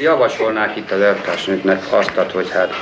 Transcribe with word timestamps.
javasolnák 0.00 0.76
itt 0.76 0.90
az 0.90 1.00
elvtársnőknek 1.00 1.92
azt, 1.92 2.10
hogy 2.32 2.50
hát 2.50 2.74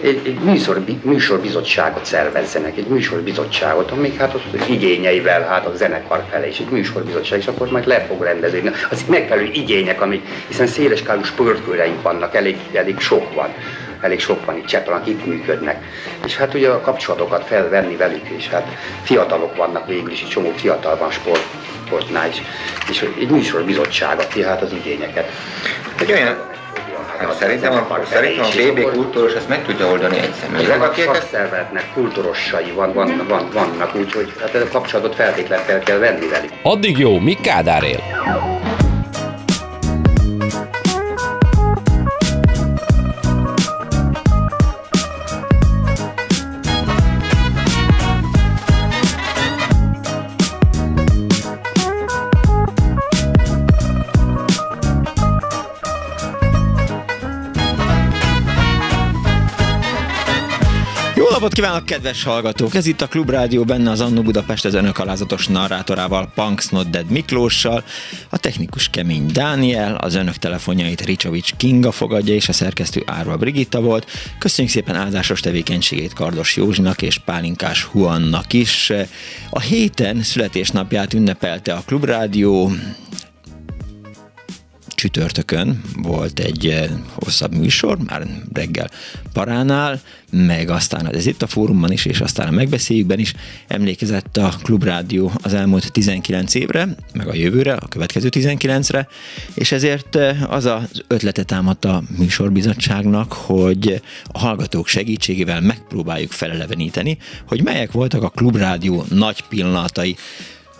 egy, 0.00 0.20
egy 0.24 0.38
műsor, 0.38 0.84
műsorbizottságot 1.02 2.04
szervezzenek, 2.04 2.76
egy 2.76 2.86
műsorbizottságot, 2.86 3.90
amik 3.90 4.18
hát 4.18 4.34
az 4.34 4.68
igényeivel, 4.68 5.42
hát 5.42 5.66
a 5.66 5.76
zenekar 5.76 6.24
fele 6.30 6.48
is 6.48 6.58
egy 6.58 6.68
műsorbizottság, 6.70 7.38
és 7.38 7.46
akkor 7.46 7.70
majd 7.70 7.86
le 7.86 8.00
fog 8.00 8.22
rendezni. 8.22 8.70
Az 8.90 9.04
megfelelő 9.08 9.50
igények, 9.52 10.00
amik, 10.00 10.26
hiszen 10.46 10.66
széleskálú 10.66 11.22
sportkőreink 11.22 12.02
vannak, 12.02 12.34
elég, 12.34 12.56
elég 12.72 12.98
sok 12.98 13.34
van 13.34 13.48
elég 14.00 14.20
sok 14.20 14.44
van 14.44 14.56
itt 14.56 14.64
Cseppel, 14.66 14.94
akik 14.94 15.18
itt 15.18 15.26
működnek. 15.26 15.84
És 16.24 16.36
hát 16.36 16.54
ugye 16.54 16.68
a 16.68 16.80
kapcsolatokat 16.80 17.46
felvenni 17.46 17.96
velük, 17.96 18.28
és 18.28 18.48
hát 18.48 18.66
fiatalok 19.02 19.56
vannak 19.56 19.86
végül 19.86 20.10
is, 20.10 20.22
egy 20.22 20.28
csomó 20.28 20.52
fiatal 20.56 20.96
van 20.96 21.10
sport, 21.10 21.44
sportnál 21.86 22.28
is. 22.28 22.42
És 22.90 23.08
egy 23.18 23.30
műsorbizottságot, 23.30 24.28
tehát 24.34 24.62
az 24.62 24.72
igényeket. 24.72 25.30
Egy 25.98 26.12
olyan 26.12 26.36
Hát 27.16 27.36
szerintem 27.36 27.72
a, 27.72 28.04
szerintem 28.04 28.44
a 28.44 28.48
BB 28.48 28.92
kultúros 28.92 29.34
ezt 29.34 29.48
meg 29.48 29.64
tudja 29.64 29.86
oldani 29.86 30.18
egy 30.18 30.32
személyre. 30.32 30.74
A 30.74 30.92
szakszervezetnek 30.94 31.92
kultúrossai 31.94 32.70
van, 32.70 32.92
van, 32.92 33.24
van, 33.28 33.48
vannak, 33.52 33.94
úgyhogy 33.94 34.32
hát 34.40 34.54
a 34.54 34.68
kapcsolatot 34.72 35.14
feltétlenül 35.14 35.64
fel 35.64 35.78
kell 35.78 35.98
venni 35.98 36.28
velük. 36.28 36.50
Addig 36.62 36.98
jó, 36.98 37.18
mi 37.18 37.34
Kádár 37.34 37.82
él? 37.82 38.00
Napot 61.48 61.64
kívánok, 61.64 61.86
kedves 61.86 62.22
hallgatók! 62.22 62.74
Ez 62.74 62.86
itt 62.86 63.00
a 63.00 63.06
Klubrádió, 63.06 63.64
benne 63.64 63.90
az 63.90 64.00
Annó 64.00 64.22
Budapest 64.22 64.64
az 64.64 64.74
önök 64.74 64.98
alázatos 64.98 65.46
narrátorával, 65.46 66.32
Punks 66.34 66.68
Not 66.68 66.90
Dead 66.90 67.10
Miklóssal, 67.10 67.84
a 68.28 68.38
technikus 68.38 68.88
Kemény 68.88 69.26
Dániel, 69.26 69.94
az 69.94 70.14
önök 70.14 70.34
telefonjait 70.34 71.04
Ricsovics 71.04 71.52
Kinga 71.56 71.90
fogadja, 71.90 72.34
és 72.34 72.48
a 72.48 72.52
szerkesztő 72.52 73.02
Árva 73.06 73.36
Brigitta 73.36 73.80
volt. 73.80 74.10
Köszönjük 74.38 74.74
szépen 74.74 74.94
áldásos 74.94 75.40
tevékenységét 75.40 76.12
Kardos 76.12 76.56
Józsinak 76.56 77.02
és 77.02 77.18
Pálinkás 77.18 77.82
Huannak 77.82 78.52
is. 78.52 78.92
A 79.50 79.60
héten 79.60 80.22
születésnapját 80.22 81.14
ünnepelte 81.14 81.72
a 81.72 81.82
Klubrádió, 81.86 82.72
csütörtökön 84.98 85.80
volt 86.02 86.38
egy 86.38 86.66
eh, 86.66 86.90
hosszabb 87.12 87.54
műsor, 87.54 87.98
már 88.06 88.26
reggel 88.52 88.90
paránál, 89.32 90.00
meg 90.30 90.70
aztán 90.70 91.14
ez 91.14 91.26
itt 91.26 91.42
a 91.42 91.46
fórumban 91.46 91.92
is, 91.92 92.04
és 92.04 92.20
aztán 92.20 92.48
a 92.48 92.50
megbeszéljükben 92.50 93.18
is 93.18 93.34
emlékezett 93.68 94.36
a 94.36 94.54
Klubrádió 94.62 95.32
az 95.42 95.54
elmúlt 95.54 95.92
19 95.92 96.54
évre, 96.54 96.88
meg 97.12 97.28
a 97.28 97.34
jövőre, 97.34 97.72
a 97.74 97.88
következő 97.88 98.28
19-re, 98.30 99.08
és 99.54 99.72
ezért 99.72 100.16
eh, 100.16 100.52
az 100.52 100.64
az 100.64 101.04
ötlete 101.06 101.42
támadt 101.42 101.84
a 101.84 102.02
műsorbizottságnak, 102.18 103.32
hogy 103.32 104.02
a 104.26 104.38
hallgatók 104.38 104.86
segítségével 104.86 105.60
megpróbáljuk 105.60 106.32
feleleveníteni, 106.32 107.18
hogy 107.46 107.62
melyek 107.62 107.92
voltak 107.92 108.22
a 108.22 108.28
Klubrádió 108.28 109.04
nagy 109.08 109.44
pillanatai 109.48 110.16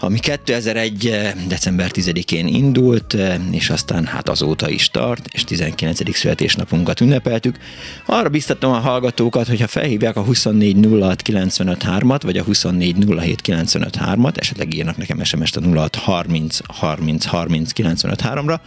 ami 0.00 0.18
2001. 0.18 1.06
Eh, 1.06 1.32
december 1.48 1.90
10-én 1.90 2.46
indult, 2.46 3.14
eh, 3.14 3.38
és 3.50 3.70
aztán 3.70 4.06
hát 4.06 4.28
azóta 4.28 4.68
is 4.68 4.90
tart, 4.90 5.28
és 5.32 5.44
19. 5.44 6.14
születésnapunkat 6.14 7.00
ünnepeltük. 7.00 7.56
Arra 8.06 8.28
biztatom 8.28 8.72
a 8.72 8.78
hallgatókat, 8.78 9.46
hogyha 9.46 9.66
felhívják 9.66 10.16
a 10.16 10.24
2406953-at, 10.24 12.20
vagy 12.22 12.36
a 12.36 12.44
2407953-at, 12.44 14.38
esetleg 14.38 14.74
írnak 14.74 14.96
nekem 14.96 15.24
SMS-t 15.24 15.56
a 15.56 15.60
0630 15.60 16.58
30 16.66 17.24
30 17.24 17.70
953-ra, 17.74 18.60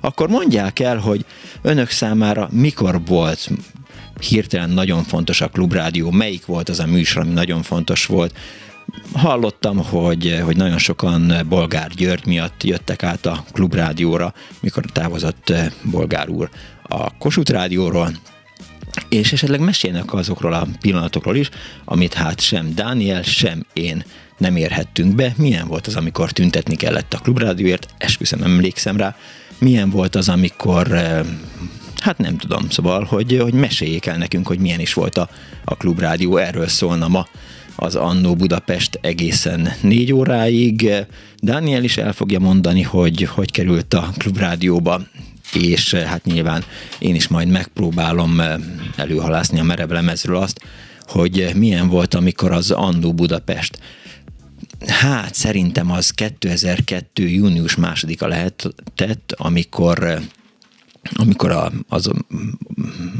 akkor 0.00 0.28
mondják 0.28 0.78
el, 0.78 0.96
hogy 0.96 1.24
önök 1.62 1.90
számára 1.90 2.48
mikor 2.52 3.00
volt 3.06 3.50
hirtelen 4.20 4.70
nagyon 4.70 5.04
fontos 5.04 5.40
a 5.40 5.48
klubrádió, 5.48 6.10
melyik 6.10 6.46
volt 6.46 6.68
az 6.68 6.80
a 6.80 6.86
műsor, 6.86 7.22
ami 7.22 7.32
nagyon 7.32 7.62
fontos 7.62 8.06
volt, 8.06 8.34
hallottam, 9.12 9.76
hogy, 9.76 10.40
hogy 10.44 10.56
nagyon 10.56 10.78
sokan 10.78 11.32
Bolgár 11.48 11.90
György 11.90 12.26
miatt 12.26 12.62
jöttek 12.62 13.02
át 13.02 13.26
a 13.26 13.44
klubrádióra, 13.52 14.34
mikor 14.60 14.84
távozott 14.84 15.52
Bolgár 15.90 16.28
úr 16.28 16.48
a 16.82 17.16
Kossuth 17.18 17.50
rádióról, 17.50 18.10
és 19.08 19.32
esetleg 19.32 19.60
mesélnek 19.60 20.14
azokról 20.14 20.52
a 20.52 20.66
pillanatokról 20.80 21.36
is, 21.36 21.48
amit 21.84 22.14
hát 22.14 22.40
sem 22.40 22.74
Dániel, 22.74 23.22
sem 23.22 23.66
én 23.72 24.04
nem 24.38 24.56
érhettünk 24.56 25.14
be. 25.14 25.34
Milyen 25.36 25.66
volt 25.66 25.86
az, 25.86 25.96
amikor 25.96 26.30
tüntetni 26.30 26.76
kellett 26.76 27.14
a 27.14 27.18
klubrádióért? 27.18 27.86
Esküszöm, 27.98 28.42
emlékszem 28.42 28.96
rá. 28.96 29.16
Milyen 29.58 29.90
volt 29.90 30.14
az, 30.14 30.28
amikor 30.28 30.92
eh, 30.92 31.20
hát 32.00 32.18
nem 32.18 32.36
tudom, 32.36 32.70
szóval, 32.70 33.04
hogy, 33.04 33.38
hogy 33.42 33.54
meséljék 33.54 34.06
el 34.06 34.16
nekünk, 34.16 34.46
hogy 34.46 34.58
milyen 34.58 34.80
is 34.80 34.94
volt 34.94 35.16
a, 35.16 35.28
a 35.64 35.76
klubrádió, 35.76 36.36
erről 36.36 36.68
szólna 36.68 37.08
ma 37.08 37.26
az 37.82 37.94
Annó 37.94 38.34
Budapest 38.34 38.98
egészen 39.02 39.72
négy 39.80 40.12
óráig. 40.12 40.90
Daniel 41.42 41.84
is 41.84 41.96
el 41.96 42.12
fogja 42.12 42.38
mondani, 42.38 42.82
hogy 42.82 43.22
hogy 43.22 43.50
került 43.50 43.94
a 43.94 44.12
klubrádióba 44.18 45.00
és 45.52 45.92
eh, 45.92 46.04
hát 46.04 46.24
nyilván 46.24 46.64
én 46.98 47.14
is 47.14 47.28
majd 47.28 47.48
megpróbálom 47.48 48.40
eh, 48.40 48.54
előhalászni 48.96 49.58
a 49.58 49.62
merev 49.62 49.90
lemezről 49.90 50.36
azt, 50.36 50.60
hogy 51.02 51.50
milyen 51.54 51.88
volt, 51.88 52.14
amikor 52.14 52.52
az 52.52 52.70
Annó 52.70 53.12
Budapest 53.12 53.78
Hát 54.86 55.34
szerintem 55.34 55.90
az 55.90 56.10
2002. 56.10 57.08
június 57.14 57.76
másodika 57.76 58.26
lehetett, 58.26 59.34
amikor 59.36 60.02
eh, 60.02 60.22
amikor 61.12 61.50
a, 61.50 61.72
az, 61.88 62.10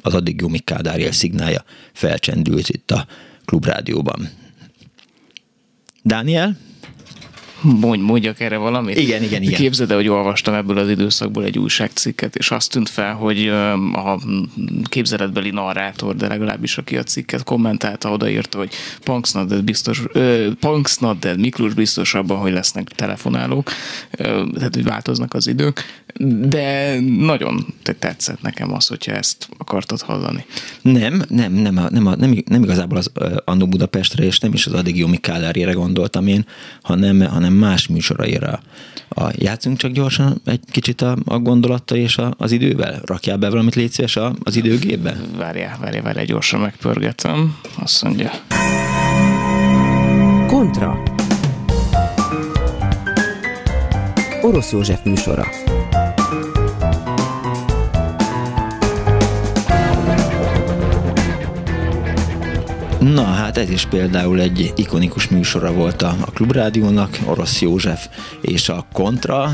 az 0.00 0.14
addig 0.14 0.40
Jumi 0.40 0.58
Kádár 0.58 1.14
szignálja 1.14 1.64
felcsendült 1.92 2.68
itt 2.68 2.90
a 2.90 3.06
klubrádióban. 3.44 4.28
Dániel? 6.04 6.56
Mondj, 7.62 8.04
mondjak 8.04 8.40
erre 8.40 8.56
valamit? 8.56 8.98
Igen, 8.98 9.22
igen, 9.22 9.42
igen. 9.42 9.54
Képzeld 9.54 9.92
hogy 9.92 10.08
olvastam 10.08 10.54
ebből 10.54 10.78
az 10.78 10.88
időszakból 10.88 11.44
egy 11.44 11.58
újságcikket, 11.58 12.36
és 12.36 12.50
azt 12.50 12.70
tűnt 12.70 12.88
fel, 12.88 13.14
hogy 13.14 13.48
a 13.92 14.20
képzeletbeli 14.84 15.50
narrátor, 15.50 16.16
de 16.16 16.28
legalábbis 16.28 16.78
aki 16.78 16.96
a 16.96 17.02
cikket 17.02 17.44
kommentálta, 17.44 18.10
odaírta, 18.10 18.58
hogy 18.58 18.70
Punks 19.04 19.32
Not 19.32 19.48
Dead 19.48 19.64
biztos, 19.64 20.02
Punks 20.60 20.98
Not 20.98 21.18
Dead 21.18 21.40
Miklós 21.40 21.74
biztos 21.74 22.14
abban, 22.14 22.38
hogy 22.38 22.52
lesznek 22.52 22.88
telefonálók, 22.88 23.70
tehát 24.54 24.74
hogy 24.74 24.84
változnak 24.84 25.34
az 25.34 25.46
idők, 25.46 25.84
de 26.48 27.00
nagyon 27.00 27.66
tetszett 27.98 28.42
nekem 28.42 28.72
az, 28.72 28.86
hogyha 28.86 29.12
ezt 29.12 29.48
akartad 29.58 30.00
hallani. 30.00 30.44
Nem, 30.82 31.22
nem, 31.28 31.52
nem, 31.52 31.74
nem, 31.74 32.14
nem, 32.18 32.42
nem 32.46 32.62
igazából 32.62 32.98
az 32.98 33.10
Annó 33.44 33.66
Budapestre, 33.66 34.24
és 34.24 34.38
nem 34.38 34.52
is 34.52 34.66
az 34.66 34.72
addig 34.72 34.96
Jomi 34.96 35.16
Kálárjére 35.16 35.72
gondoltam 35.72 36.26
én, 36.26 36.46
hanem, 36.82 37.20
hanem 37.20 37.49
más 37.52 37.86
műsoraira. 37.86 38.60
A, 39.08 39.30
játszunk 39.32 39.76
csak 39.76 39.90
gyorsan 39.90 40.40
egy 40.44 40.60
kicsit 40.70 41.00
a, 41.00 41.16
a 41.24 41.38
gondolattal 41.38 41.98
és 41.98 42.16
a, 42.16 42.34
az 42.38 42.52
idővel? 42.52 43.00
Rakjál 43.04 43.36
be 43.36 43.50
valamit 43.50 43.74
légy 43.74 43.90
szíves 43.90 44.16
a, 44.16 44.34
az 44.42 44.56
időgépbe? 44.56 45.16
Várjál, 45.36 45.78
várjál, 45.80 46.02
várjál, 46.02 46.24
gyorsan 46.24 46.60
megpörgetem. 46.60 47.56
Azt 47.82 48.02
mondja. 48.02 48.30
Kontra. 50.46 51.02
Orosz 54.42 54.72
József 54.72 55.04
műsora. 55.04 55.46
Na 63.00 63.24
hát 63.24 63.58
ez 63.58 63.70
is 63.70 63.86
például 63.86 64.40
egy 64.40 64.72
ikonikus 64.76 65.28
műsora 65.28 65.72
volt 65.72 66.02
a, 66.02 66.16
a 66.20 66.30
Klubrádiónak, 66.30 67.18
Orosz 67.24 67.60
József 67.60 68.08
és 68.40 68.68
a 68.68 68.86
Kontra, 68.92 69.52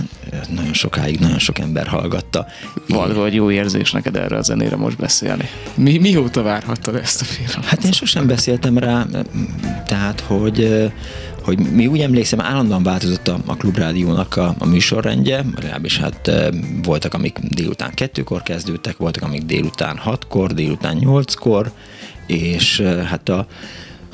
nagyon 0.48 0.72
sokáig 0.72 1.18
nagyon 1.18 1.38
sok 1.38 1.58
ember 1.58 1.86
hallgatta. 1.86 2.46
Val, 2.88 3.14
vagy 3.14 3.34
jó 3.34 3.50
érzés 3.50 3.92
neked 3.92 4.16
erre 4.16 4.36
a 4.36 4.42
zenére 4.42 4.76
most 4.76 4.96
beszélni. 4.96 5.48
Mi, 5.74 5.98
mióta 5.98 6.42
várhattad 6.42 6.94
ezt 6.94 7.20
a 7.20 7.24
filmet? 7.24 7.64
Hát 7.64 7.84
én 7.84 7.92
sosem 7.92 8.26
beszéltem 8.26 8.78
rá, 8.78 9.06
tehát 9.86 10.20
hogy 10.20 10.90
hogy 11.46 11.58
mi 11.58 11.86
úgy 11.86 12.00
emlékszem, 12.00 12.40
állandóan 12.40 12.82
változott 12.82 13.28
a, 13.28 13.38
a 13.46 13.56
Klubrádiónak 13.56 14.36
a, 14.36 14.54
a 14.58 14.66
műsorrendje, 14.66 15.44
legalábbis 15.54 15.98
hát 15.98 16.30
voltak, 16.82 17.14
amik 17.14 17.38
délután 17.38 17.94
kettőkor 17.94 18.42
kezdődtek, 18.42 18.96
voltak, 18.96 19.22
amik 19.22 19.42
délután 19.42 19.96
hatkor, 19.96 20.54
délután 20.54 20.96
nyolckor, 20.96 21.72
és 22.26 22.80
hát 22.80 23.28
a, 23.28 23.46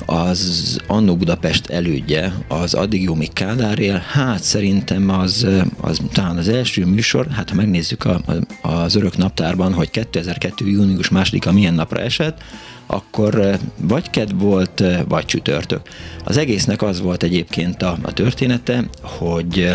az 0.05 0.79
Annó 0.87 1.15
Budapest 1.15 1.69
elődje, 1.69 2.33
az 2.47 2.73
addig 2.73 3.03
Jómi 3.03 3.27
Kádárél, 3.33 4.03
hát 4.11 4.43
szerintem 4.43 5.09
az, 5.09 5.47
az 5.81 5.99
talán 6.11 6.37
az 6.37 6.49
első 6.49 6.85
műsor, 6.85 7.27
hát 7.27 7.49
ha 7.49 7.55
megnézzük 7.55 8.05
a, 8.05 8.21
az 8.61 8.95
örök 8.95 9.17
naptárban, 9.17 9.73
hogy 9.73 9.89
2002. 9.89 10.53
június 10.65 11.09
másodika 11.09 11.51
milyen 11.51 11.73
napra 11.73 11.99
esett, 11.99 12.43
akkor 12.85 13.57
vagy 13.77 14.09
ked 14.09 14.39
volt, 14.39 14.83
vagy 15.07 15.25
csütörtök. 15.25 15.81
Az 16.23 16.37
egésznek 16.37 16.81
az 16.81 17.01
volt 17.01 17.23
egyébként 17.23 17.81
a, 17.81 17.97
a 18.01 18.13
története, 18.13 18.83
hogy 19.01 19.73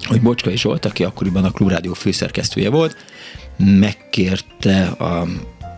hogy 0.00 0.22
Bocskai 0.22 0.56
Zsolt, 0.56 0.84
aki 0.84 1.04
akkoriban 1.04 1.44
a 1.44 1.50
Klubrádió 1.50 1.92
főszerkesztője 1.92 2.70
volt, 2.70 2.96
megkérte 3.56 4.86
a, 4.86 5.26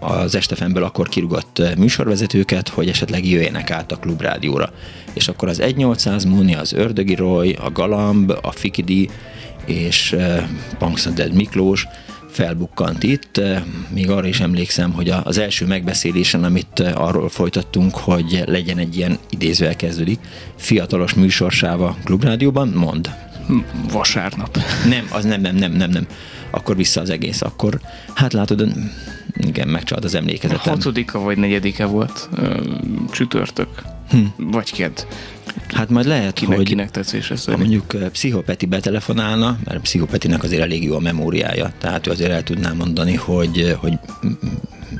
az 0.02 0.34
Estefemből 0.34 0.84
akkor 0.84 1.08
kirugott 1.08 1.62
műsorvezetőket, 1.78 2.69
hogy 2.69 2.88
esetleg 2.88 3.26
jöjjenek 3.26 3.70
át 3.70 3.93
a 3.93 3.96
klubrádióra. 3.96 4.72
És 5.12 5.28
akkor 5.28 5.49
az 5.49 5.60
1800 5.60 6.25
Múni, 6.25 6.54
az 6.54 6.72
Ördögi 6.72 7.14
Roy, 7.14 7.52
a 7.52 7.70
Galamb, 7.70 8.32
a 8.43 8.50
Fikidi 8.50 9.08
és 9.66 10.16
Punks 10.78 11.08
Miklós 11.32 11.87
felbukkant 12.31 13.02
itt. 13.02 13.40
Még 13.88 14.10
arra 14.10 14.26
is 14.26 14.40
emlékszem, 14.40 14.93
hogy 14.93 15.12
az 15.22 15.38
első 15.38 15.66
megbeszélésen, 15.66 16.44
amit 16.44 16.81
arról 16.81 17.28
folytattunk, 17.28 17.94
hogy 17.94 18.43
legyen 18.46 18.78
egy 18.78 18.96
ilyen 18.96 19.19
idézővel 19.31 19.76
kezdődik, 19.76 20.19
fiatalos 20.56 21.14
műsorsáva 21.14 21.96
klubrádióban, 22.05 22.69
mond. 22.69 23.10
Vasárnap. 23.93 24.58
Nem, 24.88 25.08
az 25.10 25.25
nem, 25.25 25.40
nem, 25.40 25.56
nem, 25.56 25.72
nem, 25.72 25.90
nem. 25.90 26.06
Akkor 26.50 26.76
vissza 26.76 27.00
az 27.00 27.10
egész. 27.10 27.43
Akkor, 27.43 27.81
hát 28.14 28.32
látod, 28.32 28.69
igen, 29.34 29.69
megcsalt 29.69 30.05
az 30.05 30.14
emlékezetem. 30.14 30.61
A 30.64 30.69
hatodika 30.69 31.19
vagy 31.19 31.38
negyedike 31.38 31.84
volt 31.84 32.29
csütörtök. 33.11 33.69
Hm. 34.11 34.25
Vagy 34.37 34.73
ked. 34.73 35.06
Hát 35.69 35.88
majd 35.88 36.06
lehet, 36.06 36.32
kinek, 36.32 36.56
hogy 36.56 36.67
kinek 36.67 36.90
tetszése 36.90 37.37
szerint. 37.37 37.62
mondjuk 37.62 38.11
Pszichopeti 38.11 38.67
betelefonálna, 38.67 39.58
mert 39.64 39.81
Pszichopetinek 39.81 40.43
azért 40.43 40.62
elég 40.62 40.84
jó 40.84 40.94
a 40.94 41.00
memóriája, 41.00 41.73
tehát 41.79 42.06
ő 42.06 42.11
azért 42.11 42.31
el 42.31 42.43
tudná 42.43 42.73
mondani, 42.73 43.14
hogy, 43.14 43.76
hogy 43.79 43.99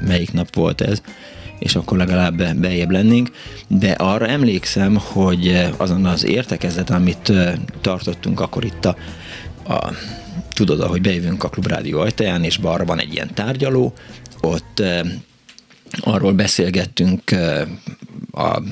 melyik 0.07 0.33
nap 0.33 0.55
volt 0.55 0.81
ez, 0.81 1.03
és 1.59 1.75
akkor 1.75 1.99
legalább 1.99 2.57
bejebb 2.57 2.91
lennénk, 2.91 3.31
de 3.69 3.91
arra 3.91 4.27
emlékszem, 4.27 4.97
hogy 4.97 5.69
azon 5.77 6.05
az 6.05 6.25
értekezlet, 6.25 6.91
amit 6.91 7.33
tartottunk 7.81 8.41
akkor 8.41 8.65
itt 8.65 8.85
a, 8.85 8.97
a 9.73 9.93
tudod, 10.55 10.81
ahogy 10.81 11.01
bejövünk 11.01 11.45
a 11.45 11.49
klubrádió 11.49 12.01
ajtaján, 12.01 12.45
és 12.45 12.57
balra 12.57 12.85
van 12.85 13.01
egy 13.01 13.13
ilyen 13.13 13.35
tárgyaló, 13.35 13.93
ott 14.43 14.83
arról 16.01 16.33
beszélgettünk 16.33 17.31
a 18.33 18.63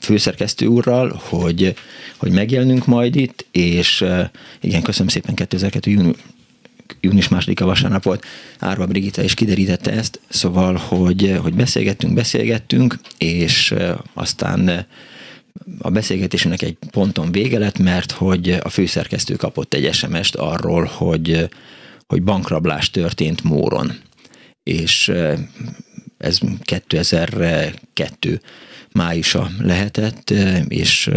főszerkesztő 0.00 0.66
úrral, 0.66 1.20
hogy, 1.24 1.74
hogy 2.16 2.32
megjelenünk 2.32 2.86
majd 2.86 3.16
itt, 3.16 3.46
és 3.50 4.04
igen, 4.60 4.82
köszönöm 4.82 5.08
szépen 5.08 5.34
2002. 5.34 5.86
június 5.90 6.16
június 7.00 7.28
második 7.28 7.60
a 7.60 7.64
vasárnap 7.64 8.02
volt, 8.02 8.24
Árva 8.58 8.86
Brigitta 8.86 9.22
is 9.22 9.34
kiderítette 9.34 9.90
ezt, 9.90 10.20
szóval, 10.28 10.74
hogy, 10.74 11.38
hogy 11.42 11.54
beszélgettünk, 11.54 12.14
beszélgettünk, 12.14 12.98
és 13.18 13.74
aztán 14.14 14.86
a 15.78 15.90
beszélgetésünknek 15.90 16.62
egy 16.62 16.76
ponton 16.90 17.32
vége 17.32 17.58
lett, 17.58 17.78
mert 17.78 18.12
hogy 18.12 18.58
a 18.62 18.68
főszerkesztő 18.68 19.34
kapott 19.34 19.74
egy 19.74 19.94
SMS-t 19.94 20.34
arról, 20.34 20.84
hogy, 20.84 21.48
hogy 22.06 22.22
bankrablás 22.22 22.90
történt 22.90 23.42
Móron. 23.42 23.92
És 24.70 25.12
ez 26.18 26.38
2002 26.62 28.40
májusa 28.92 29.50
lehetett, 29.58 30.30
és 30.68 31.10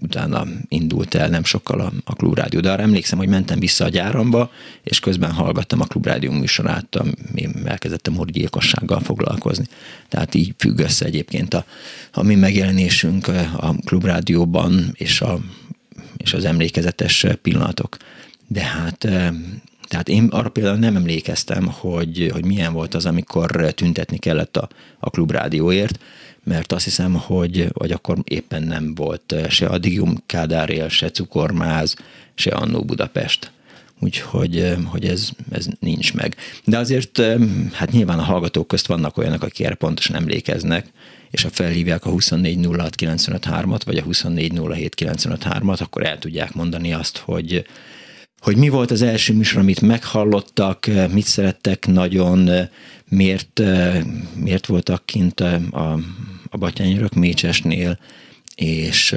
utána 0.00 0.46
indult 0.68 1.14
el 1.14 1.28
nem 1.28 1.44
sokkal 1.44 1.80
a, 1.80 1.92
a 2.04 2.14
klubrádió. 2.14 2.60
De 2.60 2.72
arra 2.72 2.82
emlékszem, 2.82 3.18
hogy 3.18 3.28
mentem 3.28 3.58
vissza 3.58 3.84
a 3.84 3.88
gyáramba, 3.88 4.50
és 4.82 5.00
közben 5.00 5.32
hallgattam 5.32 5.80
a 5.80 5.84
klubrádió 5.84 6.32
műsorát, 6.32 6.96
ami 6.96 7.48
elkezdettem 7.64 8.16
gyilkossággal 8.26 9.00
foglalkozni. 9.00 9.64
Tehát 10.08 10.34
így 10.34 10.54
függ 10.58 10.78
össze 10.78 11.04
egyébként 11.04 11.54
a, 11.54 11.64
a 12.12 12.22
mi 12.22 12.34
megjelenésünk 12.34 13.28
a 13.56 13.74
klubrádióban, 13.84 14.90
és, 14.92 15.20
a, 15.20 15.38
és 16.16 16.32
az 16.32 16.44
emlékezetes 16.44 17.26
pillanatok. 17.42 17.96
De 18.46 18.62
hát 18.64 19.08
tehát 19.94 20.08
én 20.08 20.24
arra 20.24 20.48
például 20.48 20.76
nem 20.76 20.96
emlékeztem, 20.96 21.66
hogy, 21.66 22.30
hogy 22.32 22.44
milyen 22.44 22.72
volt 22.72 22.94
az, 22.94 23.06
amikor 23.06 23.72
tüntetni 23.74 24.18
kellett 24.18 24.56
a, 24.56 24.68
a 24.98 25.10
klubrádióért, 25.10 25.98
mert 26.44 26.72
azt 26.72 26.84
hiszem, 26.84 27.14
hogy, 27.14 27.68
hogy 27.72 27.90
akkor 27.90 28.18
éppen 28.24 28.62
nem 28.62 28.94
volt 28.94 29.34
se 29.48 29.66
Adigium 29.66 30.22
Kádárél, 30.26 30.88
se 30.88 31.10
Cukormáz, 31.10 31.94
se 32.34 32.50
Annó 32.50 32.82
Budapest. 32.82 33.50
Úgyhogy 34.00 34.74
hogy 34.84 35.04
ez, 35.04 35.28
ez 35.50 35.66
nincs 35.78 36.14
meg. 36.14 36.36
De 36.64 36.78
azért 36.78 37.22
hát 37.72 37.90
nyilván 37.90 38.18
a 38.18 38.22
hallgatók 38.22 38.68
közt 38.68 38.86
vannak 38.86 39.16
olyanok, 39.16 39.42
akik 39.42 39.66
erre 39.66 39.74
pontosan 39.74 40.16
emlékeznek, 40.16 40.86
és 41.30 41.42
ha 41.42 41.50
felhívják 41.50 42.04
a 42.04 42.10
2406953-at, 42.10 43.80
vagy 43.84 43.96
a 43.96 44.02
2407953-at, 44.02 45.80
akkor 45.80 46.06
el 46.06 46.18
tudják 46.18 46.54
mondani 46.54 46.92
azt, 46.92 47.16
hogy, 47.16 47.66
hogy 48.44 48.56
mi 48.56 48.68
volt 48.68 48.90
az 48.90 49.02
első 49.02 49.34
műsor, 49.34 49.60
amit 49.60 49.80
meghallottak, 49.80 50.90
mit 51.12 51.24
szerettek 51.24 51.86
nagyon, 51.86 52.50
miért, 53.08 53.62
miért 54.34 54.66
voltak 54.66 55.06
kint 55.06 55.40
a, 55.40 55.98
a 56.50 56.56
Batyányörök 56.56 57.14
Mécsesnél, 57.14 57.98
és 58.54 59.12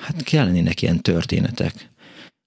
hát 0.00 0.22
kellenének 0.22 0.82
ilyen 0.82 1.00
történetek. 1.00 1.90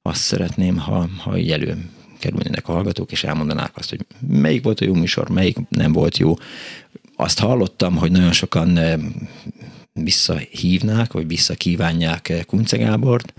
Azt 0.01 0.21
szeretném, 0.21 0.77
ha, 0.77 1.09
ha 1.17 1.37
így 1.37 1.51
elő 1.51 1.89
kerülnének 2.19 2.67
a 2.67 2.71
hallgatók, 2.71 3.11
és 3.11 3.23
elmondanák 3.23 3.71
azt, 3.77 3.89
hogy 3.89 4.05
melyik 4.27 4.63
volt 4.63 4.79
a 4.79 4.85
jó 4.85 4.93
műsor, 4.93 5.29
melyik 5.29 5.57
nem 5.69 5.91
volt 5.91 6.17
jó. 6.17 6.33
Azt 7.15 7.39
hallottam, 7.39 7.95
hogy 7.95 8.11
nagyon 8.11 8.31
sokan 8.31 8.79
visszahívnák, 9.93 11.13
vagy 11.13 11.27
visszakívánják 11.27 12.43
Kunce 12.45 12.77
Gábort, 12.77 13.33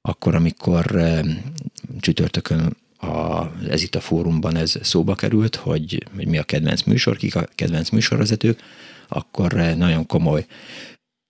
akkor, 0.00 0.34
amikor 0.34 1.00
csütörtökön 2.00 2.76
a, 3.00 3.42
ez 3.68 3.82
itt 3.82 3.94
a 3.94 4.00
fórumban 4.00 4.56
ez 4.56 4.74
szóba 4.82 5.14
került, 5.14 5.56
hogy, 5.56 6.06
hogy 6.14 6.26
mi 6.26 6.38
a 6.38 6.42
kedvenc 6.42 6.82
műsor, 6.82 7.16
kik 7.16 7.36
a 7.36 7.48
kedvenc 7.54 7.90
műsorvezetők, 7.90 8.60
akkor 9.08 9.52
nagyon 9.52 10.06
komoly 10.06 10.46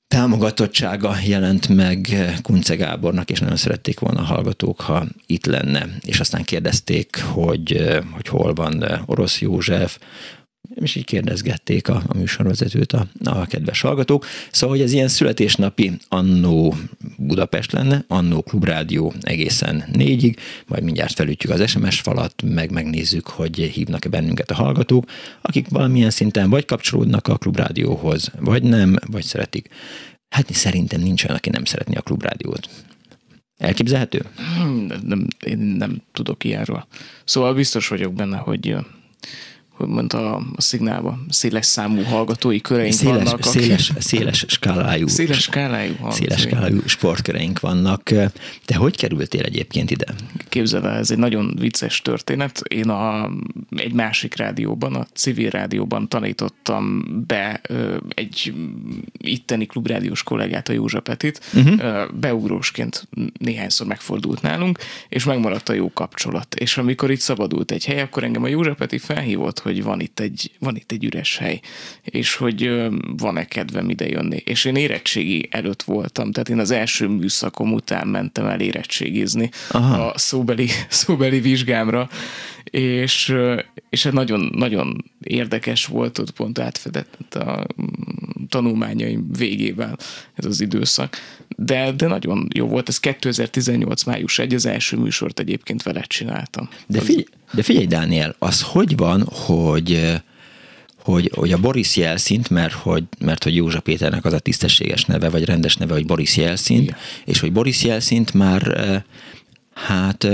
támogatottsága 0.08 1.16
jelent 1.24 1.68
meg 1.68 2.08
Kunce 2.42 2.74
Gábornak, 2.74 3.30
és 3.30 3.40
nagyon 3.40 3.56
szerették 3.56 3.98
volna 3.98 4.20
a 4.20 4.24
hallgatók, 4.24 4.80
ha 4.80 5.06
itt 5.26 5.46
lenne. 5.46 5.88
És 6.04 6.20
aztán 6.20 6.44
kérdezték, 6.44 7.22
hogy, 7.22 7.98
hogy 8.12 8.28
hol 8.28 8.54
van 8.54 9.02
Orosz 9.06 9.40
József, 9.40 9.98
és 10.74 10.94
így 10.94 11.04
kérdezgették 11.04 11.88
a, 11.88 12.02
a 12.06 12.16
műsorvezetőt 12.16 12.92
a, 12.92 13.06
a 13.24 13.46
kedves 13.46 13.80
hallgatók. 13.80 14.26
Szóval, 14.50 14.76
hogy 14.76 14.84
ez 14.84 14.92
ilyen 14.92 15.08
születésnapi 15.08 15.92
annó 16.08 16.76
Budapest 17.16 17.72
lenne, 17.72 18.04
annó 18.08 18.42
Klubrádió 18.42 19.14
egészen 19.20 19.84
négyig, 19.92 20.38
majd 20.66 20.82
mindjárt 20.82 21.14
felütjük 21.14 21.52
az 21.52 21.68
SMS 21.68 22.00
falat, 22.00 22.42
meg 22.42 22.70
megnézzük, 22.70 23.26
hogy 23.26 23.56
hívnak-e 23.56 24.08
bennünket 24.08 24.50
a 24.50 24.54
hallgatók, 24.54 25.04
akik 25.40 25.68
valamilyen 25.68 26.10
szinten 26.10 26.50
vagy 26.50 26.64
kapcsolódnak 26.64 27.28
a 27.28 27.38
Klubrádióhoz, 27.38 28.30
vagy 28.40 28.62
nem, 28.62 28.96
vagy 29.06 29.24
szeretik. 29.24 29.68
Hát 30.28 30.52
szerintem 30.52 31.00
nincs 31.00 31.24
olyan, 31.24 31.36
aki 31.36 31.50
nem 31.50 31.64
szeretni 31.64 31.96
a 31.96 32.00
Klubrádiót. 32.00 32.68
Elképzelhető? 33.56 34.24
Hmm, 34.56 34.86
nem, 34.86 35.00
nem, 35.06 35.26
én 35.44 35.58
nem 35.58 36.02
tudok 36.12 36.44
ilyenről. 36.44 36.86
Szóval 37.24 37.54
biztos 37.54 37.88
vagyok 37.88 38.14
benne, 38.14 38.36
hogy 38.36 38.76
hogy 39.78 39.88
mondta 39.88 40.34
a, 40.34 40.42
szignálba, 40.56 41.18
széles 41.28 41.66
számú 41.66 42.02
hallgatói 42.02 42.60
köreink 42.60 42.92
széles, 42.92 43.22
vannak. 43.22 43.44
Széles, 43.44 43.90
akik... 43.90 44.02
széles 44.02 44.44
skálájú. 44.48 45.06
Széles 45.06 45.40
skálájú 45.40 45.94
Széles 46.10 46.40
skálájú 46.40 46.80
sportköreink 46.86 47.60
vannak. 47.60 48.02
Te 48.64 48.76
hogy 48.76 48.96
kerültél 48.96 49.42
egyébként 49.42 49.90
ide? 49.90 50.06
Képzeld 50.48 50.84
el, 50.84 50.96
ez 50.96 51.10
egy 51.10 51.18
nagyon 51.18 51.54
vicces 51.58 52.02
történet. 52.02 52.60
Én 52.68 52.88
a, 52.88 53.30
egy 53.76 53.92
másik 53.92 54.36
rádióban, 54.36 54.94
a 54.94 55.06
civil 55.14 55.50
rádióban 55.50 56.08
tanítottam 56.08 57.04
be 57.26 57.60
egy 58.08 58.54
itteni 59.18 59.66
klubrádiós 59.66 60.22
kollégát, 60.22 60.68
a 60.68 60.72
Józsa 60.72 61.00
Petit. 61.00 61.40
Uh-huh. 61.54 62.04
Beugrósként 62.20 63.08
néhányszor 63.38 63.86
megfordult 63.86 64.42
nálunk, 64.42 64.78
és 65.08 65.24
megmaradt 65.24 65.68
a 65.68 65.72
jó 65.72 65.92
kapcsolat. 65.92 66.54
És 66.54 66.78
amikor 66.78 67.10
itt 67.10 67.20
szabadult 67.20 67.70
egy 67.70 67.84
hely, 67.84 68.00
akkor 68.00 68.24
engem 68.24 68.42
a 68.42 68.48
Józsa 68.48 68.74
Peti 68.74 68.98
felhívott, 68.98 69.58
hogy 69.68 69.82
van 69.82 70.00
itt 70.00 70.20
egy, 70.20 70.50
van 70.58 70.76
itt 70.76 70.92
egy 70.92 71.04
üres 71.04 71.36
hely, 71.36 71.60
és 72.02 72.34
hogy 72.34 72.88
van-e 73.16 73.44
kedvem 73.44 73.90
ide 73.90 74.08
jönni. 74.08 74.42
És 74.44 74.64
én 74.64 74.76
érettségi 74.76 75.48
előtt 75.50 75.82
voltam, 75.82 76.32
tehát 76.32 76.48
én 76.48 76.58
az 76.58 76.70
első 76.70 77.06
műszakom 77.06 77.72
után 77.72 78.06
mentem 78.06 78.46
el 78.46 78.60
érettségizni 78.60 79.50
Aha. 79.70 80.06
a 80.06 80.18
szóbeli, 80.18 80.68
szóbeli 80.88 81.40
vizsgámra, 81.40 82.08
és, 82.70 83.34
és 83.90 84.04
ez 84.04 84.12
nagyon, 84.12 84.50
nagyon 84.54 85.04
érdekes 85.22 85.86
volt, 85.86 86.18
ott 86.18 86.30
pont 86.30 86.58
átfedett 86.58 87.34
a 87.34 87.66
tanulmányaim 88.48 89.32
végével 89.32 89.96
ez 90.34 90.44
az 90.44 90.60
időszak. 90.60 91.16
De, 91.56 91.92
de 91.92 92.06
nagyon 92.06 92.48
jó 92.54 92.66
volt, 92.66 92.88
ez 92.88 93.00
2018. 93.00 94.04
május 94.04 94.38
1, 94.38 94.54
az 94.54 94.66
első 94.66 94.96
műsort 94.96 95.40
egyébként 95.40 95.82
vele 95.82 96.00
csináltam. 96.00 96.68
De, 96.86 97.00
figy- 97.00 97.28
de 97.52 97.62
figyelj, 97.62 97.86
Dániel, 97.86 98.34
az 98.38 98.62
hogy 98.62 98.96
van, 98.96 99.22
hogy 99.30 100.20
hogy, 101.02 101.30
hogy 101.34 101.52
a 101.52 101.58
Boris 101.58 101.96
Jelszint, 101.96 102.50
mert 102.50 102.72
hogy, 102.72 103.04
mert 103.18 103.44
hogy 103.44 103.54
Józsa 103.54 103.80
Péternek 103.80 104.24
az 104.24 104.32
a 104.32 104.38
tisztességes 104.38 105.04
neve, 105.04 105.28
vagy 105.28 105.44
rendes 105.44 105.76
neve, 105.76 105.92
hogy 105.92 106.06
Boris 106.06 106.36
Jelszint, 106.36 106.82
Igen. 106.82 106.96
és 107.24 107.40
hogy 107.40 107.52
Boris 107.52 107.84
Jelszint 107.84 108.34
már 108.34 108.78
hát 109.74 110.26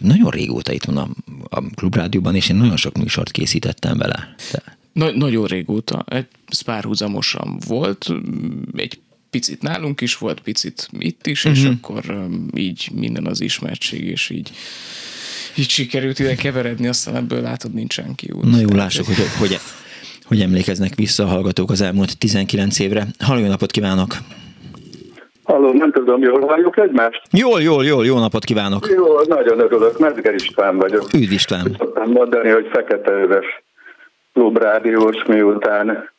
nagyon 0.00 0.30
régóta 0.30 0.72
itt 0.72 0.84
van 0.84 0.96
a, 0.96 1.08
a 1.48 1.62
klubrádióban, 1.74 2.34
és 2.34 2.48
én 2.48 2.56
nagyon 2.56 2.76
sok 2.76 2.96
műsort 2.96 3.30
készítettem 3.30 3.98
vele. 3.98 4.34
De... 4.52 4.76
Na, 4.92 5.10
nagyon 5.10 5.46
régóta, 5.46 6.04
egy 6.08 6.26
párhuzamosan 6.64 7.58
volt, 7.66 8.12
egy 8.76 8.98
picit 9.30 9.62
nálunk 9.62 10.00
is 10.00 10.16
volt, 10.18 10.40
picit 10.40 10.88
itt 10.98 11.26
is, 11.26 11.44
uh-huh. 11.44 11.60
és 11.60 11.66
mhm. 11.66 11.74
akkor 11.80 12.28
így 12.54 12.90
minden 12.94 13.26
az 13.26 13.40
ismertség, 13.40 14.04
és 14.04 14.30
így 14.30 14.52
így 15.56 15.68
sikerült 15.68 16.18
ide 16.18 16.34
keveredni, 16.34 16.86
aztán 16.86 17.16
ebből 17.16 17.40
látod 17.40 17.74
nincsen 17.74 18.14
kiút. 18.14 18.44
Na 18.44 18.60
jó, 18.60 18.68
lássuk, 18.68 19.06
hogy, 19.06 19.16
hogy, 19.38 19.58
hogy 20.24 20.40
emlékeznek 20.40 20.94
vissza 20.94 21.24
a 21.24 21.26
hallgatók 21.26 21.70
az 21.70 21.80
elmúlt 21.80 22.18
19 22.18 22.78
évre. 22.78 23.06
Halló, 23.18 23.46
napot 23.46 23.70
kívánok! 23.70 24.18
Halló, 25.44 25.72
nem 25.72 25.92
tudom, 25.92 26.22
jól 26.22 26.46
halljuk 26.46 26.78
egymást? 26.78 27.22
Jól, 27.30 27.60
jól, 27.60 27.84
jól, 27.84 28.06
jó 28.06 28.18
napot 28.18 28.44
kívánok! 28.44 28.86
Jó, 28.86 29.20
nagyon 29.26 29.58
örülök, 29.58 29.98
Medger 29.98 30.34
István 30.34 30.76
vagyok. 30.76 31.02
Üdv 31.14 31.32
István! 31.32 31.76
Szoktam 31.78 32.10
mondani, 32.10 32.48
hogy 32.48 32.68
fekete 32.72 33.10
öves 33.10 33.62
klubrádiós, 34.32 35.24
miután 35.26 36.10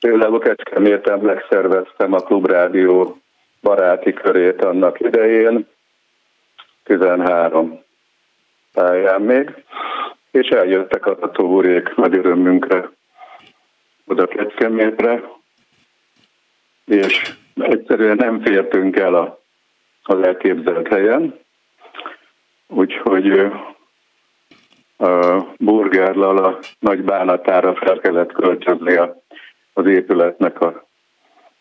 például 0.00 0.38
Kecskeméten 0.38 1.18
megszerveztem 1.18 2.12
a 2.12 2.18
klubrádió 2.18 3.18
baráti 3.62 4.12
körét 4.12 4.64
annak 4.64 5.00
idején, 5.00 5.66
13 6.84 7.80
pályán 8.72 9.20
még, 9.20 9.64
és 10.30 10.48
eljöttek 10.48 11.06
a 11.06 11.30
túrék 11.30 11.94
nagy 11.96 12.16
örömünkre 12.16 12.90
oda 14.06 14.26
Kecskemétre, 14.26 15.22
és 16.84 17.34
egyszerűen 17.54 18.16
nem 18.16 18.40
fértünk 18.40 18.96
el 18.96 19.14
a, 19.14 19.40
az 20.02 20.20
elképzelt 20.22 20.88
helyen, 20.88 21.38
úgyhogy 22.66 23.28
a 24.98 25.42
burgerlal 25.58 26.36
a 26.36 26.58
nagy 26.78 27.02
bánatára 27.02 27.74
fel 27.74 27.98
kellett 27.98 28.32
költözni 28.32 28.94
a, 28.94 29.22
az 29.72 29.86
épületnek 29.86 30.60
a, 30.60 30.86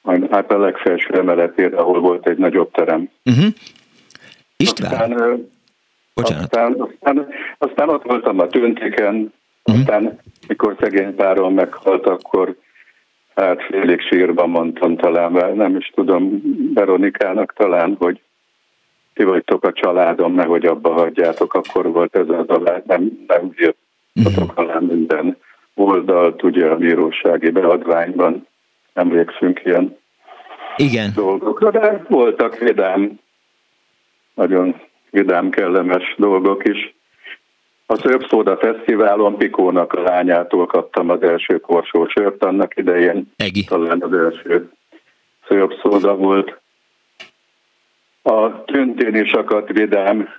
a, 0.02 0.28
hát 0.32 0.52
a 0.52 0.58
legfelső 0.58 1.14
emeletére, 1.14 1.78
ahol 1.78 2.00
volt 2.00 2.28
egy 2.28 2.38
nagyobb 2.38 2.72
terem. 2.72 3.10
Uh-huh. 3.26 3.54
István? 4.58 4.92
Aztán, 4.92 5.52
Bocsánat. 6.14 6.44
Aztán, 6.44 6.76
aztán, 6.82 7.28
aztán 7.58 7.90
ott 7.90 8.04
voltam 8.04 8.40
a 8.40 8.48
töntéken, 8.48 9.34
uh-huh. 9.64 9.84
aztán 9.84 10.20
mikor 10.48 10.76
szegény 10.80 11.16
páron 11.16 11.54
meghalt, 11.54 12.06
akkor 12.06 12.56
hát 13.36 13.64
félig 13.64 14.02
sírban 14.02 14.50
mondtam 14.50 14.96
talán, 14.96 15.32
mert 15.32 15.56
nem 15.56 15.76
is 15.76 15.92
tudom, 15.96 16.42
Veronikának 16.74 17.54
talán, 17.54 17.96
hogy 18.00 18.22
ti 19.14 19.24
vagytok 19.24 19.64
a 19.64 19.72
családom, 19.72 20.34
nehogy 20.34 20.66
abba 20.66 20.94
hagyjátok, 20.94 21.54
akkor 21.54 21.92
volt 21.92 22.16
ez 22.16 22.30
az 22.30 22.50
a 22.50 22.82
nem, 22.86 23.26
nem 23.28 23.54
írtatok 24.14 24.50
uh-huh. 24.50 24.68
alá 24.68 24.80
minden 24.80 25.38
oldalt, 25.76 26.44
ugye 26.44 26.66
a 26.66 26.76
bírósági 26.76 27.50
beadványban 27.50 28.48
emlékszünk 28.94 29.62
ilyen 29.66 29.98
Igen. 30.76 31.12
dolgokra, 31.16 31.72
de 31.72 32.06
voltak 32.08 32.58
vidám, 32.58 33.20
nagyon 34.34 34.82
vidám, 35.10 35.50
kellemes 35.50 36.16
dolgok 36.18 36.68
is. 36.68 36.96
A 37.94 37.98
Szörpszóda 37.98 38.58
Fesztiválon 38.58 39.38
Pikónak 39.38 39.94
a 39.94 40.02
lányától 40.02 40.66
kaptam 40.66 41.10
az 41.10 41.22
első 41.22 41.60
korsó 41.60 42.08
sört 42.08 42.44
annak 42.44 42.78
idején. 42.78 43.32
Egi. 43.36 43.64
Talán 43.64 44.02
az 44.02 44.14
első 44.14 44.70
Szörpszóda 45.48 46.16
volt. 46.16 46.60
A 48.22 48.64
tüntén 48.64 49.16
is 49.16 49.32
akadt 49.32 49.72
vidám 49.72 50.30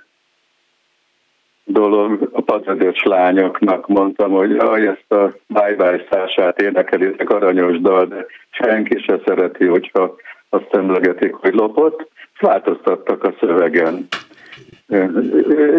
dolog, 1.63 2.29
a 2.31 2.41
pazadös 2.41 3.03
lányoknak 3.03 3.87
mondtam, 3.87 4.31
hogy 4.31 4.51
jaj, 4.51 4.87
ezt 4.87 5.11
a 5.11 5.33
bye 5.47 5.75
bye 5.75 6.05
szását 6.09 6.61
énekelitek 6.61 7.29
aranyos 7.29 7.79
dal, 7.79 8.05
de 8.05 8.25
senki 8.49 9.03
se 9.03 9.19
szereti, 9.25 9.65
hogyha 9.65 10.15
azt 10.49 10.73
emlegetik, 10.73 11.33
hogy 11.33 11.53
lopott. 11.53 12.09
Változtattak 12.39 13.23
a 13.23 13.33
szövegen 13.39 14.07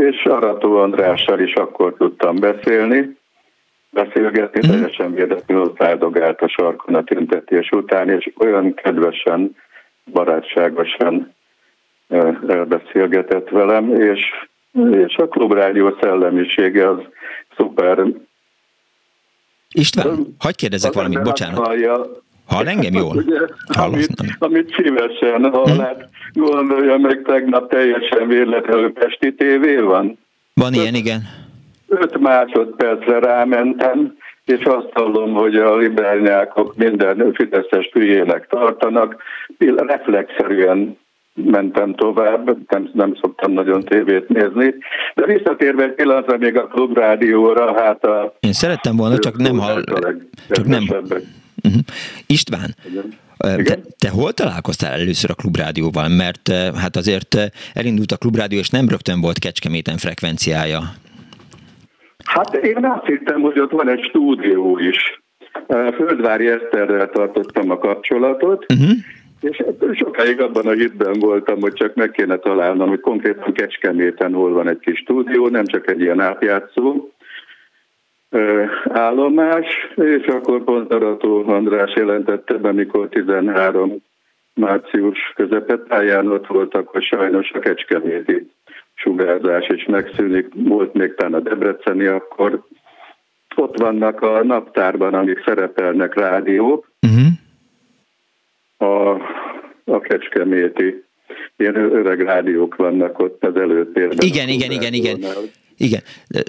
és 0.01 0.25
Arató 0.25 0.77
Andrással 0.77 1.41
is 1.41 1.53
akkor 1.53 1.95
tudtam 1.99 2.37
beszélni, 2.37 3.17
beszélgetni, 3.91 4.67
mm. 4.67 4.71
teljesen 4.71 5.15
véletlenül 5.15 5.73
feldogált 5.77 6.41
a 6.41 6.49
sarkon 6.49 6.95
a 6.95 7.05
tüntetés 7.05 7.71
után, 7.71 8.11
és 8.11 8.31
olyan 8.39 8.75
kedvesen, 8.75 9.57
barátságosan 10.13 11.35
elbeszélgetett 12.49 13.49
velem, 13.49 13.95
és, 14.01 14.21
és 14.91 15.17
a 15.17 15.29
klubrádió 15.29 15.97
szellemisége 16.01 16.89
az 16.89 16.99
szuper. 17.57 18.05
István, 19.71 20.35
hagyd 20.39 20.57
kérdezzek 20.57 20.93
valamit, 20.93 21.23
bocsánat. 21.23 21.67
Hallja, 21.67 22.07
Hall 22.47 22.67
engem 22.67 22.95
jól? 22.95 23.17
Ugye, 23.17 23.41
amit, 23.67 24.37
amit 24.39 24.75
szívesen 24.77 25.51
hall, 25.53 25.75
hm? 25.75 25.81
hát 25.81 26.09
gondolja 26.33 26.97
meg, 26.97 27.23
tegnap 27.27 27.71
teljesen 27.71 28.29
véletlenül 28.29 28.93
Pesti 28.93 29.35
tévé 29.35 29.77
van. 29.77 30.19
Van 30.55 30.73
ilyen, 30.73 30.95
igen. 30.95 31.23
Öt 31.89 32.19
másodpercre 32.19 33.19
rámentem, 33.19 34.17
és 34.45 34.65
azt 34.65 34.91
hallom, 34.93 35.33
hogy 35.33 35.57
a 35.57 35.77
libernyákok 35.77 36.77
minden 36.77 37.33
fideszes 37.33 37.91
hülyének 37.93 38.47
tartanak. 38.47 39.23
Reflexzerűen 39.77 40.99
mentem 41.35 41.95
tovább, 41.95 42.57
nem, 42.69 42.91
nem 42.93 43.15
szoktam 43.21 43.53
nagyon 43.53 43.83
tévét 43.83 44.29
nézni, 44.29 44.75
de 45.15 45.27
visszatérve 45.27 45.83
egy 45.83 45.95
pillanatra 45.95 46.37
még 46.37 46.57
a 46.57 46.67
klubrádióra, 46.67 47.81
hát 47.81 48.05
a... 48.05 48.37
Én 48.41 48.53
szerettem 48.53 48.97
volna, 48.97 49.19
csak 49.19 49.37
nem 49.37 49.59
hall... 49.59 49.83
Csak 50.49 50.67
nem, 50.67 50.85
Uh-huh. 51.67 51.83
István, 52.27 52.75
Te, 53.39 53.79
te 53.99 54.09
hol 54.09 54.33
találkoztál 54.33 54.93
először 54.93 55.31
a 55.31 55.35
Klubrádióval? 55.35 56.09
Mert 56.09 56.53
hát 56.77 56.97
azért 56.97 57.37
elindult 57.75 58.13
a 58.13 58.17
Klubrádió, 58.17 58.59
és 58.59 58.71
nem 58.71 58.89
rögtön 58.89 59.21
volt 59.21 59.39
Kecskeméten 59.39 59.97
frekvenciája. 59.97 60.81
Hát 62.25 62.55
én 62.55 62.85
azt 62.85 63.07
hittem, 63.07 63.41
hogy 63.41 63.61
ott 63.61 63.71
van 63.71 63.89
egy 63.89 64.05
stúdió 64.09 64.79
is. 64.79 65.23
Földvári 65.97 66.47
Eszterrel 66.47 67.11
tartottam 67.11 67.71
a 67.71 67.79
kapcsolatot, 67.79 68.67
uh-huh. 68.73 68.91
és 69.41 69.63
sokáig 69.93 70.41
abban 70.41 70.67
a 70.67 70.73
hitben 70.73 71.19
voltam, 71.19 71.61
hogy 71.61 71.73
csak 71.73 71.95
meg 71.95 72.11
kéne 72.11 72.37
találnom, 72.37 72.89
hogy 72.89 73.01
konkrétan 73.01 73.53
Kecskeméten 73.53 74.33
hol 74.33 74.53
van 74.53 74.69
egy 74.69 74.79
kis 74.79 74.99
stúdió, 74.99 75.49
nem 75.49 75.67
csak 75.67 75.91
egy 75.91 76.01
ilyen 76.01 76.21
átjátszó 76.21 77.11
állomás, 78.89 79.67
és 79.95 80.27
akkor 80.27 80.65
pont 80.65 80.93
Arató 80.93 81.49
András 81.49 81.95
jelentette 81.95 82.55
be, 82.55 82.73
mikor 82.73 83.09
13 83.09 84.03
március 84.55 85.33
közepetáján 85.35 86.31
ott 86.31 86.47
voltak, 86.47 86.89
hogy 86.89 87.03
sajnos 87.03 87.51
a 87.51 87.59
kecskeméti 87.59 88.51
sugárzás 88.95 89.69
is 89.69 89.85
megszűnik. 89.85 90.47
Volt 90.55 90.95
még 90.95 91.15
talán 91.15 91.35
a 91.35 91.41
Debreceni, 91.41 92.07
akkor 92.07 92.63
ott 93.57 93.79
vannak 93.79 94.21
a 94.21 94.45
naptárban, 94.45 95.15
amik 95.15 95.43
szerepelnek 95.45 96.15
rádiók, 96.15 96.91
uh-huh. 97.03 97.27
a, 98.93 99.11
a 99.85 100.01
kecskeméti 100.01 101.05
ilyen 101.57 101.77
öreg 101.77 102.21
rádiók 102.21 102.77
vannak 102.77 103.19
ott 103.19 103.45
az 103.45 103.57
előtérben. 103.57 104.27
Igen, 104.27 104.49
igen, 104.49 104.71
igen, 104.71 104.93
igen. 104.93 105.25
Igen. 105.77 106.01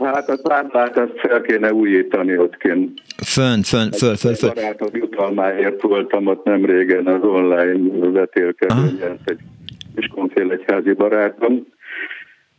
Hát 0.03 0.29
a 0.29 0.37
táblát 0.41 0.97
azt 0.97 1.19
fel 1.19 1.41
kéne 1.41 1.73
újítani 1.73 2.37
ott 2.37 2.57
kint. 2.57 3.01
Fönn, 3.25 3.61
fönn, 3.61 3.91
föl, 3.91 4.15
föl, 4.15 4.35
föl. 4.35 4.53
Barátom 4.53 4.89
jutalmáért 4.91 5.81
voltam 5.81 6.27
ott 6.27 6.45
nem 6.45 6.65
régen 6.65 7.07
az 7.07 7.23
online 7.23 8.09
vetélkedőn, 8.09 9.19
egy 9.25 9.39
Iskonfél 9.95 10.51
egyházi 10.51 10.93
barátom. 10.93 11.67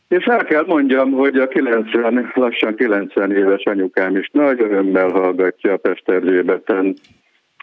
És 0.09 0.25
el 0.25 0.45
kell 0.45 0.65
mondjam, 0.67 1.11
hogy 1.11 1.37
a 1.37 1.49
90, 1.49 2.31
lassan 2.35 2.75
90 2.75 3.33
éves 3.33 3.63
anyukám 3.63 4.17
is 4.17 4.29
nagy 4.33 4.61
örömmel 4.61 5.09
hallgatja 5.09 5.73
a 5.73 5.77
Pesterzsébeten 5.77 6.95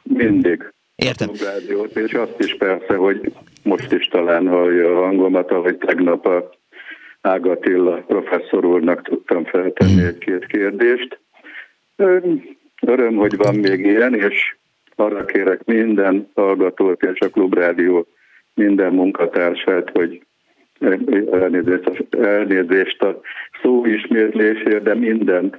mindig. 0.04 0.74
Értem. 0.96 1.30
A 1.30 1.44
rádiót, 1.44 1.96
és 1.98 2.14
azt 2.14 2.36
is 2.38 2.56
persze, 2.58 2.96
hogy 2.96 3.32
most 3.64 3.92
is 3.92 4.08
talán 4.08 4.48
hallja 4.48 4.98
a 4.98 5.06
hangomat, 5.06 5.52
ahogy 5.52 5.78
tegnap 5.78 6.26
a 6.26 6.50
Ágatilla 7.26 7.96
professzor 8.08 8.66
úrnak 8.66 9.02
tudtam 9.02 9.46
feltenni 9.46 10.04
egy-két 10.04 10.46
kérdést. 10.46 11.20
Öröm, 12.82 13.16
hogy 13.16 13.36
van 13.36 13.56
még 13.56 13.80
ilyen, 13.80 14.14
és 14.14 14.56
arra 14.96 15.26
kérek 15.26 15.64
minden 15.64 16.30
hallgatót 16.34 17.04
és 17.04 17.20
a 17.20 17.30
Klubrádió 17.30 18.08
minden 18.54 18.94
munkatársát, 18.94 19.90
hogy 19.94 20.22
elnézést, 21.32 22.08
elnézést 22.20 23.02
a 23.02 23.22
szó 23.62 23.86
ismétlésért, 23.86 24.84
de 24.84 24.96
mindent 24.96 25.58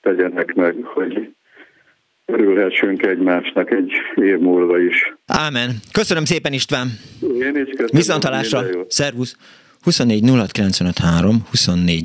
tegyenek 0.00 0.54
meg, 0.54 0.74
hogy 0.82 1.34
örülhessünk 2.26 3.06
egymásnak 3.06 3.70
egy 3.70 3.92
év 4.14 4.38
múlva 4.38 4.80
is. 4.80 5.14
Ámen. 5.26 5.70
Köszönöm 5.92 6.24
szépen 6.24 6.52
István. 6.52 6.88
Én 7.20 7.56
is 7.56 7.68
köszönöm. 7.68 7.90
Viszontalásra. 7.90 8.60
Szervusz. 8.88 9.36
24 9.88 10.22
06 10.52 11.42
24 11.50 12.04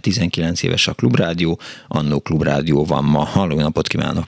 19 0.00 0.62
éves 0.62 0.86
a 0.86 0.92
Klubrádió, 0.92 1.58
Annó 1.88 2.20
Klubrádió 2.20 2.84
van 2.84 3.04
ma. 3.04 3.24
Halló, 3.24 3.60
napot 3.60 3.86
kívánok! 3.86 4.26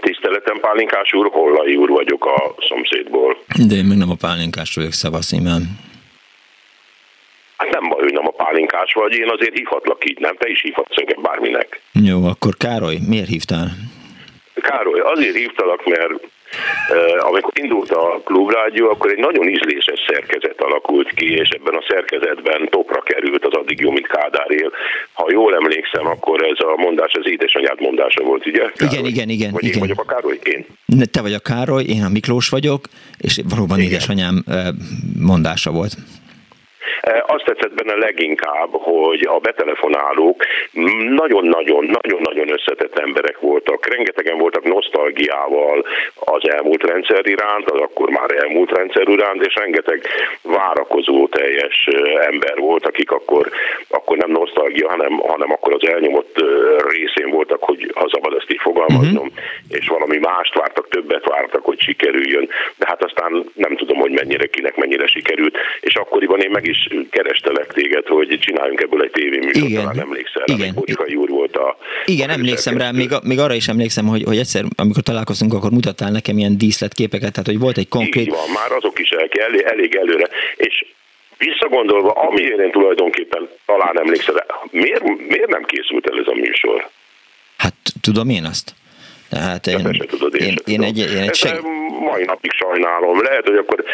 Tiszteletem 0.00 0.60
Pálinkás 0.60 1.12
úr, 1.12 1.28
Hollai 1.32 1.76
úr 1.76 1.88
vagyok 1.88 2.26
a 2.26 2.54
szomszédból. 2.68 3.36
De 3.68 3.74
én 3.74 3.84
még 3.84 3.98
nem 3.98 4.10
a 4.10 4.14
Pálinkás 4.14 4.74
vagyok, 4.74 4.92
szavasz 4.92 5.32
imen. 5.32 5.78
Hát 7.56 7.70
nem 7.70 7.88
baj, 7.88 8.02
hogy 8.02 8.12
nem 8.12 8.26
a 8.26 8.30
pálinkás 8.44 8.92
vagy, 8.92 9.12
én 9.12 9.30
azért 9.30 9.56
hívhatlak 9.56 10.10
így, 10.10 10.18
nem? 10.18 10.36
Te 10.36 10.48
is 10.48 10.62
hívhatsz 10.62 10.96
engem 10.96 11.22
bárminek. 11.22 11.80
Jó, 11.92 12.24
akkor 12.24 12.56
Károly, 12.56 12.98
miért 13.08 13.28
hívtál? 13.28 13.68
Károly, 14.54 15.00
azért 15.00 15.36
hívtalak, 15.36 15.86
mert 15.86 16.12
amikor 17.18 17.52
indult 17.54 17.90
a 17.90 18.20
klubrádió, 18.24 18.90
akkor 18.90 19.10
egy 19.10 19.18
nagyon 19.18 19.48
ízléses 19.48 20.00
szerkezet 20.08 20.60
alakult 20.60 21.10
ki, 21.10 21.32
és 21.32 21.48
ebben 21.48 21.74
a 21.74 21.84
szerkezetben 21.88 22.68
topra 22.70 23.00
került 23.00 23.44
az 23.44 23.52
addig 23.52 23.80
jó, 23.80 23.90
mint 23.90 24.06
Kádár 24.06 24.50
él. 24.50 24.70
Ha 25.12 25.26
jól 25.30 25.54
emlékszem, 25.54 26.06
akkor 26.06 26.44
ez 26.44 26.58
a 26.58 26.76
mondás 26.76 27.12
az 27.12 27.30
édesanyád 27.30 27.80
mondása 27.80 28.22
volt, 28.22 28.46
ugye? 28.46 28.58
Károly? 28.58 28.98
Igen, 28.98 29.04
igen, 29.04 29.28
igen. 29.28 29.50
Vagy 29.50 29.62
igen. 29.62 29.74
én 29.74 29.80
vagyok 29.80 30.00
a 30.00 30.14
Károly? 30.14 30.38
Én. 30.42 30.66
Te 31.10 31.20
vagy 31.20 31.34
a 31.34 31.38
Károly, 31.38 31.84
én 31.84 32.02
a 32.02 32.08
Miklós 32.08 32.48
vagyok, 32.48 32.80
és 33.18 33.40
valóban 33.48 33.78
igen. 33.78 33.90
édesanyám 33.90 34.44
mondása 35.18 35.70
volt. 35.70 35.94
Eh, 37.00 37.20
azt 37.26 37.44
tetszett 37.44 37.74
benne 37.74 37.94
leginkább, 37.94 38.68
hogy 38.70 39.26
a 39.26 39.38
betelefonálók 39.38 40.44
nagyon-nagyon-nagyon-nagyon 41.08 42.52
összetett 42.52 42.98
emberek 42.98 43.38
voltak. 43.40 43.86
Rengetegen 43.86 44.38
voltak 44.38 44.64
nosztalgiával 44.64 45.86
az 46.14 46.50
elmúlt 46.50 46.82
rendszer 46.82 47.26
iránt, 47.26 47.70
az 47.70 47.80
akkor 47.80 48.10
már 48.10 48.30
elmúlt 48.30 48.76
rendszer 48.76 49.08
iránt, 49.08 49.46
és 49.46 49.54
rengeteg 49.54 50.06
várakozó 50.42 51.28
teljes 51.28 51.86
eh, 51.86 52.26
ember 52.26 52.58
volt, 52.58 52.86
akik 52.86 53.10
akkor, 53.10 53.50
akkor 53.88 54.16
nem 54.16 54.30
nosztalgia, 54.30 54.88
hanem, 54.88 55.12
hanem 55.12 55.52
akkor 55.52 55.74
az 55.74 55.88
elnyomott 55.88 56.40
eh, 56.40 56.46
részén 56.88 57.30
voltak, 57.30 57.62
hogy 57.62 57.92
ha 57.94 58.08
szabad 58.12 58.34
ezt 58.34 58.52
így 58.52 58.60
fogalmaznom, 58.60 59.26
uh-huh. 59.26 59.78
és 59.78 59.88
valami 59.88 60.18
mást 60.18 60.54
vártak, 60.54 60.88
többet 60.88 61.24
vártak, 61.24 61.64
hogy 61.64 61.80
sikerüljön. 61.80 62.48
De 62.76 62.86
hát 62.86 63.04
aztán 63.04 63.44
nem 63.54 63.76
tudom, 63.76 63.98
hogy 63.98 64.10
mennyire 64.10 64.46
kinek 64.46 64.76
mennyire 64.76 65.06
sikerült, 65.06 65.56
és 65.80 65.94
akkoriban 65.94 66.40
én 66.40 66.50
meg 66.50 66.68
is 66.70 66.88
kerestelek 67.10 67.72
téged, 67.72 68.06
hogy 68.06 68.38
csináljunk 68.40 68.80
ebből 68.80 69.02
egy 69.02 69.10
tévéműsort, 69.10 69.68
Igen. 69.68 69.80
talán 69.80 70.00
emlékszel 70.00 70.44
Igen. 70.46 70.74
Bocskai 70.74 71.14
úr 71.14 71.28
volt 71.28 71.56
a... 71.56 71.76
Igen, 72.04 72.28
a 72.28 72.32
emlékszem 72.32 72.76
rá, 72.78 72.90
még, 72.90 73.10
még 73.22 73.38
arra 73.38 73.54
is 73.54 73.68
emlékszem, 73.68 74.06
hogy, 74.06 74.22
hogy 74.22 74.38
egyszer, 74.38 74.64
amikor 74.76 75.02
találkoztunk, 75.02 75.54
akkor 75.54 75.70
mutattál 75.70 76.10
nekem 76.10 76.38
ilyen 76.38 76.58
díszletképeket, 76.58 77.32
tehát 77.32 77.46
hogy 77.46 77.58
volt 77.58 77.78
egy 77.78 77.88
konkrét... 77.88 78.26
Így 78.26 78.30
van, 78.30 78.50
már 78.54 78.72
azok 78.72 78.98
is 78.98 79.10
el, 79.10 79.28
elég, 79.30 79.60
elég 79.60 79.94
előre, 79.94 80.28
és 80.56 80.84
visszagondolva, 81.38 82.10
amiért 82.12 82.60
én 82.60 82.70
tulajdonképpen 82.70 83.48
talán 83.66 83.98
emlékszel, 83.98 84.46
miért, 84.70 85.02
miért 85.02 85.48
nem 85.48 85.64
készült 85.64 86.10
el 86.10 86.18
ez 86.18 86.26
a 86.26 86.34
műsor? 86.34 86.88
Hát 87.56 87.74
tudom 88.00 88.28
én 88.28 88.44
azt. 88.44 88.74
Tehát 89.30 89.66
én, 89.66 90.06
tudod, 90.08 90.34
én, 90.34 90.46
én, 90.46 90.56
én, 90.66 90.82
egy, 90.82 90.98
én 90.98 91.22
egy 91.22 91.34
seg... 91.34 91.60
mai 92.00 92.24
napig 92.24 92.52
sajnálom. 92.52 93.22
Lehet, 93.22 93.48
hogy 93.48 93.56
akkor, 93.56 93.84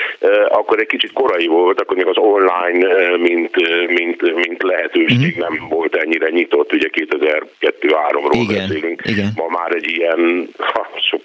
akkor 0.49 0.81
egy 0.81 0.87
kicsit 0.87 1.13
korai 1.13 1.47
volt, 1.47 1.81
akkor 1.81 1.97
még 1.97 2.07
az 2.07 2.17
online, 2.17 3.17
mint, 3.17 3.57
mint, 3.89 4.35
mint 4.35 4.63
lehetőség 4.63 5.37
uh-huh. 5.37 5.49
nem 5.49 5.69
volt 5.69 5.97
ennyire 5.97 6.29
nyitott. 6.29 6.73
Ugye 6.73 6.89
2002-3-ról 6.93 8.45
beszélünk. 8.49 9.03
Igen. 9.05 9.33
Ma 9.37 9.47
már 9.49 9.73
egy 9.73 9.89
ilyen, 9.89 10.49
ha, 10.59 10.89
sok 11.01 11.21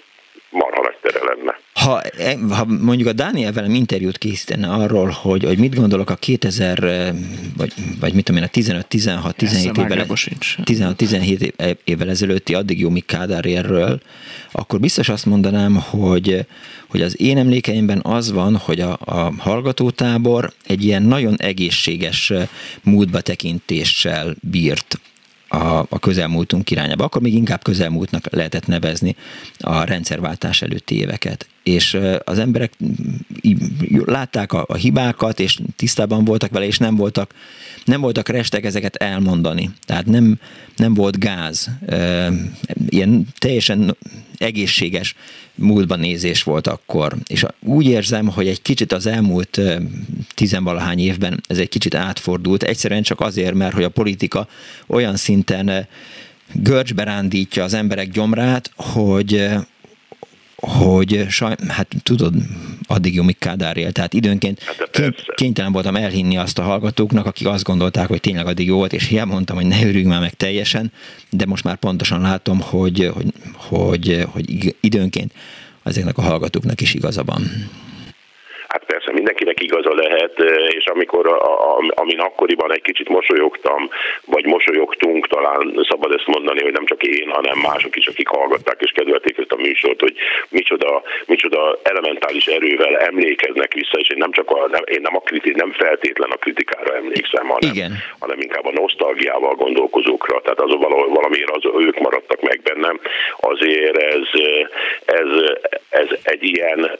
marha 0.50 0.82
nagy 0.82 0.96
tere 1.00 1.34
lenne. 1.34 1.58
Ha, 1.82 2.02
ha 2.50 2.64
mondjuk 2.64 3.08
a 3.08 3.12
Dániel 3.12 3.52
velem 3.52 3.74
interjút 3.74 4.18
készítene 4.18 4.68
arról, 4.68 5.08
hogy, 5.08 5.44
hogy 5.44 5.58
mit 5.58 5.74
gondolok 5.74 6.10
a 6.10 6.14
2000, 6.14 7.14
vagy, 7.56 7.72
vagy 8.00 8.14
mit 8.14 8.24
tudom 8.24 8.40
én, 8.40 8.46
a 8.46 8.50
15, 8.50 8.86
16, 8.86 9.36
17 9.36 9.78
évvel, 9.78 10.06
16, 10.64 10.96
17 10.96 11.54
évvel 11.84 12.08
ezelőtti 12.08 12.54
addig 12.54 12.80
jó 12.80 12.90
Mik 12.90 13.06
Kádárérről, 13.06 14.00
akkor 14.52 14.80
biztos 14.80 15.08
azt 15.08 15.26
mondanám, 15.26 15.74
hogy, 15.74 16.46
hogy 16.88 17.02
az 17.02 17.20
én 17.20 17.38
emlékeimben 17.38 18.00
az 18.02 18.32
van, 18.32 18.56
hogy 18.56 18.80
a, 18.80 18.98
a 19.04 19.32
hallgatótábor 19.38 20.52
egy 20.66 20.84
ilyen 20.84 21.02
nagyon 21.02 21.36
egészséges 21.36 22.32
múltba 22.82 23.20
tekintéssel 23.20 24.34
bírt 24.40 25.00
a, 25.48 25.78
a 25.88 25.98
közelmúltunk 26.00 26.70
irányába. 26.70 27.04
Akkor 27.04 27.22
még 27.22 27.34
inkább 27.34 27.62
közelmúltnak 27.62 28.30
lehetett 28.30 28.66
nevezni 28.66 29.16
a 29.58 29.84
rendszerváltás 29.84 30.62
előtti 30.62 30.98
éveket. 30.98 31.46
És 31.62 31.98
az 32.24 32.38
emberek 32.38 32.72
látták 34.04 34.52
a, 34.52 34.64
a 34.68 34.74
hibákat, 34.74 35.40
és 35.40 35.58
tisztában 35.76 36.24
voltak 36.24 36.50
vele, 36.50 36.66
és 36.66 36.78
nem 36.78 36.96
voltak, 36.96 37.34
nem 37.84 38.00
voltak 38.00 38.28
restek 38.28 38.64
ezeket 38.64 38.96
elmondani. 38.96 39.70
Tehát 39.86 40.06
nem, 40.06 40.38
nem 40.76 40.94
volt 40.94 41.18
gáz. 41.18 41.70
Ilyen 42.88 43.26
teljesen 43.38 43.96
egészséges 44.38 45.14
múltban 45.54 45.98
nézés 45.98 46.42
volt 46.42 46.66
akkor. 46.66 47.16
És 47.26 47.44
úgy 47.60 47.86
érzem, 47.86 48.28
hogy 48.28 48.48
egy 48.48 48.62
kicsit 48.62 48.92
az 48.92 49.06
elmúlt 49.06 49.60
tizenvalahány 50.34 50.98
évben 50.98 51.40
ez 51.46 51.58
egy 51.58 51.68
kicsit 51.68 51.94
átfordult, 51.94 52.62
egyszerűen 52.62 53.02
csak 53.02 53.20
azért, 53.20 53.54
mert 53.54 53.74
hogy 53.74 53.84
a 53.84 53.88
politika 53.88 54.48
olyan 54.86 55.16
szinten 55.16 55.86
görcsbe 56.52 57.04
rándítja 57.04 57.64
az 57.64 57.74
emberek 57.74 58.10
gyomrát, 58.10 58.70
hogy, 58.76 59.48
hogy 60.66 61.26
saj, 61.28 61.54
hát 61.68 61.86
tudod, 62.02 62.34
addig 62.88 63.14
jó, 63.14 63.22
míg 63.22 63.38
Kádár 63.38 63.76
él, 63.76 63.92
tehát 63.92 64.14
időnként 64.14 64.62
hát 64.62 65.14
kénytelen 65.34 65.72
voltam 65.72 65.96
elhinni 65.96 66.36
azt 66.36 66.58
a 66.58 66.62
hallgatóknak, 66.62 67.26
akik 67.26 67.46
azt 67.46 67.64
gondolták, 67.64 68.08
hogy 68.08 68.20
tényleg 68.20 68.46
addig 68.46 68.66
jó 68.66 68.76
volt, 68.76 68.92
és 68.92 69.06
hiába 69.06 69.32
mondtam, 69.32 69.56
hogy 69.56 69.66
ne 69.66 69.80
örüljünk 69.80 70.08
már 70.08 70.20
meg 70.20 70.34
teljesen, 70.34 70.92
de 71.30 71.46
most 71.46 71.64
már 71.64 71.76
pontosan 71.76 72.20
látom, 72.20 72.60
hogy, 72.60 73.10
hogy, 73.14 73.32
hogy, 73.56 74.24
hogy 74.32 74.76
időnként 74.80 75.32
ezeknek 75.84 76.18
a 76.18 76.22
hallgatóknak 76.22 76.80
is 76.80 76.94
igaza 76.94 77.22
van. 77.24 77.42
Hát 78.68 78.84
persze, 78.84 79.12
mindenkinek 79.22 79.62
igaza 79.62 79.94
lehet, 79.94 80.34
és 80.78 80.84
amikor, 80.84 81.26
a, 81.26 81.76
a, 81.76 81.92
amin 81.94 82.18
akkoriban 82.18 82.72
egy 82.72 82.82
kicsit 82.82 83.08
mosolyogtam, 83.08 83.90
vagy 84.24 84.44
mosolyogtunk, 84.44 85.26
talán 85.26 85.86
szabad 85.88 86.12
ezt 86.14 86.26
mondani, 86.26 86.62
hogy 86.62 86.72
nem 86.72 86.86
csak 86.86 87.02
én, 87.02 87.28
hanem 87.30 87.58
mások 87.58 87.96
is, 87.96 88.06
akik 88.06 88.28
hallgatták 88.28 88.80
és 88.80 88.90
kedvelték 88.94 89.38
ezt 89.38 89.52
a 89.52 89.56
műsort, 89.56 90.00
hogy 90.00 90.14
micsoda, 90.48 91.02
micsoda 91.26 91.78
elementális 91.82 92.46
erővel 92.46 92.96
emlékeznek 92.98 93.72
vissza, 93.74 93.98
és 93.98 94.08
én 94.08 94.18
nem 94.18 94.32
csak 94.32 94.50
a, 94.50 94.68
nem, 94.70 94.82
én 94.84 95.00
nem, 95.00 95.16
a 95.16 95.20
kriti, 95.20 95.52
nem 95.56 95.72
feltétlen 95.72 96.30
a 96.30 96.36
kritikára 96.36 96.96
emlékszem, 96.96 97.46
hanem, 97.46 97.70
Igen. 97.74 97.92
hanem 98.18 98.40
inkább 98.40 98.66
a 98.66 98.72
nosztalgiával 98.80 99.54
gondolkozókra, 99.54 100.40
tehát 100.40 100.60
az 100.60 100.72
valamiért 101.08 101.50
az, 101.50 101.64
ők 101.78 101.98
maradtak 101.98 102.40
meg 102.40 102.60
bennem, 102.62 103.00
azért 103.36 103.96
ez, 103.96 104.26
ez, 105.04 105.28
ez 105.88 106.08
egy 106.22 106.44
ilyen 106.44 106.90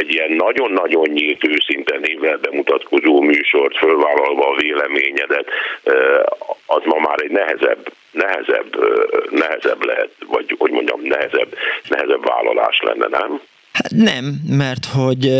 egy 0.00 0.12
ilyen 0.12 0.32
nagyon-nagyon 0.32 1.08
nyílt 1.08 1.39
őszinte 1.44 1.98
névvel 1.98 2.36
bemutatkozó 2.36 3.20
műsort 3.20 3.76
fölvállalva 3.76 4.48
a 4.50 4.56
véleményedet, 4.56 5.46
az 6.66 6.82
ma 6.84 6.98
már 6.98 7.18
egy 7.22 7.30
nehezebb, 7.30 7.92
nehezebb, 8.10 8.76
nehezebb 9.30 9.84
lehet, 9.84 10.10
vagy 10.26 10.54
hogy 10.58 10.70
mondjam, 10.70 11.00
nehezebb, 11.02 11.54
nehezebb 11.88 12.24
vállalás 12.24 12.80
lenne, 12.84 13.06
nem? 13.18 13.40
Hát 13.72 13.90
nem, 13.90 14.24
mert 14.48 14.84
hogy, 14.84 15.30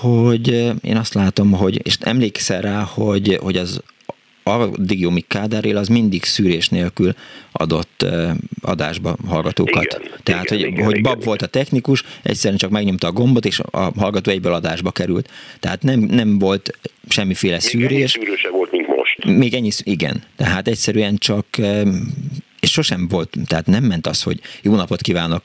hogy 0.00 0.48
én 0.82 0.96
azt 0.96 1.14
látom, 1.14 1.52
hogy, 1.52 1.86
és 1.86 1.96
emlékszel 2.00 2.60
rá, 2.60 2.82
hogy, 2.94 3.38
hogy 3.42 3.56
az 3.56 3.82
addig 4.50 5.00
jó, 5.00 5.10
míg 5.10 5.26
Kádár 5.26 5.64
él, 5.64 5.76
az 5.76 5.88
mindig 5.88 6.24
szűrés 6.24 6.68
nélkül 6.68 7.14
adott 7.52 8.06
adásba 8.62 9.16
hallgatókat. 9.26 9.84
Igen, 9.84 10.00
Tehát, 10.22 10.50
igen, 10.50 10.58
hogy, 10.58 10.72
igen, 10.72 10.84
hogy 10.84 11.00
Bab 11.00 11.12
igen, 11.12 11.26
volt 11.26 11.42
a 11.42 11.46
technikus, 11.46 12.04
egyszerűen 12.22 12.58
csak 12.58 12.70
megnyomta 12.70 13.06
a 13.06 13.12
gombot, 13.12 13.44
és 13.44 13.60
a 13.70 13.92
hallgató 13.96 14.30
egyből 14.30 14.52
adásba 14.52 14.90
került. 14.90 15.30
Tehát 15.60 15.82
nem, 15.82 16.00
nem 16.00 16.38
volt 16.38 16.78
semmiféle 17.08 17.52
Még 17.52 17.60
szűrés. 17.60 18.16
Még 18.16 18.28
ennyi 18.28 18.50
volt, 18.52 18.70
mint 18.70 18.86
most. 18.86 19.24
Még 19.24 19.54
ennyi, 19.54 19.70
igen. 19.84 20.22
Tehát 20.36 20.68
egyszerűen 20.68 21.16
csak 21.16 21.46
és 22.60 22.70
sosem 22.70 23.08
volt, 23.08 23.36
tehát 23.46 23.66
nem 23.66 23.84
ment 23.84 24.06
az, 24.06 24.22
hogy 24.22 24.40
jó 24.62 24.74
napot 24.74 25.00
kívánok, 25.00 25.42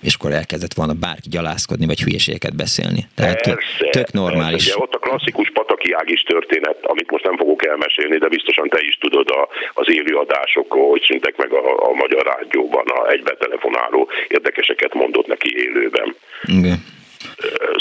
és 0.00 0.14
akkor 0.14 0.32
elkezdett 0.32 0.74
volna 0.74 0.92
bárki 0.92 1.28
gyalászkodni, 1.28 1.86
vagy 1.86 2.02
hülyeségeket 2.02 2.56
beszélni. 2.56 3.06
Tehát 3.14 3.42
Persze, 3.42 3.88
tök 3.90 4.12
normális. 4.12 4.64
Persze, 4.64 4.78
ugye 4.78 4.82
ott 4.82 4.97
klasszikus 5.08 5.50
patak 5.50 5.78
északi 5.78 5.92
ágis 5.92 6.22
történet, 6.22 6.78
amit 6.82 7.10
most 7.10 7.24
nem 7.24 7.36
fogok 7.36 7.66
elmesélni, 7.66 8.18
de 8.18 8.28
biztosan 8.28 8.68
te 8.68 8.78
is 8.80 8.98
tudod 9.00 9.30
a, 9.30 9.48
az 9.74 9.90
élőadások, 9.90 10.72
hogy 10.72 11.02
szüntek 11.02 11.36
meg 11.36 11.52
a, 11.52 11.88
a 11.88 11.92
magyar 11.92 12.26
rádióban 12.26 12.86
a 12.86 13.10
egybetelefonáló 13.10 14.08
érdekeseket 14.28 14.94
mondott 14.94 15.26
neki 15.26 15.56
élőben. 15.56 16.16
Igen 16.46 16.96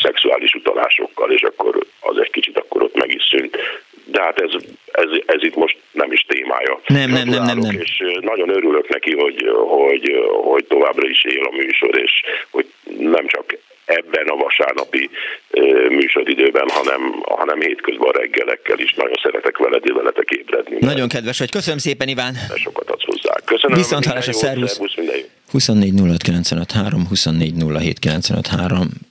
szexuális 0.01 0.53
utalásokkal, 0.53 1.31
és 1.31 1.41
akkor 1.41 1.85
az 1.99 2.17
egy 2.17 2.31
kicsit 2.31 2.57
akkor 2.57 2.83
ott 2.83 2.95
meg 2.95 3.13
is 3.13 3.23
szűnt. 3.29 3.57
De 4.05 4.21
hát 4.21 4.41
ez, 4.41 4.51
ez, 4.91 5.09
ez 5.25 5.43
itt 5.43 5.55
most 5.55 5.77
nem 5.91 6.11
is 6.11 6.25
témája. 6.27 6.81
Nem, 6.87 7.09
nem, 7.09 7.27
nem, 7.27 7.43
nem, 7.43 7.57
nem. 7.57 7.79
És 7.79 8.03
nagyon 8.21 8.49
örülök 8.49 8.87
neki, 8.89 9.15
hogy, 9.15 9.51
hogy, 9.67 10.11
hogy 10.43 10.65
továbbra 10.65 11.07
is 11.07 11.23
él 11.23 11.43
a 11.43 11.55
műsor, 11.55 11.99
és 11.99 12.11
hogy 12.49 12.65
nem 12.97 13.27
csak 13.27 13.45
ebben 13.88 14.28
a 14.28 14.36
vasárnapi 14.36 15.10
műsoridőben, 15.89 16.67
hanem, 16.69 17.02
hanem 17.38 17.60
hétközben 17.60 18.12
reggelekkel 18.12 18.80
is. 18.80 18.93
Nagyon 18.93 19.19
szeretek 19.23 19.58
veled, 19.58 19.93
veletek 19.93 20.30
ébredni. 20.30 20.78
Nagyon 20.80 21.08
kedves 21.08 21.39
vagy. 21.39 21.52
Köszönöm 21.52 21.78
szépen, 21.78 22.08
Iván. 22.08 22.34
De 22.34 22.58
sokat 22.58 22.89
adsz 22.89 23.06
hozzá. 23.06 23.34
Köszönöm. 23.45 23.78
Viszont 23.78 24.06
hálás 24.06 24.28
a 24.28 24.34
szervusz. 24.34 24.80
24 25.52 25.93
06 26.00 26.21
953, 26.21 27.08
24 27.08 27.54
07 27.80 28.00
953. 28.00 29.06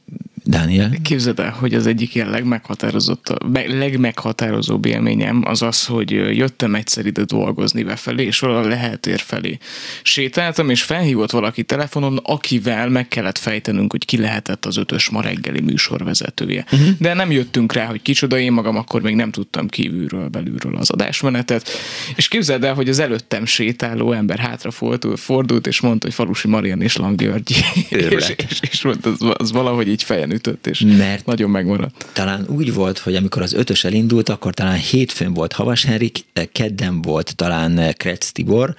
Dániel? 0.48 0.90
Képzeld 1.02 1.38
el, 1.38 1.50
hogy 1.50 1.74
az 1.74 1.86
egyik 1.86 2.14
ilyen 2.14 2.30
legmeghatározott, 2.30 3.32
legmeghatározóbb 3.66 4.84
élményem 4.84 5.42
az 5.44 5.62
az, 5.62 5.86
hogy 5.86 6.10
jöttem 6.10 6.74
egyszer 6.74 7.06
ide 7.06 7.24
dolgozni 7.24 7.82
befelé, 7.82 8.24
és 8.24 8.38
valahol 8.38 8.68
lehetér 8.68 9.18
felé 9.18 9.58
sétáltam, 10.02 10.70
és 10.70 10.82
felhívott 10.82 11.30
valaki 11.30 11.62
telefonon, 11.62 12.16
akivel 12.22 12.88
meg 12.88 13.08
kellett 13.08 13.38
fejtenünk, 13.38 13.90
hogy 13.90 14.04
ki 14.04 14.18
lehetett 14.18 14.64
az 14.64 14.76
ötös 14.76 15.08
ma 15.08 15.20
reggeli 15.20 15.60
műsorvezetője. 15.60 16.64
Uh-huh. 16.72 16.88
De 16.98 17.14
nem 17.14 17.30
jöttünk 17.30 17.72
rá, 17.72 17.86
hogy 17.86 18.02
kicsoda, 18.02 18.38
én 18.38 18.52
magam 18.52 18.76
akkor 18.76 19.02
még 19.02 19.14
nem 19.14 19.30
tudtam 19.30 19.68
kívülről, 19.68 20.28
belülről 20.28 20.76
az 20.76 20.90
adásmenetet. 20.90 21.68
És 22.16 22.28
képzeld 22.28 22.64
el, 22.64 22.74
hogy 22.74 22.88
az 22.88 22.98
előttem 22.98 23.44
sétáló 23.44 24.12
ember 24.12 24.38
hátra 24.38 24.70
fordult, 25.16 25.66
és 25.66 25.80
mondta, 25.80 26.06
hogy 26.06 26.14
Falusi 26.14 26.48
Marian 26.48 26.82
és 26.82 26.96
Langgyörgy. 26.96 27.50
és, 27.88 28.34
és, 28.48 28.60
és, 28.70 28.82
mondta, 28.82 29.10
az, 29.10 29.32
az 29.36 29.52
valahogy 29.52 29.88
így 29.88 30.02
fejen 30.02 30.34
ütött, 30.36 30.66
és 30.66 30.84
Mert 30.98 31.26
nagyon 31.26 31.50
megmaradt. 31.50 32.06
Talán 32.14 32.46
úgy 32.48 32.74
volt, 32.74 32.98
hogy 32.98 33.14
amikor 33.14 33.42
az 33.42 33.54
ötös 33.54 33.84
elindult, 33.84 34.28
akkor 34.28 34.54
talán 34.54 34.78
hétfőn 34.78 35.34
volt 35.34 35.52
Havas 35.52 35.84
Henrik, 35.84 36.18
kedden 36.52 37.02
volt 37.02 37.36
talán 37.36 37.94
Kretz 37.96 38.32
Tibor, 38.32 38.74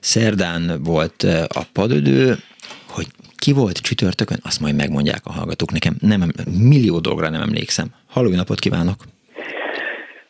szerdán 0.00 0.80
volt 0.82 1.22
a 1.48 1.62
padödő, 1.72 2.36
hogy 2.88 3.06
ki 3.36 3.52
volt 3.52 3.76
csütörtökön, 3.76 4.38
azt 4.42 4.60
majd 4.60 4.76
megmondják 4.76 5.20
a 5.24 5.32
hallgatók 5.32 5.72
nekem. 5.72 5.94
Nem, 6.00 6.32
millió 6.58 6.98
dolgra 6.98 7.28
nem 7.28 7.42
emlékszem. 7.42 7.86
Halló, 8.08 8.30
napot 8.30 8.58
kívánok! 8.58 8.96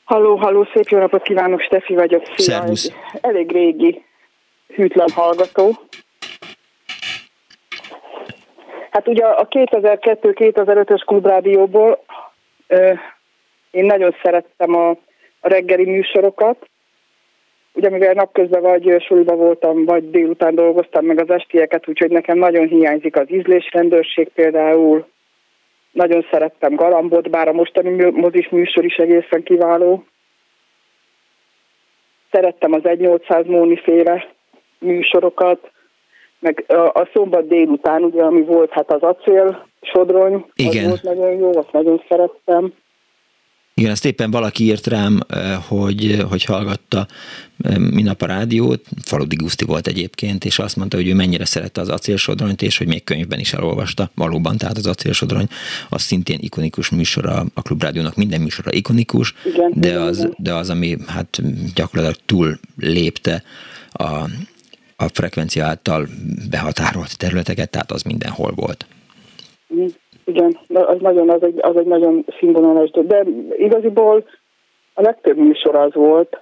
Halló, 0.04 0.36
halló, 0.36 0.68
szép 0.74 0.88
jó 0.88 0.98
napot 0.98 1.22
kívánok, 1.22 1.60
Stefi 1.60 1.94
vagyok. 1.94 2.22
Szia, 2.36 2.44
Szervusz. 2.44 2.92
Elég 3.20 3.52
régi 3.52 4.02
hűtlen 4.74 5.08
hallgató. 5.14 5.78
Hát 8.92 9.08
ugye 9.08 9.24
a 9.24 9.48
2002-2005-ös 9.48 11.02
klubrádióból 11.06 12.04
én 13.70 13.84
nagyon 13.84 14.16
szerettem 14.22 14.74
a, 14.74 14.88
a 15.40 15.48
reggeli 15.48 15.84
műsorokat, 15.84 16.68
ugye 17.72 17.90
mivel 17.90 18.12
napközben 18.12 18.62
vagy 18.62 19.02
suliba 19.06 19.34
voltam, 19.34 19.84
vagy 19.84 20.10
délután 20.10 20.54
dolgoztam 20.54 21.04
meg 21.04 21.20
az 21.20 21.30
estieket, 21.30 21.88
úgyhogy 21.88 22.10
nekem 22.10 22.38
nagyon 22.38 22.66
hiányzik 22.66 23.16
az 23.16 23.30
ízlésrendőrség 23.30 24.28
például. 24.28 25.06
Nagyon 25.92 26.26
szerettem 26.30 26.74
Galambot, 26.74 27.30
bár 27.30 27.48
a 27.48 27.52
mostani 27.52 28.10
mozis 28.10 28.48
műsor 28.48 28.84
is 28.84 28.96
egészen 28.96 29.42
kiváló. 29.42 30.04
Szerettem 32.30 32.72
az 32.72 32.84
1800 32.84 33.46
Móni 33.46 33.76
féle 33.76 34.28
műsorokat 34.78 35.70
meg 36.42 36.64
a, 36.68 37.00
a 37.00 37.08
szombat 37.12 37.48
délután, 37.48 38.02
ugye, 38.02 38.22
ami 38.22 38.42
volt 38.42 38.70
hát 38.70 38.92
az 38.92 39.02
acél 39.02 39.66
sodrony, 39.80 40.44
Igen. 40.54 40.84
az 40.84 40.88
volt 40.88 41.02
nagyon 41.02 41.38
jó, 41.38 41.58
azt 41.58 41.72
nagyon 41.72 42.02
szerettem. 42.08 42.72
Igen, 43.74 43.90
azt 43.90 44.04
éppen 44.04 44.30
valaki 44.30 44.64
írt 44.64 44.86
rám, 44.86 45.20
hogy, 45.68 46.24
hogy 46.30 46.44
hallgatta 46.44 47.06
minap 47.78 48.22
a 48.22 48.26
rádiót, 48.26 48.80
Faludi 49.04 49.36
Guszti 49.36 49.64
volt 49.64 49.86
egyébként, 49.86 50.44
és 50.44 50.58
azt 50.58 50.76
mondta, 50.76 50.96
hogy 50.96 51.08
ő 51.08 51.14
mennyire 51.14 51.44
szerette 51.44 51.80
az 51.80 51.88
acélsodronyt, 51.88 52.62
és 52.62 52.78
hogy 52.78 52.86
még 52.86 53.04
könyvben 53.04 53.38
is 53.38 53.52
elolvasta. 53.52 54.10
Valóban, 54.14 54.56
tehát 54.56 54.76
az 54.76 54.86
acélsodrony 54.86 55.46
az 55.88 56.02
szintén 56.02 56.38
ikonikus 56.40 56.90
műsor 56.90 57.26
a, 57.26 57.44
a 57.54 57.62
Klubrádiónak, 57.62 58.16
minden 58.16 58.40
műsora 58.40 58.72
ikonikus, 58.72 59.34
igen, 59.44 59.72
de, 59.74 59.88
igen, 59.88 60.00
az, 60.00 60.18
igen. 60.18 60.34
de 60.38 60.54
az, 60.54 60.70
ami 60.70 60.96
hát 61.06 61.40
gyakorlatilag 61.74 62.20
túl 62.26 62.58
lépte 62.76 63.42
a, 63.92 64.24
a 65.02 65.08
frekvencia 65.12 65.64
által 65.64 66.06
behatárolt 66.50 67.18
területeket, 67.18 67.70
tehát 67.70 67.90
az 67.90 68.02
mindenhol 68.02 68.52
volt. 68.56 68.86
Igen, 70.24 70.58
az 70.68 70.96
nagyon, 71.00 71.30
az 71.30 71.42
egy, 71.42 71.58
az 71.62 71.76
egy 71.76 71.86
nagyon 71.86 72.24
színvonalas, 72.38 72.90
de 72.90 73.24
igaziból 73.56 74.24
a 74.94 75.00
legtöbb 75.02 75.36
műsor 75.36 75.74
az 75.74 75.94
volt. 75.94 76.38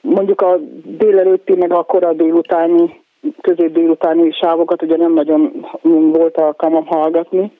Mondjuk 0.00 0.40
a 0.40 0.58
délelőtti, 0.84 1.54
meg 1.54 1.72
a 1.72 1.82
kora 1.82 2.12
délutáni, 2.12 3.02
közép 3.40 3.72
délutáni 3.72 4.30
sávokat 4.30 4.82
ugye 4.82 4.96
nem 4.96 5.12
nagyon 5.12 5.66
volt 6.12 6.36
alkalmam 6.36 6.86
hallgatni. 6.86 7.52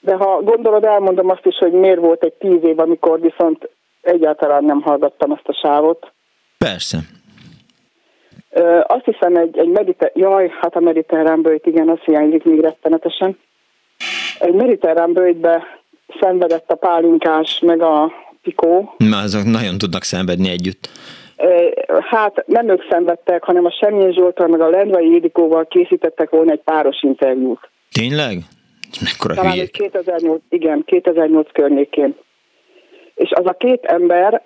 De 0.00 0.14
ha 0.14 0.42
gondolod, 0.42 0.84
elmondom 0.84 1.30
azt 1.30 1.46
is, 1.46 1.56
hogy 1.56 1.72
miért 1.72 2.00
volt 2.00 2.24
egy 2.24 2.32
tíz 2.32 2.62
év, 2.62 2.78
amikor 2.78 3.20
viszont 3.20 3.68
egyáltalán 4.00 4.64
nem 4.64 4.80
hallgattam 4.80 5.32
ezt 5.32 5.48
a 5.48 5.58
sávot. 5.62 6.12
Persze. 6.58 6.98
Azt 8.82 9.04
hiszem 9.04 9.36
egy, 9.36 9.58
egy 9.58 9.68
mediter... 9.68 10.12
Jaj, 10.14 10.52
hát 10.60 10.76
a 10.76 10.80
mediterrán 10.80 11.42
bőjt, 11.42 11.66
igen, 11.66 11.88
azt 11.88 12.04
hiányzik 12.04 12.44
még 12.44 12.60
rettenetesen. 12.60 13.38
Egy 14.38 14.54
mediterrán 14.54 15.12
bőjtbe 15.12 15.62
szenvedett 16.20 16.70
a 16.70 16.74
pálinkás, 16.74 17.60
meg 17.62 17.82
a 17.82 18.12
pikó. 18.42 18.94
Na, 18.96 19.18
azok 19.18 19.44
nagyon 19.44 19.78
tudnak 19.78 20.02
szenvedni 20.02 20.48
együtt. 20.48 20.88
Hát 22.00 22.44
nem 22.46 22.68
ők 22.68 22.82
szenvedtek, 22.90 23.44
hanem 23.44 23.64
a 23.64 23.70
Semjén 23.70 24.12
Zsoltal 24.12 24.48
meg 24.48 24.60
a 24.60 24.68
Lendvai 24.68 25.14
Édikóval 25.14 25.66
készítettek 25.66 26.30
volna 26.30 26.52
egy 26.52 26.62
páros 26.64 27.02
interjút. 27.02 27.70
Tényleg? 27.90 28.38
Mekkora 29.00 29.34
Talán 29.34 29.52
hülyék. 29.52 29.70
2008, 29.70 30.42
igen, 30.48 30.82
2008 30.84 31.52
környékén. 31.52 32.16
És 33.14 33.30
az 33.30 33.46
a 33.46 33.52
két 33.52 33.84
ember 33.84 34.42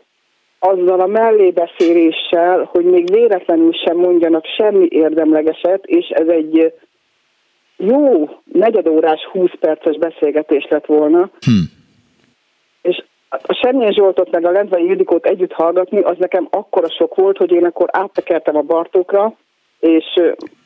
azzal 0.66 1.00
a 1.00 1.06
mellébeszéléssel, 1.06 2.68
hogy 2.72 2.84
még 2.84 3.10
véletlenül 3.10 3.72
sem 3.72 3.96
mondjanak 3.96 4.44
semmi 4.56 4.86
érdemlegeset, 4.90 5.84
és 5.84 6.08
ez 6.08 6.28
egy 6.28 6.72
jó 7.76 8.28
negyedórás, 8.52 9.20
20 9.32 9.50
perces 9.60 9.96
beszélgetés 9.96 10.66
lett 10.68 10.86
volna. 10.86 11.30
Hm. 11.40 11.52
És 12.82 13.02
a 13.28 13.60
Semjén 13.62 13.92
Zsoltot 13.92 14.30
meg 14.30 14.46
a 14.46 14.50
Lendvai 14.50 14.84
Ildikót 14.84 15.26
együtt 15.26 15.52
hallgatni, 15.52 16.00
az 16.00 16.16
nekem 16.18 16.48
akkora 16.50 16.90
sok 16.90 17.14
volt, 17.14 17.36
hogy 17.36 17.52
én 17.52 17.64
akkor 17.64 17.88
áttekertem 17.92 18.56
a 18.56 18.62
Bartókra, 18.62 19.34
és 19.80 20.04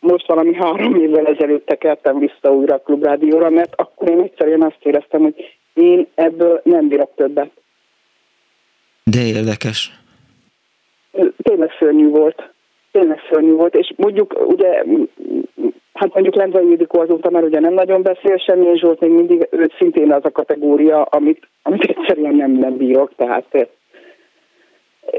most 0.01 0.27
valami 0.27 0.55
három 0.55 0.95
évvel 0.95 1.27
ezelőtt 1.27 1.67
tekertem 1.67 2.19
vissza 2.19 2.53
újra 2.53 2.75
a 2.75 2.83
klubrádióra, 2.85 3.51
mert 3.51 3.73
akkor 3.77 4.09
én 4.09 4.21
egyszerűen 4.21 4.63
azt 4.63 4.79
éreztem, 4.83 5.23
hogy 5.23 5.59
én 5.75 6.07
ebből 6.15 6.61
nem 6.65 6.89
bírok 6.89 7.11
többet. 7.15 7.51
De 9.11 9.21
érdekes. 9.25 9.91
Tényleg 11.43 11.71
szörnyű 11.79 12.09
volt. 12.09 12.53
Tényleg 12.93 13.19
szörnyű 13.31 13.53
volt, 13.53 13.75
és 13.75 13.93
mondjuk 13.97 14.35
ugye, 14.47 14.85
hát 15.93 16.15
mondjuk 16.15 16.35
Lendvai 16.35 16.71
Ildikó 16.71 17.01
azóta 17.01 17.31
már 17.31 17.43
ugye 17.43 17.61
nem 17.61 17.75
nagyon 17.75 18.03
beszél 18.03 18.37
semmi, 18.37 18.67
és 18.67 18.81
Zsolt 18.81 19.01
még 19.01 19.11
mindig 19.11 19.49
őt 19.51 19.75
szintén 19.79 20.13
az 20.13 20.25
a 20.25 20.31
kategória, 20.31 21.03
amit, 21.03 21.49
amit 21.63 21.83
egyszerűen 21.85 22.35
nem, 22.35 22.51
nem 22.51 22.77
bírok, 22.77 23.13
tehát 23.17 23.69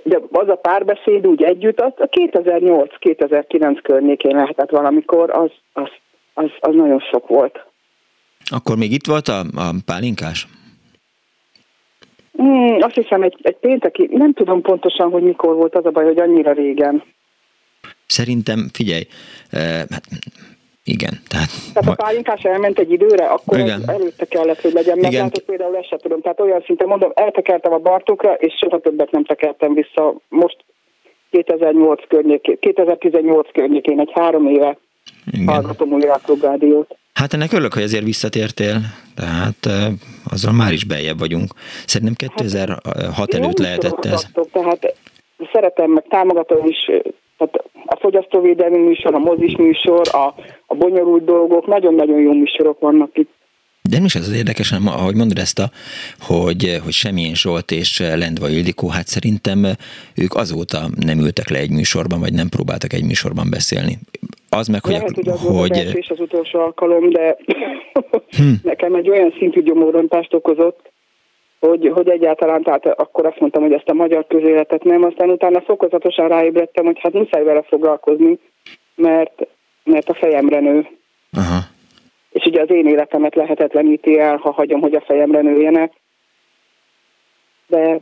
de 0.04 0.20
az 0.32 0.48
a 0.48 0.56
párbeszéd 0.56 1.28
úgy 1.28 1.44
együtt, 1.44 1.80
az 1.80 1.94
a 1.98 2.08
2008-2009 2.08 3.80
környékén 3.84 4.36
lehetett 4.36 4.70
valamikor, 4.70 5.30
az, 5.32 5.52
az, 5.74 5.90
az, 6.34 6.50
az 6.60 6.76
nagyon 6.76 7.00
sok 7.00 7.28
volt. 7.28 7.66
Akkor 8.52 8.78
még 8.78 8.92
itt 8.92 9.06
volt 9.06 9.28
a, 9.28 9.40
a 9.40 9.74
pálinkás? 9.86 10.48
Hmm, 12.40 12.78
azt 12.82 12.96
hiszem 12.96 13.22
egy, 13.22 13.38
egy 13.42 13.56
pénteki, 13.56 14.10
nem 14.12 14.34
tudom 14.34 14.62
pontosan, 14.62 15.12
hogy 15.12 15.24
mikor 15.24 15.56
volt 15.56 15.76
az 15.76 15.86
a 15.86 15.90
baj, 15.92 16.04
hogy 16.04 16.20
annyira 16.20 16.52
régen. 16.52 17.04
Szerintem, 18.06 18.70
figyelj, 18.74 19.04
eh, 19.50 19.84
hát 19.90 20.04
igen, 20.84 21.14
tehát... 21.28 21.50
Tehát 21.74 22.00
a 22.00 22.04
pálinkás 22.04 22.42
elment 22.42 22.80
egy 22.80 22.92
időre, 22.92 23.26
akkor 23.26 23.58
Igen. 23.60 23.82
előtte 23.88 24.26
kellett, 24.26 24.62
hogy 24.62 24.72
legyen. 24.74 24.98
Meg 24.98 25.12
Igen. 25.12 25.24
látod, 25.24 25.44
például 25.44 25.78
ezt 25.78 25.88
sem 25.88 25.98
tudom. 25.98 26.22
Tehát 26.22 26.40
olyan 26.40 26.64
szinten 26.66 26.88
mondom, 26.88 27.12
eltekertem 27.14 27.74
a 27.74 27.78
Bartókra, 27.78 28.34
és 28.34 28.54
soha 28.58 28.80
többet 28.80 29.12
nem 29.12 29.24
tekertem 29.24 29.74
vissza. 29.74 30.16
Most 30.30 30.58
2008 31.32 32.08
környékén, 32.08 32.58
2018 32.60 33.52
környékén, 33.52 34.00
egy 34.00 34.12
három 34.14 34.48
éve 34.48 34.78
Igen. 35.32 35.48
hallgatom 35.48 35.92
újra 35.92 36.14
a. 36.14 36.86
Hát 37.20 37.34
ennek 37.34 37.52
örülök, 37.52 37.74
hogy 37.74 37.84
ezért 37.84 38.04
visszatértél, 38.04 38.82
tehát 39.16 39.92
azzal 40.32 40.54
már 40.54 40.72
is 40.72 40.84
beljebb 40.84 41.20
vagyunk. 41.20 41.52
Szerintem 41.86 42.30
2006 42.36 43.14
hát, 43.16 43.34
előtt 43.34 43.60
lehetett 43.60 44.06
ez. 44.06 44.26
Tehát 44.52 44.96
szeretem, 45.52 45.92
meg 45.92 46.06
támogatom 46.10 46.68
is 46.68 46.78
tehát 47.38 47.54
a 47.86 47.98
fogyasztóvédelmi 48.00 48.78
műsor, 48.78 49.14
a 49.14 49.20
mozis 49.20 49.56
műsor, 49.56 50.02
a, 50.12 50.36
a 50.66 50.76
bonyolult 50.76 51.26
dolgok, 51.26 51.68
nagyon-nagyon 51.68 52.20
jó 52.20 52.34
műsorok 52.34 52.80
vannak 52.80 53.18
itt. 53.18 53.30
De 53.82 53.96
nem 53.96 54.06
is 54.06 54.16
ez 54.16 54.28
az 54.28 54.36
érdekes, 54.36 54.70
hanem 54.70 54.88
ahogy 54.88 55.16
mondod 55.16 55.38
ezt 55.38 55.60
a, 55.60 55.70
hogy, 56.20 56.80
hogy 56.84 56.94
Semmilyen 56.94 57.36
Zsolt 57.36 57.72
és 57.72 58.00
Lendva 58.00 58.50
Ildikó, 58.50 58.88
hát 58.88 59.08
szerintem 59.08 59.66
ők 60.16 60.36
azóta 60.36 60.80
nem 61.06 61.20
ültek 61.20 61.50
le 61.50 61.60
egy 61.60 61.72
műsorban, 61.72 62.20
vagy 62.20 62.34
nem 62.34 62.50
próbáltak 62.50 62.94
egy 62.94 63.04
műsorban 63.04 63.50
beszélni. 63.50 64.00
Az 64.50 64.68
meg, 64.68 64.84
hogy... 64.84 64.94
Lehet, 64.94 65.16
hogy 65.16 65.30
az 65.30 65.42
hogy... 65.42 65.72
Az, 65.72 65.96
és 65.96 66.10
az 66.10 66.20
utolsó 66.20 66.60
alkalom, 66.60 67.10
de 67.10 67.38
hm. 68.30 68.52
nekem 68.72 68.96
egy 68.96 69.10
olyan 69.10 69.34
szintű 69.38 69.64
gyomorontást 69.64 70.34
okozott, 70.34 70.92
hogy, 71.60 71.92
hogy 71.94 72.10
egyáltalán, 72.10 72.64
tehát 72.64 72.86
akkor 72.86 73.26
azt 73.26 73.40
mondtam, 73.40 73.62
hogy 73.62 73.74
ezt 73.74 73.90
a 73.90 73.94
magyar 73.94 74.28
közéletet 74.28 74.84
nem, 74.84 75.04
aztán 75.04 75.30
utána 75.30 75.62
fokozatosan 75.62 76.28
ráébredtem, 76.28 76.86
hogy 76.86 77.00
hát 77.00 77.14
muszáj 77.14 77.44
vele 77.44 77.62
foglalkozni, 77.62 78.40
mert, 78.96 79.48
mert 79.84 80.10
a 80.10 80.14
fejemre 80.14 80.60
nő. 80.60 80.88
Aha. 81.32 81.60
És 82.32 82.46
ugye 82.46 82.62
az 82.62 82.70
én 82.70 82.88
életemet 82.88 83.36
lehetetleníti 83.36 84.20
el, 84.20 84.38
ha 84.38 84.52
hagyom, 84.52 84.82
hogy 84.82 84.96
a 84.96 85.02
fejemre 85.02 85.42
nőjenek. 85.42 85.94
De, 87.68 88.00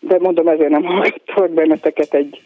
de 0.00 0.18
mondom, 0.18 0.48
ezért 0.48 0.70
nem 0.70 0.84
hallgattak 0.84 1.50
benneteket 1.50 2.14
egy 2.14 2.42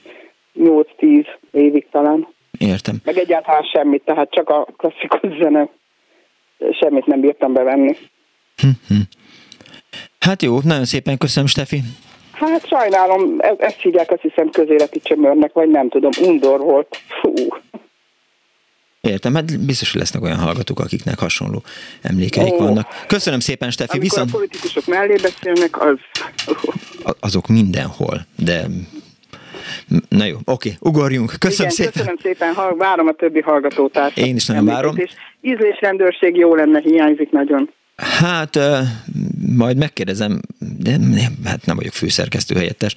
8-10 0.58 1.26
évig 1.50 1.86
talán. 1.90 2.28
Értem. 2.58 2.96
Meg 3.04 3.18
egyáltalán 3.18 3.62
semmit, 3.62 4.02
tehát 4.04 4.30
csak 4.30 4.48
a 4.48 4.66
klasszikus 4.76 5.38
zene. 5.38 5.68
Semmit 6.80 7.06
nem 7.06 7.20
bírtam 7.20 7.52
bevenni. 7.52 7.96
Hát 10.18 10.42
jó, 10.42 10.58
nagyon 10.64 10.84
szépen 10.84 11.18
köszönöm, 11.18 11.48
Stefi. 11.48 11.80
Hát 12.32 12.66
sajnálom, 12.66 13.36
e- 13.38 13.54
ezt 13.58 13.80
hívják 13.80 14.10
azt 14.10 14.22
hiszem 14.22 14.50
közéleti 14.50 15.00
csömörnek, 15.00 15.52
vagy 15.52 15.68
nem 15.68 15.88
tudom, 15.88 16.10
undor 16.22 16.60
volt. 16.60 17.02
Fú. 17.20 17.32
Értem, 19.00 19.34
hát 19.34 19.66
biztos, 19.66 19.92
hogy 19.92 20.00
lesznek 20.00 20.22
olyan 20.22 20.38
hallgatók, 20.38 20.80
akiknek 20.80 21.18
hasonló 21.18 21.62
emlékeik 22.02 22.52
oh. 22.52 22.58
vannak. 22.58 23.04
Köszönöm 23.06 23.40
szépen, 23.40 23.70
Stefi. 23.70 23.90
Amikor 23.90 24.08
viszont... 24.08 24.28
a 24.28 24.36
politikusok 24.36 24.86
mellé 24.86 25.14
beszélnek, 25.22 25.80
az... 25.80 25.98
Azok 27.20 27.46
mindenhol, 27.46 28.26
de 28.36 28.66
Na 30.08 30.24
jó, 30.24 30.36
oké, 30.44 30.72
ugorjunk. 30.80 31.32
Köszönöm 31.38 31.72
Igen, 31.72 31.92
szépen. 31.92 31.92
Köszönöm 31.92 32.16
szépen, 32.22 32.76
várom 32.76 33.06
a 33.06 33.12
többi 33.12 33.40
hallgatótársat. 33.40 34.26
Én 34.26 34.36
is 34.36 34.46
nagyon 34.46 34.64
várom. 34.64 34.96
Ízlésrendőrség 35.40 36.36
jó 36.36 36.54
lenne, 36.54 36.80
hiányzik 36.80 37.30
nagyon. 37.30 37.70
Hát 38.00 38.58
majd 39.56 39.76
megkérdezem, 39.76 40.40
de 40.78 40.96
nem, 40.96 41.32
hát 41.44 41.66
nem 41.66 41.76
vagyok 41.76 41.92
főszerkesztő 41.92 42.54
helyettes, 42.54 42.96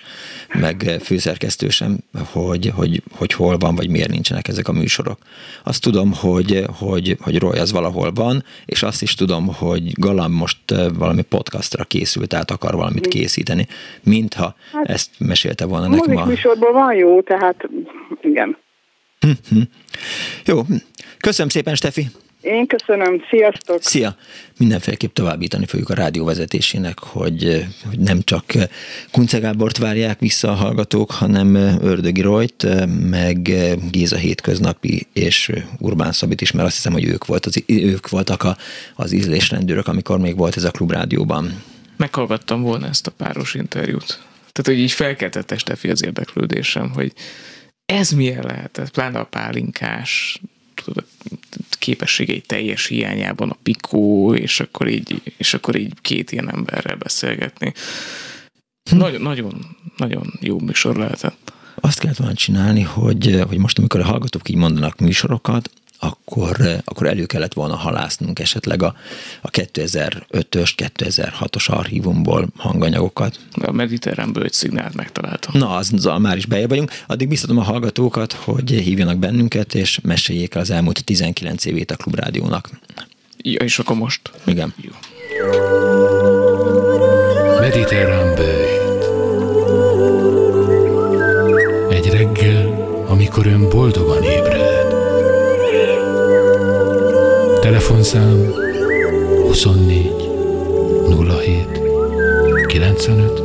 meg 0.54 1.00
főszerkesztő 1.02 1.70
sem, 1.70 1.98
hogy, 2.32 2.72
hogy, 2.76 3.04
hogy 3.12 3.34
hol 3.34 3.58
van, 3.58 3.76
vagy 3.76 3.90
miért 3.90 4.10
nincsenek 4.10 4.48
ezek 4.48 4.68
a 4.68 4.72
műsorok. 4.72 5.18
Azt 5.64 5.82
tudom, 5.82 6.14
hogy, 6.14 6.66
hogy, 6.80 7.18
hogy 7.22 7.40
Roy 7.40 7.58
az 7.58 7.72
valahol 7.72 8.12
van, 8.12 8.44
és 8.66 8.84
azt 8.84 9.02
is 9.02 9.14
tudom, 9.14 9.48
hogy 9.48 9.92
Galam 10.00 10.32
most 10.32 10.58
valami 10.98 11.22
podcastra 11.22 11.84
készült, 11.84 12.30
tehát 12.30 12.52
akar 12.52 12.76
valamit 12.76 13.08
készíteni, 13.08 13.68
mintha 14.04 14.56
hát, 14.72 14.90
ezt 14.90 15.10
mesélte 15.18 15.66
volna 15.66 15.88
nekem. 15.88 16.18
A 16.18 16.26
műsorban 16.26 16.74
van 16.74 16.96
jó, 16.96 17.22
tehát 17.22 17.70
igen. 18.22 18.58
Hm-hm. 19.20 19.62
Jó, 20.46 20.62
köszönöm 21.18 21.50
szépen, 21.50 21.76
Stefi. 21.76 22.08
Én 22.44 22.68
köszönöm, 22.68 23.24
sziasztok! 23.30 23.82
Szia! 23.82 24.16
Mindenféleképp 24.58 25.14
továbbítani 25.14 25.66
fogjuk 25.66 25.90
a 25.90 25.94
rádió 25.94 26.26
vezetésének, 26.26 27.00
hogy, 27.00 27.66
hogy 27.90 28.00
nem 28.00 28.22
csak 28.22 28.44
Kunce 29.12 29.40
Gábort 29.40 29.78
várják 29.78 30.20
vissza 30.20 30.50
a 30.50 30.54
hallgatók, 30.54 31.12
hanem 31.12 31.56
Ördögi 31.82 32.22
Rojt, 32.22 32.68
meg 33.10 33.42
Géza 33.92 34.16
Hétköznapi 34.16 35.08
és 35.14 35.52
Urbán 35.80 36.12
Szabit 36.12 36.42
is, 36.42 36.52
mert 36.52 36.68
azt 36.68 36.76
hiszem, 36.76 36.94
hogy 36.94 37.06
ők, 37.06 37.26
volt 37.26 37.46
az, 37.46 37.64
ők 37.66 38.10
voltak 38.10 38.44
a, 38.44 38.58
az 38.96 39.12
ízlésrendőrök, 39.12 39.88
amikor 39.88 40.20
még 40.20 40.38
volt 40.38 40.58
ez 40.58 40.64
a 40.64 40.72
klubrádióban. 40.72 41.64
Meghallgattam 41.98 42.62
volna 42.62 42.88
ezt 42.88 43.08
a 43.08 43.12
páros 43.12 43.54
interjút. 43.54 44.06
Tehát, 44.52 44.64
hogy 44.66 44.80
így 44.80 44.92
felkeltette 44.92 45.58
Stefi 45.58 45.90
az 45.90 46.04
érdeklődésem, 46.04 46.92
hogy 46.92 47.14
ez 47.86 48.10
milyen 48.10 48.44
lehetett, 48.44 48.92
pláne 48.92 49.20
a 49.20 49.26
pálinkás 49.26 50.42
tudod, 50.84 51.06
képességei 51.84 52.40
teljes 52.40 52.88
hiányában 52.88 53.50
a 53.50 53.58
pikó, 53.64 54.34
és 54.36 54.60
akkor 54.60 54.88
így, 54.88 55.22
és 55.38 55.54
akkor 55.54 55.76
így 55.76 55.94
két 56.02 56.32
ilyen 56.32 56.52
emberrel 56.54 56.96
beszélgetni. 56.96 57.74
Hm. 58.90 58.98
Nagyon, 58.98 59.22
nagyon, 59.22 59.78
nagyon 59.98 60.34
jó 60.40 60.60
műsor 60.60 60.96
lehetett. 60.96 61.54
Azt 61.76 62.00
kellett 62.00 62.18
volna 62.18 62.34
csinálni, 62.34 62.82
hogy, 62.82 63.44
hogy 63.48 63.58
most, 63.58 63.78
amikor 63.78 64.00
a 64.00 64.06
hallgatók 64.06 64.50
így 64.50 64.56
mondanak 64.56 65.00
műsorokat, 65.00 65.70
akkor, 66.04 66.82
akkor 66.86 67.08
elő 67.08 67.26
kellett 67.26 67.54
volna 67.54 67.76
halásznunk 67.76 68.40
esetleg 68.40 68.84
a, 68.84 68.96
a 69.42 69.50
2005-ös, 69.50 70.72
2006-os 70.78 71.70
archívumból 71.70 72.48
hanganyagokat. 72.58 73.40
A 73.62 73.72
mediterránből 73.72 74.44
egy 74.44 74.54
szignált 74.54 74.94
megtaláltam. 74.94 75.60
Na, 75.60 75.76
az, 75.76 75.92
az, 75.96 76.20
már 76.20 76.38
is 76.38 76.46
beje 76.46 76.68
vagyunk. 76.68 76.92
Addig 77.08 77.28
biztatom 77.28 77.58
a 77.58 77.64
hallgatókat, 77.64 78.34
hogy 78.34 78.70
hívjanak 78.70 79.18
bennünket, 79.18 79.76
és 79.76 80.00
meséljék 80.04 80.56
el 80.56 80.62
az 80.62 80.70
elmúlt 80.70 81.04
19 81.04 81.66
évét 81.66 81.92
a 81.92 81.96
Klubrádiónak. 81.96 82.70
Ja, 83.38 83.60
és 83.60 83.80
akkor 83.80 83.96
most? 83.96 84.32
Igen. 84.46 84.74
Jó. 84.82 84.92
Mediterrán. 87.60 88.38
Egy 91.90 92.10
reggel, 92.10 92.66
amikor 93.08 93.46
ön 93.46 93.70
boldogan 93.70 94.13
Telefonszám 98.04 98.54
24 99.42 100.12
07 101.08 102.68
95 102.68 103.40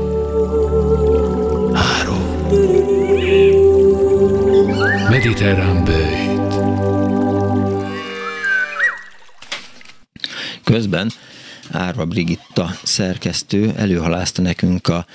3 1.75 2.19
Mediterrán 5.11 5.85
bőjt. 5.85 6.55
Közben 10.65 11.11
Árva 11.71 12.05
Brigitta 12.05 12.71
szerkesztő 12.83 13.73
előhalázta 13.77 14.43
nekünk 14.43 14.89
a 14.89 15.07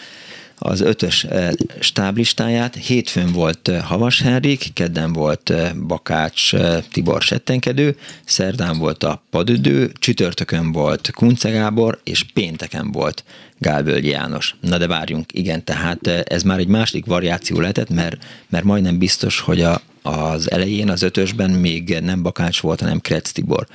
az 0.66 0.82
ötös 0.82 1.24
eh, 1.24 1.52
stáblistáját. 1.80 2.76
Hétfőn 2.76 3.32
volt 3.32 3.68
eh, 3.68 3.82
Havas 3.82 4.22
Henrik, 4.22 4.74
kedden 4.74 5.14
volt 5.14 5.50
eh, 5.50 5.72
Bakács 5.74 6.52
Tibor 6.92 7.22
Settenkedő, 7.22 7.98
szerdán 8.26 8.78
volt 8.78 9.04
a 9.04 9.24
Padüdő, 9.30 9.92
csütörtökön 10.00 10.72
volt 10.72 11.12
Kunce 11.12 11.50
Gábor, 11.50 12.00
és 12.04 12.24
pénteken 12.34 12.92
volt 12.92 13.24
Gálvölgy 13.58 14.06
János. 14.06 14.56
Na 14.62 14.78
de 14.78 14.88
várjunk, 14.88 15.34
igen, 15.34 15.64
tehát 15.64 16.08
ez 16.08 16.44
már 16.44 16.60
egy 16.60 16.68
másik 16.68 17.06
variáció 17.06 17.60
lehetett, 17.60 17.90
mert, 17.90 18.26
mert 18.50 18.64
majdnem 18.64 18.98
biztos, 18.98 19.40
hogy 19.40 19.62
a, 19.62 19.82
az 20.02 20.52
elején, 20.52 20.90
az 20.90 21.02
ötösben 21.02 21.50
még 21.50 22.00
nem 22.00 22.22
Bakács 22.22 22.62
volt, 22.62 22.80
hanem 22.80 23.00
Kretz 23.00 23.32
Tibor 23.32 23.68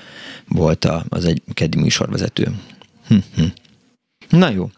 volt 0.49 0.85
a, 0.85 1.05
az 1.09 1.25
egy 1.25 1.43
keddi 1.55 1.79
műsorvezető. 1.79 2.55
Hm, 3.09 3.17
hm. 3.35 3.45
Na 4.29 4.51
jó, 4.51 4.71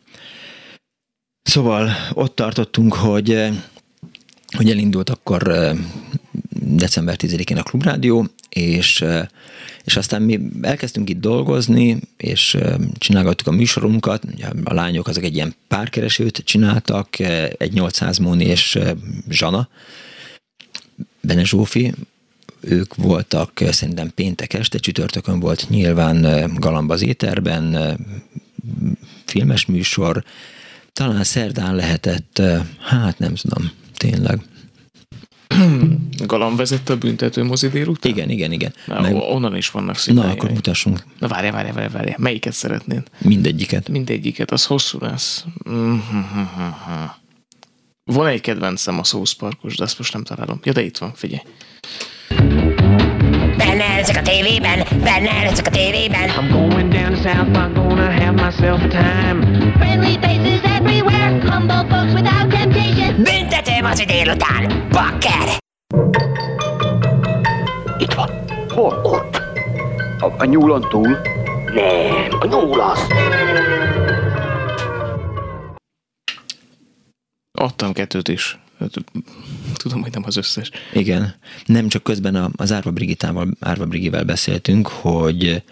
Szóval 1.50 1.90
ott 2.12 2.34
tartottunk, 2.34 2.94
hogy, 2.94 3.32
eh, 3.32 3.54
hogy 4.56 4.70
elindult 4.70 5.10
akkor 5.10 5.48
eh, 5.48 5.76
december 6.60 7.16
10-én 7.18 7.56
a 7.56 7.62
Klubrádió, 7.62 8.26
és, 8.48 9.00
eh, 9.00 9.26
és 9.84 9.96
aztán 9.96 10.22
mi 10.22 10.40
elkezdtünk 10.62 11.08
itt 11.08 11.20
dolgozni, 11.20 12.00
és 12.16 12.56
csinálgattuk 12.98 13.46
a 13.46 13.50
műsorunkat, 13.50 14.22
a 14.64 14.74
lányok 14.74 15.08
azok 15.08 15.24
egy 15.24 15.34
ilyen 15.34 15.54
párkeresőt 15.68 16.42
csináltak, 16.44 17.18
egy 17.58 17.72
800 17.72 18.18
Móni 18.18 18.44
és 18.44 18.78
Zsana, 19.28 19.68
Bene 21.20 21.44
Zsófi, 21.44 21.94
ők 22.60 22.94
voltak 22.94 23.62
szerintem 23.70 24.10
péntek 24.14 24.54
este, 24.54 24.78
csütörtökön 24.78 25.40
volt 25.40 25.66
nyilván 25.68 26.50
Galamba 26.54 26.94
az 26.94 27.02
éterben, 27.02 27.96
filmes 29.24 29.66
műsor, 29.66 30.24
talán 31.00 31.24
szerdán 31.24 31.74
lehetett, 31.74 32.42
hát 32.80 33.18
nem 33.18 33.34
tudom, 33.34 33.70
tényleg. 33.96 34.40
Galam 36.26 36.56
vezette 36.56 36.92
a 36.92 36.96
büntető 36.96 37.44
mozi 37.44 37.68
délután? 37.68 38.12
Igen, 38.12 38.30
igen, 38.30 38.52
igen. 38.52 38.74
Na, 38.86 39.00
Meg... 39.00 39.14
Onnan 39.14 39.56
is 39.56 39.70
vannak 39.70 39.96
színei. 39.96 40.24
Na, 40.24 40.30
akkor 40.30 40.50
mutassunk. 40.50 41.04
Na 41.18 41.28
várjál, 41.28 41.52
várjál, 41.52 41.72
várjál, 41.72 41.92
várjál. 41.92 42.16
Melyiket 42.18 42.52
szeretnéd? 42.52 43.02
Mindegyiket. 43.18 43.88
Mindegyiket, 43.88 44.50
az 44.50 44.66
hosszú 44.66 44.98
lesz. 45.00 45.44
Van 48.04 48.26
egy 48.26 48.40
kedvencem 48.40 48.98
a 48.98 49.04
szószparkos, 49.04 49.76
de 49.76 49.84
ezt 49.84 49.98
most 49.98 50.12
nem 50.12 50.24
találom. 50.24 50.60
Ja, 50.62 50.72
de 50.72 50.82
itt 50.82 50.98
van, 50.98 51.12
figyelj. 51.14 51.42
Ezek 54.10 54.22
a 54.22 54.30
tévében, 54.30 54.86
benne 55.02 55.30
előszök 55.30 55.66
a 55.66 55.70
tévében. 55.70 56.28
I'm 56.28 56.50
going 56.50 56.92
down 56.92 57.10
to 57.10 57.16
South 57.16 57.50
Park, 57.52 57.74
gonna 57.74 58.10
have 58.10 58.32
myself 58.44 58.82
a 58.82 58.88
time. 58.88 59.72
Friendly 59.78 60.18
faces 60.20 60.60
everywhere, 60.62 61.40
humble 61.50 61.86
folks 61.88 62.12
without 62.12 62.48
temptation. 62.48 63.14
Büntető 63.22 63.72
mozi 63.82 64.04
délután, 64.04 64.88
bakker! 64.90 65.58
Itt 67.98 68.12
van. 68.12 68.30
Hol? 68.68 69.00
Ott. 69.02 69.42
A, 70.18 70.34
a 70.38 70.44
nyúlon 70.44 70.88
túl? 70.88 71.18
Nem, 71.74 72.40
a 72.40 72.46
nyúl 72.46 72.80
az. 72.80 73.06
Adtam 77.58 77.92
kettőt 77.92 78.28
is. 78.28 78.58
Hát, 78.80 78.90
tudom, 79.74 80.02
hogy 80.02 80.12
nem 80.12 80.22
az 80.26 80.36
összes. 80.36 80.70
Igen. 80.92 81.34
Nem 81.66 81.88
csak 81.88 82.02
közben 82.02 82.52
az 82.56 82.72
Árva 82.72 82.90
Brigitával, 82.90 83.48
Árva 83.60 83.86
Brigivel 83.86 84.24
beszéltünk, 84.24 84.88
hogy 84.88 85.62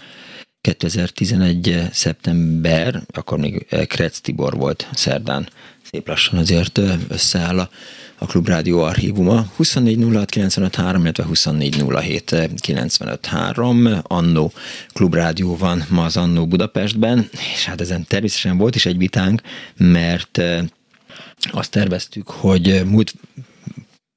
2011. 0.61 1.89
szeptember, 1.93 3.03
akkor 3.13 3.39
még 3.39 3.67
Kretz 3.89 4.21
Tibor 4.21 4.57
volt 4.57 4.89
szerdán. 4.93 5.49
Szép 5.91 6.09
lassan 6.09 6.39
azért 6.39 6.81
összeáll 7.09 7.59
a, 7.59 7.71
a 8.19 8.27
Klubrádió 8.27 8.83
archívuma. 8.83 9.45
2406953, 9.59 10.99
illetve 11.01 11.27
2407953. 11.33 14.03
Annó 14.03 14.53
Klubrádió 14.93 15.57
van 15.57 15.85
ma 15.89 16.05
az 16.05 16.17
Annó 16.17 16.47
Budapestben, 16.47 17.29
és 17.55 17.65
hát 17.65 17.81
ezen 17.81 18.07
természetesen 18.07 18.57
volt 18.57 18.75
is 18.75 18.87
egy 18.87 18.97
vitánk, 18.97 19.43
mert 19.77 20.41
azt 21.53 21.71
terveztük, 21.71 22.31
hogy 22.31 22.83
múlt 22.87 23.15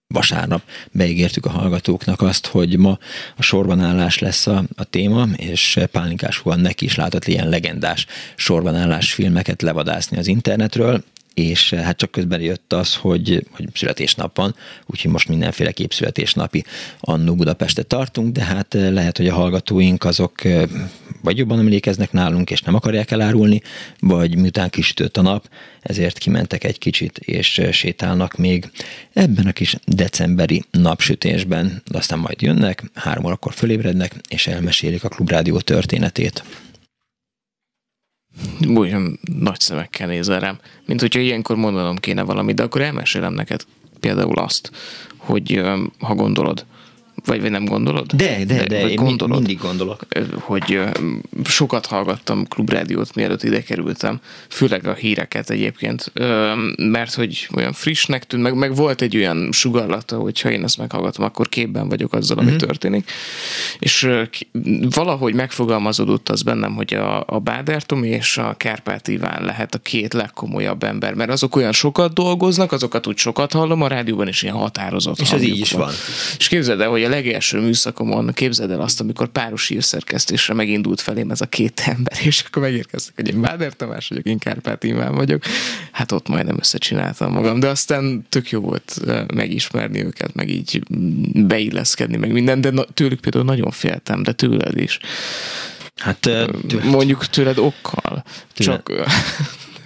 vasárnap 0.07 0.61
beígértük 0.91 1.45
a 1.45 1.49
hallgatóknak 1.49 2.21
azt, 2.21 2.47
hogy 2.47 2.77
ma 2.77 2.97
a 3.37 3.41
sorbanállás 3.41 4.19
lesz 4.19 4.47
a, 4.47 4.63
a 4.75 4.83
téma, 4.83 5.27
és 5.35 5.79
Pálinkás 5.91 6.41
Juan 6.45 6.59
neki 6.59 6.85
is 6.85 6.95
látott 6.95 7.27
ilyen 7.27 7.49
legendás 7.49 8.05
sorbanállás 8.35 9.13
filmeket 9.13 9.61
levadászni 9.61 10.17
az 10.17 10.27
internetről, 10.27 11.03
és 11.33 11.73
hát 11.73 11.97
csak 11.97 12.11
közben 12.11 12.41
jött 12.41 12.73
az, 12.73 12.95
hogy, 12.95 13.45
hogy 13.51 13.67
születésnap 13.73 14.37
van, 14.37 14.55
úgyhogy 14.85 15.11
most 15.11 15.27
mindenféleképp 15.27 15.91
születésnapi 15.91 16.63
Annó 16.99 17.35
Budapestet 17.35 17.87
tartunk, 17.87 18.33
de 18.33 18.43
hát 18.43 18.73
lehet, 18.73 19.17
hogy 19.17 19.27
a 19.27 19.33
hallgatóink 19.33 20.03
azok 20.03 20.41
vagy 21.21 21.37
jobban 21.37 21.59
emlékeznek 21.59 22.11
nálunk, 22.11 22.51
és 22.51 22.61
nem 22.61 22.75
akarják 22.75 23.11
elárulni, 23.11 23.61
vagy 23.99 24.37
miután 24.37 24.69
kisütött 24.69 25.17
a 25.17 25.21
nap, 25.21 25.49
ezért 25.81 26.17
kimentek 26.17 26.63
egy 26.63 26.77
kicsit, 26.77 27.17
és 27.17 27.61
sétálnak 27.71 28.37
még 28.37 28.71
ebben 29.13 29.45
a 29.45 29.51
kis 29.51 29.75
decemberi 29.85 30.63
napsütésben, 30.71 31.81
de 31.91 31.97
aztán 31.97 32.19
majd 32.19 32.41
jönnek, 32.41 32.83
három 32.93 33.25
órakor 33.25 33.53
fölébrednek, 33.53 34.15
és 34.27 34.47
elmesélik 34.47 35.03
a 35.03 35.09
klubrádió 35.09 35.59
történetét. 35.59 36.43
Olyan 38.75 39.19
nagy 39.37 39.59
szemekkel 39.59 40.07
nézel 40.07 40.39
rám, 40.39 40.59
mint 40.85 41.01
hogyha 41.01 41.19
ilyenkor 41.19 41.55
mondanom 41.55 41.95
kéne 41.95 42.21
valamit, 42.21 42.55
de 42.55 42.63
akkor 42.63 42.81
elmesélem 42.81 43.33
neked 43.33 43.65
például 43.99 44.37
azt, 44.37 44.71
hogy 45.17 45.61
ha 45.99 46.15
gondolod, 46.15 46.65
vagy, 47.25 47.41
vagy 47.41 47.51
nem 47.51 47.65
gondolod? 47.65 48.11
De, 48.11 48.45
de, 48.45 48.63
de, 48.65 48.81
vagy 48.81 48.91
én 48.91 48.99
mi- 49.01 49.25
mindig 49.39 49.57
gondolok. 49.59 50.01
Hogy 50.39 50.79
sokat 51.43 51.85
hallgattam 51.85 52.47
klubrádiót, 52.47 53.15
mielőtt 53.15 53.43
ide 53.43 53.63
kerültem, 53.63 54.19
főleg 54.49 54.87
a 54.87 54.93
híreket 54.93 55.49
egyébként, 55.49 56.11
mert 56.77 57.13
hogy 57.13 57.47
olyan 57.55 57.73
frissnek 57.73 58.25
tűnt, 58.25 58.43
meg, 58.43 58.55
meg 58.55 58.75
volt 58.75 59.01
egy 59.01 59.17
olyan 59.17 59.49
sugarlata, 59.51 60.17
hogy 60.17 60.41
ha 60.41 60.51
én 60.51 60.63
ezt 60.63 60.77
meghallgatom, 60.77 61.25
akkor 61.25 61.49
képben 61.49 61.89
vagyok 61.89 62.13
azzal, 62.13 62.37
ami 62.37 62.49
Mhm. 62.49 62.57
történik. 62.59 63.11
És 63.79 64.09
valahogy 64.89 65.33
megfogalmazódott 65.33 66.29
az 66.29 66.41
bennem, 66.41 66.75
hogy 66.75 66.93
a, 66.93 67.23
a 67.27 67.39
Báder 67.39 67.83
Tomi 67.83 68.07
és 68.07 68.37
a 68.37 68.53
Kárpát 68.57 69.07
Iván 69.07 69.43
lehet 69.45 69.75
a 69.75 69.77
két 69.77 70.13
legkomolyabb 70.13 70.83
ember, 70.83 71.13
mert 71.13 71.29
azok 71.31 71.55
olyan 71.55 71.71
sokat 71.71 72.13
dolgoznak, 72.13 72.71
azokat 72.71 73.07
úgy 73.07 73.17
sokat 73.17 73.51
hallom, 73.51 73.81
a 73.81 73.87
rádióban 73.87 74.27
is 74.27 74.41
ilyen 74.43 74.55
határozott 74.55 75.19
És 75.19 75.31
ez 75.31 75.41
így 75.41 75.59
is 75.59 75.71
van. 75.71 75.91
És 76.37 76.47
képzeld 76.47 76.81
el, 76.81 76.89
hogy 76.89 77.03
a 77.03 77.09
legelső 77.11 77.59
műszakomon 77.59 78.31
képzeld 78.33 78.71
el 78.71 78.81
azt, 78.81 78.99
amikor 78.99 79.27
páros 79.27 79.67
hírszerkesztésre 79.67 80.53
megindult 80.53 81.01
felém 81.01 81.31
ez 81.31 81.41
a 81.41 81.45
két 81.45 81.81
ember, 81.85 82.17
és 82.23 82.43
akkor 82.47 82.61
megérkeztek, 82.61 83.15
hogy 83.15 83.27
én 83.27 83.41
Báder 83.41 83.73
Tamás 83.73 84.07
vagyok, 84.07 84.25
én 84.25 84.37
Kárpát 84.37 84.83
Iván 84.83 85.15
vagyok. 85.15 85.43
Hát 85.91 86.11
ott 86.11 86.27
majdnem 86.27 86.57
összecsináltam 86.59 87.31
magam, 87.31 87.59
de 87.59 87.67
aztán 87.67 88.25
tök 88.29 88.49
jó 88.49 88.59
volt 88.59 88.99
eh, 89.07 89.25
megismerni 89.33 90.03
őket, 90.03 90.33
meg 90.33 90.49
így 90.49 90.81
beilleszkedni, 91.45 92.17
meg 92.17 92.31
minden, 92.31 92.61
de 92.61 92.69
na- 92.69 92.85
tőlük 92.93 93.19
például 93.19 93.45
nagyon 93.45 93.71
féltem, 93.71 94.23
de 94.23 94.31
tőled 94.31 94.77
is. 94.77 94.99
Hát 95.95 96.29
mondjuk 96.83 97.25
tőled 97.25 97.57
okkal. 97.57 98.23
Tőle- 98.53 98.83
Csak 98.85 98.91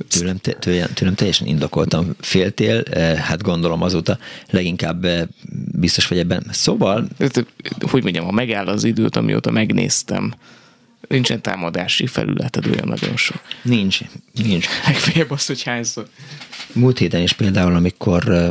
Tőlem, 0.09 0.37
te- 0.37 0.53
tőlem, 0.53 0.93
tőlem 0.93 1.15
teljesen 1.15 1.47
indokoltam. 1.47 2.15
Féltél, 2.19 2.79
eh, 2.79 3.17
hát 3.17 3.41
gondolom 3.41 3.81
azóta 3.81 4.17
leginkább 4.49 5.05
eh, 5.05 5.23
biztos 5.71 6.07
vagy 6.07 6.19
ebben. 6.19 6.45
Szóval... 6.51 7.07
hogy 7.79 8.03
mondjam, 8.03 8.25
ha 8.25 8.31
megáll 8.31 8.67
az 8.67 8.83
időt, 8.83 9.15
amióta 9.15 9.51
megnéztem, 9.51 10.33
nincsen 11.07 11.41
támadási 11.41 12.07
felületed 12.07 12.65
olyan 12.65 12.87
nagyon 12.87 13.17
sok. 13.17 13.41
Nincs, 13.61 13.99
nincs. 14.33 14.67
Legfeljebb 14.85 15.31
az, 15.31 15.45
hogy 15.45 15.63
hányszor. 15.63 16.07
Múlt 16.73 16.97
héten 16.97 17.21
is 17.21 17.33
például, 17.33 17.75
amikor 17.75 18.29
eh, 18.29 18.47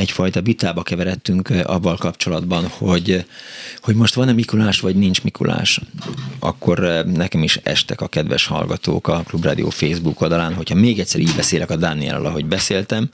egyfajta 0.00 0.42
vitába 0.42 0.82
keveredtünk 0.82 1.50
eh, 1.50 1.60
avval 1.64 1.96
kapcsolatban, 1.96 2.66
hogy, 2.66 3.24
hogy 3.80 3.94
most 3.94 4.14
van-e 4.14 4.32
Mikulás, 4.32 4.80
vagy 4.80 4.96
nincs 4.96 5.22
Mikulás, 5.22 5.80
akkor 6.38 6.84
eh, 6.84 7.04
nekem 7.04 7.42
is 7.42 7.56
estek 7.62 8.00
a 8.00 8.08
kedves 8.08 8.46
hallgatók 8.46 9.08
a 9.08 9.22
Klubrádió 9.26 9.70
Facebook 9.70 10.20
oldalán, 10.20 10.54
hogyha 10.54 10.74
még 10.74 10.98
egyszer 10.98 11.20
így 11.20 11.34
beszélek 11.36 11.70
a 11.70 11.76
Dániellel, 11.76 12.24
ahogy 12.24 12.44
beszéltem, 12.44 13.10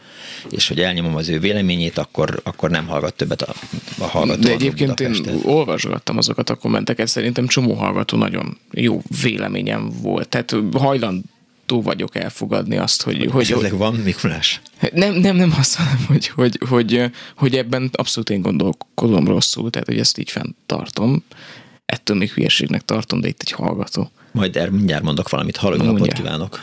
és 0.50 0.68
hogy 0.68 0.80
elnyomom 0.80 1.16
az 1.16 1.28
ő 1.28 1.38
véleményét, 1.38 1.98
akkor, 1.98 2.40
akkor 2.42 2.70
nem 2.70 2.86
hallgat 2.86 3.14
többet 3.14 3.42
a, 3.42 3.52
a 3.98 4.04
hallgató. 4.04 4.40
De 4.40 4.50
egyébként 4.50 5.00
én 5.00 5.14
olvasgattam 5.44 6.16
azokat 6.16 6.50
a 6.50 6.54
kommenteket, 6.54 7.06
szerintem 7.06 7.46
csomó 7.46 7.74
hallgató 7.74 8.18
nagyon 8.18 8.58
jó 8.70 9.02
véleményem 9.22 9.90
volt. 10.02 10.28
Tehát 10.28 10.56
hajlandó 11.66 11.90
vagyok 11.90 12.16
elfogadni 12.16 12.76
azt, 12.76 13.02
hogy... 13.02 13.28
hogy 13.32 13.42
Esetleg 13.42 13.76
van 13.76 13.94
Mikulás? 13.94 14.60
Nem, 14.92 15.14
nem, 15.14 15.36
nem 15.36 15.52
azt 15.58 15.78
mondom, 15.78 16.06
hogy, 16.06 16.26
hogy, 16.26 16.58
hogy, 16.68 17.10
hogy 17.36 17.56
ebben 17.56 17.90
abszolút 17.92 18.30
én 18.30 18.42
gondolkodom 18.42 19.26
rosszul, 19.26 19.70
tehát 19.70 19.88
hogy 19.88 19.98
ezt 19.98 20.18
így 20.18 20.30
fenntartom. 20.30 21.24
Ettől 21.86 22.16
még 22.16 22.30
hülyeségnek 22.30 22.82
tartom, 22.82 23.20
de 23.20 23.28
itt 23.28 23.40
egy 23.40 23.50
hallgató. 23.50 24.10
Majd 24.32 24.56
erre 24.56 24.70
mindjárt 24.70 25.02
mondok 25.02 25.28
valamit. 25.28 25.56
Halló, 25.56 25.74
jó 25.76 25.82
napot 25.82 25.98
Mondja. 25.98 26.22
kívánok! 26.22 26.60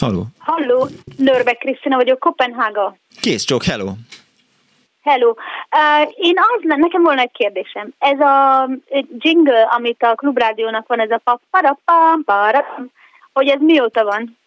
Halló! 0.00 0.26
Halló, 0.38 0.88
Nörbe 1.16 1.52
Krisztina 1.52 1.96
vagyok, 1.96 2.18
Kopenhága. 2.18 2.96
Kész 3.20 3.44
csók, 3.44 3.64
hello! 3.64 3.92
Hello. 5.02 5.28
Uh, 5.28 6.12
én 6.16 6.34
az, 6.38 6.62
nekem 6.62 7.02
volna 7.02 7.20
egy 7.20 7.32
kérdésem. 7.32 7.88
Ez 7.98 8.20
a 8.20 8.68
jingle, 9.18 9.62
amit 9.62 10.02
a 10.02 10.14
klubrádiónak 10.14 10.86
van, 10.86 11.00
ez 11.00 11.10
a 11.10 11.20
pa 11.24 11.40
para 11.50 11.78
pam 11.84 12.24
para 12.24 12.64
hogy 13.36 13.48
ez 13.48 13.60
mióta 13.60 14.04
van? 14.04 14.38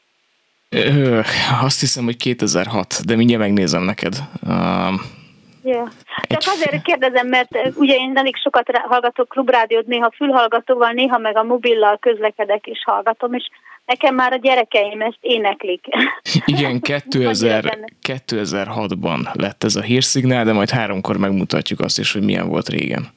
Ö, 0.69 1.19
azt 1.61 1.79
hiszem, 1.79 2.03
hogy 2.03 2.17
2006, 2.17 3.05
de 3.05 3.15
mindjárt 3.15 3.41
megnézem 3.41 3.83
neked. 3.83 4.15
Um, 4.47 5.17
Yeah. 5.63 5.87
Csak 6.27 6.41
azért 6.45 6.81
kérdezem, 6.81 7.27
mert 7.27 7.49
ugye 7.75 7.95
én 7.95 8.17
elég 8.17 8.35
sokat 8.35 8.69
hallgatok 8.87 9.29
klubrádiót, 9.29 9.85
néha 9.85 10.11
fülhallgatóval, 10.15 10.91
néha 10.91 11.17
meg 11.17 11.37
a 11.37 11.43
mobillal 11.43 11.97
közlekedek 11.97 12.67
és 12.67 12.79
hallgatom, 12.85 13.33
és 13.33 13.49
nekem 13.85 14.15
már 14.15 14.33
a 14.33 14.37
gyerekeim 14.37 15.01
ezt 15.01 15.17
éneklik. 15.21 15.85
igen, 16.45 16.79
2000, 16.79 17.87
2006-ban 18.07 19.33
lett 19.33 19.63
ez 19.63 19.75
a 19.75 19.81
hírszignál, 19.81 20.45
de 20.45 20.53
majd 20.53 20.69
háromkor 20.69 21.17
megmutatjuk 21.17 21.79
azt 21.79 21.99
is, 21.99 22.13
hogy 22.13 22.23
milyen 22.23 22.47
volt 22.47 22.69
régen. 22.69 23.07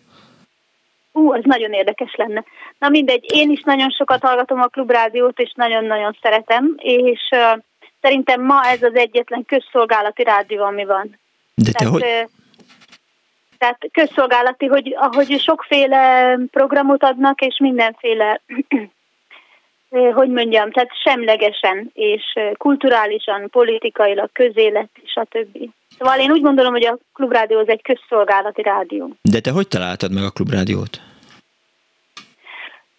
Ú, 1.12 1.33
az 1.33 1.40
nagyon 1.42 1.72
érdekes 1.72 2.14
lenne. 2.14 2.44
Na 2.79 2.88
mindegy, 2.88 3.25
én 3.35 3.51
is 3.51 3.62
nagyon 3.62 3.90
sokat 3.90 4.22
hallgatom 4.22 4.61
a 4.61 4.66
klubrádiót, 4.66 5.38
és 5.38 5.53
nagyon-nagyon 5.55 6.16
szeretem, 6.22 6.75
és 6.77 7.29
uh, 7.31 7.62
szerintem 8.01 8.42
ma 8.42 8.64
ez 8.64 8.83
az 8.83 8.94
egyetlen 8.94 9.44
közszolgálati 9.44 10.22
rádió, 10.22 10.62
ami 10.62 10.85
van. 10.85 11.18
De 11.55 11.72
te 11.72 11.79
tehát, 11.79 11.92
hogy? 11.92 12.29
tehát 13.59 13.79
közszolgálati, 13.92 14.66
hogy 14.66 14.94
ahogy 14.96 15.40
sokféle 15.40 16.37
programot 16.51 17.05
adnak, 17.05 17.40
és 17.40 17.59
mindenféle, 17.59 18.40
hogy 20.18 20.29
mondjam, 20.29 20.70
tehát 20.70 20.90
semlegesen, 21.05 21.90
és 21.92 22.23
kulturálisan, 22.56 23.50
politikailag, 23.50 24.33
közélet, 24.33 24.90
és 25.02 25.15
a 25.15 25.25
többi. 25.25 25.71
Szóval 26.03 26.19
én 26.19 26.31
úgy 26.31 26.42
gondolom, 26.42 26.73
hogy 26.73 26.87
a 26.87 26.98
klubrádió 27.13 27.59
az 27.59 27.69
egy 27.69 27.83
közszolgálati 27.83 28.63
rádió. 28.63 29.17
De 29.23 29.40
te 29.40 29.50
hogy 29.50 29.69
találtad 29.69 30.13
meg 30.13 30.25
a 30.25 30.31
klubrádiót? 30.31 31.00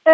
Ö, 0.03 0.11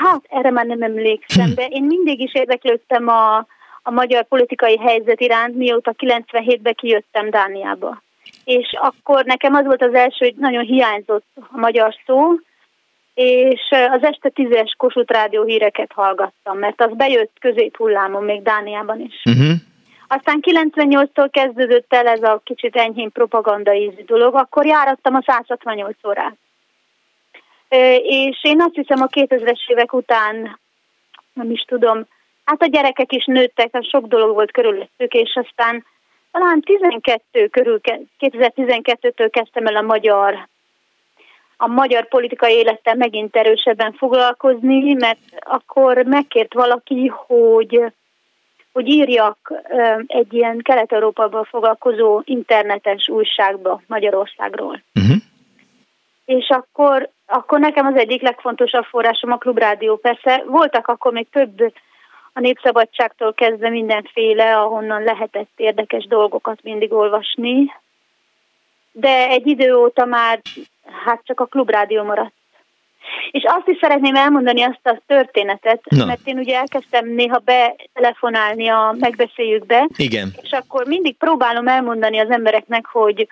hát 0.00 0.20
erre 0.28 0.50
már 0.50 0.66
nem 0.66 0.82
emlékszem, 0.82 1.54
de 1.54 1.66
én 1.66 1.84
mindig 1.84 2.20
is 2.20 2.34
érdeklődtem 2.34 3.08
a, 3.08 3.36
a 3.82 3.90
magyar 3.90 4.24
politikai 4.24 4.78
helyzet 4.78 5.20
iránt, 5.20 5.56
mióta 5.56 5.94
97-ben 5.98 6.74
kijöttem 6.74 7.30
Dániába. 7.30 8.02
és 8.44 8.72
akkor 8.80 9.24
nekem 9.24 9.54
az 9.54 9.64
volt 9.64 9.82
az 9.82 9.94
első, 9.94 10.16
hogy 10.18 10.34
nagyon 10.36 10.64
hiányzott 10.64 11.26
a 11.34 11.58
magyar 11.58 11.94
szó, 12.06 12.34
és 13.14 13.60
az 13.70 14.02
este 14.02 14.28
tízes 14.28 14.74
Kossuth 14.76 15.12
Rádió 15.12 15.44
híreket 15.44 15.92
hallgattam, 15.94 16.58
mert 16.58 16.80
az 16.80 16.96
bejött 16.96 17.32
középhullámon 17.40 18.24
még 18.24 18.42
Dániában 18.42 19.00
is. 19.00 19.22
Uh-huh. 19.24 19.54
Aztán 20.14 20.38
98-tól 20.42 21.28
kezdődött 21.30 21.92
el 21.92 22.06
ez 22.06 22.22
a 22.22 22.40
kicsit 22.44 22.76
enyhén 22.76 23.12
propaganda 23.12 23.74
ízű 23.74 24.04
dolog, 24.04 24.34
akkor 24.34 24.66
járattam 24.66 25.14
a 25.14 25.22
168 25.26 26.04
órát. 26.06 26.36
És 28.02 28.38
én 28.42 28.60
azt 28.60 28.74
hiszem 28.74 29.02
a 29.02 29.06
2000-es 29.06 29.58
évek 29.66 29.92
után, 29.92 30.58
nem 31.32 31.50
is 31.50 31.60
tudom, 31.60 32.06
hát 32.44 32.62
a 32.62 32.66
gyerekek 32.66 33.12
is 33.12 33.24
nőttek, 33.24 33.78
sok 33.80 34.06
dolog 34.06 34.34
volt 34.34 34.52
körülöttük, 34.52 35.12
és 35.12 35.38
aztán 35.44 35.84
talán 36.32 36.60
12 36.60 37.48
körül, 37.48 37.80
2012-től 38.18 39.28
kezdtem 39.30 39.66
el 39.66 39.76
a 39.76 39.82
magyar 39.82 40.48
a 41.56 41.66
magyar 41.66 42.08
politikai 42.08 42.54
élettel 42.54 42.94
megint 42.94 43.36
erősebben 43.36 43.92
foglalkozni, 43.92 44.92
mert 44.92 45.18
akkor 45.38 46.02
megkért 46.04 46.54
valaki, 46.54 47.06
hogy 47.06 47.92
hogy 48.72 48.88
írjak 48.88 49.52
egy 50.06 50.32
ilyen 50.34 50.58
Kelet-Európában 50.62 51.44
foglalkozó 51.44 52.22
internetes 52.24 53.08
újságba 53.08 53.82
Magyarországról. 53.86 54.82
Uh-huh. 54.94 55.16
És 56.24 56.48
akkor, 56.48 57.08
akkor 57.26 57.60
nekem 57.60 57.86
az 57.86 57.96
egyik 57.96 58.22
legfontosabb 58.22 58.84
forrásom 58.84 59.32
a 59.32 59.36
klubrádió. 59.36 59.96
Persze 59.96 60.42
voltak 60.46 60.88
akkor 60.88 61.12
még 61.12 61.26
több 61.30 61.72
a 62.32 62.40
népszabadságtól 62.40 63.34
kezdve 63.34 63.68
mindenféle, 63.68 64.56
ahonnan 64.56 65.02
lehetett 65.02 65.50
érdekes 65.56 66.06
dolgokat 66.06 66.62
mindig 66.62 66.92
olvasni, 66.92 67.72
de 68.92 69.28
egy 69.28 69.46
idő 69.46 69.74
óta 69.74 70.04
már 70.04 70.40
hát 71.04 71.20
csak 71.24 71.40
a 71.40 71.46
klubrádió 71.46 72.02
maradt. 72.02 72.34
És 73.30 73.42
azt 73.46 73.68
is 73.68 73.78
szeretném 73.80 74.14
elmondani 74.14 74.62
azt 74.62 74.86
a 74.86 75.00
történetet, 75.06 75.82
Na. 75.84 76.04
mert 76.04 76.20
én 76.24 76.38
ugye 76.38 76.56
elkezdtem 76.56 77.08
néha 77.08 77.38
betelefonálni 77.44 78.68
a 78.68 78.96
megbeszéljükbe, 78.98 79.88
Igen. 79.96 80.32
és 80.42 80.50
akkor 80.50 80.86
mindig 80.86 81.16
próbálom 81.16 81.68
elmondani 81.68 82.18
az 82.18 82.30
embereknek, 82.30 82.86
hogy 82.86 83.28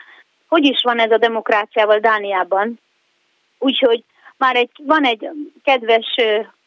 hogy 0.48 0.64
is 0.64 0.80
van 0.82 1.00
ez 1.00 1.10
a 1.10 1.18
demokráciával 1.18 1.98
Dániában. 1.98 2.78
Úgyhogy 3.58 4.04
már 4.36 4.56
egy, 4.56 4.70
van 4.86 5.04
egy 5.04 5.28
kedves 5.64 6.16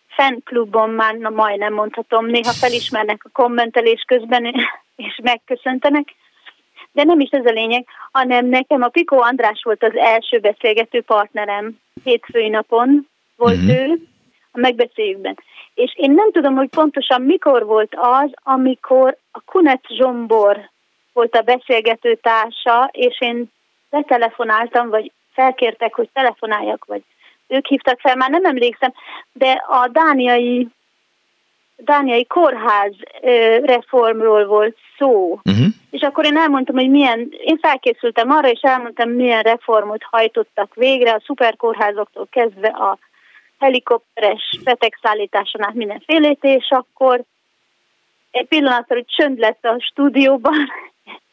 fanklubom, 0.07 0.91
már 0.91 1.15
na, 1.15 1.29
majdnem 1.29 1.73
mondhatom, 1.73 2.25
néha 2.25 2.51
felismernek 2.51 3.21
a 3.23 3.29
kommentelés 3.33 4.03
közben, 4.07 4.53
és 4.95 5.19
megköszöntenek, 5.23 6.07
de 6.93 7.03
nem 7.03 7.19
is 7.19 7.29
ez 7.29 7.45
a 7.45 7.51
lényeg, 7.51 7.85
hanem 8.11 8.45
nekem 8.45 8.81
a 8.81 8.87
Piko 8.87 9.17
András 9.17 9.61
volt 9.63 9.83
az 9.83 9.95
első 9.95 10.39
beszélgető 10.39 11.01
partnerem 11.01 11.79
hétfői 12.03 12.49
napon, 12.49 13.07
volt 13.35 13.61
Mhm. 13.61 13.69
ő 13.69 13.99
a 14.51 14.59
megbeszéljükben. 14.59 15.37
És 15.73 15.93
én 15.95 16.11
nem 16.11 16.31
tudom, 16.31 16.55
hogy 16.55 16.69
pontosan 16.69 17.21
mikor 17.21 17.65
volt 17.65 17.93
az, 17.95 18.31
amikor 18.43 19.17
a 19.31 19.41
Kunet 19.45 19.83
Zsombor 19.87 20.69
volt 21.13 21.35
a 21.35 21.41
beszélgető 21.41 22.15
társa, 22.15 22.89
és 22.91 23.21
én 23.21 23.51
betelefonáltam, 23.89 24.89
vagy 24.89 25.11
felkértek, 25.33 25.93
hogy 25.93 26.09
telefonáljak, 26.13 26.85
vagy 26.85 27.01
ők 27.47 27.67
hívtak 27.67 27.99
fel, 27.99 28.15
már 28.15 28.29
nem 28.29 28.45
emlékszem, 28.45 28.93
de 29.31 29.51
a 29.67 29.87
dániai 29.87 30.67
dániai 31.83 32.25
kórház 32.25 32.93
ö, 33.21 33.57
reformról 33.65 34.45
volt 34.45 34.77
szó. 34.97 35.39
Uh-huh. 35.43 35.65
És 35.91 36.01
akkor 36.01 36.25
én 36.25 36.37
elmondtam, 36.37 36.75
hogy 36.75 36.89
milyen, 36.89 37.33
én 37.43 37.57
felkészültem 37.61 38.31
arra, 38.31 38.49
és 38.49 38.61
elmondtam, 38.61 39.09
milyen 39.09 39.41
reformot 39.41 40.03
hajtottak 40.03 40.75
végre 40.75 41.11
a 41.11 41.21
szuperkórházoktól 41.25 42.27
kezdve 42.31 42.67
a 42.67 42.97
helikopteres 43.59 44.59
betegszállításon 44.63 45.63
át 45.63 45.73
mindenfélét, 45.73 46.39
és 46.41 46.69
akkor 46.69 47.23
egy 48.31 48.47
pillanatra, 48.47 48.95
hogy 48.95 49.05
csönd 49.05 49.39
lett 49.39 49.65
a 49.65 49.75
stúdióban, 49.79 50.67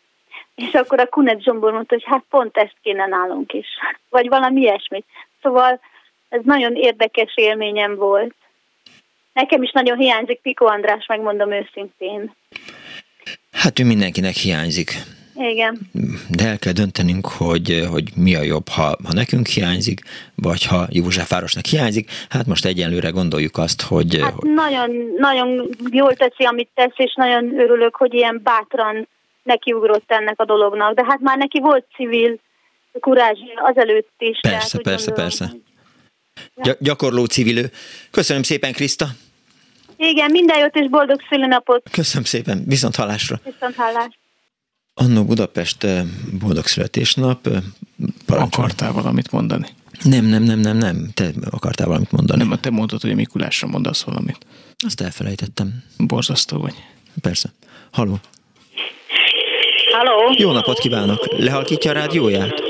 és 0.67 0.73
akkor 0.73 1.01
a 1.01 1.07
Kunet 1.07 1.43
Zsombor 1.43 1.73
mondta, 1.73 1.95
hogy 1.95 2.05
hát 2.05 2.25
pont 2.31 2.57
ezt 2.57 2.77
kéne 2.83 3.07
nálunk 3.07 3.53
is, 3.53 3.67
vagy 4.09 4.29
valami 4.29 4.61
ilyesmit. 4.61 5.07
Szóval 5.43 5.81
ez 6.29 6.41
nagyon 6.45 6.75
érdekes 6.75 7.33
élményem 7.37 7.97
volt. 7.97 8.35
Nekem 9.33 9.63
is 9.63 9.71
nagyon 9.73 9.99
hiányzik 9.99 10.41
Piko 10.41 10.67
András, 10.67 11.07
megmondom 11.07 11.53
őszintén. 11.53 12.35
Hát 13.53 13.79
ő 13.79 13.85
mindenkinek 13.85 14.35
hiányzik. 14.35 14.93
Igen. 15.37 15.79
De 16.29 16.45
el 16.47 16.59
kell 16.59 16.73
döntenünk, 16.73 17.27
hogy, 17.27 17.87
hogy 17.91 18.05
mi 18.17 18.35
a 18.35 18.43
jobb, 18.43 18.69
ha, 18.69 18.83
ha 18.83 19.13
nekünk 19.13 19.47
hiányzik, 19.47 20.01
vagy 20.35 20.65
ha 20.65 20.87
Józsefvárosnak 20.91 21.65
hiányzik. 21.65 22.11
Hát 22.29 22.47
most 22.47 22.65
egyenlőre 22.65 23.09
gondoljuk 23.11 23.57
azt, 23.57 23.83
hogy, 23.83 24.19
Hát 24.23 24.33
hogy 24.33 24.51
nagyon, 24.51 24.91
nagyon 25.19 25.69
jól 25.91 26.15
teszi, 26.15 26.45
amit 26.45 26.69
tesz, 26.75 26.95
és 26.97 27.15
nagyon 27.15 27.59
örülök, 27.59 27.97
hogy 27.97 28.15
ilyen 28.15 28.41
bátran 28.43 29.09
nekiugrott 29.43 30.11
ennek 30.11 30.41
a 30.41 30.45
dolognak. 30.45 30.95
De 30.95 31.05
hát 31.05 31.21
már 31.21 31.39
neki 31.39 31.61
volt 31.61 31.85
civil 31.95 32.39
kurázsia 33.01 33.63
azelőtt 33.63 34.15
is. 34.19 34.39
persze, 34.41 34.79
úgy 34.79 34.85
persze, 34.85 35.07
gondolom, 35.07 35.31
persze. 35.31 35.53
Gy- 36.55 36.77
gyakorló 36.81 37.25
civilő. 37.25 37.71
Köszönöm 38.11 38.43
szépen, 38.43 38.73
Kriszta. 38.73 39.09
Igen, 39.97 40.31
minden 40.31 40.59
jót 40.59 40.75
és 40.77 40.89
boldog 40.91 41.21
szülőnapot. 41.29 41.89
Köszönöm 41.91 42.25
szépen. 42.25 42.65
Viszont 42.67 42.97
hallásra. 42.97 43.41
Viszont 43.45 43.75
hallás. 43.77 44.19
Annó 44.95 45.25
Budapest 45.25 45.85
eh, 45.85 46.05
boldog 46.41 46.67
születésnap. 46.67 47.47
eh, 47.47 47.53
parancsolj. 48.27 48.65
Akartál 48.67 48.93
valamit 48.93 49.31
mondani? 49.31 49.67
Nem, 50.03 50.25
nem, 50.25 50.43
nem, 50.43 50.59
nem, 50.59 50.77
nem. 50.77 51.11
Te 51.15 51.31
akartál 51.51 51.87
valamit 51.87 52.11
mondani. 52.13 52.45
Nem, 52.45 52.59
te 52.61 52.71
mondtad, 52.71 53.01
hogy 53.01 53.11
a 53.11 53.15
Mikulásra 53.15 53.69
mondasz 53.69 54.03
valamit. 54.03 54.39
Azt 54.87 55.01
elfelejtettem. 55.01 55.83
Borzasztó 55.99 56.59
vagy. 56.59 56.75
Persze. 57.21 57.53
Haló. 57.91 58.19
Halló? 59.93 60.35
Jó 60.39 60.53
napot 60.53 60.79
kívánok. 60.79 61.27
Lehalkítja 61.39 61.91
a 61.91 61.95
rádióját? 61.95 62.63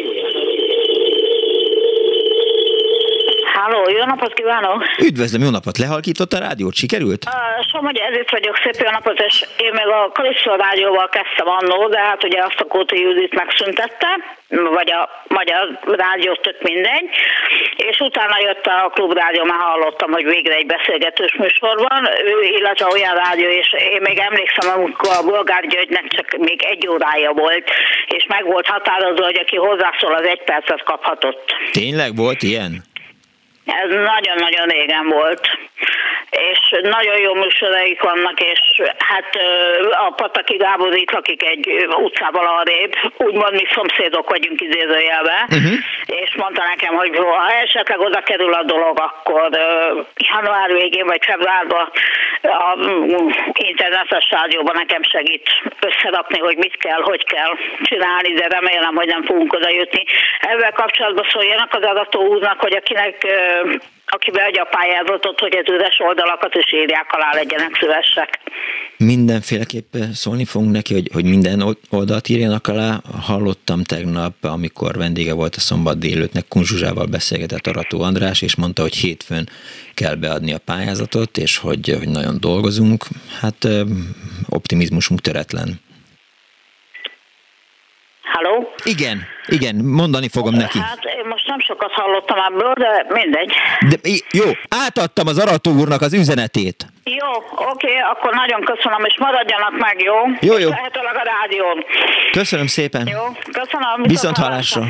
Halló, 3.81 3.99
jó 3.99 4.05
napot 4.05 4.33
kívánok! 4.35 4.81
Üdvözlöm, 5.09 5.43
jó 5.43 5.51
napot. 5.51 5.78
Lehalkított 5.78 6.33
a 6.33 6.39
rádiót? 6.39 6.74
Sikerült? 6.74 7.22
Uh, 7.24 7.33
Somogy 7.70 7.99
ezért 8.09 8.31
vagyok, 8.31 8.57
szép 8.62 8.76
jó 8.85 8.91
napot, 8.91 9.18
és 9.28 9.45
én 9.66 9.72
meg 9.81 9.89
a 9.89 10.11
Kalisztó 10.12 10.55
rádióval 10.55 11.09
kezdtem 11.09 11.49
annó, 11.59 11.89
de 11.89 12.01
hát 12.09 12.24
ugye 12.24 12.41
azt 12.49 12.61
a 12.61 12.64
Kóti 12.64 13.01
Judit 13.01 13.35
megszüntette, 13.35 14.11
vagy 14.78 14.91
a 14.93 15.03
magyar 15.28 15.78
rádió, 16.05 16.33
tök 16.35 16.62
mindegy, 16.62 17.07
és 17.76 18.01
utána 18.01 18.37
jött 18.47 18.66
a 18.66 18.91
klubrádió, 18.95 19.45
már 19.45 19.61
hallottam, 19.70 20.11
hogy 20.12 20.24
végre 20.24 20.55
egy 20.55 20.66
beszélgetős 20.66 21.35
műsorban, 21.35 22.01
ő, 22.24 22.35
illetve 22.59 22.87
olyan 22.93 23.14
rádió, 23.24 23.49
és 23.49 23.68
én 23.95 24.03
még 24.09 24.18
emlékszem, 24.18 24.66
amikor 24.78 25.11
a 25.20 25.26
Bolgár 25.31 25.66
Györgynek 25.66 26.07
csak 26.09 26.37
még 26.39 26.62
egy 26.62 26.89
órája 26.89 27.33
volt, 27.33 27.70
és 28.07 28.24
meg 28.28 28.45
volt 28.45 28.66
határozva, 28.66 29.24
hogy 29.24 29.39
aki 29.39 29.57
hozzászól, 29.57 30.14
az 30.14 30.26
egy 30.26 30.43
percet 30.45 30.83
kaphatott. 30.83 31.45
Tényleg 31.72 32.16
volt 32.16 32.43
ilyen? 32.43 32.89
Ez 33.71 33.91
nagyon-nagyon 33.91 34.66
régen 34.66 35.09
volt, 35.09 35.41
és 36.31 36.81
nagyon 36.83 37.18
jó 37.18 37.35
műsoraik 37.35 38.03
vannak, 38.03 38.41
és 38.41 38.83
hát 38.99 39.39
a 39.91 40.11
Pataki 40.11 40.57
Gábor 40.57 40.95
itt 40.95 41.11
lakik 41.11 41.43
egy 41.43 41.87
utcával 42.03 42.47
arrébb, 42.47 42.93
úgymond 43.16 43.53
mi 43.53 43.66
szomszédok 43.74 44.31
vagyunk 44.31 44.61
idézőjelben, 44.61 45.43
uh-huh. 45.43 45.78
és 46.07 46.35
mondta 46.37 46.62
nekem, 46.62 46.95
hogy 46.95 47.16
ha 47.16 47.53
esetleg 47.53 48.01
oda 48.01 48.20
kerül 48.20 48.53
a 48.53 48.62
dolog, 48.62 48.99
akkor 49.01 49.49
január 50.16 50.72
végén 50.72 51.07
vagy 51.07 51.24
februárban 51.24 51.91
a 52.43 52.76
internetes 53.53 54.31
rádióban 54.31 54.74
nekem 54.78 55.03
segít 55.03 55.49
összerakni, 55.81 56.39
hogy 56.39 56.57
mit 56.57 56.76
kell, 56.76 57.03
hogy 57.03 57.24
kell 57.24 57.53
csinálni, 57.83 58.33
de 58.33 58.47
remélem, 58.49 58.95
hogy 58.95 59.07
nem 59.07 59.24
fogunk 59.24 59.53
oda 59.53 59.68
jutni. 59.70 60.05
Ezzel 60.41 60.72
kapcsolatban 60.72 61.26
szóljanak 61.28 61.74
az 61.74 61.83
adató 61.83 62.26
úrnak, 62.26 62.61
hogy 62.61 62.74
akinek 62.74 63.26
aki 64.11 64.31
beadja 64.31 64.63
a 64.63 64.69
pályázatot, 64.77 65.41
hogy 65.41 65.57
az 65.57 65.73
üres 65.75 65.99
oldalakat 65.99 66.55
is 66.55 66.73
írják 66.73 67.07
alá, 67.13 67.35
legyenek 67.35 67.77
szívesek. 67.81 68.41
Mindenféleképp 68.97 69.95
szólni 70.13 70.45
fogunk 70.45 70.73
neki, 70.73 70.95
hogy, 70.95 71.11
hogy 71.13 71.25
minden 71.25 71.77
oldalt 71.91 72.29
írjanak 72.29 72.67
alá. 72.67 73.01
Hallottam 73.23 73.83
tegnap, 73.83 74.35
amikor 74.41 74.97
vendége 74.97 75.35
volt 75.35 75.55
a 75.55 75.61
szombat 75.61 75.99
délőttnek, 75.99 76.49
Kunzsuzsával 76.49 77.07
beszélgetett 77.07 77.67
Arató 77.67 78.03
András, 78.03 78.43
és 78.43 78.57
mondta, 78.57 78.83
hogy 78.83 78.95
hétfőn 78.95 79.49
kell 79.95 80.15
beadni 80.15 80.53
a 80.53 80.59
pályázatot, 80.59 81.39
és 81.39 81.57
hogy, 81.57 81.97
hogy 81.99 82.09
nagyon 82.09 82.37
dolgozunk. 82.41 83.05
Hát 83.41 83.69
optimizmusunk 84.49 85.21
töretlen. 85.21 85.81
Halló? 88.33 88.74
Igen, 88.85 89.26
igen, 89.47 89.74
mondani 89.85 90.28
fogom 90.28 90.55
neki. 90.55 90.78
Hát 90.78 91.05
én 91.05 91.26
most 91.28 91.47
nem 91.47 91.61
sokat 91.61 91.93
hallottam 91.93 92.39
ebből, 92.39 92.72
de 92.72 93.07
mindegy. 93.09 93.53
De, 93.89 93.97
jó, 94.31 94.45
átadtam 94.85 95.26
az 95.26 95.39
Arató 95.39 95.70
úrnak 95.72 96.01
az 96.01 96.12
üzenetét. 96.12 96.87
Jó, 97.05 97.31
oké, 97.72 97.93
akkor 98.12 98.35
nagyon 98.35 98.61
köszönöm, 98.64 99.05
és 99.05 99.16
maradjanak 99.18 99.78
meg, 99.78 100.03
jó? 100.03 100.14
Jó, 100.41 100.59
jó. 100.59 100.68
És 100.68 100.74
lehetőleg 100.74 101.14
a 101.14 101.22
rádión. 101.24 101.85
Köszönöm 102.33 102.66
szépen. 102.66 103.07
Jó, 103.07 103.22
köszönöm. 103.53 104.03
Viszont 104.03 104.37
hallásra. 104.37 104.83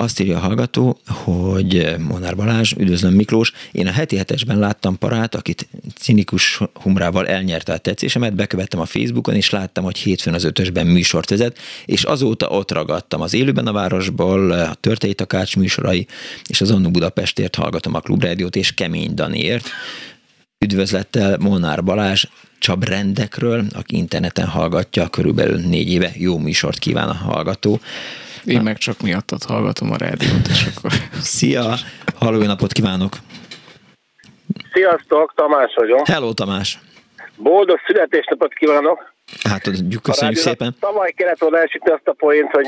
Azt 0.00 0.20
írja 0.20 0.36
a 0.36 0.40
hallgató, 0.40 0.98
hogy 1.06 1.96
Monár 1.98 2.36
Balázs, 2.36 2.72
üdvözlöm 2.76 3.14
Miklós, 3.14 3.52
én 3.72 3.86
a 3.86 3.90
heti 3.90 4.16
hetesben 4.16 4.58
láttam 4.58 4.98
parát, 4.98 5.34
akit 5.34 5.68
cinikus 5.94 6.60
humrával 6.72 7.26
elnyerte 7.26 7.72
a 7.72 7.78
tetszésemet, 7.78 8.34
bekövettem 8.34 8.80
a 8.80 8.84
Facebookon, 8.84 9.34
és 9.34 9.50
láttam, 9.50 9.84
hogy 9.84 9.98
hétfőn 9.98 10.34
az 10.34 10.44
ötösben 10.44 10.86
műsort 10.86 11.30
vezet, 11.30 11.58
és 11.86 12.02
azóta 12.02 12.48
ott 12.48 12.72
ragadtam 12.72 13.20
az 13.20 13.34
Élőben 13.34 13.66
a 13.66 13.72
Városból, 13.72 14.50
a 14.50 14.74
Törtei 14.74 15.14
műsorai, 15.56 16.06
és 16.46 16.60
az 16.60 16.70
Annu 16.70 16.90
Budapestért 16.90 17.54
hallgatom 17.54 17.94
a 17.94 18.00
Klubrádiót, 18.00 18.56
és 18.56 18.74
Kemény 18.74 19.14
Daniért. 19.14 19.68
Üdvözlettel 20.64 21.36
Molnár 21.38 21.84
Balázs, 21.84 22.24
Csab 22.58 22.84
rendekről, 22.84 23.64
aki 23.72 23.96
interneten 23.96 24.46
hallgatja, 24.46 25.08
körülbelül 25.08 25.58
négy 25.58 25.90
éve 25.90 26.12
jó 26.16 26.38
műsort 26.38 26.78
kíván 26.78 27.08
a 27.08 27.14
hallgató. 27.14 27.80
Én 28.48 28.60
meg 28.60 28.78
csak 28.78 29.00
miattad 29.00 29.42
hallgatom 29.44 29.92
a 29.92 29.96
rádiót, 29.96 30.46
és 30.50 30.66
akkor... 30.76 30.92
Szia! 31.20 31.74
Halló, 32.18 32.42
napot 32.42 32.72
kívánok! 32.72 33.12
Sziasztok, 34.72 35.32
Tamás 35.34 35.74
vagyok. 35.74 36.06
Hello, 36.06 36.32
Tamás! 36.32 36.78
Boldog 37.36 37.78
születésnapot 37.86 38.52
kívánok! 38.54 39.12
Hát, 39.42 39.62
köszönjük 39.62 40.06
a 40.06 40.12
szépen. 40.34 40.76
Tavaly 40.80 41.12
kellett 41.12 41.38
volna 41.38 41.58
elsütni 41.58 41.90
azt 41.90 42.08
a 42.08 42.12
poént, 42.12 42.50
hogy, 42.50 42.66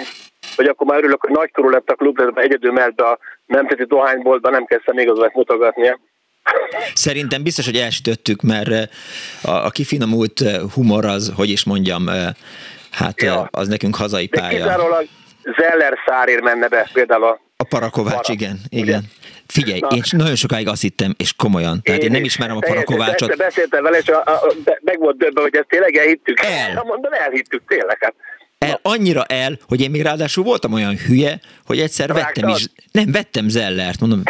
hogy 0.56 0.66
akkor 0.66 0.86
már 0.86 0.98
örülök, 0.98 1.20
hogy 1.20 1.30
nagykorú 1.30 1.68
lett 1.68 1.88
a 1.88 1.94
klub, 1.94 2.16
de 2.16 2.40
egyedül 2.40 2.72
mert 2.72 3.00
a 3.00 3.18
nemzeti 3.46 3.84
dohányboltban 3.84 4.52
nem 4.52 4.64
kezdtem 4.64 4.94
még 4.94 5.10
az 5.10 5.30
mutogatnia. 5.32 5.98
Szerintem 6.94 7.42
biztos, 7.42 7.64
hogy 7.64 7.76
elsütöttük, 7.76 8.42
mert 8.42 8.90
a, 9.42 9.50
a 9.50 9.70
kifinomult 9.70 10.42
humor 10.74 11.04
az, 11.04 11.32
hogy 11.36 11.50
is 11.50 11.64
mondjam, 11.64 12.06
hát 12.90 13.22
ja. 13.22 13.48
az 13.50 13.68
nekünk 13.68 13.96
hazai 13.96 14.26
pálya. 14.26 14.50
De 14.50 14.56
kizárólag 14.56 15.06
Zeller 15.42 15.98
szárért 16.06 16.42
menne 16.42 16.68
be 16.68 16.90
például 16.92 17.24
a... 17.24 17.40
A 17.56 17.64
Parakovács, 17.64 18.26
para. 18.26 18.32
igen, 18.32 18.60
igen. 18.68 19.02
Figyelj, 19.46 19.80
Na. 19.80 19.88
én 19.88 20.02
nagyon 20.10 20.36
sokáig 20.36 20.68
azt 20.68 20.80
hittem, 20.80 21.14
és 21.16 21.32
komolyan, 21.32 21.80
tehát 21.82 22.00
én, 22.00 22.06
én 22.06 22.12
nem 22.12 22.24
ismerem 22.24 22.56
a 22.56 22.60
Parakovácsot. 22.60 23.36
Beszéltem 23.36 23.82
vele, 23.82 23.98
és 23.98 24.08
a, 24.08 24.22
a, 24.24 24.30
a, 24.30 24.54
meg 24.80 24.98
volt 24.98 25.16
döbben, 25.16 25.42
hogy 25.42 25.56
ezt 25.56 25.68
tényleg 25.68 25.96
elhittük. 25.96 26.40
El. 26.40 26.72
Na, 26.72 26.82
mondom, 26.82 27.12
elhittük, 27.12 27.62
tényleg. 27.66 27.98
Hát. 28.00 28.14
El, 28.58 28.78
annyira 28.82 29.24
el, 29.24 29.58
hogy 29.68 29.80
én 29.80 29.90
még 29.90 30.02
ráadásul 30.02 30.44
voltam 30.44 30.72
olyan 30.72 30.96
hülye, 30.96 31.40
hogy 31.66 31.80
egyszer 31.80 32.12
vettem 32.12 32.48
is, 32.48 32.66
nem, 32.92 33.12
vettem 33.12 33.48
Zellert, 33.48 34.00
mondom, 34.00 34.22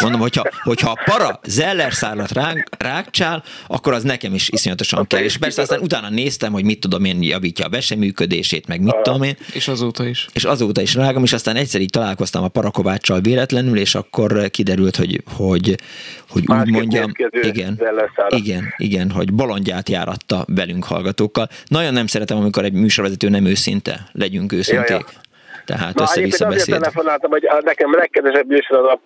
mondom 0.00 0.20
hogyha, 0.20 0.42
hogyha 0.62 0.90
a 0.90 1.02
para 1.04 1.40
Zeller 1.46 1.92
szállat 1.92 2.32
ránk, 2.32 2.68
rákcsál, 2.78 3.42
akkor 3.66 3.92
az 3.92 4.02
nekem 4.02 4.34
is 4.34 4.48
iszonyatosan 4.48 5.06
kell. 5.06 5.22
És 5.22 5.36
persze 5.36 5.62
aztán 5.62 5.80
utána 5.80 6.08
néztem, 6.08 6.52
hogy 6.52 6.64
mit 6.64 6.80
tudom 6.80 7.04
én, 7.04 7.22
javítja 7.22 7.66
a 7.66 7.68
veseműködését, 7.68 8.66
meg 8.66 8.80
mit 8.80 8.96
tudom 9.02 9.22
én. 9.22 9.36
És 9.52 9.68
azóta 9.68 10.06
is. 10.06 10.26
És 10.32 10.44
azóta 10.44 10.80
is 10.80 10.94
rágom, 10.94 11.22
és 11.22 11.32
aztán 11.32 11.56
egyszer 11.56 11.80
így 11.80 11.90
találkoztam 11.90 12.44
a 12.44 12.48
Parakováccsal 12.48 13.20
véletlenül, 13.20 13.78
és 13.78 13.94
akkor 13.94 14.50
kiderült, 14.50 14.96
hogy, 14.96 15.22
hogy, 15.36 15.76
hogy 16.28 16.44
úgy 16.46 16.70
mondjam, 16.70 17.12
igen, 17.42 17.80
igen, 18.28 18.74
igen, 18.76 19.10
hogy 19.10 19.32
bolondját 19.32 19.88
járatta 19.88 20.44
velünk 20.46 20.84
hallgatókkal. 20.84 21.48
Nagyon 21.66 21.92
nem 21.92 22.06
szeretem, 22.06 22.36
amikor 22.36 22.64
egy 22.64 22.72
műsorvezető 22.72 23.28
nem 23.28 23.44
őszinte, 23.44 24.08
legyünk 24.12 24.52
őszinték. 24.52 24.88
Ja, 24.88 24.96
ja. 24.96 25.20
Tehát 25.64 26.00
össze-vissza 26.00 26.46
beszél. 26.46 26.60
Azért 26.60 26.78
telefonáltam, 26.78 27.30
hogy 27.30 27.48
nekem 27.64 27.94
legkedvesebb 27.94 28.46
műsor 28.46 28.78
az 28.78 28.84
a 28.84 29.00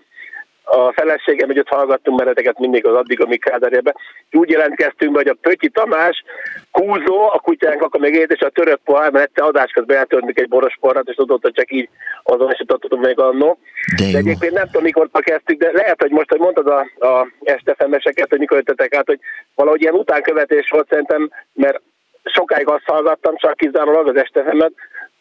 a 0.64 0.92
feleségem, 0.92 1.48
hogy 1.48 1.58
ott 1.58 1.68
hallgattunk 1.68 2.18
mereteket 2.18 2.58
mindig 2.58 2.86
az 2.86 2.94
addig, 2.94 3.20
amíg 3.20 3.40
Kádárjában. 3.40 3.94
Úgy 4.30 4.50
jelentkeztünk, 4.50 5.16
hogy 5.16 5.28
a 5.28 5.36
Pötyi 5.40 5.68
Tamás, 5.68 6.24
Kúzó, 6.70 7.22
a 7.32 7.38
kutyánk 7.38 7.82
akkor 7.82 8.00
még 8.00 8.14
és 8.14 8.40
a 8.40 8.48
török 8.48 8.80
pohár, 8.84 9.10
mert 9.12 9.24
egyszer 9.24 9.44
adás 9.44 9.70
közben 9.70 9.96
eltörnünk 9.96 10.38
egy 10.38 10.48
boros 10.48 10.76
porrat, 10.80 11.08
és 11.08 11.14
tudott, 11.14 11.42
hogy 11.42 11.52
csak 11.52 11.72
így 11.72 11.88
azonosítottuk 12.22 13.00
még 13.00 13.18
annó. 13.18 13.58
De, 13.96 14.10
de 14.12 14.18
egyébként 14.18 14.52
nem 14.52 14.66
tudom, 14.66 14.82
mikor 14.82 15.08
kezdtük, 15.12 15.58
de 15.58 15.70
lehet, 15.72 16.00
hogy 16.00 16.10
most, 16.10 16.30
hogy 16.30 16.40
mondtad 16.40 16.66
a, 16.66 17.06
a 17.06 17.28
estefemeseket, 17.42 18.28
hogy 18.28 18.38
mikor 18.38 18.56
jöttetek 18.56 18.94
át, 18.94 19.06
hogy 19.06 19.20
valahogy 19.54 19.80
ilyen 19.80 19.94
utánkövetés 19.94 20.70
volt 20.70 20.88
szerintem, 20.88 21.30
mert 21.52 21.80
sokáig 22.24 22.68
azt 22.68 22.84
hallgattam, 22.84 23.36
csak 23.36 23.56
kizárólag 23.56 24.08
az 24.08 24.16
estefemet, 24.16 24.72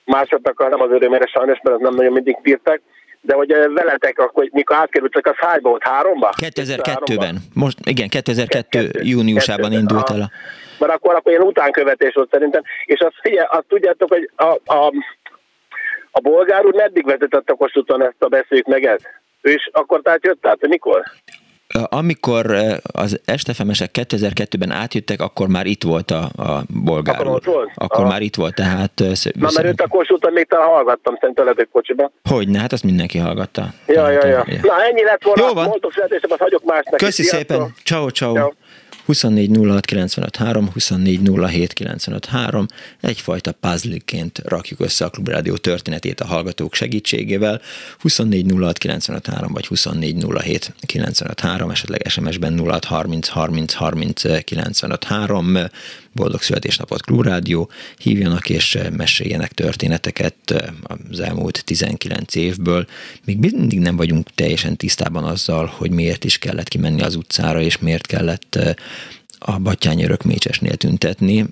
másoknak 0.06 0.70
nem 0.70 0.82
az 0.82 0.92
örömére 0.92 1.26
sajnos, 1.26 1.60
mert 1.64 1.76
az 1.76 1.82
nem 1.82 1.96
nagyon 1.96 2.14
mindig 2.14 2.38
bírtak, 2.42 2.82
de 3.26 3.34
hogy 3.34 3.48
veletek, 3.74 4.20
akkor 4.20 4.50
mikor 4.52 4.76
átkerültek, 4.76 5.28
az 5.28 5.36
hányba 5.36 5.70
volt? 5.70 5.84
Háromba? 5.84 6.34
2002-ben. 6.38 7.38
Most, 7.54 7.78
igen, 7.84 8.08
2002 8.08 8.68
Kettő, 8.70 9.00
júniusában 9.04 9.70
2002, 9.70 9.80
indult 9.80 10.10
el 10.10 10.22
a... 10.22 10.32
Mert 10.80 10.94
akkor, 10.94 11.16
akkor 11.16 11.32
ilyen 11.32 11.44
utánkövetés 11.44 12.14
volt 12.14 12.30
szerintem. 12.32 12.62
És 12.86 13.00
azt, 13.00 13.16
figyelj, 13.22 13.48
azt 13.50 13.66
tudjátok, 13.68 14.10
hogy 14.14 14.30
a, 14.36 14.74
a, 14.74 14.94
a 16.12 16.20
bolgár 16.20 16.66
úr 16.66 16.74
meddig 16.74 17.06
vezetett 17.06 17.50
a 17.50 17.54
Kossuthon 17.54 18.04
ezt 18.04 18.24
a 18.24 18.28
beszéljük 18.28 18.68
meg 18.68 18.86
ezt? 18.86 19.22
Ő 19.42 19.52
is 19.52 19.70
akkor 19.72 20.02
tehát 20.02 20.26
jött 20.26 20.48
át, 20.48 20.68
mikor? 20.68 21.04
Amikor 21.68 22.56
az 22.82 23.20
estefemesek 23.26 23.90
2002-ben 23.94 24.72
átjöttek, 24.72 25.22
akkor 25.22 25.48
már 25.48 25.66
itt 25.66 25.84
volt 25.84 26.12
a, 26.12 26.30
a 26.36 26.64
bolgár 26.84 27.16
Akkor, 27.16 27.28
ott 27.28 27.46
volt? 27.46 27.70
akkor 27.76 28.06
már 28.06 28.22
itt 28.22 28.36
volt, 28.36 28.56
tehát... 28.56 29.04
Na, 29.34 29.50
mert 29.54 29.68
őt 29.68 29.82
a 29.82 29.88
Kossuthon 29.88 30.34
még 30.34 30.48
talán 30.48 30.68
hallgattam, 30.68 31.18
szerintem 31.20 31.46
lehet, 31.46 31.68
kocsiban. 31.72 32.12
Hogyne, 32.30 32.60
hát 32.60 32.72
azt 32.72 32.84
mindenki 32.84 33.18
hallgatta. 33.18 33.66
Ja, 33.88 34.10
ja, 34.10 34.28
ja. 34.28 34.46
Na, 34.62 34.84
ennyi 34.84 35.04
lett 35.04 35.24
volna. 35.24 35.46
Jó 35.48 35.54
van. 35.54 35.68
Mondtok 35.68 35.94
születéseket, 35.94 36.40
hagyok 36.40 36.64
másnak. 36.64 36.98
Köszi 36.98 37.24
szépen. 37.24 37.74
Ciao, 37.84 38.10
ciao. 38.10 38.52
24 39.06 39.50
24 40.68 41.22
egyfajta 43.02 43.52
puzzleként 43.52 44.42
rakjuk 44.46 44.80
össze 44.80 45.06
a 45.06 45.10
Klubrádió 45.10 45.56
történetét 45.56 46.20
a 46.20 46.26
hallgatók 46.26 46.74
segítségével, 46.74 47.62
24 48.00 48.46
vagy 49.48 49.66
24 49.66 50.16
esetleg 51.72 52.02
SMS-ben 52.08 52.60
06 52.60 52.86
30 52.86 53.28
30 53.28 53.74
30 53.74 54.44
95 54.44 55.04
3, 55.04 55.58
boldog 56.14 56.42
születésnapot 56.42 57.02
Klubrádió, 57.02 57.70
hívjanak 57.98 58.50
és 58.50 58.78
meséljenek 58.98 59.52
történeteket 59.52 60.72
az 61.10 61.20
elmúlt 61.20 61.64
19 61.66 62.36
évből. 62.36 62.88
Még 63.26 63.38
mindig 63.38 63.80
nem 63.80 63.96
vagyunk 63.96 64.30
teljesen 64.36 64.78
tisztában 64.78 65.24
azzal, 65.24 65.66
hogy 65.66 65.92
miért 65.92 66.24
is 66.24 66.38
kellett 66.38 66.68
kimenni 66.68 67.02
az 67.02 67.16
utcára, 67.16 67.62
és 67.62 67.78
miért 67.78 68.06
kellett 68.06 68.60
a 69.40 69.58
Battyány 69.60 70.02
örök 70.02 70.24
mécsesnél 70.24 70.76
tüntetni, 70.76 71.46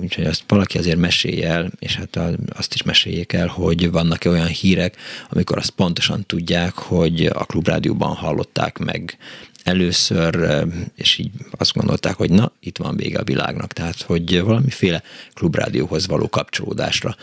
úgyhogy 0.00 0.24
azt 0.24 0.42
valaki 0.46 0.78
azért 0.78 0.98
mesélje 0.98 1.48
el, 1.48 1.70
és 1.78 1.96
hát 1.96 2.18
azt 2.52 2.74
is 2.74 2.82
meséljék 2.82 3.32
el, 3.32 3.46
hogy 3.46 3.90
vannak-e 3.90 4.28
olyan 4.28 4.46
hírek, 4.46 4.96
amikor 5.28 5.58
azt 5.58 5.70
pontosan 5.70 6.26
tudják, 6.26 6.74
hogy 6.74 7.26
a 7.26 7.44
klubrádióban 7.44 8.14
hallották 8.14 8.78
meg 8.78 9.18
először, 9.64 10.64
és 10.96 11.18
így 11.18 11.30
azt 11.58 11.74
gondolták, 11.74 12.14
hogy 12.16 12.30
na, 12.30 12.52
itt 12.60 12.76
van 12.76 12.96
vége 12.96 13.18
a 13.18 13.24
világnak, 13.24 13.72
tehát 13.72 14.02
hogy 14.02 14.40
valamiféle 14.40 15.02
klubrádióhoz 15.34 16.06
való 16.06 16.28
kapcsolódásra, 16.28 17.14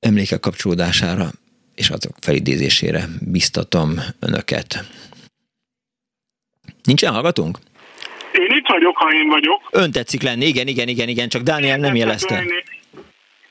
emlékek 0.00 0.40
kapcsolódására 0.40 1.30
és 1.74 1.88
azok 1.88 2.12
felidézésére 2.20 3.04
biztatom 3.20 3.90
önöket. 4.20 4.84
Nincsen 6.82 7.12
hallgatunk? 7.12 7.58
Én 8.32 8.56
itt 8.56 8.66
vagyok, 8.66 8.96
ha 8.96 9.12
én 9.12 9.28
vagyok. 9.28 9.68
Ön 9.70 9.92
tetszik 9.92 10.22
lenni, 10.22 10.46
igen, 10.46 10.66
igen, 10.66 10.88
igen, 10.88 11.08
igen, 11.08 11.28
csak 11.28 11.42
Dániel 11.42 11.78
nem 11.78 11.94
jelezte. 11.94 12.34
Lenni. 12.34 12.62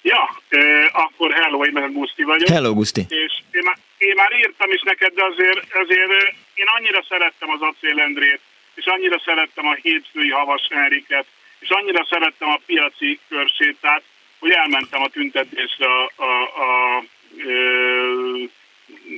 Ja, 0.02 0.42
e, 0.50 0.60
akkor 0.94 1.32
hello, 1.32 1.64
én 1.64 1.94
Guszti 1.94 2.24
vagyok. 2.24 2.48
Hello, 2.48 2.74
Guszti. 2.74 3.06
És 3.08 3.34
én 3.52 3.62
már, 3.64 3.78
én 3.98 4.14
már 4.16 4.32
írtam 4.40 4.72
is 4.72 4.82
neked, 4.82 5.14
de 5.14 5.24
azért, 5.32 5.60
azért 5.84 6.36
én 6.62 6.68
annyira 6.78 7.04
szerettem 7.10 7.50
az 7.50 7.62
acélendrét, 7.62 8.42
és 8.74 8.86
annyira 8.86 9.20
szerettem 9.26 9.68
a 9.68 9.78
hétfői 9.82 10.30
Havas 10.30 10.68
Henriket, 10.70 11.26
és 11.60 11.70
annyira 11.70 12.08
szerettem 12.10 12.50
a 12.50 12.62
piaci 12.66 13.20
körsétát, 13.30 14.04
hogy 14.40 14.52
elmentem 14.52 15.02
a 15.02 15.08
tüntetésre 15.08 15.86
a, 15.86 16.12
a, 16.16 16.32
a, 16.66 16.98
a 16.98 17.04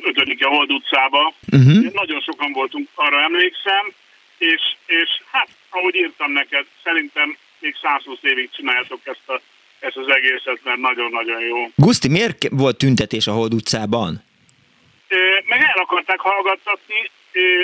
ötödike 0.04 0.48
Hold 0.48 0.72
utcába. 0.72 1.34
Uh-huh. 1.52 1.94
Nagyon 1.94 2.22
sokan 2.22 2.52
voltunk, 2.52 2.89
arra 2.94 3.22
emlékszem, 3.22 3.94
és, 4.38 4.62
és 4.86 5.10
hát, 5.32 5.48
ahogy 5.70 5.96
írtam 5.96 6.32
neked, 6.32 6.66
szerintem 6.84 7.38
még 7.60 7.76
120 7.82 8.18
évig 8.22 8.50
csináljátok 8.56 9.00
ezt, 9.04 9.28
a, 9.30 9.41
ezt 9.80 9.98
az 9.98 10.08
egészet, 10.08 10.60
mert 10.64 10.78
nagyon-nagyon 10.78 11.41
jó. 11.41 11.72
Guszti, 11.76 12.10
miért 12.10 12.50
volt 12.50 12.78
tüntetés 12.78 13.28
a 13.28 13.32
Hold 13.32 13.54
utcában? 13.54 14.24
Meg 15.46 15.62
el 15.62 15.82
akarták 15.82 16.20
hallgattatni, 16.20 17.10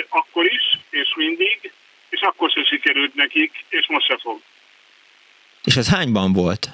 akkor 0.08 0.44
is, 0.44 0.78
és 0.90 1.14
mindig, 1.16 1.72
és 2.08 2.20
akkor 2.20 2.50
se 2.50 2.64
sikerült 2.64 3.14
nekik, 3.14 3.64
és 3.68 3.86
most 3.88 4.06
se 4.06 4.18
fog. 4.20 4.40
És 5.64 5.76
ez 5.76 5.88
hányban 5.88 6.32
volt? 6.32 6.68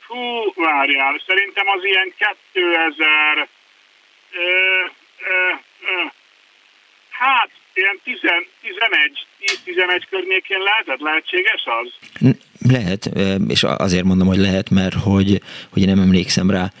Fú, 0.00 0.16
várjál, 0.54 1.22
szerintem 1.26 1.68
az 1.68 1.84
ilyen 1.84 2.14
2000 2.52 3.48
Ö, 4.32 4.38
ö, 5.20 5.54
ö, 5.80 6.06
hát, 7.10 7.50
ilyen 7.74 8.00
10, 8.04 8.18
11, 8.60 9.26
10-11 9.64 10.02
környékén 10.10 10.58
lehetett, 10.58 11.00
lehetséges 11.00 11.64
az? 11.80 11.88
Lehet, 12.68 13.10
és 13.48 13.62
azért 13.62 14.04
mondom, 14.04 14.26
hogy 14.26 14.36
lehet, 14.36 14.70
mert 14.70 14.94
hogy, 14.94 15.40
hogy 15.72 15.82
én 15.82 15.88
nem 15.88 16.00
emlékszem 16.00 16.50
rá. 16.50 16.72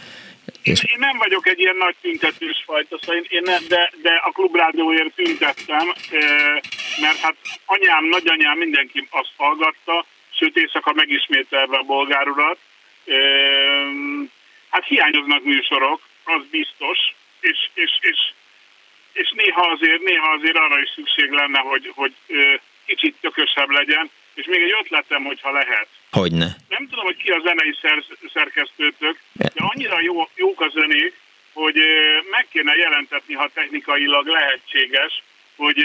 És... 0.68 0.84
Én, 0.84 0.98
nem 0.98 1.16
vagyok 1.18 1.46
egy 1.46 1.60
ilyen 1.60 1.76
nagy 1.76 1.96
tüntetős 2.00 2.62
fajta, 2.64 2.98
szóval 3.00 3.16
én, 3.16 3.26
én 3.28 3.42
nem, 3.44 3.62
de, 3.68 3.92
de 4.02 4.10
a 4.10 4.30
klubrádióért 4.30 5.14
tüntettem, 5.14 5.86
mert 7.00 7.18
hát 7.20 7.36
anyám, 7.64 8.04
nagyanyám, 8.04 8.58
mindenki 8.58 9.08
azt 9.10 9.32
hallgatta, 9.36 10.06
sőt 10.30 10.56
éjszaka 10.56 10.92
megismételve 10.92 11.76
a 11.76 11.82
bolgárurat. 11.82 12.58
Hát 14.70 14.84
hiányoznak 14.84 15.42
műsorok, 15.44 16.00
az 16.24 16.42
biztos, 16.50 16.98
és, 17.40 17.68
és, 17.74 17.90
és, 18.00 18.18
és 19.12 19.32
néha, 19.36 19.70
azért, 19.70 20.02
néha 20.02 20.30
azért 20.30 20.56
arra 20.56 20.80
is 20.80 20.90
szükség 20.94 21.30
lenne, 21.30 21.58
hogy, 21.58 21.92
hogy 21.94 22.14
kicsit 22.86 23.16
tökösebb 23.20 23.70
legyen, 23.70 24.10
és 24.40 24.46
még 24.46 24.62
egy 24.62 24.74
ötletem, 24.82 25.22
hogyha 25.24 25.50
lehet. 25.60 25.88
Hogyne. 26.10 26.48
Nem 26.68 26.84
tudom, 26.90 27.04
hogy 27.04 27.16
ki 27.22 27.30
a 27.30 27.40
zenei 27.46 27.74
szer, 27.80 27.98
szerkesztőtök, 28.32 29.16
de 29.32 29.62
annyira 29.72 30.00
jó, 30.00 30.28
jók 30.34 30.60
a 30.60 30.70
zenék, 30.74 31.12
hogy 31.52 31.76
meg 32.30 32.46
kéne 32.52 32.74
jelentetni, 32.74 33.34
ha 33.34 33.50
technikailag 33.54 34.26
lehetséges, 34.26 35.12
hogy 35.56 35.78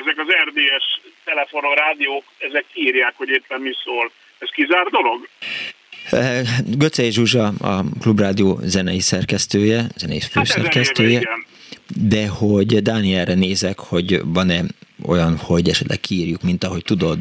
ezek 0.00 0.18
az 0.18 0.28
RDS 0.46 0.86
telefonon, 1.24 1.74
rádiók, 1.74 2.24
ezek 2.38 2.64
írják, 2.74 3.14
hogy 3.16 3.28
éppen 3.28 3.60
mi 3.60 3.72
szól. 3.84 4.10
Ez 4.38 4.48
kizár 4.50 4.86
dolog? 4.86 5.28
Göcei 6.64 7.10
Zsuzsa, 7.10 7.46
a 7.46 7.84
Klubrádió 8.00 8.58
zenei 8.62 9.00
szerkesztője, 9.00 9.80
zenei 9.96 10.20
hát 10.20 10.30
főszerkesztője, 10.30 11.20
hát 11.24 11.38
de 12.08 12.28
hogy 12.28 12.82
Dánielre 12.82 13.34
nézek, 13.34 13.78
hogy 13.78 14.20
van-e 14.24 14.60
olyan, 15.06 15.36
hogy 15.36 15.68
esetleg 15.68 16.00
kiírjuk, 16.00 16.42
mint 16.42 16.64
ahogy 16.64 16.82
tudod, 16.82 17.18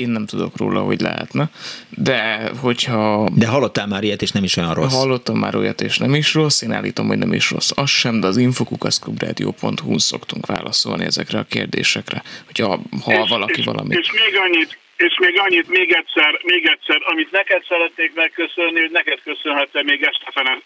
én 0.00 0.08
nem 0.08 0.26
tudok 0.26 0.56
róla, 0.56 0.80
hogy 0.80 1.00
lehetne, 1.00 1.50
de 1.88 2.50
hogyha... 2.60 3.28
De 3.34 3.46
hallottál 3.46 3.86
már 3.86 4.02
ilyet, 4.02 4.22
és 4.22 4.30
nem 4.30 4.44
is 4.44 4.56
olyan 4.56 4.74
rossz? 4.74 4.94
Hallottam 4.94 5.38
már 5.38 5.54
olyat, 5.56 5.80
és 5.80 5.98
nem 5.98 6.14
is 6.14 6.34
rossz, 6.34 6.62
én 6.62 6.72
állítom, 6.72 7.06
hogy 7.06 7.18
nem 7.18 7.32
is 7.32 7.50
rossz. 7.50 7.70
Az 7.74 7.90
sem, 7.90 8.20
de 8.20 8.26
az 8.26 8.36
infokukaszklubradio.hu-n 8.36 9.98
szoktunk 9.98 10.46
válaszolni 10.46 11.04
ezekre 11.04 11.38
a 11.38 11.44
kérdésekre, 11.50 12.22
hogyha 12.44 12.80
ha 13.04 13.22
és, 13.22 13.28
valaki 13.28 13.58
és, 13.58 13.64
valamit... 13.64 13.98
És 13.98 14.10
még 14.12 14.36
annyit, 14.36 14.78
és 14.96 15.18
még 15.18 15.40
annyit, 15.44 15.68
még 15.68 15.92
egyszer, 15.92 16.40
még 16.42 16.66
egyszer, 16.66 17.00
amit 17.04 17.30
neked 17.30 17.64
szeretnék 17.68 18.14
megköszönni, 18.14 18.80
hogy 18.80 18.90
neked 18.90 19.20
köszönhetem 19.24 19.84
még 19.84 20.08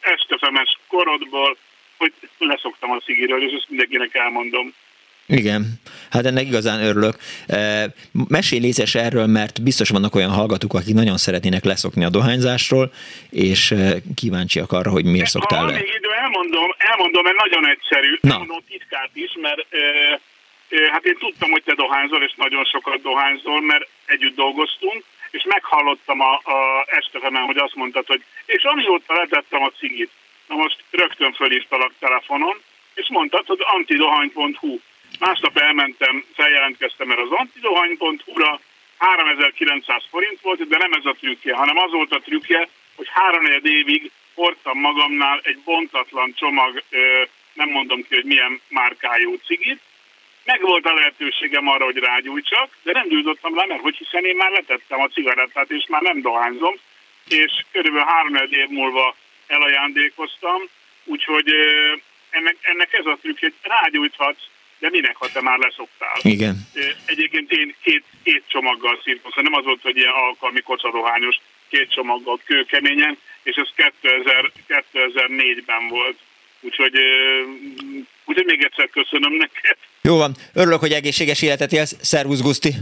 estefemes 0.00 0.78
korodból, 0.88 1.56
hogy 1.96 2.12
leszoktam 2.38 2.90
a 2.90 3.00
szigiről, 3.04 3.42
és 3.42 3.52
ezt 3.52 3.68
mindenkinek 3.68 4.14
elmondom. 4.14 4.74
Igen, 5.26 5.80
hát 6.10 6.26
ennek 6.26 6.46
igazán 6.46 6.80
örülök. 6.80 7.14
Mesélj 8.28 8.60
lézes 8.60 8.94
erről, 8.94 9.26
mert 9.26 9.62
biztos 9.62 9.88
vannak 9.88 10.14
olyan 10.14 10.30
hallgatók, 10.30 10.74
akik 10.74 10.94
nagyon 10.94 11.16
szeretnének 11.16 11.64
leszokni 11.64 12.04
a 12.04 12.08
dohányzásról, 12.08 12.92
és 13.30 13.74
kíváncsiak 14.14 14.72
arra, 14.72 14.90
hogy 14.90 15.04
miért 15.04 15.26
szoktál 15.26 15.66
le. 15.66 15.72
még 15.72 15.92
idő, 15.96 16.10
elmondom, 16.22 16.74
elmondom, 16.78 17.22
mert 17.22 17.36
nagyon 17.36 17.68
egyszerű. 17.68 18.18
Na. 18.20 18.32
Elmondom 18.32 18.60
titkát 18.68 19.10
is, 19.12 19.32
mert 19.40 19.66
e, 19.70 19.78
e, 20.68 20.90
hát 20.92 21.04
én 21.04 21.16
tudtam, 21.18 21.50
hogy 21.50 21.62
te 21.62 21.74
dohányzol, 21.74 22.22
és 22.22 22.32
nagyon 22.36 22.64
sokat 22.64 23.02
dohányzol, 23.02 23.60
mert 23.60 23.88
együtt 24.06 24.36
dolgoztunk, 24.36 25.04
és 25.30 25.44
meghallottam 25.48 26.20
a, 26.20 26.32
a 26.34 26.84
estefemen, 26.86 27.42
hogy 27.42 27.56
azt 27.56 27.74
mondtad, 27.74 28.06
hogy 28.06 28.24
és 28.46 28.62
amióta 28.64 29.14
letettem 29.14 29.62
a 29.62 29.72
cigit, 29.78 30.10
na 30.48 30.54
most 30.54 30.76
rögtön 30.90 31.32
fölhívtalak 31.32 31.92
telefonon, 31.98 32.56
és 32.94 33.06
mondtad, 33.10 33.46
hogy 33.46 33.58
antidohany.hu 33.60 34.78
Másnap 35.18 35.58
elmentem, 35.58 36.24
feljelentkeztem 36.34 37.10
erre 37.10 37.22
az 37.22 37.30
antidohany.hu-ra, 37.30 38.60
3900 38.98 40.02
forint 40.10 40.40
volt, 40.40 40.68
de 40.68 40.76
nem 40.76 40.92
ez 40.92 41.04
a 41.04 41.16
trükkje, 41.20 41.54
hanem 41.54 41.76
az 41.76 41.90
volt 41.90 42.12
a 42.12 42.20
trükkje, 42.20 42.68
hogy 42.96 43.08
három 43.10 43.44
évig 43.62 44.10
hordtam 44.34 44.78
magamnál 44.78 45.40
egy 45.42 45.58
bontatlan 45.64 46.34
csomag, 46.36 46.82
nem 47.52 47.68
mondom 47.68 48.02
ki, 48.02 48.14
hogy 48.14 48.24
milyen 48.24 48.60
márkájú 48.68 49.34
cigit, 49.34 49.80
meg 50.44 50.60
volt 50.60 50.86
a 50.86 50.94
lehetőségem 50.94 51.68
arra, 51.68 51.84
hogy 51.84 51.96
rágyújtsak, 51.96 52.76
de 52.82 52.92
nem 52.92 53.08
gyújtottam 53.08 53.56
le, 53.56 53.66
mert 53.66 53.80
hogy 53.80 53.96
hiszen 53.96 54.24
én 54.24 54.36
már 54.36 54.50
letettem 54.50 55.00
a 55.00 55.08
cigarettát, 55.08 55.70
és 55.70 55.86
már 55.88 56.02
nem 56.02 56.20
dohányzom, 56.20 56.74
és 57.28 57.64
körülbelül 57.72 58.06
három 58.06 58.34
év 58.34 58.68
múlva 58.68 59.16
elajándékoztam, 59.46 60.62
úgyhogy 61.04 61.54
ennek, 62.30 62.56
ennek 62.60 62.92
ez 62.92 63.06
a 63.06 63.18
trükk, 63.20 63.40
hogy 63.40 63.54
rágyújthatsz 63.62 64.46
de 64.84 64.90
minek, 64.90 65.16
ha 65.16 65.28
te 65.32 65.40
már 65.40 65.58
leszoktál? 65.58 66.16
Igen. 66.22 66.56
Egyébként 67.04 67.50
én 67.52 67.74
két, 67.82 68.04
két 68.24 68.42
csomaggal 68.46 69.00
szívtam, 69.04 69.30
szóval 69.30 69.50
nem 69.50 69.58
az 69.60 69.64
volt, 69.64 69.82
hogy 69.82 69.96
ilyen 69.96 70.12
alkalmi 70.26 70.60
kocsadohányos, 70.60 71.36
két 71.68 71.90
csomaggal 71.90 72.40
kőkeményen, 72.44 73.18
és 73.42 73.56
ez 73.56 73.68
2000, 74.00 74.52
2004-ben 74.68 75.88
volt. 75.88 76.18
Úgyhogy, 76.60 76.92
úgyhogy 78.24 78.46
még 78.46 78.64
egyszer 78.64 78.88
köszönöm 78.90 79.32
neked. 79.32 79.76
Jó 80.02 80.16
van, 80.16 80.34
örülök, 80.54 80.80
hogy 80.80 80.92
egészséges 80.92 81.42
életet 81.42 81.72
élsz. 81.72 81.96
Szervusz, 82.00 82.42
Guszti! 82.42 82.72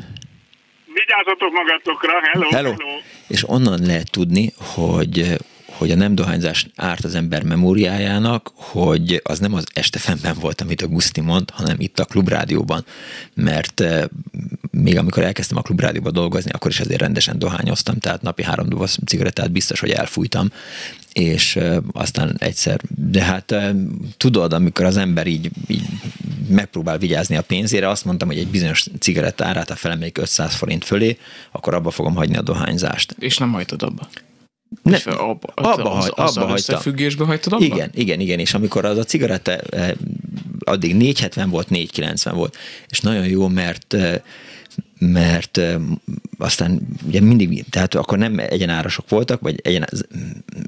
Vigyázzatok 0.85 1.53
magatokra, 1.53 2.21
hello, 2.21 2.49
hello! 2.49 2.75
hello. 2.79 3.01
És 3.29 3.49
onnan 3.49 3.79
lehet 3.87 4.11
tudni, 4.11 4.53
hogy 4.75 5.37
hogy 5.77 5.91
a 5.91 5.95
nem 5.95 6.15
dohányzás 6.15 6.67
árt 6.77 7.05
az 7.05 7.15
ember 7.15 7.43
memóriájának, 7.43 8.51
hogy 8.55 9.21
az 9.25 9.39
nem 9.39 9.55
az 9.55 9.65
estefemben 9.75 10.37
volt, 10.41 10.61
amit 10.61 10.83
a 10.83 10.87
Guszti 10.87 11.21
mond, 11.21 11.51
hanem 11.51 11.77
itt 11.79 11.99
a 11.99 12.05
klubrádióban, 12.05 12.85
mert 13.35 13.81
eh, 13.81 14.05
még 14.71 14.99
amikor 14.99 15.23
elkezdtem 15.23 15.59
a 15.59 15.63
klubrádióban 15.63 16.13
dolgozni, 16.13 16.51
akkor 16.51 16.71
is 16.71 16.81
azért 16.81 17.01
rendesen 17.01 17.39
dohányoztam, 17.39 17.99
tehát 17.99 18.23
napi 18.23 18.43
három 18.43 18.69
doboz 18.69 18.99
cigarettát 19.07 19.51
biztos, 19.51 19.81
hogy 19.81 19.91
elfújtam, 19.91 20.51
és 21.13 21.57
eh, 21.57 21.77
aztán 21.93 22.37
egyszer, 22.39 22.81
de 22.97 23.23
hát 23.23 23.53
eh, 23.53 23.71
tudod, 24.17 24.53
amikor 24.53 24.85
az 24.85 24.97
ember 24.97 25.27
így, 25.27 25.51
így 25.67 25.85
megpróbál 26.49 26.99
vigyázni 26.99 27.37
a 27.37 27.43
pénzére, 27.43 27.89
azt 27.89 28.05
mondtam, 28.05 28.29
hogy 28.29 28.39
egy 28.39 28.49
bizonyos 28.49 28.87
cigaretta 28.99 29.45
árát, 29.45 29.69
ha 29.69 29.77
felemeljük 29.77 30.19
500 30.19 30.55
forint 30.55 30.85
fölé, 30.85 31.19
akkor 31.51 31.75
abba 31.75 31.91
fogom 31.91 32.15
hagyni 32.15 32.37
a 32.37 32.43
dohányzást. 32.43 33.17
És 33.19 33.37
nem 33.37 33.53
hagytad 33.53 33.83
abba? 33.83 34.09
Ne, 34.83 34.97
abba, 34.97 35.53
abba, 35.55 35.89
hagy, 35.89 36.13
abba 36.15 36.47
hagyta. 36.47 36.53
összefüggésbe 36.55 37.25
hagytad 37.25 37.53
abba? 37.53 37.65
Igen, 37.65 37.91
igen, 37.95 38.21
igen, 38.21 38.39
és 38.39 38.55
amikor 38.55 38.85
az 38.85 38.99
a 38.99 39.05
cigaretta 39.05 39.57
eh, 39.57 39.91
addig 40.65 40.95
470 40.97 41.51
volt, 41.51 41.69
490 41.69 42.35
volt, 42.35 42.57
és 42.89 43.01
nagyon 43.01 43.27
jó, 43.27 43.49
mert 43.49 43.95
eh, 43.95 44.15
mert 45.11 45.61
aztán 46.39 46.81
ugye 47.07 47.21
mindig, 47.21 47.65
tehát 47.71 47.95
akkor 47.95 48.19
nem 48.19 48.39
egyenárasok 48.39 49.09
voltak, 49.09 49.41
vagy 49.41 49.61
egyen, 49.63 49.87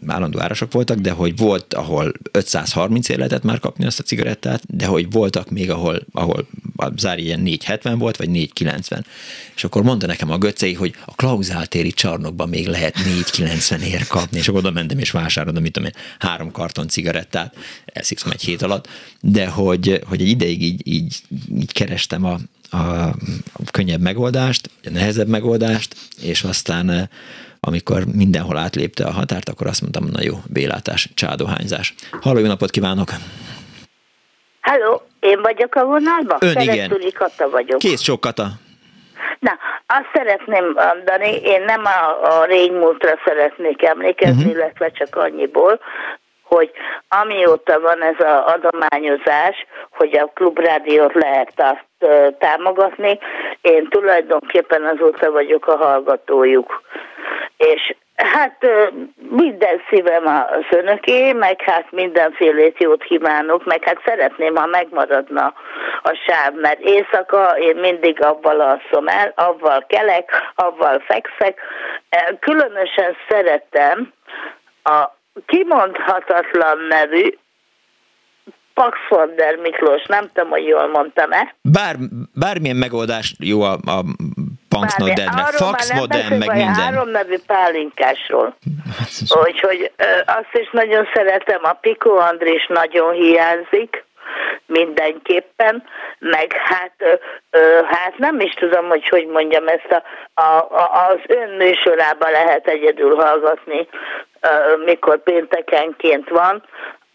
állandó 0.07 0.41
árasok 0.41 0.72
voltak, 0.72 0.99
de 0.99 1.11
hogy 1.11 1.37
volt, 1.37 1.74
ahol 1.74 2.12
530 2.30 3.09
ér 3.09 3.16
lehetett 3.16 3.43
már 3.43 3.59
kapni 3.59 3.85
azt 3.85 3.99
a 3.99 4.03
cigarettát, 4.03 4.62
de 4.76 4.87
hogy 4.87 5.11
voltak 5.11 5.51
még, 5.51 5.70
ahol, 5.70 6.07
ahol 6.12 6.47
a 6.76 6.89
zár 6.97 7.18
ilyen 7.18 7.41
470 7.41 7.99
volt, 7.99 8.16
vagy 8.16 8.30
490. 8.30 9.07
És 9.57 9.64
akkor 9.64 9.82
mondta 9.82 10.07
nekem 10.07 10.30
a 10.30 10.39
göcei, 10.39 10.74
hogy 10.74 10.95
a 11.05 11.14
Klauzáltéri 11.14 11.93
csarnokban 11.93 12.49
még 12.49 12.66
lehet 12.66 12.95
490 13.05 13.80
ér 13.80 14.07
kapni, 14.07 14.39
és 14.39 14.49
akkor 14.49 14.61
oda 14.61 14.70
mentem 14.70 14.99
és 14.99 15.11
vásároltam, 15.11 15.62
mit 15.62 15.72
tudom 15.72 15.89
én, 15.89 16.03
három 16.18 16.51
karton 16.51 16.89
cigarettát, 16.89 17.57
elszikszom 17.85 18.30
egy 18.30 18.43
hét 18.43 18.62
alatt, 18.62 18.89
de 19.20 19.47
hogy, 19.47 20.01
hogy 20.07 20.20
egy 20.20 20.28
ideig 20.28 20.62
így, 20.62 20.80
így, 20.85 21.22
így 21.59 21.72
kerestem 21.72 22.24
a, 22.24 22.39
a 22.75 23.70
könnyebb 23.72 24.01
megoldást, 24.01 24.70
a 24.85 24.91
nehezebb 24.91 25.29
megoldást, 25.29 25.95
és 26.22 26.43
aztán 26.43 26.91
eh, 26.91 27.03
amikor 27.61 28.03
mindenhol 28.14 28.57
átlépte 28.57 29.05
a 29.05 29.12
határt, 29.12 29.49
akkor 29.49 29.66
azt 29.66 29.81
mondtam, 29.81 30.05
na 30.12 30.22
jó, 30.22 30.35
bélátás, 30.53 31.09
csádohányzás. 31.14 31.95
Halló, 32.20 32.39
jó 32.39 32.47
napot 32.47 32.70
kívánok! 32.70 33.09
Halló, 34.61 35.03
én 35.20 35.43
vagyok 35.43 35.75
a 35.75 35.85
vonalban? 35.85 36.39
Ön 36.41 36.61
igen. 36.61 36.97
Kata 37.14 37.51
vagyok. 37.51 37.79
Kész 37.79 38.03
sok 38.03 38.20
Kata. 38.20 38.47
Na, 39.39 39.59
azt 39.87 40.09
szeretném 40.12 40.64
mondani, 40.64 41.31
én 41.43 41.62
nem 41.64 41.83
a, 41.85 42.39
a 42.41 42.45
régmúltra 42.45 43.18
szeretnék 43.25 43.83
emlékezni, 43.83 44.43
uh-huh. 44.43 44.53
illetve 44.53 44.91
csak 44.91 45.16
annyiból, 45.16 45.81
hogy 46.45 46.70
amióta 47.09 47.80
van 47.80 48.03
ez 48.03 48.14
az 48.18 48.53
adományozás, 48.55 49.66
hogy 49.90 50.18
a 50.18 50.30
klubrádiót 50.34 51.14
lehet 51.14 51.53
azt 51.57 52.12
támogatni, 52.38 53.18
én 53.61 53.88
tulajdonképpen 53.88 54.84
azóta 54.84 55.30
vagyok 55.30 55.66
a 55.66 55.76
hallgatójuk. 55.76 56.82
És 57.57 57.95
Hát 58.16 58.66
minden 59.30 59.82
szívem 59.88 60.26
az 60.26 60.64
önöké, 60.70 61.32
meg 61.32 61.61
hát 61.61 61.90
mindenfélét 61.90 62.80
jót 62.80 63.03
kívánok, 63.03 63.64
meg 63.64 63.84
hát 63.84 64.01
szeretném, 64.05 64.57
ha 64.57 64.66
megmaradna 64.66 65.55
a 66.03 66.14
sáv, 66.26 66.55
mert 66.55 66.80
éjszaka 66.80 67.57
én 67.59 67.76
mindig 67.76 68.24
avval 68.24 68.61
alszom 68.61 69.09
el, 69.09 69.32
avval 69.34 69.84
kelek, 69.86 70.30
avval 70.55 70.99
fekszek. 70.99 71.61
Különösen 72.40 73.16
szeretem 73.28 74.12
a 74.82 75.09
kimondhatatlan 75.47 76.78
nevű 76.89 77.35
Pax 78.74 78.99
von 79.09 79.35
der 79.37 79.57
Miklós, 79.57 80.07
nem 80.07 80.30
tudom, 80.32 80.51
hogy 80.51 80.66
jól 80.66 80.89
mondtam-e. 80.89 81.55
Bár, 81.62 81.97
bármilyen 82.35 82.76
megoldás 82.76 83.35
jó 83.39 83.62
a, 83.62 83.72
a 83.72 84.05
Punks 84.68 84.95
Not 84.97 85.12
Deadre. 85.12 85.43
Fax 85.43 85.93
modem, 85.93 86.28
meg 86.28 86.49
minden. 86.49 86.74
három 86.74 87.09
nevű 87.09 87.37
pálinkásról. 87.47 88.57
Úgyhogy 89.47 89.93
azt 90.26 90.53
is 90.53 90.68
nagyon 90.72 91.07
szeretem, 91.14 91.61
a 91.62 91.72
Piko 91.72 92.11
Andrés 92.11 92.66
nagyon 92.68 93.12
hiányzik 93.12 94.05
mindenképpen, 94.66 95.85
meg 96.18 96.53
hát, 96.53 96.93
ö, 97.51 97.81
hát 97.85 98.18
nem 98.18 98.41
is 98.41 98.53
tudom, 98.53 98.89
hogy 98.89 99.09
hogy 99.09 99.27
mondjam 99.27 99.68
ezt, 99.68 100.03
a, 100.35 100.43
a, 100.43 101.09
az 101.11 101.18
ön 101.27 101.51
műsorában 101.51 102.31
lehet 102.31 102.66
egyedül 102.66 103.14
hallgatni, 103.14 103.89
ö, 104.41 104.77
mikor 104.85 105.22
péntekenként 105.22 106.29
van, 106.29 106.62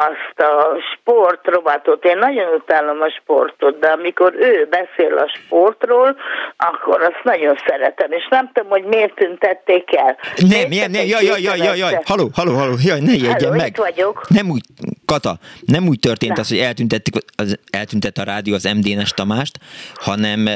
azt 0.02 0.40
a 0.40 0.78
sportrovatot, 0.94 2.06
én 2.06 2.18
nagyon 2.18 2.54
utálom 2.54 3.02
a 3.02 3.10
sportot, 3.10 3.80
de 3.80 3.88
amikor 3.88 4.34
ő 4.40 4.68
beszél 4.70 5.18
a 5.18 5.32
sportról, 5.36 6.16
akkor 6.58 7.02
azt 7.02 7.24
nagyon 7.24 7.58
szeretem, 7.68 8.12
és 8.12 8.28
nem 8.30 8.50
tudom, 8.54 8.70
hogy 8.70 8.84
miért 8.84 9.16
tüntették 9.16 9.96
el. 9.96 10.18
Nem, 10.36 10.70
nem, 10.70 10.92
nem, 10.92 11.06
jaj, 11.06 11.24
jaj, 11.26 11.42
jaj, 11.42 11.58
jaj, 11.58 11.78
jaj, 11.78 12.00
haló, 12.06 12.30
haló, 12.34 12.54
haló, 12.54 12.74
jaj, 12.84 13.00
ne 13.00 13.14
jegyen 13.14 13.56
meg. 13.56 13.74
Vagyok. 13.76 14.30
Nem 14.30 14.50
úgy, 14.50 14.62
Kata, 15.06 15.38
nem 15.66 15.88
úgy 15.88 16.00
történt 16.00 16.38
az, 16.38 16.50
hogy 16.50 16.58
eltüntették, 16.58 17.14
az, 17.36 17.60
eltüntett 17.72 18.18
a 18.18 18.24
rádió 18.24 18.54
az 18.54 18.64
MD-nes 18.64 19.12
Tamást, 19.12 19.58
hanem, 19.96 20.48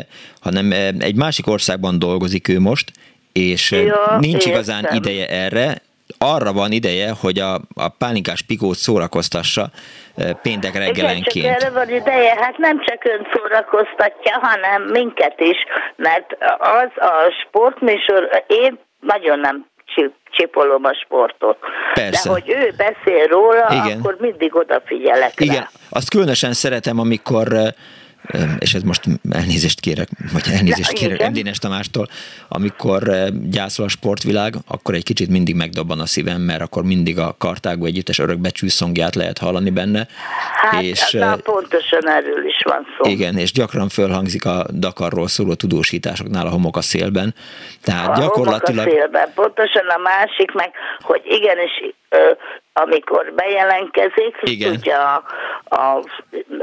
hanem 0.42 0.72
eh, 0.72 0.88
egy 1.00 1.16
másik 1.16 1.48
országban 1.48 2.00
dolgozik 2.00 2.48
ő 2.48 2.60
most, 2.60 2.92
és 3.32 3.72
eh, 3.72 3.86
Ja, 3.86 4.18
nincs 4.20 4.46
igazán 4.46 4.84
értem. 4.84 4.98
ideje 4.98 5.28
erre, 5.28 5.82
arra 6.24 6.54
van 6.54 6.72
ideje, 6.72 7.14
hogy 7.22 7.40
a, 7.40 7.54
a 7.76 7.88
pálinkás 7.98 8.42
pikót 8.42 8.76
szórakoztassa 8.76 9.70
eh, 10.16 10.30
péntek 10.42 10.70
Igen, 10.74 10.86
reggelenként. 10.86 11.46
csak 11.46 11.62
erre 11.62 11.70
van 11.70 11.90
ideje, 11.90 12.36
hát 12.40 12.58
nem 12.58 12.84
csak 12.86 13.04
ön 13.06 13.28
szórakoztatja, 13.34 14.40
hanem 14.42 14.82
minket 14.84 15.40
is, 15.40 15.58
mert 15.96 16.36
az 16.60 16.92
a 16.96 17.32
sportműsor, 17.48 18.30
én 18.48 18.80
nagyon 19.00 19.40
nem 19.40 19.66
csi- 19.86 20.14
csipolom 20.32 20.84
a 20.84 20.94
sportot. 20.94 21.58
Persze. 21.94 22.30
De 22.30 22.34
hogy 22.34 22.50
ő 22.50 22.74
beszél 22.78 23.28
róla, 23.28 23.68
Igen. 23.70 24.00
akkor 24.00 24.18
mindig 24.20 24.56
odafigyelek 24.56 25.40
rá. 25.40 25.46
Igen, 25.46 25.68
azt 25.90 26.10
különösen 26.10 26.54
szeretem, 26.54 27.00
amikor 27.00 27.54
eh, 27.54 27.68
és 28.60 28.74
ez 28.74 28.82
most 28.84 29.04
elnézést 29.32 29.80
kérek, 29.80 30.08
vagy 30.34 30.44
elnézést 30.54 30.92
Na, 30.92 30.98
kérek. 30.98 31.22
Endénes 31.22 31.58
Tamástól, 31.58 32.08
amikor 32.48 33.04
gyászol 33.50 33.86
a 33.86 33.90
sportvilág, 33.90 34.54
akkor 34.68 34.94
egy 34.94 35.04
kicsit 35.04 35.30
mindig 35.30 35.56
megdobban 35.56 36.00
a 36.00 36.06
szívem, 36.06 36.42
mert 36.42 36.62
akkor 36.62 36.84
mindig 36.84 37.20
a 37.20 37.36
Kartágó 37.38 37.86
együttes 37.86 38.20
örökbecsű 38.20 38.68
szongját 38.68 39.16
lehet 39.16 39.38
hallani 39.38 39.70
benne. 39.70 40.08
Hát, 40.62 40.82
és, 40.82 41.12
na, 41.12 41.36
pontosan 41.36 42.10
erről 42.10 42.46
is 42.46 42.62
van 42.64 42.86
szó. 42.98 43.10
igen, 43.10 43.38
és 43.38 43.52
gyakran 43.52 43.90
fölhangzik 43.90 44.46
a 44.46 44.66
Dakarról 44.74 45.28
szóló 45.28 45.54
tudósításoknál 45.54 46.46
a 46.46 46.50
homok 46.50 46.78
a 46.78 46.82
szélben. 46.82 47.36
Tehát 47.82 48.18
a 48.18 48.22
gyakorlatilag... 48.22 48.86
homok 48.86 48.94
a 48.94 49.00
szélben. 49.00 49.32
Pontosan 49.36 49.88
a 49.88 49.98
másik 49.98 50.52
meg, 50.52 50.72
hogy 51.00 51.22
igenis, 51.26 51.72
amikor 52.74 53.34
bejelentkezik, 53.36 54.36
Igen. 54.42 54.72
tudja 54.74 55.16
a, 55.16 55.24
a, 55.76 56.04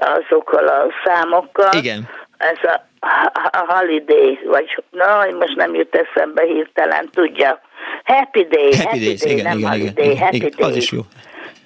azokkal 0.01 0.67
a 0.69 0.87
számokkal, 1.05 1.73
Igen. 1.73 2.09
ez 2.39 2.59
a, 2.63 2.81
a 3.51 3.65
holiday, 3.75 4.39
vagy 4.47 4.85
na, 4.91 5.27
most 5.39 5.57
nem 5.57 5.75
jut 5.75 5.95
eszembe 5.95 6.43
hirtelen, 6.45 7.09
tudja. 7.13 7.61
Happy 8.05 8.47
day, 8.51 8.77
happy, 8.77 8.85
Happy 8.85 9.05
Days, 9.05 9.23
igen, 9.25 9.45
nem 9.45 9.59
igen, 9.59 9.71
holiday, 9.71 10.05
igen, 10.11 10.19
happy 10.19 10.37
igen, 10.37 10.51
day. 10.57 10.71
az 10.71 10.77
is 10.77 10.93
jó. 10.93 11.01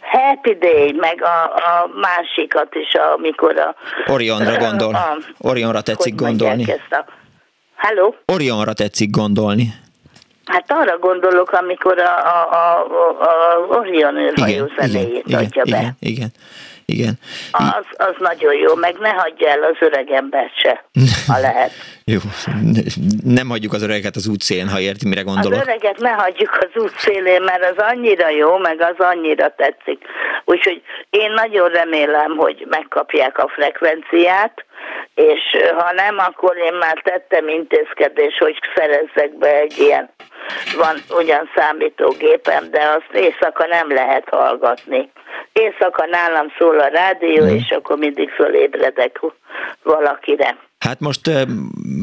Happy 0.01 0.55
day, 0.59 0.93
meg 0.93 1.23
a, 1.23 1.43
a 1.45 1.91
másikat 2.01 2.75
is, 2.75 2.95
amikor 2.95 3.59
a... 3.59 3.75
Orionra 4.07 4.57
gondol. 4.57 4.95
a- 4.95 5.17
Orionra 5.39 5.81
tetszik 5.81 6.15
gondolni. 6.15 6.65
Hello? 7.77 8.15
Orionra 8.33 8.73
tetszik 8.73 9.11
gondolni. 9.11 9.75
Hát 10.45 10.65
arra 10.69 10.99
gondolok, 10.99 11.53
amikor 11.53 11.99
a, 11.99 12.19
a, 12.27 12.53
a, 12.53 12.87
a 13.21 13.59
Orion 13.69 14.17
űrhajó 14.17 14.71
zenéjét 14.79 15.27
igen, 15.27 15.45
adja 15.45 15.63
be. 15.63 15.77
igen, 15.77 15.97
igen, 15.99 16.29
igen. 16.87 17.19
Az, 17.53 17.85
az 18.07 18.15
nagyon 18.19 18.55
jó, 18.55 18.75
meg 18.75 18.97
ne 18.99 19.09
hagyja 19.09 19.49
el 19.49 19.63
az 19.63 19.77
öreg 19.81 20.11
embert 20.11 20.59
se, 20.59 20.85
ha 21.27 21.39
lehet. 21.41 21.71
Jó, 22.05 22.19
nem 23.25 23.49
hagyjuk 23.49 23.73
az 23.73 23.83
öreget 23.83 24.17
az 24.17 24.29
útszélén, 24.29 24.69
ha 24.69 24.81
érti, 24.81 25.09
mire 25.09 25.21
Az 25.21 25.27
gondolok. 25.27 25.61
öreget 25.63 25.99
ne 25.99 26.11
hagyjuk 26.11 26.59
az 26.61 26.83
útszélén, 26.83 27.43
mert 27.43 27.71
az 27.71 27.85
annyira 27.93 28.29
jó, 28.29 28.57
meg 28.59 28.81
az 28.81 29.07
annyira 29.07 29.55
tetszik. 29.57 30.05
Úgyhogy 30.45 30.83
én 31.11 31.33
nagyon 31.33 31.69
remélem, 31.69 32.37
hogy 32.37 32.67
megkapják 32.71 33.39
a 33.39 33.49
frekvenciát, 33.49 34.65
és 35.15 35.41
ha 35.77 35.93
nem, 35.93 36.19
akkor 36.19 36.57
én 36.57 36.75
már 36.75 37.01
tettem 37.03 37.49
intézkedés, 37.49 38.39
hogy 38.39 38.59
szerezzek 38.75 39.39
be 39.39 39.57
egy 39.57 39.79
ilyen, 39.79 40.11
van 40.77 40.97
ugyan 41.11 41.51
számítógépem, 41.55 42.71
de 42.71 42.81
azt 42.81 43.13
éjszaka 43.13 43.67
nem 43.67 43.93
lehet 43.93 44.29
hallgatni. 44.29 45.11
Éjszaka 45.53 46.07
nálam 46.07 46.53
szól 46.59 46.79
a 46.81 46.87
rádió, 46.87 47.47
és 47.47 47.71
akkor 47.71 47.99
mindig 47.99 48.31
fölébredek 48.31 49.21
valakire. 49.83 50.57
Hát 50.85 51.01
most 51.01 51.29
eh, 51.29 51.43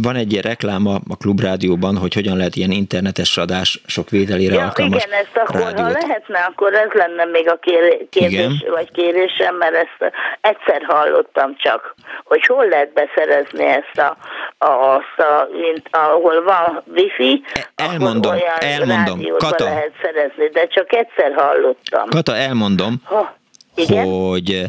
van 0.02 0.16
egy 0.16 0.32
ilyen 0.32 0.44
reklám 0.44 0.88
a, 0.88 0.96
a 1.10 1.16
klubrádióban, 1.18 1.98
hogy 1.98 2.14
hogyan 2.14 2.38
lehet 2.38 2.56
ilyen 2.56 2.72
internetes 2.72 3.38
adás 3.38 3.82
sok 3.86 4.10
vételére 4.10 4.54
Ja, 4.54 4.64
alkalmas 4.64 5.04
igen, 5.04 5.20
ezt 5.20 5.38
akkor, 5.38 5.62
ha 5.62 5.70
rádiót. 5.70 6.02
lehetne, 6.02 6.40
akkor 6.40 6.74
ez 6.74 6.90
lenne 6.94 7.26
még 7.26 7.50
a 7.50 7.58
kér- 7.62 8.10
kérdés, 8.10 8.32
Igen. 8.40 8.72
vagy 8.74 8.92
kérésem, 8.92 9.56
mert 9.56 9.74
ezt 9.76 10.14
egyszer 10.42 10.82
hallottam 10.88 11.56
csak, 11.58 11.96
hogy 12.24 12.46
hol 12.46 12.68
lehet 12.68 12.94
beszerezni 12.94 13.66
ezt 13.66 13.98
a, 13.98 14.18
a, 14.66 14.70
azt 14.70 15.20
a 15.28 15.48
ahol 15.92 16.44
van 16.44 16.84
wifi, 16.96 17.42
elmondom, 17.76 18.32
olyan 18.32 18.60
elmondom. 18.60 19.20
Kata. 19.38 19.64
lehet 19.64 19.92
szerezni, 20.02 20.48
de 20.54 20.68
csak 20.68 20.94
egyszer 20.94 21.34
hallottam. 21.36 22.10
Kata, 22.10 22.36
elmondom, 22.36 23.02
Ha, 23.04 23.38
igen? 23.76 24.06
hogy 24.06 24.64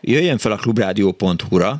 jöjjön 0.00 0.38
fel 0.38 0.52
a 0.52 0.56
klubrádió.hu-ra, 0.56 1.72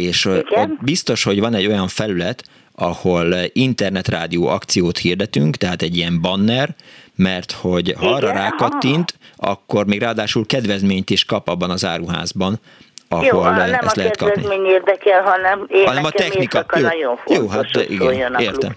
és 0.00 0.24
Igen? 0.24 0.44
ott 0.54 0.84
biztos, 0.84 1.22
hogy 1.22 1.40
van 1.40 1.54
egy 1.54 1.66
olyan 1.66 1.88
felület, 1.88 2.44
ahol 2.74 3.34
internetrádió 3.52 4.46
akciót 4.46 4.98
hirdetünk, 4.98 5.56
tehát 5.56 5.82
egy 5.82 5.96
ilyen 5.96 6.20
banner, 6.20 6.68
mert 7.14 7.52
hogy 7.52 7.94
ha 7.98 8.08
arra 8.08 8.28
Igen, 8.30 8.42
rákattint, 8.42 9.14
akkor 9.36 9.86
még 9.86 10.00
ráadásul 10.00 10.46
kedvezményt 10.46 11.10
is 11.10 11.24
kap 11.24 11.48
abban 11.48 11.70
az 11.70 11.84
áruházban, 11.84 12.60
ahol 13.08 13.24
Jó, 13.26 13.42
nem 13.42 13.72
ezt 13.72 13.96
a 13.96 14.00
lehet 14.00 14.16
kapni. 14.16 14.34
kedvezmény 14.34 14.66
érdekel, 14.66 15.22
hanem 15.22 15.66
én 15.68 15.86
Hanem 15.86 16.04
a 16.04 16.10
technika. 16.10 16.64
Jó, 16.74 16.82
nagyon 16.82 17.16
fontos, 17.16 17.36
jó, 17.36 17.48
hát 17.48 17.90
igen, 17.90 18.34
értem. 18.38 18.74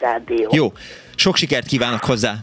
Jó, 0.51 0.73
sok 1.15 1.35
sikert 1.35 1.67
kívánok 1.67 2.03
hozzá. 2.03 2.35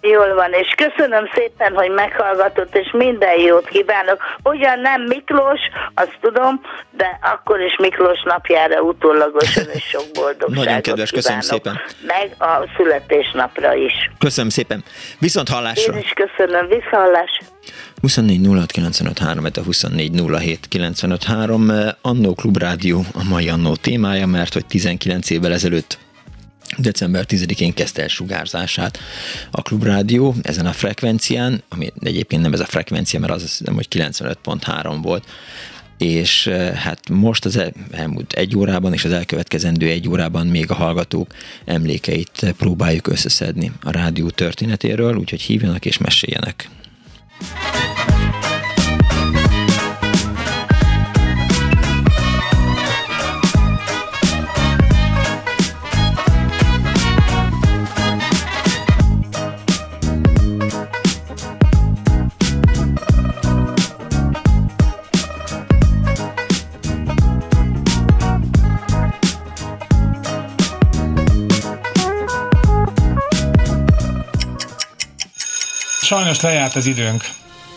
Jól 0.00 0.34
van, 0.34 0.52
és 0.52 0.74
köszönöm 0.76 1.28
szépen, 1.34 1.74
hogy 1.74 1.90
meghallgatott, 1.90 2.76
és 2.76 2.90
minden 2.92 3.40
jót 3.40 3.68
kívánok. 3.68 4.22
Ugyan 4.42 4.80
nem 4.80 5.02
Miklós, 5.02 5.60
azt 5.94 6.18
tudom, 6.20 6.60
de 6.90 7.18
akkor 7.22 7.60
is 7.60 7.76
Miklós 7.78 8.22
napjára 8.24 8.80
utólagosan 8.80 9.64
is 9.74 9.84
sok 9.84 10.04
boldogságot 10.12 10.64
Nagyon 10.64 10.80
kedves, 10.80 11.10
köszönöm 11.10 11.40
kívánok. 11.40 11.64
szépen. 11.64 11.80
Meg 12.06 12.34
a 12.50 12.68
születésnapra 12.76 13.74
is. 13.74 13.92
Köszönöm 14.18 14.50
szépen. 14.50 14.84
Viszont 15.18 15.48
hallásra. 15.48 15.92
Én 15.92 15.98
is 15.98 16.12
köszönöm, 16.12 16.68
visszahallás. 16.68 17.40
24 18.00 18.46
06 18.46 18.70
95 18.70 19.18
3, 19.18 19.44
a 19.44 19.60
24 19.64 20.20
07 20.38 20.66
95 20.68 21.24
3. 21.24 21.70
Eh, 21.70 21.88
Annó 22.02 22.34
Klubrádió 22.34 23.04
a 23.14 23.24
mai 23.28 23.48
Annó 23.48 23.74
témája, 23.74 24.26
mert 24.26 24.52
hogy 24.52 24.66
19 24.66 25.30
évvel 25.30 25.52
ezelőtt 25.52 25.98
december 26.76 27.24
10-én 27.28 27.74
kezdte 27.74 28.02
el 28.02 28.08
sugárzását 28.08 28.98
a 29.50 29.62
Klubrádió 29.62 30.34
ezen 30.42 30.66
a 30.66 30.72
frekvencián, 30.72 31.62
ami 31.68 31.92
egyébként 32.00 32.42
nem 32.42 32.52
ez 32.52 32.60
a 32.60 32.66
frekvencia, 32.66 33.20
mert 33.20 33.32
az 33.32 33.42
azt 33.42 33.58
hiszem, 33.58 33.74
hogy 33.74 33.88
95.3 33.90 34.98
volt, 35.02 35.24
és 35.98 36.46
eh, 36.46 36.74
hát 36.74 37.08
most 37.08 37.44
az 37.44 37.56
el- 37.56 37.72
elmúlt 37.90 38.32
egy 38.32 38.56
órában 38.56 38.92
és 38.92 39.04
az 39.04 39.12
elkövetkezendő 39.12 39.88
egy 39.88 40.08
órában 40.08 40.46
még 40.46 40.70
a 40.70 40.74
hallgatók 40.74 41.34
emlékeit 41.64 42.54
próbáljuk 42.58 43.06
összeszedni 43.06 43.72
a 43.82 43.90
rádió 43.90 44.30
történetéről, 44.30 45.16
úgyhogy 45.16 45.40
hívjanak 45.40 45.84
és 45.84 45.98
meséljenek. 45.98 46.68
Sajnos 76.08 76.40
lejárt 76.40 76.74
az 76.74 76.86
időnk, 76.86 77.22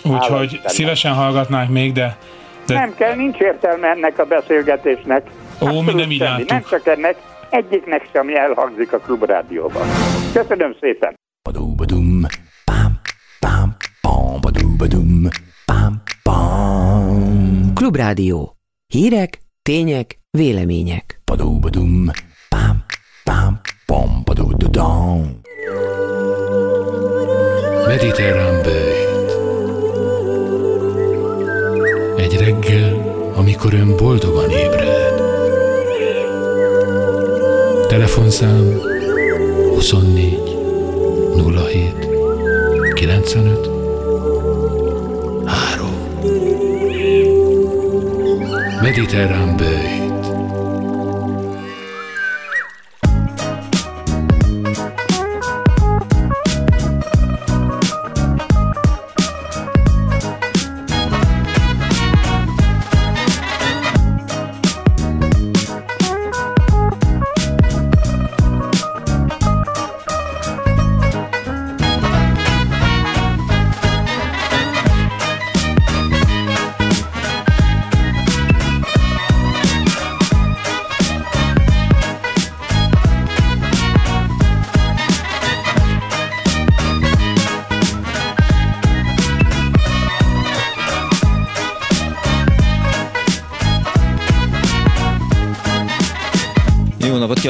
úgyhogy 0.04 0.62
szívesen 0.66 1.14
hallgatnánk 1.14 1.70
még, 1.70 1.92
de, 1.92 2.18
Te... 2.66 2.74
Nem 2.74 2.96
kell, 2.96 3.16
nincs 3.16 3.38
értelme 3.38 3.88
ennek 3.88 4.20
a 4.20 4.26
beszélgetésnek. 4.26 5.28
Ó, 5.62 5.82
mi 5.82 5.94
nem 5.94 6.12
így 6.12 6.22
semmi. 6.22 6.44
Nem 6.48 6.64
csak 6.70 6.88
ennek, 6.88 7.16
egyiknek 7.50 8.10
sem 8.14 8.30
elhangzik 8.36 8.94
a 8.94 8.98
klubrádióban. 8.98 9.88
Köszönöm 10.34 10.76
szépen. 10.80 11.14
Badum, 11.44 11.76
pam, 12.66 13.00
pam, 13.40 13.76
pam, 14.02 14.40
badum, 14.78 15.28
pam, 15.66 16.02
pam. 16.24 17.74
Klubrádió. 17.74 18.58
Hírek, 18.88 19.40
tények, 19.62 20.20
vélemények. 20.30 21.22
Badum, 21.26 21.60
pam, 22.50 22.84
pam, 23.24 23.60
pam, 23.86 24.22
badum, 24.24 25.41
Mediterrán 27.92 28.62
bőjt. 28.62 29.32
Egy 32.18 32.38
reggel, 32.38 33.16
amikor 33.36 33.74
ön 33.74 33.96
boldogan 33.98 34.50
ébred. 34.50 35.22
Telefonszám 37.88 38.82
24 39.74 40.40
07 41.34 42.08
95 42.94 43.70
3 45.46 45.88
Mediterrán 48.82 49.58
bőjt. 49.58 50.11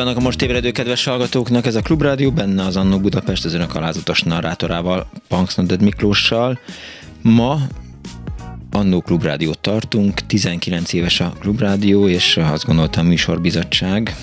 Kívánok 0.02 0.22
a 0.22 0.26
most 0.26 0.42
ébredő 0.42 0.72
kedves 0.72 1.06
hallgatóknak, 1.06 1.66
ez 1.66 1.76
a 1.76 1.82
Klubrádió, 1.82 2.32
benne 2.32 2.66
az 2.66 2.76
Annó 2.76 3.00
Budapest, 3.00 3.46
az 3.46 3.54
önök 3.54 3.76
alázatos 3.76 4.22
narrátorával, 4.22 5.10
Punks 5.28 5.56
Miklóssal. 5.80 6.60
Ma 7.22 7.60
Annó 8.72 9.02
Klubrádiót 9.02 9.60
tartunk, 9.60 10.26
19 10.26 10.94
éves 10.94 11.20
a 11.20 11.34
Klubrádió, 11.40 12.08
és 12.08 12.38
azt 12.38 12.66
gondoltam 12.66 13.06
műsorbizottság, 13.06 14.16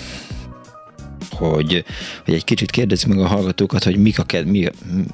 hogy, 1.39 1.85
hogy 2.25 2.33
egy 2.33 2.43
kicsit 2.43 2.71
kérdezzük 2.71 3.09
meg 3.09 3.19
a 3.19 3.27
hallgatókat, 3.27 3.83
hogy 3.83 3.97
mik 3.97 4.19
a, 4.19 4.23
ked, 4.23 4.45
mi, 4.45 4.67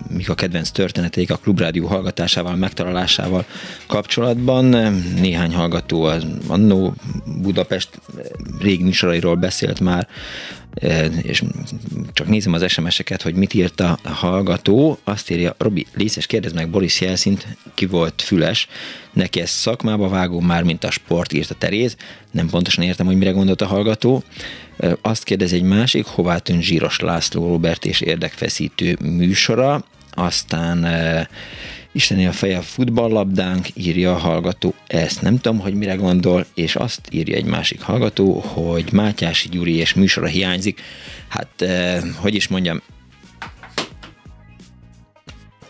mik 0.09 0.29
a 0.29 0.35
kedvenc 0.35 0.69
történeteik 0.69 1.31
a 1.31 1.37
klubrádió 1.37 1.87
hallgatásával, 1.87 2.55
megtalálásával 2.55 3.45
kapcsolatban. 3.87 4.65
Néhány 5.19 5.53
hallgató 5.53 6.03
az 6.03 6.25
Annó 6.47 6.93
Budapest 7.41 7.89
műsorairól 8.79 9.35
beszélt 9.35 9.79
már, 9.79 10.07
és 11.21 11.43
csak 12.13 12.27
nézem 12.27 12.53
az 12.53 12.71
SMS-eket, 12.71 13.21
hogy 13.21 13.35
mit 13.35 13.53
írt 13.53 13.79
a 13.79 13.99
hallgató. 14.03 14.97
Azt 15.03 15.31
írja, 15.31 15.55
Robi, 15.57 15.85
Lészes, 15.93 16.25
kérdezd 16.25 16.55
meg 16.55 16.69
Boris 16.69 17.01
Jelszint, 17.01 17.57
ki 17.73 17.85
volt 17.85 18.21
füles, 18.21 18.67
neki 19.13 19.41
ez 19.41 19.49
szakmába 19.49 20.09
vágó 20.09 20.39
már, 20.39 20.63
mint 20.63 20.83
a 20.83 20.91
sport, 20.91 21.33
írta 21.33 21.53
Teréz. 21.53 21.95
Nem 22.31 22.49
pontosan 22.49 22.83
értem, 22.83 23.05
hogy 23.05 23.17
mire 23.17 23.31
gondolt 23.31 23.61
a 23.61 23.65
hallgató. 23.65 24.23
Azt 25.01 25.23
kérdez 25.23 25.53
egy 25.53 25.63
másik, 25.63 26.05
hová 26.05 26.37
tűnt 26.37 26.61
Zsíros 26.61 26.99
László 26.99 27.47
Robert 27.47 27.85
és 27.85 28.01
érdekfeszítő 28.01 28.97
műsora, 29.01 29.85
aztán 30.11 30.87
Isteni 31.95 32.25
a 32.25 32.31
feje 32.31 32.57
a 32.57 32.61
futballlabdánk, 32.61 33.67
írja 33.73 34.11
a 34.11 34.17
hallgató, 34.17 34.73
ezt 34.87 35.21
nem 35.21 35.39
tudom, 35.39 35.59
hogy 35.59 35.73
mire 35.73 35.95
gondol, 35.95 36.45
és 36.53 36.75
azt 36.75 37.01
írja 37.11 37.35
egy 37.35 37.45
másik 37.45 37.81
hallgató, 37.81 38.39
hogy 38.39 38.91
Mátyási 38.91 39.49
Gyuri 39.49 39.75
és 39.75 39.93
műsora 39.93 40.27
hiányzik. 40.27 40.81
Hát, 41.27 41.61
eh, 41.61 42.01
hogy 42.15 42.35
is 42.35 42.47
mondjam, 42.47 42.81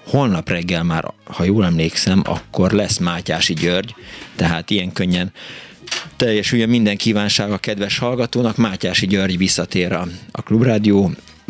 holnap 0.05 0.49
reggel 0.49 0.83
már, 0.83 1.13
ha 1.23 1.43
jól 1.43 1.65
emlékszem, 1.65 2.21
akkor 2.25 2.71
lesz 2.71 2.97
Mátyási 2.97 3.53
György, 3.53 3.95
tehát 4.35 4.69
ilyen 4.69 4.91
könnyen 4.91 5.31
teljesüljön 6.15 6.69
minden 6.69 6.97
kívánság 6.97 7.51
a 7.51 7.57
kedves 7.57 7.97
hallgatónak. 7.97 8.57
Mátyási 8.57 9.07
György 9.07 9.37
visszatér 9.37 9.91
a, 9.91 10.07
a 10.31 10.41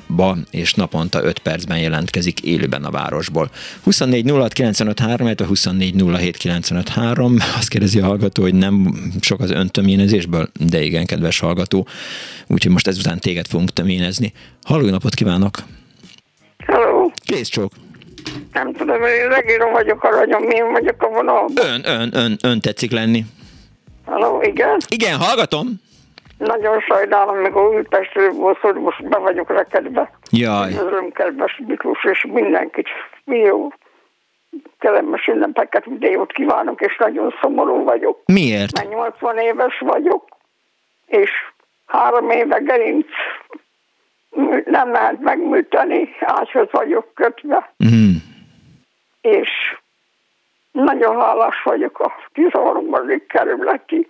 Klubrádióba, 0.06 0.38
és 0.52 0.74
naponta 0.74 1.24
5 1.24 1.40
percben 1.40 1.80
jelentkezik 1.80 2.42
élőben 2.42 2.84
a 2.84 2.92
városból. 2.92 3.50
24 3.84 4.30
06 4.30 4.54
95 4.54 5.00
3, 5.00 5.28
24 5.48 6.04
07 6.18 6.38
95 6.38 6.90
3. 6.90 7.38
Azt 7.58 7.70
kérdezi 7.70 8.00
a 8.00 8.06
hallgató, 8.06 8.42
hogy 8.42 8.54
nem 8.54 8.94
sok 9.22 9.40
az 9.40 9.52
öntöményezésből, 9.52 10.50
de 10.60 10.82
igen, 10.82 11.06
kedves 11.06 11.40
hallgató. 11.40 11.88
Úgyhogy 12.48 12.72
most 12.72 12.88
ezután 12.88 13.20
téged 13.20 13.48
fogunk 13.48 13.70
töményezni. 13.70 14.34
Halló 14.64 14.90
napot 14.90 15.14
kívánok! 15.14 15.58
Hello! 16.58 17.10
Kész 17.26 17.48
csók! 17.48 17.72
Nem 18.54 18.74
tudom, 18.74 19.04
én 19.04 19.30
regíró 19.30 19.70
vagyok, 19.72 20.04
aranyom, 20.04 20.44
mi 20.44 20.60
vagyok 20.72 21.04
a 21.04 21.08
vonalban. 21.08 21.66
Ön, 21.66 21.82
ön, 21.86 22.10
ön, 22.14 22.38
ön 22.42 22.60
tetszik 22.60 22.92
lenni. 22.92 23.26
Halló, 24.06 24.42
igen? 24.42 24.78
Igen, 24.88 25.18
hallgatom. 25.18 25.84
Nagyon 26.38 26.80
sajnálom, 26.80 27.38
meg 27.38 27.56
a 27.56 27.68
Újpestről 27.68 28.32
volt, 28.32 28.58
hogy 28.58 28.76
most 28.76 29.08
be 29.08 29.18
vagyok 29.18 29.50
rekedve. 29.50 30.12
Jaj. 30.32 30.74
Öröm, 30.74 31.12
kedves 31.12 31.62
Miklós, 31.68 32.04
és 32.04 32.26
mindenkit 32.32 32.88
jó 33.26 33.68
kellemes 34.80 35.28
ünnepeket, 35.28 35.86
minden 35.86 36.12
jót 36.12 36.32
kívánok, 36.32 36.82
és 36.82 36.98
nagyon 36.98 37.34
szomorú 37.42 37.84
vagyok. 37.84 38.22
Miért? 38.26 38.78
Mert 38.78 38.90
80 38.90 39.38
éves 39.38 39.80
vagyok, 39.80 40.24
és 41.06 41.32
három 41.86 42.30
éve 42.30 42.58
gerinc 42.58 43.08
nem 44.66 44.92
lehet 44.92 45.20
megműteni, 45.20 46.10
ágyhoz 46.20 46.68
vagyok 46.72 47.14
kötve. 47.14 47.74
Mm. 47.86 48.16
És 49.22 49.50
nagyon 50.72 51.22
hálás 51.22 51.62
vagyok 51.64 52.00
a 52.00 52.12
13. 52.34 52.96
kerületi 53.28 54.08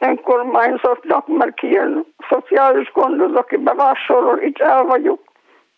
önkormányzatnak, 0.00 1.26
mert 1.26 1.62
ilyen 1.62 2.06
szociális 2.28 2.92
gondoz, 2.92 3.34
aki 3.34 3.56
bevásárol, 3.56 4.40
itt 4.42 4.58
el 4.58 4.84
vagyok, 4.84 5.20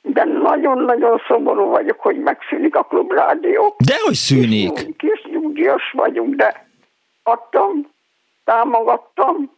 de 0.02 0.24
nagyon-nagyon 0.24 1.22
szomorú 1.28 1.64
vagyok, 1.64 2.00
hogy 2.00 2.18
megszűnik 2.18 2.76
a 2.76 2.82
klubrádió. 2.82 3.76
Dehogy 3.78 4.14
szűnik? 4.14 4.72
Kis, 4.72 4.94
kis 4.96 5.24
nyugdíjas 5.30 5.92
vagyunk, 5.92 6.34
de 6.34 6.68
adtam, 7.22 7.90
támogattam, 8.44 9.50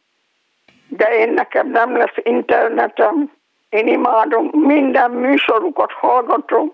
de 0.89 1.19
én 1.19 1.33
nekem 1.33 1.71
nem 1.71 1.97
lesz 1.97 2.17
internetem, 2.23 3.31
én 3.69 3.87
imádom, 3.87 4.51
minden 4.53 5.11
műsorukat 5.11 5.93
hallgatom, 5.93 6.73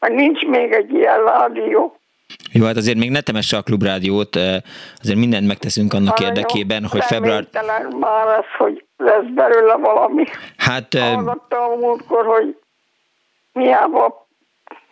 mert 0.00 0.14
nincs 0.14 0.46
még 0.46 0.72
egy 0.72 0.92
ilyen 0.92 1.24
rádió. 1.24 1.98
Jó, 2.52 2.64
hát 2.64 2.76
azért 2.76 2.98
még 2.98 3.10
ne 3.10 3.20
temesse 3.20 3.56
a 3.56 3.62
klubrádiót, 3.62 4.36
azért 5.00 5.18
mindent 5.18 5.46
megteszünk 5.46 5.92
annak 5.92 6.16
Aranyom, 6.16 6.36
érdekében, 6.36 6.86
hogy 6.86 7.04
február... 7.04 7.46
már 8.00 8.26
ez, 8.38 8.44
hogy 8.58 8.84
lesz 8.96 9.26
belőle 9.34 9.76
valami. 9.76 10.24
Hát... 10.56 10.98
Hallgattam 10.98 11.78
múltkor, 11.78 12.26
hogy 12.26 12.56
miába 13.52 14.26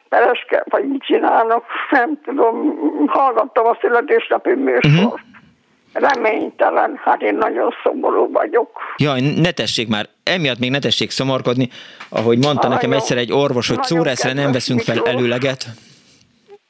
pereske, 0.08 0.64
vagy 0.68 0.88
mit 0.88 1.02
csinálnak, 1.02 1.64
nem 1.90 2.20
tudom, 2.24 2.76
hallgattam 3.06 3.66
a 3.66 3.78
születésnapi 3.80 4.54
műsort. 4.54 4.84
Uh-huh 4.84 5.20
reménytelen, 5.92 7.00
hát 7.04 7.22
én 7.22 7.34
nagyon 7.34 7.74
szomorú 7.82 8.32
vagyok. 8.32 8.68
Jaj, 8.96 9.20
ne 9.20 9.50
tessék 9.50 9.88
már, 9.88 10.08
emiatt 10.22 10.58
még 10.58 10.70
ne 10.70 10.78
tessék 10.78 11.10
szomorkodni, 11.10 11.68
ahogy 12.08 12.38
mondta 12.38 12.68
nagyon, 12.68 12.70
nekem 12.70 12.92
egyszer 12.92 13.16
egy 13.16 13.32
orvos, 13.32 13.68
hogy 13.68 13.82
szóreszre 13.82 14.32
nem 14.32 14.52
veszünk 14.52 14.80
fel 14.80 15.02
előleget. 15.04 15.66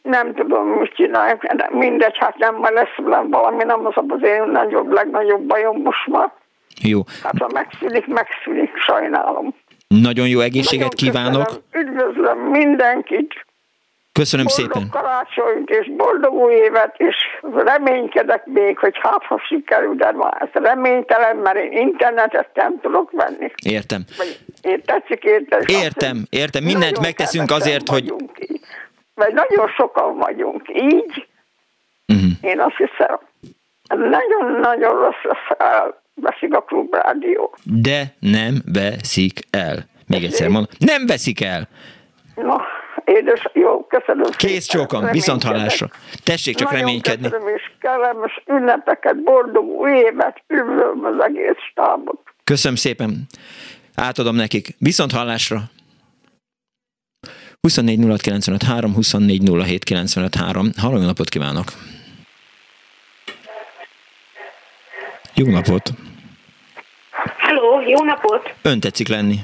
Nem 0.02 0.34
tudom, 0.34 0.68
mit 0.68 0.94
csinálják, 0.94 1.54
de 1.54 1.68
mindegy, 1.72 2.16
hát 2.18 2.36
nem, 2.38 2.54
majd 2.54 2.74
lesz 2.74 3.26
valami, 3.30 3.64
nem 3.64 3.86
az 3.86 3.94
az 4.08 4.22
én 4.22 4.42
nagyobb, 4.52 4.92
legnagyobb 4.92 5.42
bajom 5.42 5.82
most 5.82 6.06
már. 6.06 6.32
Jó. 6.82 7.00
Hát 7.22 7.38
ha 7.38 7.48
megszűnik, 7.52 8.06
megszűnik, 8.06 8.76
sajnálom. 8.76 9.54
Nagyon 9.88 10.28
jó 10.28 10.40
egészséget 10.40 10.92
Nagyon 11.00 11.12
kívánok. 11.12 11.46
Köszönöm. 11.70 11.92
Üdvözlöm 11.92 12.38
mindenkit. 12.38 13.46
Köszönöm 14.12 14.46
boldog 14.46 14.72
szépen. 14.72 14.88
karácsonyt 14.90 15.70
és 15.70 15.90
boldog 15.96 16.32
új 16.32 16.52
évet, 16.52 16.94
és 16.96 17.16
reménykedek 17.64 18.46
még, 18.46 18.78
hogy 18.78 18.98
hát 19.00 19.24
ha 19.24 19.42
sikerül, 19.46 19.94
de 19.94 20.10
ma 20.10 20.30
ez 20.38 20.48
reménytelen, 20.52 21.36
mert 21.36 21.56
én 21.56 21.72
internetet 21.72 22.48
nem 22.54 22.80
tudok 22.80 23.10
venni. 23.10 23.50
Értem. 23.64 24.04
Vagy 24.16 24.38
én 24.62 24.82
tetszik 24.84 25.22
érteni. 25.24 25.64
Értem, 25.72 26.24
értem. 26.30 26.64
Mindent 26.64 27.00
megteszünk 27.00 27.50
azért, 27.50 27.88
hogy... 27.88 28.08
vagyunk 28.08 28.38
így. 28.38 28.51
Vagy 29.14 29.32
nagyon 29.34 29.68
sokan 29.68 30.16
vagyunk 30.16 30.68
így. 30.68 31.26
Uh-huh. 32.06 32.30
Én 32.40 32.60
azt 32.60 32.76
hiszem, 32.76 33.18
nagyon-nagyon 33.88 34.98
rossz 34.98 35.22
lesz, 35.22 35.58
elveszik 35.58 36.54
a 36.54 36.60
klubrádió. 36.62 37.56
De 37.64 38.14
nem 38.18 38.62
veszik 38.72 39.40
el. 39.50 39.90
Még 40.06 40.24
egyszer 40.24 40.48
mondom, 40.48 40.72
nem 40.78 41.06
veszik 41.06 41.40
el. 41.40 41.68
Na, 42.34 42.62
édes, 43.04 43.48
jó, 43.52 43.86
köszönöm 43.86 44.30
Kész 44.36 44.66
csókom, 44.66 45.10
viszont 45.10 45.42
hallásra. 45.42 45.88
Tessék 46.24 46.56
csak 46.56 46.70
Nagyon 46.70 46.84
reménykedni. 46.84 47.28
köszönöm, 47.30 47.54
és 47.54 47.70
kellemes 47.80 48.42
ünnepeket, 48.46 49.22
boldog 49.22 49.64
új 49.64 49.90
évet, 49.90 50.42
üdvözlöm 50.48 51.04
az 51.04 51.24
egész 51.24 51.58
stábot. 51.70 52.20
Köszönöm 52.44 52.76
szépen. 52.76 53.26
Átadom 53.94 54.34
nekik. 54.36 54.68
Viszont 54.78 55.12
hallásra. 55.12 55.60
24 57.62 57.98
06 58.08 58.20
95 58.22 58.62
3, 58.62 58.92
24 58.94 59.40
07 59.64 59.84
95 59.84 60.34
3. 60.34 60.72
Halló, 60.76 60.96
jó 60.96 61.04
napot 61.04 61.28
kívánok! 61.28 61.64
Jó 65.34 65.46
napot! 65.46 65.90
Hello, 67.38 67.80
jó 67.80 68.04
napot! 68.04 68.54
Ön 68.62 68.80
tetszik 68.80 69.08
lenni. 69.08 69.36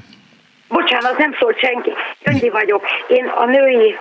Bocsánat, 0.69 1.19
nem 1.19 1.37
szólt 1.41 1.59
senki. 1.59 1.91
Gyöngyi 2.25 2.49
vagyok. 2.49 2.85
Én 3.09 3.27
a 3.27 3.45
női 3.45 3.99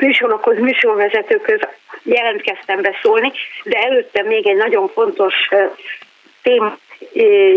műsorokhoz, 0.00 0.58
műsorvezetőkhöz 0.58 1.60
jelentkeztem 2.02 2.80
beszólni, 2.82 3.32
de 3.64 3.78
előtte 3.78 4.22
még 4.22 4.46
egy 4.46 4.56
nagyon 4.56 4.88
fontos 4.88 5.34
témát 6.42 6.78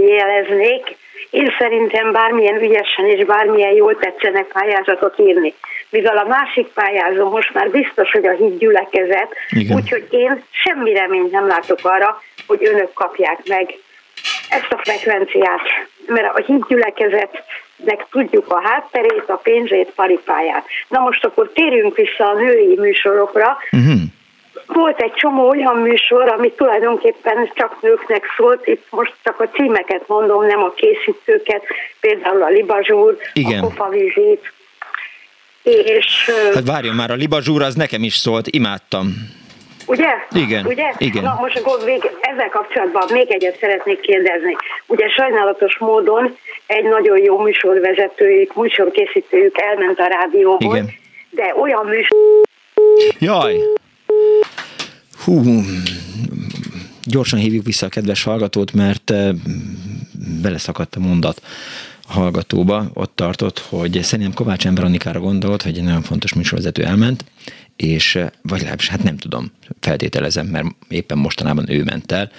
jeleznék. 0.08 0.98
Én 1.30 1.56
szerintem 1.60 2.12
bármilyen 2.12 2.62
ügyesen 2.62 3.06
és 3.06 3.26
bármilyen 3.26 3.74
jól 3.74 3.98
tetszenek 3.98 4.46
pályázatot 4.46 5.20
írni. 5.20 5.54
Mivel 5.90 6.18
a 6.18 6.28
másik 6.28 6.68
pályázó 6.68 7.30
most 7.30 7.54
már 7.54 7.70
biztos, 7.70 8.12
hogy 8.12 8.26
a 8.26 8.32
híd 8.32 8.58
gyülekezet, 8.58 9.36
úgyhogy 9.70 10.08
én 10.10 10.44
semmi 10.52 10.94
reményt 10.94 11.32
nem 11.32 11.48
látok 11.48 11.80
arra, 11.82 12.22
hogy 12.48 12.60
önök 12.62 12.94
kapják 12.94 13.40
meg 13.48 13.76
ezt 14.50 14.72
a 14.72 14.78
frekvenciát, 14.84 15.62
mert 16.08 16.38
a 16.38 16.44
hídgyülekezetnek 16.46 18.06
tudjuk 18.12 18.52
a 18.52 18.62
hátterét, 18.68 19.24
a 19.28 19.36
pénzét, 19.36 19.92
paripáját. 19.96 20.66
Na 20.88 21.00
most 21.00 21.26
akkor 21.26 21.52
térjünk 21.54 21.96
vissza 21.96 22.30
a 22.30 22.34
női 22.34 22.76
műsorokra. 22.80 23.58
Uh-huh. 23.72 24.02
Volt 24.76 25.02
egy 25.02 25.14
csomó 25.14 25.48
olyan 25.48 25.76
műsor, 25.76 26.30
ami 26.30 26.52
tulajdonképpen 26.52 27.52
csak 27.54 27.82
nőknek 27.82 28.24
szólt, 28.38 28.68
itt 28.68 28.86
most 28.90 29.14
csak 29.24 29.40
a 29.40 29.50
címeket 29.50 30.08
mondom, 30.08 30.46
nem 30.46 30.64
a 30.64 30.74
készítőket, 30.74 31.64
például 32.00 32.44
a 32.44 32.50
Libazsúr, 32.50 33.18
Igen. 33.34 33.64
a 33.64 33.68
Kofavizsét, 33.68 34.54
és 35.64 36.32
Hát 36.54 36.68
várjon 36.68 36.96
már, 36.96 37.12
a 37.12 37.14
libazsúr 37.14 37.62
az 37.62 37.76
nekem 37.76 38.04
is 38.04 38.14
szólt, 38.14 38.48
imádtam. 38.48 39.14
Ugye? 39.86 40.14
Igen, 40.32 40.66
Ugye? 40.66 40.94
igen. 40.98 41.24
Na 41.24 41.38
most 41.42 41.58
akkor 41.58 41.86
még 41.86 42.12
ezzel 42.22 42.50
kapcsolatban 42.50 43.04
még 43.12 43.32
egyet 43.32 43.58
szeretnék 43.60 44.00
kérdezni. 44.00 44.56
Ugye 44.86 45.10
sajnálatos 45.10 45.78
módon 45.78 46.38
egy 46.66 46.84
nagyon 46.84 47.18
jó 47.18 47.40
műsorvezetőjük, 47.40 48.56
műsorkészítőjük 48.56 49.58
elment 49.62 50.00
a 50.00 50.06
rádióból, 50.06 50.76
Igen. 50.76 50.90
de 51.30 51.56
olyan 51.60 51.86
műsor... 51.86 52.18
Jaj! 53.20 53.56
Hú, 55.26 55.64
gyorsan 57.04 57.40
hívjuk 57.40 57.66
vissza 57.66 57.86
a 57.86 57.90
kedves 57.90 58.24
hallgatót, 58.24 58.74
mert 58.74 59.10
eh, 59.10 59.34
beleszakadt 60.42 60.96
a 60.96 61.00
mondat 61.00 61.42
a 62.08 62.14
hallgatóba. 62.14 62.90
Ott 62.94 63.16
tartott, 63.16 63.60
hogy 63.60 64.00
szerintem 64.04 64.34
Kovács 64.34 64.66
Ember 64.66 64.84
Annikára 64.84 65.20
gondolt, 65.20 65.62
hogy 65.62 65.78
egy 65.78 65.84
nagyon 65.84 66.02
fontos 66.02 66.34
műsorvezető 66.34 66.84
elment, 66.84 67.26
és 67.76 68.16
eh, 68.16 68.30
vagy 68.42 68.58
legalábbis, 68.58 68.88
hát 68.88 69.04
nem 69.04 69.18
tudom, 69.18 69.52
feltételezem, 69.80 70.48
mert 70.48 70.68
éppen 70.90 71.18
mostanában 71.18 71.70
ő 71.70 71.84
ment 71.84 72.12
el, 72.12 72.32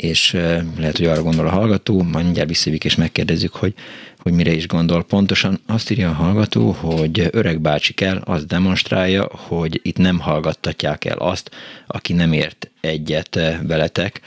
és 0.00 0.34
eh, 0.34 0.62
lehet, 0.78 0.96
hogy 0.96 1.06
arra 1.06 1.22
gondol 1.22 1.46
a 1.46 1.50
hallgató, 1.50 2.02
majd 2.02 2.24
mindjárt 2.24 2.48
visszavik 2.48 2.84
és 2.84 2.94
megkérdezzük, 2.94 3.54
hogy, 3.54 3.74
hogy 4.18 4.32
mire 4.32 4.52
is 4.52 4.66
gondol. 4.66 5.04
Pontosan 5.04 5.60
azt 5.66 5.90
írja 5.90 6.08
a 6.08 6.12
hallgató, 6.12 6.70
hogy 6.70 7.28
öreg 7.30 7.60
bácsi 7.60 7.92
kell, 7.92 8.20
az 8.24 8.44
demonstrálja, 8.44 9.28
hogy 9.32 9.80
itt 9.82 9.96
nem 9.96 10.18
hallgattatják 10.18 11.04
el 11.04 11.18
azt, 11.18 11.50
aki 11.86 12.12
nem 12.12 12.32
ért 12.32 12.70
egyet 12.80 13.40
veletek. 13.62 14.20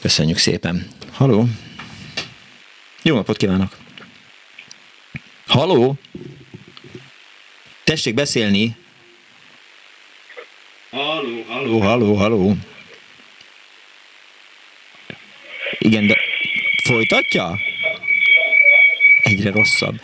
Köszönjük 0.00 0.38
szépen. 0.38 0.86
Haló? 1.12 1.48
Jó 3.02 3.14
napot 3.14 3.36
kívánok! 3.36 3.76
Haló? 5.46 5.96
Tessék 7.84 8.14
beszélni! 8.14 8.76
Haló, 10.90 11.44
haló, 11.48 11.80
haló, 11.80 12.14
haló. 12.14 12.56
Igen, 15.78 16.06
de 16.06 16.16
folytatja? 16.84 17.58
Egyre 19.22 19.50
rosszabb. 19.50 19.94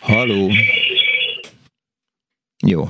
Haló. 0.00 0.50
Jó. 2.66 2.84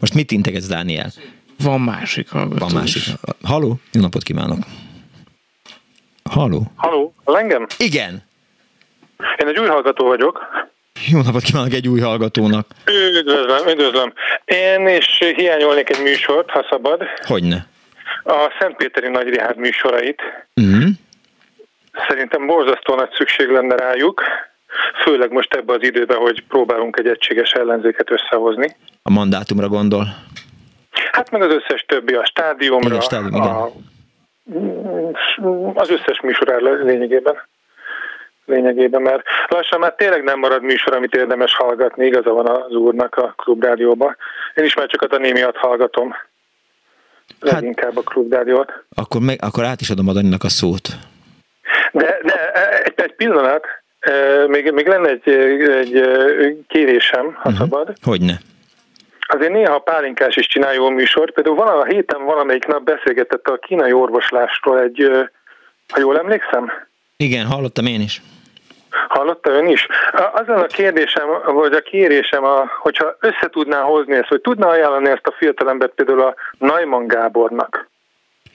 Most 0.00 0.14
mit 0.14 0.30
integetsz, 0.30 0.66
Dániel? 0.68 1.12
Van 1.58 1.80
másik 1.80 2.28
hallgató 2.28 2.64
Van 2.66 2.74
másik. 2.74 3.02
is. 3.02 3.12
Haló? 3.42 3.80
Jó 3.92 4.00
napot 4.00 4.22
kívánok. 4.22 4.58
Haló? 6.30 6.72
Haló, 6.76 7.14
az 7.24 7.34
engem? 7.34 7.66
Igen. 7.78 8.22
Én 9.38 9.46
egy 9.48 9.58
új 9.58 9.66
hallgató 9.66 10.06
vagyok. 10.06 10.40
Jó 11.08 11.22
napot 11.22 11.42
kívánok 11.42 11.72
egy 11.72 11.88
új 11.88 12.00
hallgatónak. 12.00 12.66
Üdvözlöm, 12.86 13.68
üdvözlöm. 13.68 14.12
Én 14.44 14.88
is 14.88 15.18
hiányolnék 15.36 15.90
egy 15.90 16.02
műsort, 16.02 16.50
ha 16.50 16.66
szabad. 16.70 17.02
Hogyne? 17.26 17.66
A 18.24 18.56
Szentpéteri 18.60 19.08
Nagy 19.08 19.28
Rihárd 19.28 19.58
műsorait. 19.58 20.20
Uh-huh. 20.54 20.88
Szerintem 22.08 22.46
borzasztó 22.46 22.94
nagy 22.94 23.10
szükség 23.12 23.48
lenne 23.48 23.76
rájuk. 23.76 24.22
Főleg 25.04 25.32
most 25.32 25.54
ebbe 25.54 25.72
az 25.72 25.82
időben, 25.82 26.16
hogy 26.16 26.44
próbálunk 26.48 26.98
egy 26.98 27.06
egységes 27.06 27.52
ellenzéket 27.52 28.10
összehozni. 28.10 28.76
A 29.02 29.10
mandátumra 29.10 29.68
gondol. 29.68 30.06
Hát 31.12 31.30
meg 31.30 31.42
az 31.42 31.52
összes 31.54 31.84
többi, 31.88 32.14
a 32.14 32.24
stádiumra, 32.24 32.88
Igen, 32.88 33.00
stádium, 33.00 33.34
igen. 33.34 33.50
a, 33.50 33.70
az 35.74 35.90
összes 35.90 36.20
műsorár 36.22 36.60
lényegében. 36.60 37.34
Lényegében, 38.44 39.02
mert 39.02 39.22
lassan 39.48 39.80
már 39.80 39.94
tényleg 39.94 40.22
nem 40.22 40.38
marad 40.38 40.62
műsor, 40.62 40.94
amit 40.94 41.14
érdemes 41.14 41.54
hallgatni, 41.54 42.06
igaza 42.06 42.30
van 42.30 42.48
az 42.48 42.74
úrnak 42.74 43.14
a 43.14 43.34
klubrádióban. 43.36 44.16
Én 44.54 44.64
is 44.64 44.74
már 44.74 44.86
csak 44.86 45.02
a 45.02 45.06
Dani 45.06 45.30
miatt 45.30 45.56
hallgatom. 45.56 46.14
Leginkább 47.40 47.96
a 47.96 48.00
klubrádiót. 48.00 48.72
Akkor, 48.94 49.20
meg, 49.20 49.38
akkor 49.42 49.64
át 49.64 49.80
is 49.80 49.90
adom 49.90 50.08
a 50.08 50.12
Daninak 50.12 50.44
a 50.44 50.48
szót. 50.48 50.88
De, 51.96 52.18
de 52.22 52.52
egy, 52.82 52.92
egy 52.96 53.14
pillanat, 53.14 53.66
eh, 53.98 54.46
még, 54.46 54.70
még 54.72 54.86
lenne 54.86 55.08
egy, 55.08 55.28
egy 55.68 55.96
eh, 55.96 56.52
kérésem, 56.68 57.24
ha 57.24 57.50
uh-huh. 57.50 57.54
szabad. 57.56 57.92
Hogyne? 58.02 58.40
Azért 59.28 59.52
néha 59.52 59.78
pálinkás 59.78 60.36
is 60.36 60.46
csinál 60.46 60.74
jó 60.74 60.88
műsort. 60.88 61.32
Például 61.32 61.56
van 61.56 61.68
a 61.68 61.84
héten 61.84 62.24
valamelyik 62.24 62.66
nap 62.66 62.82
beszélgetett 62.82 63.46
a 63.46 63.56
kínai 63.58 63.92
orvoslásról 63.92 64.80
egy, 64.80 65.02
eh, 65.02 65.26
ha 65.92 66.00
jól 66.00 66.18
emlékszem, 66.18 66.72
Igen, 67.16 67.46
hallottam 67.46 67.86
én 67.86 68.00
is. 68.00 68.22
hallotta 69.08 69.50
ön 69.50 69.66
is. 69.66 69.86
A- 70.12 70.30
Azon 70.40 70.58
a 70.58 70.66
kérdésem, 70.66 71.26
vagy 71.44 71.72
a 71.72 71.80
kérésem, 71.80 72.44
a, 72.44 72.70
hogyha 72.78 73.16
össze 73.20 73.48
tudná 73.50 73.80
hozni 73.80 74.14
ezt, 74.14 74.28
vagy 74.28 74.40
tudná 74.40 74.68
ajánlani 74.68 75.08
ezt 75.08 75.26
a 75.26 75.34
fiatalembert 75.38 75.92
például 75.94 76.20
a 76.20 76.34
Najman 76.58 77.06
Gábornak, 77.06 77.88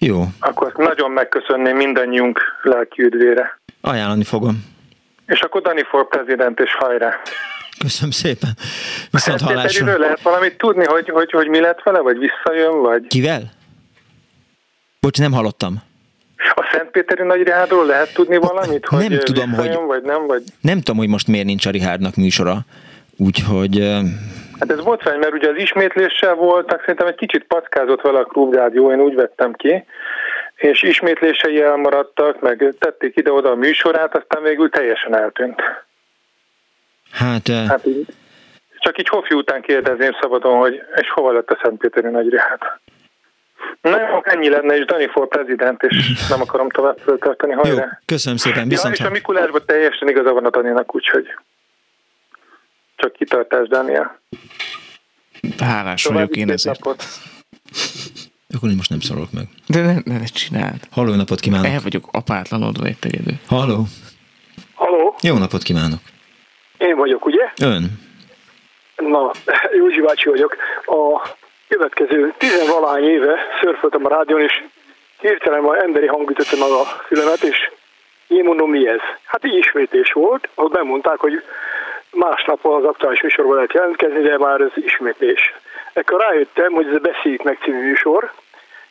Jó, 0.06 0.24
akkor 0.40 0.74
nagyon 0.78 1.12
megköszönném 1.12 1.76
mindannyiunk 1.76 2.40
lelki 2.62 3.04
üdvére. 3.04 3.60
ajánlani 3.82 4.24
fogom. 4.24 4.66
És 5.26 5.40
akkor 5.40 5.62
Dani 5.62 5.84
for 5.90 6.08
President, 6.08 6.60
és 6.60 6.76
hajrá! 6.80 7.22
Köszönöm 7.80 8.12
szépen. 8.12 8.50
Viszont 9.12 9.42
hallásra. 9.42 9.70
Szentpéteriről 9.70 10.00
lehet 10.02 10.22
valamit 10.22 10.58
tudni, 10.58 10.86
hogy, 10.86 11.10
hogy, 11.10 11.32
hogy 11.32 11.48
mi 11.48 11.60
lett 11.60 11.82
vele, 11.84 12.00
vagy 12.00 12.18
visszajön, 12.18 12.82
vagy 12.82 13.08
Kivel? 13.08 13.52
Bocs, 15.00 15.20
nem 15.20 15.32
hallottam. 15.32 15.82
a 16.56 16.70
Szentpéteri 16.72 17.24
Nagyrihádról 17.28 17.86
lehet 17.86 18.14
tudni 18.14 18.38
valamit, 18.38 18.86
hogy 18.86 19.10
nem 19.10 19.20
tudom, 19.20 19.54
hogy- 19.54 19.80
vagy 19.88 20.02
nem, 20.04 20.26
vagy... 20.28 20.44
Nem 20.62 20.78
tudom, 20.78 20.98
hogy 20.98 21.08
most 21.08 21.28
miért 21.28 21.46
nincs 21.46 21.66
a 21.66 21.70
Rihárdnak 21.70 22.16
műsora. 22.16 22.60
Úgyhogy 23.18 23.78
Hát 24.62 24.72
ez 24.72 24.84
fel, 25.00 25.18
mert 25.18 25.34
ugye 25.34 25.50
az 25.50 25.58
ismétléssel 25.58 26.36
voltak, 26.36 26.80
szerintem 26.80 27.08
egy 27.08 27.16
kicsit 27.16 27.44
packázott 27.44 28.02
vele 28.02 28.20
a 28.20 28.24
klubrádió, 28.24 28.92
én 28.92 29.02
úgy 29.02 29.16
vettem 29.16 29.54
ki, 29.54 29.86
és 30.56 30.84
ismétlései 30.84 31.62
elmaradtak, 31.62 32.42
meg 32.42 32.74
tették 32.80 33.16
ide-oda 33.16 33.50
a 33.50 33.56
műsorát, 33.56 34.16
aztán 34.16 34.44
végül 34.44 34.70
teljesen 34.70 35.16
eltűnt. 35.16 35.62
hát, 37.12 37.48
Hát 37.68 37.86
így 37.86 38.06
Csak 38.80 39.00
így 39.00 39.08
Hofi 39.08 39.34
után 39.34 39.62
kérdezném 39.62 40.18
szabadon, 40.22 40.58
hogy 40.58 40.82
és 40.96 41.10
hova 41.10 41.32
lett 41.32 41.50
a 41.50 41.60
Szentpéteri 41.64 42.10
nagyriát? 42.10 42.80
Na 43.82 44.00
jó, 44.00 44.22
ennyi 44.24 44.50
lenne, 44.50 44.78
és 44.78 44.86
Dani 44.86 45.08
for 45.08 45.28
prezident, 45.28 45.84
és 45.84 46.12
nem 46.30 46.42
akarom 46.42 46.70
tovább 46.70 46.98
föltartani. 46.98 47.56
Jó, 47.64 47.76
köszönöm 48.06 48.38
szépen, 48.38 48.64
Ja, 48.64 48.68
viszont 48.68 48.94
és 48.94 49.02
a 49.02 49.10
Mikulásban 49.10 49.62
teljesen 49.66 50.08
igaza 50.08 50.34
van 50.34 50.46
a 50.46 50.50
Daninak, 50.50 50.96
úgyhogy 50.96 51.28
csak 53.02 53.14
kitartás, 53.14 53.68
Daniel. 53.68 54.20
Hálás 55.60 56.02
További 56.02 56.22
vagyok 56.24 56.36
én 56.38 56.50
ezért. 56.54 56.80
napot. 56.84 57.04
akkor 58.56 58.70
én 58.70 58.76
most 58.76 58.90
nem 58.90 59.00
szólok 59.00 59.32
meg. 59.32 59.48
De 59.68 59.82
ne, 59.82 59.94
ne, 60.06 60.18
ne 60.18 60.26
csináld. 60.26 60.80
Halló, 60.92 61.16
napot 61.16 61.40
kívánok! 61.40 61.66
El 61.66 61.80
vagyok 61.84 62.08
apátlanodva 62.12 62.88
itt 62.88 63.06
egyedül. 63.06 63.34
Halló! 63.48 63.84
Halló, 64.74 65.16
Jó 65.22 65.38
napot 65.38 65.64
kívánok! 65.64 66.00
én 66.78 66.96
vagyok, 66.96 67.26
ugye? 67.26 67.52
Ön? 67.62 68.00
Na, 68.96 69.32
Józsi 69.80 70.02
bácsi 70.02 70.30
vagyok. 70.30 70.56
A 70.86 71.28
következő 71.68 72.34
tizenvalány 72.38 73.04
éve 73.04 73.36
szörföltem 73.62 74.06
a 74.06 74.10
rádión, 74.10 74.42
és 74.42 74.64
hirtelen 75.20 75.62
már 75.62 75.84
emberi 75.84 76.08
hang 76.08 76.30
ütötte 76.30 76.58
meg 76.58 76.70
a 76.70 76.84
fülemet, 77.08 77.44
és 77.44 77.58
én 78.28 78.44
mondom, 78.44 78.70
mi 78.70 78.88
ez? 78.88 79.00
Hát 79.26 79.46
így 79.46 79.56
ismétés 79.56 80.12
volt, 80.12 80.50
ahol 80.56 80.70
bemondták, 80.70 81.18
hogy 81.20 81.44
másnap 82.12 82.66
az 82.66 82.84
aktuális 82.84 83.22
műsorban 83.22 83.56
lehet 83.56 83.74
jelentkezni, 83.74 84.22
de 84.22 84.38
már 84.38 84.62
ez 84.62 84.72
ismétlés. 84.76 85.54
Ekkor 85.94 86.20
rájöttem, 86.20 86.72
hogy 86.72 86.88
ez 86.88 86.96
a 86.96 87.00
Beszéljük 87.00 87.44
meg 87.44 87.58
című 87.64 87.82
műsor, 87.82 88.32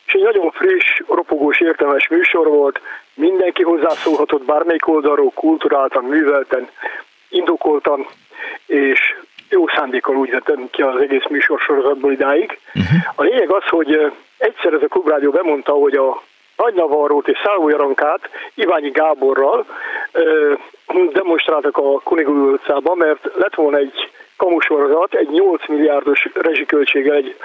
és 0.05 0.13
egy 0.13 0.21
nagyon 0.21 0.51
friss, 0.51 1.01
ropogós, 1.07 1.59
értelmes 1.59 2.07
műsor 2.07 2.47
volt, 2.47 2.81
mindenki 3.13 3.63
hozzászólhatott 3.63 4.43
bármelyik 4.43 4.87
oldalról, 4.87 5.31
kulturáltan, 5.35 6.03
művelten, 6.03 6.69
indokoltan, 7.29 8.07
és 8.65 9.15
jó 9.49 9.67
szándékkal 9.67 10.15
úgy 10.15 10.29
vettem 10.29 10.67
ki 10.71 10.81
az 10.81 11.01
egész 11.01 11.25
műsorsorozatból 11.29 12.11
idáig. 12.11 12.59
A 13.15 13.23
lényeg 13.23 13.49
az, 13.49 13.63
hogy 13.67 13.93
ö, 13.93 14.07
egyszer 14.37 14.73
ez 14.73 14.81
a 14.81 14.87
klubrádió 14.87 15.31
bemondta, 15.31 15.71
hogy 15.71 15.93
a 15.93 16.23
Nagy 16.61 16.73
Navarrót 16.73 17.27
és 17.27 17.39
Szálló 17.43 17.69
Jarankát 17.69 18.29
Iványi 18.53 18.89
Gáborral 18.89 19.65
demonstráltak 21.11 21.77
a 21.77 21.99
Kunigul 21.99 22.51
utcában, 22.51 22.97
mert 22.97 23.29
lett 23.35 23.55
volna 23.55 23.77
egy 23.77 24.09
kamusorozat, 24.37 25.13
egy 25.13 25.29
8 25.29 25.67
milliárdos 25.67 26.27
rezsiköltséggel, 26.33 27.15
egy 27.15 27.35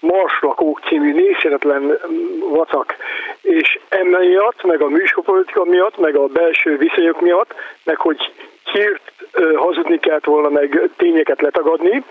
Marslakók 0.00 0.80
című 0.86 1.12
nézhetetlen 1.12 1.98
vacak, 2.40 2.96
és 3.42 3.78
emiatt, 3.88 4.62
meg 4.62 4.82
a 4.82 4.88
műsorpolitika 4.88 5.64
miatt, 5.64 5.96
meg 5.96 6.16
a 6.16 6.26
belső 6.26 6.76
viszonyok 6.76 7.20
miatt, 7.20 7.54
meg 7.84 7.96
hogy 7.96 8.32
hírt 8.72 9.12
hazudni 9.56 9.98
kellett 9.98 10.24
volna, 10.24 10.48
meg 10.48 10.90
tényeket 10.96 11.40
letagadni. 11.40 12.04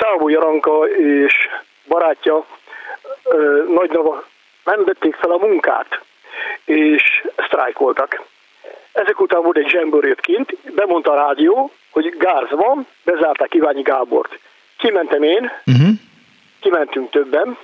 Szávó 0.00 0.28
Jaranka 0.28 0.88
és 0.88 1.48
barátja 1.88 2.44
Nagy 3.68 3.90
Nava 3.90 4.24
nem 4.64 4.84
vették 4.84 5.14
fel 5.14 5.30
a 5.30 5.36
munkát, 5.46 6.00
és 6.64 7.26
sztrájkoltak. 7.46 8.22
Ezek 8.92 9.20
után 9.20 9.42
volt 9.42 9.56
egy 9.56 9.68
zsembőrét 9.68 10.20
kint, 10.20 10.56
bemondta 10.74 11.12
a 11.12 11.26
rádió, 11.26 11.70
hogy 11.90 12.16
gáz 12.18 12.50
van, 12.50 12.86
bezárták 13.04 13.54
Iványi 13.54 13.82
Gábort. 13.82 14.38
Kimentem 14.78 15.22
én, 15.22 15.50
Uh-huh. 15.66 15.88
kimentünk 16.60 17.10
többen, 17.10 17.58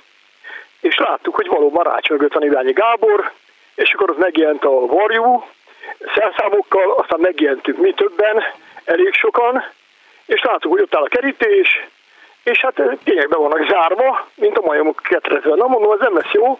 és 0.79 0.97
láttuk, 0.97 1.35
hogy 1.35 1.47
valóban 1.47 1.83
rács 1.83 2.09
mögött 2.09 2.33
van 2.33 2.43
Iványi 2.43 2.71
Gábor, 2.71 3.31
és 3.75 3.93
akkor 3.93 4.09
ott 4.09 4.17
megjelent 4.17 4.65
a 4.65 4.85
varjú, 4.85 5.43
szerszámokkal, 6.15 6.91
aztán 6.91 7.19
megjelentünk 7.19 7.77
mi 7.77 7.93
többen, 7.93 8.43
elég 8.83 9.13
sokan, 9.13 9.63
és 10.25 10.41
láttuk, 10.43 10.71
hogy 10.71 10.81
ott 10.81 10.95
áll 10.95 11.03
a 11.03 11.07
kerítés, 11.07 11.87
és 12.43 12.59
hát 12.61 12.81
tényleg 13.03 13.29
be 13.29 13.37
vannak 13.37 13.69
zárva, 13.69 14.27
mint 14.35 14.57
a 14.57 14.65
majomok 14.65 15.01
ketrezve. 15.03 15.55
Na 15.55 15.67
mondom, 15.67 15.91
ez 15.91 15.99
nem 15.99 16.15
lesz 16.15 16.31
jó, 16.31 16.59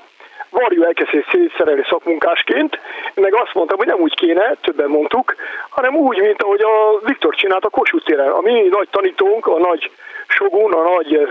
Varjú 0.49 0.83
elkezdett 0.83 1.29
szétszerelni 1.31 1.85
szakmunkásként, 1.89 2.79
meg 3.13 3.33
azt 3.33 3.53
mondtam, 3.53 3.77
hogy 3.77 3.87
nem 3.87 3.99
úgy 3.99 4.15
kéne, 4.15 4.55
többen 4.61 4.89
mondtuk, 4.89 5.35
hanem 5.69 5.95
úgy, 5.95 6.17
mint 6.17 6.41
ahogy 6.43 6.61
a 6.61 7.05
Viktor 7.05 7.35
csinált 7.35 7.65
a 7.65 7.69
Kossuth 7.69 8.05
téren. 8.05 8.29
A 8.29 8.41
mi 8.41 8.67
nagy 8.71 8.87
tanítónk, 8.89 9.47
a 9.47 9.57
nagy 9.57 9.91
Sogun, 10.27 10.73
a 10.73 10.81
nagy 10.81 11.13
eh, 11.13 11.29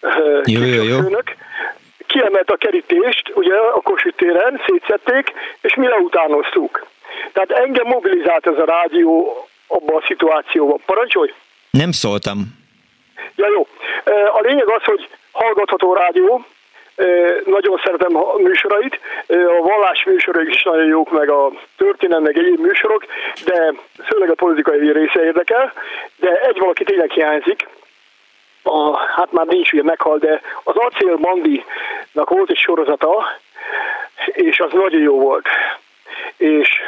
eh, 0.00 0.40
Jó, 0.44 0.62
jó, 0.62 0.82
jó. 0.82 0.98
főnök, 0.98 1.34
kiemelt 2.06 2.50
a 2.50 2.56
kerítést, 2.56 3.32
ugye 3.34 3.54
a 3.56 3.80
Kossuth 3.80 4.16
téren, 4.16 4.60
szétszették, 4.66 5.32
és 5.60 5.74
mi 5.74 5.86
leutánoztuk. 5.86 6.86
Tehát 7.32 7.50
engem 7.50 7.86
mobilizált 7.86 8.46
ez 8.46 8.58
a 8.58 8.64
rádió 8.64 9.46
abban 9.66 9.96
a 9.96 10.04
szituációban. 10.06 10.80
Parancsolj! 10.86 11.32
Nem 11.70 11.90
szóltam. 11.90 12.38
Ja, 13.36 13.46
jó. 13.48 13.66
A 14.32 14.40
lényeg 14.40 14.68
az, 14.68 14.82
hogy 14.84 15.08
hallgatható 15.32 15.94
rádió, 15.94 16.44
nagyon 17.44 17.80
szeretem 17.84 18.16
a 18.16 18.36
műsorait, 18.36 19.00
a 19.28 19.62
vallás 19.62 20.04
műsorok 20.04 20.48
is 20.48 20.62
nagyon 20.62 20.86
jók, 20.86 21.10
meg 21.10 21.28
a 21.28 21.52
történelem, 21.76 22.22
meg 22.22 22.38
egyéb 22.38 22.60
műsorok, 22.60 23.04
de 23.44 23.72
főleg 24.04 24.30
a 24.30 24.34
politikai 24.34 24.92
része 24.92 25.24
érdekel, 25.24 25.72
de 26.16 26.40
egy 26.40 26.58
valaki 26.58 26.84
tényleg 26.84 27.10
hiányzik, 27.10 27.66
a, 28.62 28.96
hát 28.96 29.32
már 29.32 29.46
nincs 29.46 29.72
ugye 29.72 29.82
meghal, 29.82 30.18
de 30.18 30.40
az 30.64 30.74
Acél 30.76 31.16
Mandinak 31.16 32.28
volt 32.28 32.50
egy 32.50 32.56
sorozata, 32.56 33.38
és 34.24 34.60
az 34.60 34.72
nagyon 34.72 35.00
jó 35.00 35.20
volt. 35.20 35.46
És 36.36 36.82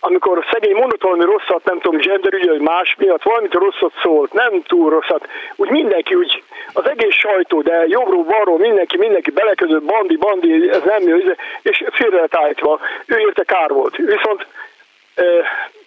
amikor 0.00 0.46
szegény 0.52 0.74
mondott 0.74 1.02
valami 1.02 1.24
rosszat, 1.24 1.64
nem 1.64 1.80
tudom, 1.80 2.00
gender 2.00 2.32
ügye, 2.32 2.50
vagy 2.50 2.60
más 2.60 2.94
miatt, 2.98 3.22
valamit 3.22 3.52
rosszat 3.52 3.92
szólt, 4.02 4.32
nem 4.32 4.62
túl 4.62 4.90
rosszat, 4.90 5.28
úgy 5.56 5.70
mindenki 5.70 6.14
úgy, 6.14 6.42
az 6.72 6.88
egész 6.88 7.14
sajtó, 7.14 7.62
de 7.62 7.84
jobbról, 7.86 8.24
balról 8.24 8.58
mindenki, 8.58 8.96
mindenki 8.96 9.30
beleközött, 9.30 9.82
bandi, 9.82 10.16
bandi, 10.16 10.70
ez 10.70 10.82
nem 10.82 11.02
jó, 11.02 11.16
és 11.62 11.84
félre 11.90 12.20
lett 12.20 12.36
állítva. 12.36 12.80
Ő 13.06 13.18
érte 13.18 13.44
kár 13.44 13.70
volt. 13.70 13.96
Viszont 13.96 14.46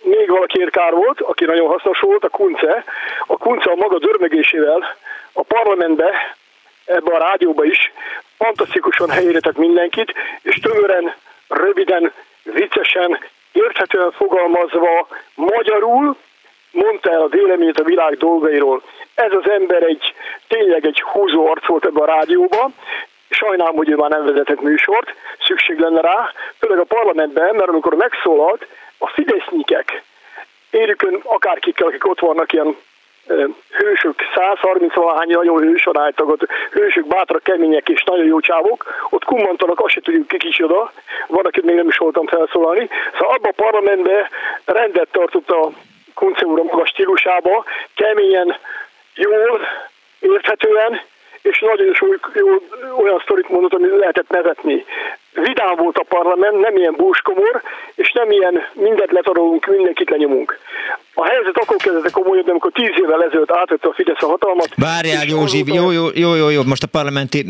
még 0.01 0.29
valakiért 0.29 0.71
kár 0.71 0.93
volt, 0.93 1.21
aki 1.21 1.45
nagyon 1.45 1.67
hasznos 1.67 1.99
volt, 1.99 2.23
a 2.23 2.29
Kunce. 2.29 2.83
A 3.27 3.37
Kunce 3.37 3.71
a 3.71 3.75
maga 3.75 3.97
dörmögésével 3.97 4.95
a 5.33 5.43
parlamentbe, 5.43 6.35
ebbe 6.85 7.15
a 7.15 7.19
rádióba 7.19 7.63
is 7.63 7.91
fantasztikusan 8.37 9.09
helyére 9.09 9.39
tett 9.39 9.57
mindenkit, 9.57 10.13
és 10.41 10.59
tömören, 10.59 11.15
röviden, 11.47 12.11
viccesen, 12.43 13.19
érthetően 13.51 14.11
fogalmazva 14.11 15.07
magyarul 15.35 16.15
mondta 16.71 17.11
el 17.11 17.21
a 17.21 17.27
véleményét 17.27 17.79
a 17.79 17.83
világ 17.83 18.17
dolgairól. 18.17 18.81
Ez 19.13 19.31
az 19.31 19.49
ember 19.49 19.83
egy 19.83 20.13
tényleg 20.47 20.85
egy 20.85 21.01
húzó 21.01 21.47
arc 21.47 21.65
volt 21.65 21.85
ebben 21.85 22.03
a 22.03 22.05
rádióban, 22.05 22.73
sajnálom, 23.29 23.75
hogy 23.75 23.89
ő 23.89 23.95
már 23.95 24.09
nem 24.09 24.25
vezetett 24.25 24.61
műsort, 24.61 25.13
szükség 25.47 25.79
lenne 25.79 26.01
rá, 26.01 26.31
főleg 26.59 26.79
a 26.79 26.83
parlamentben, 26.83 27.55
mert 27.55 27.69
amikor 27.69 27.93
megszólalt, 27.93 28.67
a 28.97 29.07
fidesznyikek, 29.07 30.03
érjükön 30.69 31.21
akárkikkel, 31.23 31.87
akik 31.87 32.07
ott 32.07 32.19
vannak 32.19 32.53
ilyen 32.53 32.75
hősök, 33.69 34.15
130 34.35 34.93
valahány 34.93 35.27
nagyon 35.27 35.61
hősön 35.61 35.97
álltak 35.97 36.27
ott, 36.27 36.47
hősök, 36.71 37.07
bátrak, 37.07 37.43
kemények 37.43 37.89
és 37.89 38.03
nagyon 38.03 38.25
jó 38.25 38.39
csávok, 38.39 38.85
ott 39.09 39.23
kummantanak, 39.23 39.79
azt 39.79 39.93
se 39.93 40.01
tudjuk 40.01 40.27
ki 40.27 40.37
kicsoda, 40.37 40.91
van, 41.27 41.45
akit 41.45 41.63
még 41.63 41.75
nem 41.75 41.87
is 41.87 41.97
voltam 41.97 42.27
felszólalni. 42.27 42.89
Szóval 43.13 43.35
abban 43.35 43.51
a 43.57 43.61
parlamentben 43.61 44.27
rendet 44.65 45.07
tartott 45.11 45.49
a 45.49 45.71
Kunce 46.13 46.45
úr 46.45 46.59
a 46.59 46.63
maga 46.63 46.85
stílusába, 46.85 47.63
keményen, 47.95 48.55
jól, 49.15 49.61
érthetően, 50.19 51.01
és 51.41 51.59
nagyon 51.59 51.95
jó, 52.33 52.47
olyan 52.97 53.19
sztorit 53.19 53.49
mondott, 53.49 53.73
amit 53.73 53.97
lehetett 53.97 54.29
nevetni. 54.29 54.85
Vidám 55.33 55.75
volt 55.75 55.97
a 55.97 56.05
parlament, 56.09 56.59
nem 56.59 56.75
ilyen 56.75 56.93
búskomor, 56.97 57.61
és 57.95 58.11
nem 58.11 58.31
ilyen 58.31 58.53
mindent 58.73 59.11
letarolunk, 59.11 59.65
mindenkit 59.65 60.09
lenyomunk. 60.09 60.59
A 61.13 61.25
helyzet 61.25 61.57
akkor 61.57 61.75
kezdett 61.75 62.11
komolyabb, 62.11 62.49
amikor 62.49 62.71
tíz 62.71 62.89
évvel 63.03 63.23
ezelőtt 63.23 63.51
átvette 63.51 63.87
a 63.87 63.93
Fidesz 63.93 64.21
a 64.21 64.27
hatalmat. 64.27 64.69
Várjál, 64.75 65.25
Józsi, 65.25 65.63
jó, 65.65 65.91
jó, 65.91 66.05
jó, 66.13 66.35
jó, 66.35 66.49
jó, 66.49 66.63
most 66.63 66.83
a 66.83 66.87
parlamenti 66.87 67.45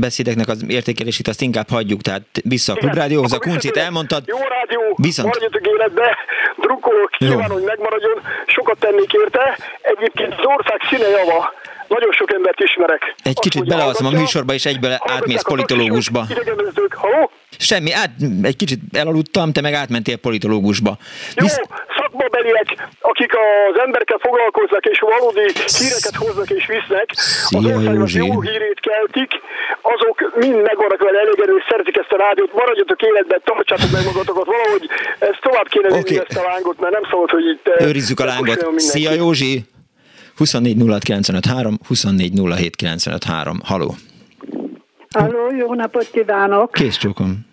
beszédeknek 0.00 0.48
az 0.48 0.64
értékelését 0.68 1.28
azt 1.28 1.40
inkább 1.40 1.68
hagyjuk, 1.70 2.00
tehát 2.00 2.22
vissza 2.44 2.72
a 2.72 2.76
klubrádióhoz, 2.76 3.32
a 3.32 3.38
kuncit 3.38 3.76
elmondtad. 3.76 4.22
Jó 4.26 4.38
rádió, 4.48 4.96
Viszont. 4.96 5.28
maradjatok 5.28 5.66
életbe, 5.66 6.16
drukkolok, 6.56 7.10
kívánom, 7.10 7.52
hogy 7.52 7.62
megmaradjon, 7.62 8.20
sokat 8.46 8.78
tennék 8.78 9.12
érte. 9.12 9.56
Egyébként 9.80 10.34
az 10.38 10.44
ország 10.44 10.80
színe 10.90 11.08
java, 11.08 11.52
nagyon 11.88 12.12
sok 12.12 12.32
embert 12.32 12.60
ismerek. 12.60 13.14
Egy 13.22 13.38
kicsit 13.38 13.66
belealszom 13.66 14.06
a 14.06 14.10
műsorba, 14.10 14.52
és 14.52 14.64
egyből 14.66 14.96
átmész 14.98 15.42
politológusba. 15.42 16.26
Idegenvezetők, 16.92 17.12
halló? 17.14 17.30
Semmi, 17.58 17.92
át, 17.92 18.10
egy 18.42 18.56
kicsit 18.56 18.80
elaludtam, 18.92 19.52
te 19.52 19.60
meg 19.60 19.74
átmentél 19.74 20.16
politológusba. 20.16 20.96
Jó, 21.34 21.46
szakmabeliek, 21.98 22.68
akik 23.00 23.32
az 23.70 23.76
emberekkel 23.84 24.18
foglalkoznak, 24.26 24.84
és 24.92 24.98
valódi 25.12 25.46
híreket 25.80 26.16
hoznak 26.22 26.50
és 26.50 26.64
visznek, 26.74 27.06
az 27.14 27.94
Józsi. 27.94 28.18
jó 28.18 28.40
hírét 28.40 28.80
keltik, 28.88 29.30
azok 29.94 30.16
mind 30.44 30.54
meg 30.68 30.76
vannak 30.76 31.02
vele 31.06 31.18
elégedő, 31.24 31.54
és 31.60 31.64
szeretik 31.70 31.96
ezt 32.02 32.12
a 32.16 32.18
rádiót, 32.24 32.52
maradjatok 32.60 33.00
életben, 33.02 33.40
tartsátok 33.44 33.90
meg 33.96 34.04
magatokat, 34.04 34.46
valahogy 34.54 34.84
ezt 35.18 35.40
tovább 35.46 35.68
kéne 35.74 35.88
vinni 35.88 36.00
Oké. 36.00 36.18
ezt 36.26 36.38
a 36.38 36.44
lángot, 36.50 36.80
mert 36.80 36.92
nem 36.98 37.04
szabad, 37.10 37.30
hogy 37.30 37.46
itt... 37.54 37.66
eh, 37.68 37.86
Őrizzük 37.88 38.20
a 38.20 38.24
lángot. 38.24 38.58
Szia, 38.76 39.12
Józsi! 39.12 39.54
24 40.36 40.76
06 40.88 41.02
953, 41.02 41.78
24 41.86 42.32
07 42.56 42.76
953. 42.76 43.60
Haló! 43.64 43.94
Halló, 45.12 45.54
jó 45.56 45.74
napot 45.74 46.10
kívánok! 46.10 46.72
Kész 46.72 46.96
csókom. 46.96 47.50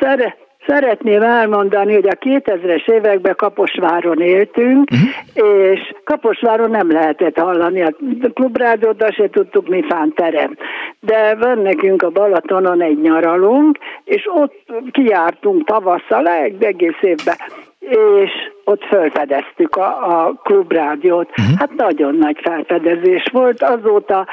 Szere, 0.00 0.36
szeretném 0.66 1.22
elmondani, 1.22 1.94
hogy 1.94 2.08
a 2.08 2.14
2000-es 2.14 2.90
években 2.90 3.34
Kaposváron 3.36 4.20
éltünk, 4.20 4.90
uh-huh. 4.90 5.72
és 5.72 5.94
Kaposváron 6.04 6.70
nem 6.70 6.90
lehetett 6.90 7.38
hallani 7.38 7.82
a 7.82 7.92
klubrádiót, 8.34 8.96
de 8.96 9.10
se 9.10 9.30
tudtuk 9.30 9.68
mi 9.68 9.82
fán 9.88 10.12
terem. 10.14 10.56
De 11.00 11.34
van 11.34 11.58
nekünk 11.58 12.02
a 12.02 12.10
Balatonon 12.10 12.82
egy 12.82 13.00
nyaralunk, 13.00 13.78
és 14.04 14.28
ott 14.34 14.54
kijártunk 14.90 15.64
tavasszal, 15.64 16.28
egész 16.58 16.98
évben 17.00 17.36
és 17.80 18.30
ott 18.64 18.84
felfedeztük 18.84 19.76
a, 19.76 20.26
a 20.26 20.32
klubrádiót. 20.32 21.28
Uh-huh. 21.28 21.58
Hát 21.58 21.74
nagyon 21.74 22.14
nagy 22.14 22.38
felfedezés 22.42 23.24
volt. 23.32 23.62
Azóta 23.62 24.26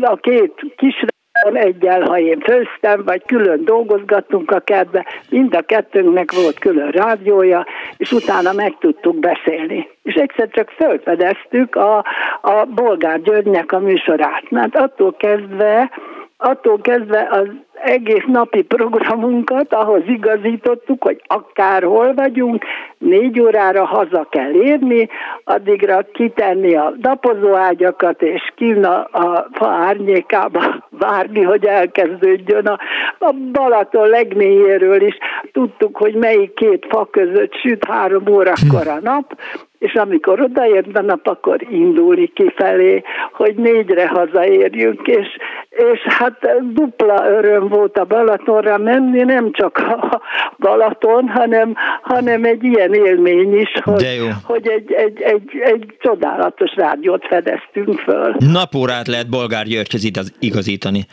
a 0.00 0.16
két 0.16 0.52
kis 0.76 1.04
egyel, 1.52 2.02
ha 2.02 2.18
én 2.18 2.40
főztem, 2.40 3.04
vagy 3.04 3.22
külön 3.26 3.64
dolgozgattunk 3.64 4.50
a 4.50 4.60
kertbe, 4.60 5.06
mind 5.30 5.54
a 5.54 5.62
kettőnknek 5.62 6.32
volt 6.32 6.58
külön 6.58 6.90
rádiója, 6.90 7.66
és 7.96 8.12
utána 8.12 8.52
meg 8.52 8.76
tudtuk 8.78 9.18
beszélni. 9.18 9.88
És 10.02 10.14
egyszer 10.14 10.48
csak 10.48 10.70
felfedeztük 10.70 11.76
a, 11.76 11.96
a 12.40 12.64
Bolgár 12.74 13.20
Györgynek 13.20 13.72
a 13.72 13.78
műsorát. 13.78 14.50
Mert 14.50 14.76
attól 14.76 15.14
kezdve 15.16 15.90
attól 16.36 16.80
kezdve 16.80 17.28
az 17.30 17.48
egész 17.82 18.24
napi 18.26 18.62
programunkat 18.62 19.72
ahhoz 19.72 20.02
igazítottuk, 20.06 21.02
hogy 21.04 21.22
akárhol 21.26 22.14
vagyunk, 22.14 22.64
négy 22.98 23.40
órára 23.40 23.84
haza 23.84 24.26
kell 24.30 24.52
érni, 24.52 25.08
addigra 25.44 26.06
kitenni 26.12 26.74
a 26.74 26.92
dapozóágyakat, 26.98 28.22
és 28.22 28.52
kín 28.56 28.84
a, 28.84 29.08
a 29.12 29.48
fa 29.52 29.68
árnyékába 29.68 30.88
várni, 30.90 31.42
hogy 31.42 31.64
elkezdődjön 31.64 32.66
a, 32.66 32.78
a 33.18 33.34
Balaton 33.52 34.08
legmélyéről 34.08 35.02
is. 35.02 35.18
Tudtuk, 35.52 35.96
hogy 35.96 36.14
melyik 36.14 36.54
két 36.54 36.86
fa 36.88 37.08
között 37.10 37.54
süt 37.54 37.84
három 37.84 38.28
órakor 38.28 38.88
a 38.88 38.98
nap, 39.02 39.36
és 39.84 39.94
amikor 39.94 40.40
odaért 40.40 40.96
a 40.96 41.02
nap, 41.02 41.26
akkor 41.26 41.66
indulni 41.70 42.26
kifelé, 42.26 43.02
hogy 43.32 43.54
négyre 43.54 44.08
hazaérjünk, 44.08 45.06
és, 45.06 45.26
és 45.68 46.00
hát 46.00 46.62
dupla 46.72 47.28
öröm 47.30 47.63
volt 47.68 47.98
a 47.98 48.04
Balatonra 48.04 48.78
menni, 48.78 49.22
nem 49.22 49.52
csak 49.52 49.78
a 49.78 50.20
Balaton, 50.58 51.28
hanem, 51.28 51.74
hanem 52.02 52.44
egy 52.44 52.64
ilyen 52.64 52.94
élmény 52.94 53.58
is, 53.58 53.70
hogy, 53.82 54.32
hogy 54.44 54.68
egy, 54.68 54.92
egy, 54.92 55.20
egy, 55.20 55.50
egy 55.64 55.94
csodálatos 55.98 56.74
rádiót 56.76 57.26
fedeztünk 57.26 57.98
föl. 57.98 58.34
Napórát 58.38 59.06
lehet 59.06 59.28
Bolgár 59.28 59.64
Györgyhöz 59.64 60.10
igazítani. 60.38 61.06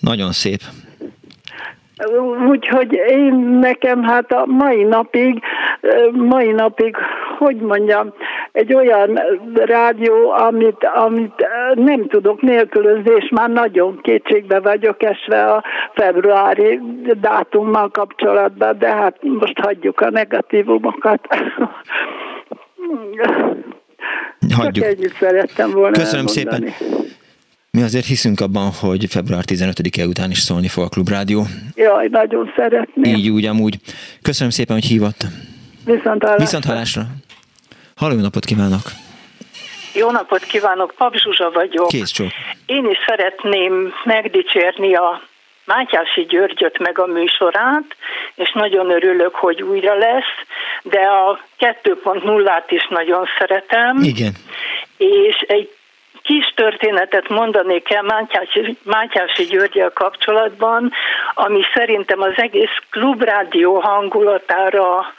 Nagyon 0.00 0.32
szép. 0.32 0.60
Úgyhogy 2.48 2.92
én 3.08 3.34
nekem 3.60 4.02
hát 4.02 4.32
a 4.32 4.44
mai 4.46 4.82
napig, 4.82 5.42
mai 6.12 6.52
napig, 6.52 6.96
hogy 7.38 7.56
mondjam, 7.56 8.12
egy 8.54 8.74
olyan 8.74 9.20
rádió, 9.54 10.30
amit, 10.30 10.88
amit 10.94 11.46
nem 11.74 12.06
tudok 12.08 12.40
nélkülözni, 12.40 13.10
és 13.16 13.28
már 13.30 13.50
nagyon 13.50 13.98
kétségbe 14.02 14.60
vagyok 14.60 15.02
esve 15.02 15.52
a 15.52 15.64
februári 15.94 16.80
dátummal 17.20 17.90
kapcsolatban, 17.90 18.78
de 18.78 18.94
hát 18.94 19.16
most 19.22 19.58
hagyjuk 19.58 20.00
a 20.00 20.10
negatívumokat. 20.10 21.20
Hagyjuk. 24.54 24.84
Csak 24.84 24.84
ennyit 24.84 25.16
szerettem 25.18 25.70
volna 25.70 25.96
Köszönöm 25.96 26.26
elmondani. 26.26 26.70
szépen. 26.70 27.08
Mi 27.70 27.82
azért 27.82 28.06
hiszünk 28.06 28.40
abban, 28.40 28.70
hogy 28.80 29.06
február 29.08 29.42
15-e 29.46 30.06
után 30.06 30.30
is 30.30 30.38
szólni 30.38 30.68
fog 30.68 30.84
a 30.84 30.88
Klubrádió. 30.88 31.42
Jaj, 31.74 32.08
nagyon 32.10 32.52
szeretném. 32.56 33.14
Így 33.14 33.28
úgy, 33.28 33.44
amúgy. 33.44 33.78
Köszönöm 34.22 34.50
szépen, 34.50 34.74
hogy 34.74 34.84
hívott. 34.84 35.26
Viszont 35.84 36.22
hallásra. 36.22 36.44
Viszont 36.44 36.64
hallásra. 36.64 37.02
Halló, 37.96 38.20
napot 38.20 38.44
kívánok! 38.44 38.82
Jó 39.94 40.10
napot 40.10 40.42
kívánok, 40.44 40.92
Pap 40.96 41.14
Zsuzsa 41.16 41.50
vagyok. 41.50 41.88
Kész 41.88 42.10
csók. 42.10 42.30
Én 42.66 42.90
is 42.90 42.98
szeretném 43.06 43.94
megdicsérni 44.04 44.94
a 44.94 45.22
Mátyási 45.64 46.24
Györgyöt 46.24 46.78
meg 46.78 46.98
a 46.98 47.06
műsorát, 47.06 47.96
és 48.34 48.52
nagyon 48.52 48.90
örülök, 48.90 49.34
hogy 49.34 49.62
újra 49.62 49.94
lesz, 49.94 50.34
de 50.82 51.00
a 51.00 51.40
2.0-át 51.58 52.70
is 52.70 52.86
nagyon 52.88 53.26
szeretem. 53.38 54.02
Igen. 54.02 54.32
És 54.96 55.36
egy 55.46 55.70
kis 56.22 56.52
történetet 56.54 57.28
mondanék 57.28 57.90
el 57.90 58.02
Mátyási, 58.02 58.76
Mátyási 58.82 59.44
Györgyel 59.44 59.90
kapcsolatban, 59.90 60.92
ami 61.34 61.62
szerintem 61.74 62.20
az 62.20 62.32
egész 62.36 62.76
klubrádió 62.90 63.80
hangulatára, 63.80 65.14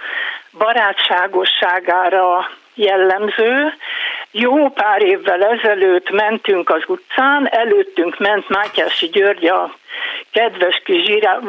barátságosságára 0.57 2.49
jellemző. 2.75 3.73
Jó 4.31 4.69
pár 4.69 5.01
évvel 5.01 5.43
ezelőtt 5.43 6.09
mentünk 6.09 6.69
az 6.69 6.83
utcán, 6.87 7.47
előttünk 7.47 8.19
ment 8.19 8.49
Mátyási 8.49 9.07
György 9.07 9.45
a 9.45 9.75
kedves 10.31 10.81
kis 10.83 11.05
zsirá, 11.05 11.39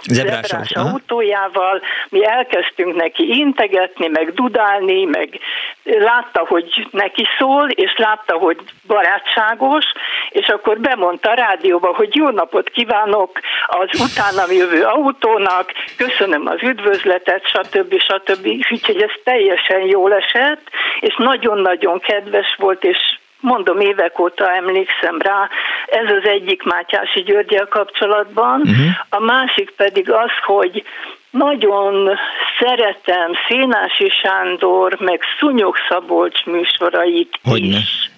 Zebrás 0.00 0.72
autójával, 0.72 1.82
mi 2.08 2.26
elkezdtünk 2.26 2.94
neki 2.94 3.38
integetni, 3.38 4.08
meg 4.08 4.32
dudálni, 4.32 5.04
meg 5.04 5.40
látta, 5.84 6.44
hogy 6.46 6.86
neki 6.90 7.26
szól, 7.38 7.68
és 7.68 7.94
látta, 7.96 8.36
hogy 8.36 8.58
barátságos, 8.86 9.84
és 10.28 10.48
akkor 10.48 10.78
bemondta 10.78 11.30
a 11.30 11.34
rádióba, 11.34 11.94
hogy 11.94 12.16
jó 12.16 12.28
napot 12.28 12.70
kívánok 12.70 13.38
az 13.66 14.00
utánam 14.00 14.52
jövő 14.52 14.82
autónak, 14.82 15.72
köszönöm 15.96 16.46
az 16.46 16.62
üdvözletet, 16.62 17.46
stb. 17.46 18.00
stb. 18.00 18.46
Úgyhogy 18.70 19.02
ez 19.02 19.10
teljesen 19.24 19.80
jól 19.80 20.14
esett, 20.14 20.68
és 21.00 21.14
nagyon-nagyon 21.18 22.00
kedves 22.00 22.56
volt, 22.58 22.84
és 22.84 22.98
mondom, 23.42 23.80
évek 23.80 24.18
óta 24.18 24.54
emlékszem 24.54 25.18
rá, 25.18 25.48
ez 25.86 26.10
az 26.10 26.28
egyik 26.28 26.62
Mátyási 26.62 27.22
Györgyel 27.22 27.66
kapcsolatban, 27.66 28.60
uh-huh. 28.60 28.86
a 29.08 29.20
másik 29.20 29.70
pedig 29.70 30.10
az, 30.10 30.30
hogy 30.44 30.84
nagyon 31.30 32.18
szeretem 32.58 33.32
Szénási 33.48 34.08
Sándor, 34.22 34.96
meg 35.00 35.20
Szunyog 35.38 35.76
Szabolcs 35.88 36.44
műsorait 36.44 37.38
Hogyne. 37.42 37.76
is 37.78 38.10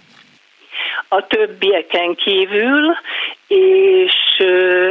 a 1.09 1.27
többieken 1.27 2.15
kívül, 2.15 2.97
és 3.47 4.15
ö, 4.39 4.91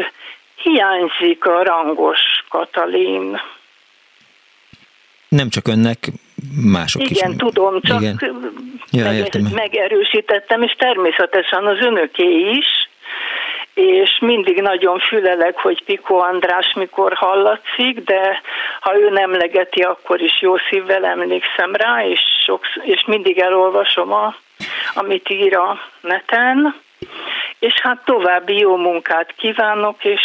hiányzik 0.55 1.45
a 1.45 1.63
rangos 1.63 2.19
Katalin. 2.49 3.41
Nem 5.27 5.49
csak 5.49 5.67
önnek, 5.67 6.07
mások 6.71 7.01
is. 7.01 7.09
Igen, 7.09 7.37
tudom, 7.37 7.81
csak 7.81 8.01
Igen. 8.01 8.19
Ja, 8.91 9.03
meg, 9.03 9.15
értem. 9.15 9.41
megerősítettem, 9.53 10.61
és 10.61 10.75
természetesen 10.77 11.65
az 11.65 11.79
önöké 11.79 12.39
is, 12.49 12.89
és 13.73 14.17
mindig 14.21 14.61
nagyon 14.61 14.99
fülelek, 14.99 15.57
hogy 15.57 15.83
Piko 15.83 16.15
András 16.15 16.73
mikor 16.73 17.13
hallatszik, 17.13 18.03
de 18.03 18.41
ha 18.79 18.99
ő 18.99 19.09
nem 19.09 19.31
legeti, 19.31 19.81
akkor 19.81 20.21
is 20.21 20.41
jó 20.41 20.57
szívvel 20.57 21.05
emlékszem 21.05 21.75
rá, 21.75 22.05
és, 22.05 22.19
sok, 22.45 22.65
és 22.81 23.03
mindig 23.05 23.39
elolvasom, 23.39 24.13
a, 24.13 24.35
amit 24.93 25.29
ír 25.29 25.55
a 25.57 25.79
neten, 26.01 26.75
és 27.59 27.73
hát 27.81 28.05
további 28.05 28.57
jó 28.57 28.75
munkát 28.75 29.33
kívánok, 29.37 30.03
és 30.05 30.21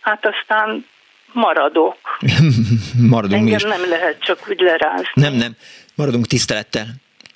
hát 0.00 0.26
aztán 0.26 0.86
maradok. 1.32 1.96
Maradunk 3.10 3.42
mi 3.42 3.52
Engem 3.52 3.70
is. 3.70 3.78
nem 3.78 3.88
lehet 3.88 4.20
csak 4.20 4.46
úgy 4.48 4.60
lerázni. 4.60 5.08
Nem, 5.14 5.34
nem. 5.34 5.56
Maradunk 5.94 6.26
tisztelettel. 6.26 6.86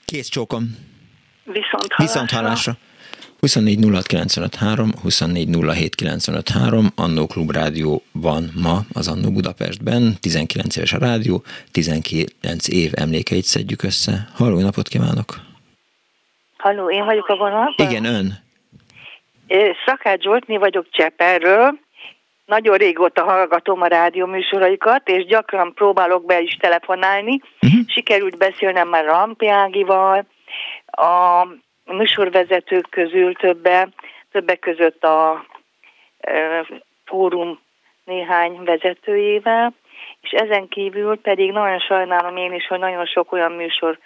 Kész 0.05 0.29
csókom. 0.29 0.77
Viszont 1.45 1.93
hallásra. 1.93 2.05
Viszont 2.05 2.31
hallásra. 2.31 2.77
24 3.41 3.79
06 3.93 4.07
953, 4.07 4.93
24 5.03 5.49
07 5.75 5.95
953, 5.95 6.93
Annó 6.95 7.27
Klub 7.27 7.51
Rádió 7.51 8.03
van 8.13 8.51
ma 8.63 8.81
az 8.93 9.09
Annó 9.09 9.31
Budapestben, 9.31 10.17
19 10.21 10.77
éves 10.77 10.93
a 10.93 10.99
rádió, 10.99 11.43
19 11.73 12.69
év 12.69 12.91
emlékeit 12.95 13.45
szedjük 13.45 13.83
össze. 13.83 14.29
Halló, 14.35 14.61
napot 14.61 14.89
kívánok! 14.89 15.41
Halló, 16.57 16.91
én 16.91 17.05
vagyok 17.05 17.29
a 17.29 17.37
vonalban? 17.37 17.75
Igen, 17.77 18.05
ön. 18.05 18.45
Szakács 19.87 20.23
Zsoltni 20.23 20.57
vagyok 20.57 20.87
Cseperről. 20.91 21.79
Nagyon 22.47 22.77
régóta 22.77 23.25
hallgatom 23.25 23.83
a 23.83 23.87
rádió 23.87 24.27
műsoraikat, 24.27 25.09
és 25.09 25.25
gyakran 25.25 25.75
próbálok 25.75 26.25
be 26.25 26.41
is 26.41 26.57
telefonálni. 26.57 27.41
Uh-huh. 27.63 27.81
Sikerült 27.87 28.39
beszélnem 28.39 28.89
már 28.89 29.05
Rampi 29.05 29.49
Ágival, 29.49 30.27
a 30.87 31.47
műsorvezetők 31.85 32.91
közül 32.91 33.35
többe, 33.35 33.89
többek 34.33 34.59
között 34.59 35.05
a 35.05 35.47
ö, 36.21 36.61
fórum 37.05 37.61
néhány 38.05 38.63
vezetőjével, 38.65 39.75
és 40.21 40.31
ezen 40.31 40.69
kívül 40.69 41.21
pedig 41.21 41.53
nagyon 41.53 41.79
sajnálom 41.79 42.37
én 42.37 42.53
is, 42.53 42.67
hogy 42.67 42.79
nagyon 42.79 43.07
sok 43.07 43.33
olyan 43.33 43.53
műsor 43.53 43.99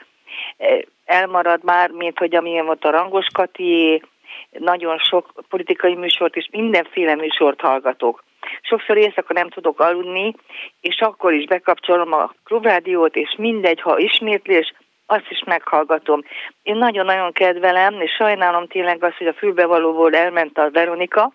elmarad 1.05 1.65
már, 1.65 1.91
mint 1.91 2.19
hogy 2.19 2.35
amilyen 2.35 2.67
volt 2.67 2.85
a 2.85 2.91
Rangos 2.91 3.27
Katié, 3.33 4.03
nagyon 4.51 4.99
sok 4.99 5.33
politikai 5.49 5.95
műsort 5.95 6.37
és 6.37 6.49
mindenféle 6.51 7.15
műsort 7.15 7.61
hallgatok. 7.61 8.23
Sokszor 8.63 8.97
éjszaka 8.97 9.33
nem 9.33 9.49
tudok 9.49 9.81
aludni, 9.81 10.35
és 10.81 11.01
akkor 11.01 11.33
is 11.33 11.47
bekapcsolom 11.47 12.13
a 12.13 12.35
klubrádiót, 12.45 13.17
és 13.17 13.35
mindegy, 13.39 13.81
ha 13.81 13.99
ismétlés, 13.99 14.73
azt 15.11 15.31
is 15.31 15.43
meghallgatom. 15.47 16.23
Én 16.63 16.77
nagyon-nagyon 16.77 17.33
kedvelem, 17.33 18.01
és 18.01 18.11
sajnálom 18.11 18.67
tényleg 18.67 19.05
azt, 19.05 19.17
hogy 19.17 19.27
a 19.27 19.33
fülbevalóból 19.33 20.15
elment 20.15 20.59
a 20.59 20.71
Veronika, 20.71 21.33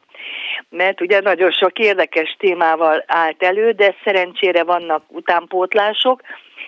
mert 0.69 1.01
ugye 1.01 1.19
nagyon 1.19 1.51
sok 1.51 1.79
érdekes 1.79 2.35
témával 2.39 3.03
állt 3.07 3.43
elő, 3.43 3.71
de 3.71 3.95
szerencsére 4.03 4.63
vannak 4.63 5.03
utánpótlások, 5.07 6.21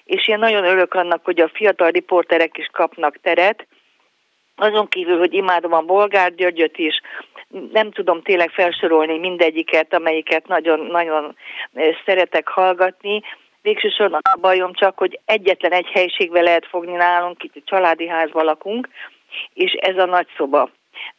és 0.05 0.27
én 0.27 0.39
nagyon 0.39 0.63
örülök 0.63 0.93
annak, 0.93 1.25
hogy 1.25 1.39
a 1.39 1.51
fiatal 1.53 1.89
riporterek 1.89 2.57
is 2.57 2.69
kapnak 2.71 3.17
teret, 3.21 3.67
azon 4.57 4.87
kívül, 4.87 5.17
hogy 5.17 5.33
imádom 5.33 5.73
a 5.73 5.81
Bolgár 5.81 6.35
Györgyöt 6.35 6.77
is, 6.77 7.01
nem 7.71 7.91
tudom 7.91 8.21
tényleg 8.21 8.49
felsorolni 8.49 9.17
mindegyiket, 9.17 9.93
amelyiket 9.93 10.47
nagyon-nagyon 10.47 11.35
szeretek 12.05 12.47
hallgatni. 12.47 13.21
Végsősorban 13.61 14.19
a 14.23 14.37
bajom 14.39 14.73
csak, 14.73 14.97
hogy 14.97 15.19
egyetlen 15.25 15.71
egy 15.71 15.87
helyiségbe 15.87 16.41
lehet 16.41 16.65
fogni 16.65 16.91
nálunk, 16.91 17.43
itt 17.43 17.55
a 17.55 17.61
családi 17.65 18.07
házban 18.07 18.45
lakunk, 18.45 18.89
és 19.53 19.71
ez 19.71 19.97
a 19.97 20.05
nagyszoba. 20.05 20.69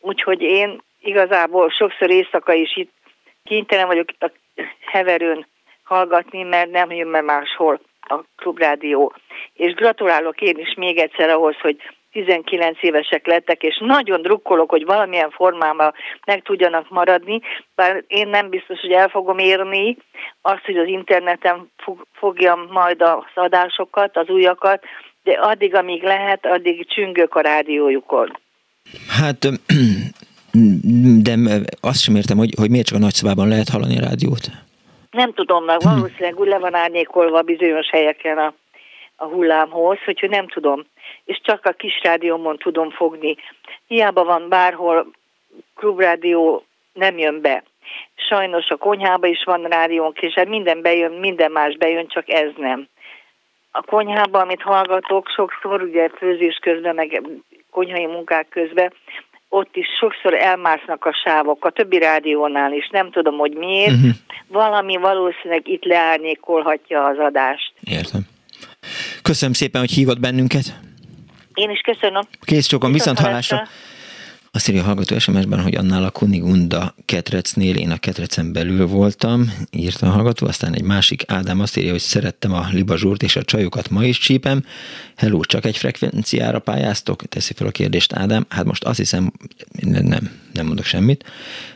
Úgyhogy 0.00 0.42
én 0.42 0.82
igazából 1.00 1.70
sokszor 1.70 2.10
éjszaka 2.10 2.52
is 2.52 2.76
itt 2.76 2.92
kénytelen 3.44 3.86
vagyok 3.86 4.08
a 4.18 4.30
heverőn 4.80 5.46
hallgatni, 5.82 6.42
mert 6.42 6.70
nem 6.70 6.90
jön 6.90 7.10
be 7.10 7.20
máshol 7.20 7.80
a 8.00 8.20
klubrádió. 8.36 9.14
És 9.52 9.72
gratulálok 9.72 10.40
én 10.40 10.58
is 10.58 10.74
még 10.74 10.98
egyszer 10.98 11.28
ahhoz, 11.28 11.56
hogy 11.60 11.76
19 12.12 12.78
évesek 12.80 13.26
lettek, 13.26 13.62
és 13.62 13.78
nagyon 13.80 14.22
drukkolok, 14.22 14.70
hogy 14.70 14.84
valamilyen 14.84 15.30
formában 15.30 15.94
meg 16.26 16.42
tudjanak 16.42 16.90
maradni, 16.90 17.40
bár 17.74 18.04
én 18.06 18.28
nem 18.28 18.48
biztos, 18.48 18.80
hogy 18.80 18.92
el 18.92 19.08
fogom 19.08 19.38
érni 19.38 19.96
azt, 20.42 20.64
hogy 20.64 20.76
az 20.76 20.86
interneten 20.86 21.70
fogjam 22.12 22.66
majd 22.70 23.02
az 23.02 23.24
adásokat, 23.34 24.16
az 24.16 24.28
újakat, 24.28 24.84
de 25.22 25.32
addig, 25.32 25.74
amíg 25.74 26.02
lehet, 26.02 26.46
addig 26.46 26.86
csüngök 26.88 27.34
a 27.34 27.40
rádiójukon. 27.40 28.38
Hát, 29.08 29.48
de 31.26 31.34
azt 31.80 32.02
sem 32.02 32.14
értem, 32.14 32.36
hogy, 32.36 32.54
hogy 32.58 32.70
miért 32.70 32.86
csak 32.86 32.96
a 32.96 33.00
nagyszobában 33.00 33.48
lehet 33.48 33.68
hallani 33.68 33.98
a 33.98 34.04
rádiót. 34.08 34.46
Nem 35.10 35.32
tudom, 35.32 35.64
mert 35.64 35.82
valószínűleg 35.82 36.38
úgy 36.38 36.48
le 36.48 36.58
van 36.58 36.74
árnyékolva 36.74 37.42
bizonyos 37.42 37.90
helyeken 37.90 38.38
a, 38.38 38.54
a 39.16 39.24
hullámhoz, 39.24 39.98
hogy 40.04 40.26
nem 40.30 40.48
tudom 40.48 40.86
és 41.24 41.40
csak 41.42 41.64
a 41.64 41.72
kis 41.72 42.00
rádiómon 42.02 42.56
tudom 42.58 42.90
fogni. 42.90 43.36
Hiába 43.86 44.24
van 44.24 44.48
bárhol 44.48 45.10
klubrádió, 45.76 46.64
nem 46.92 47.18
jön 47.18 47.40
be. 47.40 47.62
Sajnos 48.28 48.68
a 48.68 48.76
konyhába 48.76 49.26
is 49.26 49.44
van 49.44 49.62
rádiónk, 49.62 50.20
és 50.20 50.34
hát 50.34 50.48
minden 50.48 50.82
bejön, 50.82 51.12
minden 51.12 51.52
más 51.52 51.76
bejön, 51.76 52.08
csak 52.08 52.28
ez 52.28 52.50
nem. 52.56 52.88
A 53.70 53.82
konyhában, 53.82 54.40
amit 54.40 54.62
hallgatok, 54.62 55.28
sokszor 55.28 55.82
ugye 55.82 56.08
főzés 56.08 56.58
közben, 56.62 56.94
meg 56.94 57.22
konyhai 57.70 58.06
munkák 58.06 58.48
közben, 58.48 58.92
ott 59.48 59.76
is 59.76 59.86
sokszor 60.00 60.34
elmásznak 60.34 61.04
a 61.04 61.12
sávok, 61.24 61.64
a 61.64 61.70
többi 61.70 61.98
rádiónál 61.98 62.72
is, 62.72 62.88
nem 62.88 63.10
tudom, 63.10 63.38
hogy 63.38 63.52
miért. 63.52 63.92
Uh-huh. 63.92 64.10
Valami 64.46 64.96
valószínűleg 64.96 65.68
itt 65.68 65.84
leárnyékolhatja 65.84 67.04
az 67.04 67.18
adást. 67.18 67.72
Értem. 67.80 68.20
Köszönöm 69.22 69.54
szépen, 69.54 69.80
hogy 69.80 69.90
hívott 69.90 70.20
bennünket. 70.20 70.87
Én 71.58 71.70
is 71.70 71.80
köszönöm. 71.80 72.22
Kész 72.40 72.66
csókom, 72.66 72.92
viszont 72.92 73.18
hallásra. 73.18 73.68
Azt 74.50 74.68
írja 74.68 74.82
a 74.82 74.84
hallgató 74.84 75.18
SMS-ben, 75.18 75.62
hogy 75.62 75.74
annál 75.74 76.04
a 76.04 76.10
Kunigunda 76.10 76.94
ketrecnél 77.04 77.76
én 77.76 77.90
a 77.90 77.98
ketrecen 77.98 78.52
belül 78.52 78.86
voltam, 78.86 79.52
írta 79.70 80.06
a 80.06 80.10
hallgató, 80.10 80.46
aztán 80.46 80.74
egy 80.74 80.82
másik 80.82 81.22
Ádám 81.26 81.60
azt 81.60 81.76
írja, 81.76 81.90
hogy 81.90 82.00
szerettem 82.00 82.52
a 82.52 82.66
libazsúrt 82.72 83.22
és 83.22 83.36
a 83.36 83.42
csajokat 83.42 83.90
ma 83.90 84.04
is 84.04 84.18
csípem. 84.18 84.64
Hello, 85.16 85.40
csak 85.40 85.64
egy 85.64 85.76
frekvenciára 85.76 86.58
pályáztok? 86.58 87.22
Teszi 87.22 87.54
fel 87.54 87.66
a 87.66 87.70
kérdést 87.70 88.12
Ádám. 88.12 88.46
Hát 88.48 88.64
most 88.64 88.84
azt 88.84 88.98
hiszem, 88.98 89.32
nem, 89.80 90.30
nem 90.52 90.66
mondok 90.66 90.84
semmit. 90.84 91.24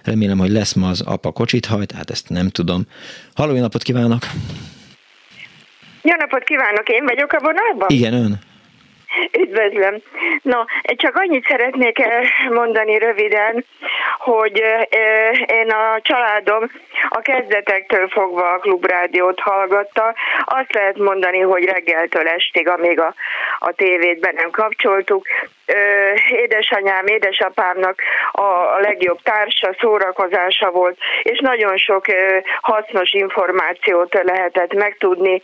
Remélem, 0.05 0.39
hogy 0.39 0.51
lesz 0.51 0.73
ma 0.73 0.89
az 0.89 1.01
apa 1.01 1.33
kocsit 1.33 1.67
hajt, 1.67 1.93
hát 1.93 2.11
ezt 2.11 2.29
nem 2.29 2.49
tudom. 2.49 2.87
Halló, 3.35 3.59
napot 3.59 3.83
kívánok! 3.83 4.27
Jó 6.03 6.15
napot 6.19 6.43
kívánok, 6.45 6.89
én 6.89 7.05
vagyok 7.05 7.33
a 7.33 7.41
vonalban? 7.41 7.89
Igen, 7.89 8.13
ön. 8.13 8.41
Üdvözlöm. 9.39 10.03
No, 10.43 10.65
csak 10.83 11.17
annyit 11.17 11.47
szeretnék 11.47 12.03
mondani 12.51 12.99
röviden, 12.99 13.65
hogy 14.19 14.63
én 15.47 15.71
a 15.71 16.01
családom 16.03 16.71
a 17.09 17.21
kezdetektől 17.21 18.09
fogva 18.09 18.53
a 18.53 18.59
klubrádiót 18.59 19.41
hallgatta. 19.41 20.15
Azt 20.45 20.75
lehet 20.75 20.97
mondani, 20.97 21.41
hogy 21.41 21.65
reggeltől 21.65 22.29
estig, 22.29 22.69
amíg 22.69 23.01
a, 23.01 23.15
a 23.59 23.73
tévét 23.73 24.21
be 24.21 24.33
nem 24.33 24.51
kapcsoltuk. 24.51 25.27
Édesanyám, 26.29 27.07
édesapámnak 27.07 28.01
a 28.33 28.79
legjobb 28.79 29.23
társa, 29.23 29.75
szórakozása 29.81 30.71
volt, 30.71 30.99
és 31.23 31.39
nagyon 31.39 31.77
sok 31.77 32.05
hasznos 32.61 33.13
információt 33.13 34.23
lehetett 34.23 34.75
megtudni, 34.75 35.43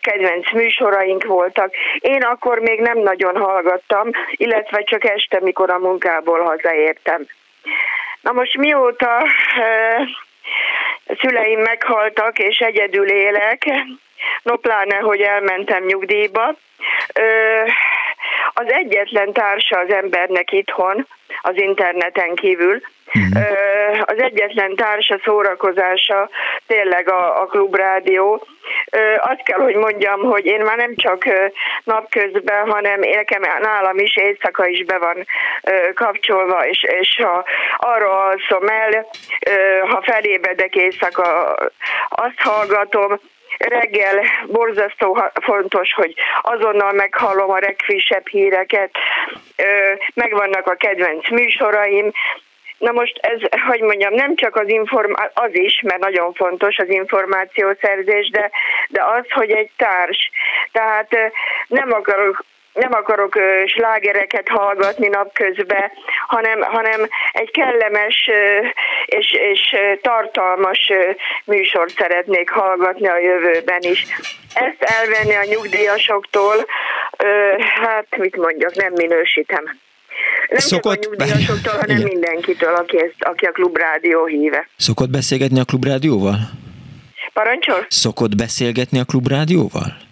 kedvenc 0.00 0.52
műsoraink 0.52 1.24
voltak. 1.24 1.74
Én 1.98 2.22
akkor 2.22 2.58
még 2.58 2.80
nem 2.80 2.98
nagyon 2.98 3.36
hallgattam, 3.36 4.10
illetve 4.30 4.82
csak 4.82 5.04
este, 5.04 5.38
mikor 5.40 5.70
a 5.70 5.78
munkából 5.78 6.42
hazaértem. 6.42 7.26
Na 8.20 8.32
most 8.32 8.56
mióta 8.56 9.26
szüleim 11.20 11.60
meghaltak, 11.60 12.38
és 12.38 12.58
egyedül 12.58 13.08
élek, 13.08 13.64
no 14.42 14.56
pláne, 14.56 14.96
hogy 14.96 15.20
elmentem 15.20 15.84
nyugdíjba, 15.84 16.54
az 18.52 18.72
egyetlen 18.72 19.32
társa 19.32 19.78
az 19.78 19.92
embernek 19.92 20.52
itthon, 20.52 21.06
az 21.42 21.56
interneten 21.56 22.34
kívül, 22.34 22.80
Mhm. 23.12 23.42
Az 24.04 24.18
egyetlen 24.18 24.74
társa 24.74 25.18
szórakozása 25.24 26.30
tényleg 26.66 27.08
a, 27.08 27.40
a 27.40 27.46
klubrádió. 27.46 28.46
Azt 29.16 29.42
kell, 29.42 29.58
hogy 29.58 29.74
mondjam, 29.74 30.20
hogy 30.20 30.44
én 30.44 30.60
már 30.60 30.76
nem 30.76 30.94
csak 30.96 31.24
napközben, 31.84 32.70
hanem 32.70 33.00
nekem 33.00 33.42
nálam 33.60 33.98
is 33.98 34.16
éjszaka 34.16 34.66
is 34.66 34.84
be 34.84 34.98
van 34.98 35.26
kapcsolva, 35.94 36.66
és, 36.66 36.84
és 37.00 37.20
ha 37.22 37.44
arra 37.76 38.24
alszom 38.26 38.68
el, 38.68 39.06
ha 39.88 40.02
felébredek 40.02 40.74
éjszaka, 40.74 41.54
azt 42.08 42.40
hallgatom, 42.40 43.20
reggel 43.68 44.22
borzasztó 44.46 45.30
fontos, 45.42 45.92
hogy 45.92 46.14
azonnal 46.42 46.92
meghallom 46.92 47.50
a 47.50 47.58
legfrissebb 47.58 48.28
híreket, 48.28 48.90
megvannak 50.14 50.66
a 50.66 50.74
kedvenc 50.74 51.30
műsoraim, 51.30 52.12
Na 52.78 52.92
most 52.92 53.18
ez, 53.20 53.40
hogy 53.66 53.80
mondjam, 53.80 54.14
nem 54.14 54.36
csak 54.36 54.56
az 54.56 54.68
inform- 54.68 55.30
az 55.34 55.50
is, 55.52 55.80
mert 55.80 56.00
nagyon 56.00 56.32
fontos 56.32 56.76
az 56.76 56.88
információszerzés, 56.88 58.30
de, 58.30 58.50
de 58.88 59.04
az, 59.04 59.30
hogy 59.30 59.50
egy 59.50 59.70
társ. 59.76 60.30
Tehát 60.72 61.16
nem 61.66 61.92
akarok 61.92 62.44
nem 62.72 62.92
akarok 62.92 63.38
slágereket 63.66 64.48
hallgatni 64.48 65.08
napközben, 65.08 65.90
hanem, 66.26 66.60
hanem 66.60 67.08
egy 67.32 67.50
kellemes 67.50 68.30
és, 69.06 69.32
és 69.32 69.76
tartalmas 70.02 70.92
műsort 71.44 71.94
szeretnék 71.96 72.50
hallgatni 72.50 73.08
a 73.08 73.18
jövőben 73.18 73.80
is. 73.80 74.06
Ezt 74.54 74.82
elvenni 74.82 75.34
a 75.34 75.44
nyugdíjasoktól, 75.44 76.66
hát 77.82 78.06
mit 78.16 78.36
mondjak, 78.36 78.74
nem 78.74 78.92
minősítem. 78.92 79.64
Nem 80.48 80.58
Szokott... 80.58 81.02
csak 81.02 81.12
a 81.12 81.16
nyugdíjasoktól, 81.16 81.72
hanem 81.72 81.96
Igen. 81.96 82.08
mindenkitől, 82.08 82.74
aki, 82.74 83.00
ezt, 83.00 83.14
aki 83.18 83.44
a 83.44 83.50
klubrádió 83.50 84.24
híve. 84.26 84.68
Szokott 84.76 85.10
beszélgetni 85.10 85.60
a 85.60 85.64
klubrádióval? 85.64 86.38
Parancsol? 87.32 87.86
Szokott 87.88 88.36
beszélgetni 88.36 88.98
a 88.98 89.04
klubrádióval? 89.04 90.08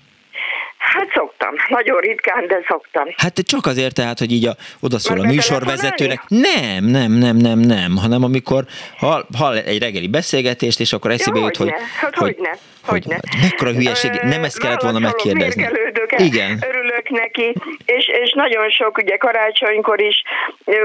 Hát 0.99 1.11
szoktam, 1.15 1.55
nagyon 1.69 1.99
ritkán, 2.01 2.47
de 2.47 2.65
szoktam. 2.69 3.05
Hát 3.17 3.39
csak 3.47 3.67
azért 3.67 3.95
tehát, 3.95 4.19
hogy 4.19 4.33
így 4.33 4.47
a, 4.47 4.55
odaszól 4.81 5.21
a 5.21 5.27
műsorvezetőnek. 5.27 6.23
Nem, 6.29 6.85
nem, 6.85 7.13
nem, 7.13 7.37
nem, 7.37 7.59
nem, 7.59 7.97
hanem 7.97 8.23
amikor 8.23 8.65
hall, 8.97 9.25
hall 9.39 9.57
egy 9.57 9.79
reggeli 9.83 10.09
beszélgetést, 10.09 10.81
és 10.81 10.93
akkor 10.93 11.11
eszébe 11.11 11.39
jut, 11.39 11.57
hogy, 11.57 11.73
hát 12.01 12.15
hogy, 12.15 12.37
hogy, 12.37 12.49
hogy, 12.83 13.05
hogy 13.05 13.41
mekkora 13.41 13.71
hülyeség, 13.71 14.11
nem 14.23 14.45
ezt 14.45 14.59
kellett 14.59 14.83
volna 14.83 14.99
megkérdezni. 14.99 15.69
Igen. 16.17 16.59
Örülök 16.69 17.09
neki, 17.09 17.55
és, 17.85 18.09
és 18.23 18.33
nagyon 18.33 18.71
sok, 18.71 18.99
ugye 18.99 19.17
karácsonykor 19.17 20.01
is 20.01 20.23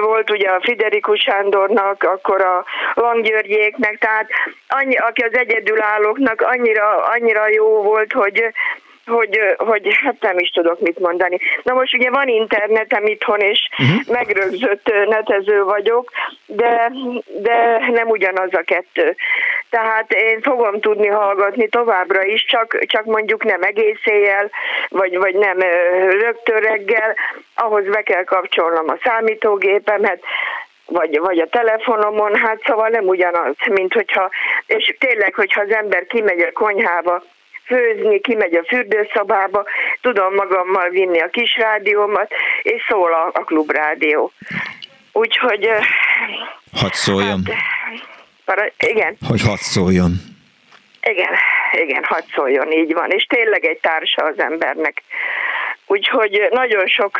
volt 0.01 0.29
ugye 0.29 0.49
a 0.49 0.61
Friderikus 0.61 1.19
Sándornak, 1.21 2.03
akkor 2.03 2.41
a 2.41 2.65
Langgyörgyéknek, 2.93 3.97
tehát 3.97 4.27
annyi, 4.67 4.95
aki 4.95 5.21
az 5.21 5.37
egyedülállóknak 5.37 6.41
annyira, 6.41 7.03
annyira 7.03 7.49
jó 7.49 7.81
volt, 7.81 8.11
hogy 8.11 8.43
hogy, 9.05 9.39
hogy 9.57 9.97
hát 10.03 10.15
nem 10.19 10.37
is 10.37 10.49
tudok 10.49 10.79
mit 10.79 10.99
mondani. 10.99 11.37
Na 11.63 11.73
most 11.73 11.95
ugye 11.95 12.09
van 12.09 12.27
internetem 12.27 13.05
itthon, 13.05 13.39
és 13.39 13.69
uh-huh. 13.77 14.15
megrögzött 14.15 14.91
netező 15.05 15.63
vagyok, 15.63 16.11
de, 16.45 16.91
de 17.25 17.77
nem 17.91 18.07
ugyanaz 18.07 18.53
a 18.53 18.61
kettő. 18.65 19.15
Tehát 19.69 20.13
én 20.13 20.41
fogom 20.41 20.79
tudni 20.79 21.07
hallgatni 21.07 21.67
továbbra 21.67 22.23
is, 22.23 22.45
csak, 22.45 22.79
csak 22.85 23.05
mondjuk 23.05 23.43
nem 23.43 23.61
egész 23.61 24.05
éjjel, 24.05 24.49
vagy, 24.89 25.17
vagy 25.17 25.35
nem 25.35 25.59
rögtön 26.09 26.59
reggel, 26.59 27.15
ahhoz 27.55 27.85
be 27.85 28.01
kell 28.01 28.23
kapcsolnom 28.23 28.89
a 28.89 28.97
számítógépemet, 29.03 30.23
vagy, 30.85 31.19
vagy 31.19 31.39
a 31.39 31.47
telefonomon, 31.47 32.35
hát 32.35 32.61
szóval 32.65 32.89
nem 32.89 33.05
ugyanaz, 33.05 33.55
mint 33.69 33.93
hogyha, 33.93 34.29
és 34.65 34.95
tényleg, 34.99 35.33
hogyha 35.33 35.61
az 35.61 35.71
ember 35.71 36.05
kimegy 36.05 36.39
a 36.39 36.51
konyhába, 36.51 37.23
főzni, 37.65 38.19
kimegy 38.19 38.55
a 38.55 38.63
fürdőszobába, 38.67 39.63
tudom 40.01 40.33
magammal 40.33 40.89
vinni 40.89 41.19
a 41.19 41.29
kis 41.29 41.57
rádiómat, 41.57 42.31
és 42.61 42.85
szól 42.87 43.13
a, 43.13 43.29
a 43.33 43.43
klubrádió. 43.43 44.31
Úgyhogy... 45.11 45.69
Hadd 46.73 46.91
szóljon. 46.91 47.41
Hát, 47.45 47.55
para, 48.45 48.71
igen. 48.77 49.17
Hogy 49.27 49.41
hadd 49.41 49.57
szóljon. 49.57 50.11
Igen, 51.01 51.33
igen, 51.71 52.03
hadd 52.03 52.23
szóljon, 52.33 52.71
így 52.71 52.93
van. 52.93 53.09
És 53.11 53.23
tényleg 53.23 53.65
egy 53.65 53.79
társa 53.79 54.23
az 54.23 54.39
embernek. 54.39 55.03
Úgyhogy 55.93 56.47
nagyon 56.51 56.87
sok 56.87 57.17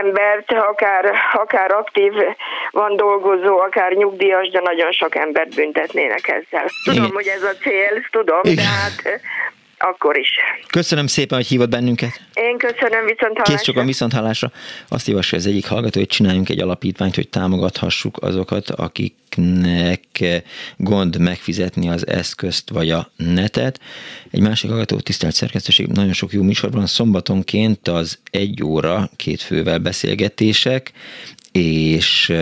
embert, 0.00 0.52
akár, 0.52 1.12
akár 1.32 1.72
aktív 1.72 2.12
van 2.70 2.96
dolgozó, 2.96 3.58
akár 3.58 3.92
nyugdíjas, 3.92 4.50
de 4.50 4.60
nagyon 4.60 4.92
sok 4.92 5.14
embert 5.14 5.54
büntetnének 5.54 6.28
ezzel. 6.28 6.66
Tudom, 6.84 7.04
Igen. 7.04 7.14
hogy 7.14 7.26
ez 7.26 7.42
a 7.42 7.54
cél, 7.62 8.06
tudom, 8.10 8.40
Igen. 8.42 8.54
de 8.54 8.62
hát 8.62 9.20
akkor 9.82 10.18
is. 10.18 10.28
Köszönöm 10.66 11.06
szépen, 11.06 11.38
hogy 11.38 11.46
hívott 11.46 11.68
bennünket. 11.68 12.20
Én 12.34 12.58
köszönöm, 12.58 13.04
viszont 13.04 13.32
hallásra. 13.32 13.54
Kész 13.54 13.62
csak 13.62 13.76
a 13.76 13.84
viszont 13.84 14.12
hallásra. 14.12 14.52
Azt 14.88 15.06
javasolja 15.06 15.44
az 15.44 15.50
egyik 15.50 15.66
hallgató, 15.66 15.98
hogy 15.98 16.08
csináljunk 16.08 16.48
egy 16.48 16.60
alapítványt, 16.60 17.14
hogy 17.14 17.28
támogathassuk 17.28 18.22
azokat, 18.22 18.70
akiknek 18.70 20.02
gond 20.76 21.18
megfizetni 21.18 21.88
az 21.88 22.06
eszközt 22.06 22.70
vagy 22.70 22.90
a 22.90 23.10
netet. 23.16 23.80
Egy 24.30 24.40
másik 24.40 24.70
hallgató, 24.70 25.00
tisztelt 25.00 25.34
szerkesztőség, 25.34 25.86
nagyon 25.86 26.12
sok 26.12 26.32
jó 26.32 26.42
műsorban 26.42 26.86
szombatonként 26.86 27.88
az 27.88 28.18
egy 28.30 28.62
óra 28.62 29.10
két 29.16 29.42
fővel 29.42 29.78
beszélgetések, 29.78 30.92
és 31.52 32.32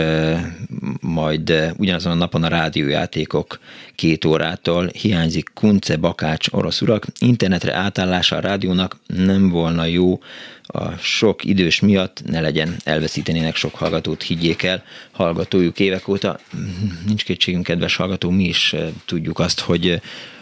majd 1.01 1.73
ugyanazon 1.77 2.11
a 2.11 2.15
napon 2.15 2.43
a 2.43 2.47
rádiójátékok 2.47 3.59
két 3.95 4.25
órától 4.25 4.87
hiányzik 4.87 5.49
Kunce 5.53 5.95
Bakács 5.95 6.47
orosz 6.51 6.81
urak. 6.81 7.05
Internetre 7.19 7.75
átállása 7.75 8.35
a 8.35 8.39
rádiónak 8.39 8.97
nem 9.07 9.49
volna 9.49 9.85
jó 9.85 10.19
a 10.63 10.91
sok 10.91 11.43
idős 11.43 11.79
miatt, 11.79 12.21
ne 12.25 12.41
legyen, 12.41 12.75
elveszítenének 12.83 13.55
sok 13.55 13.75
hallgatót, 13.75 14.23
higgyék 14.23 14.63
el, 14.63 14.83
hallgatójuk 15.11 15.79
évek 15.79 16.07
óta. 16.07 16.39
Nincs 17.05 17.23
kétségünk, 17.23 17.63
kedves 17.63 17.95
hallgató, 17.95 18.29
mi 18.29 18.43
is 18.43 18.75
tudjuk 19.05 19.39
azt, 19.39 19.59
hogy 19.59 20.01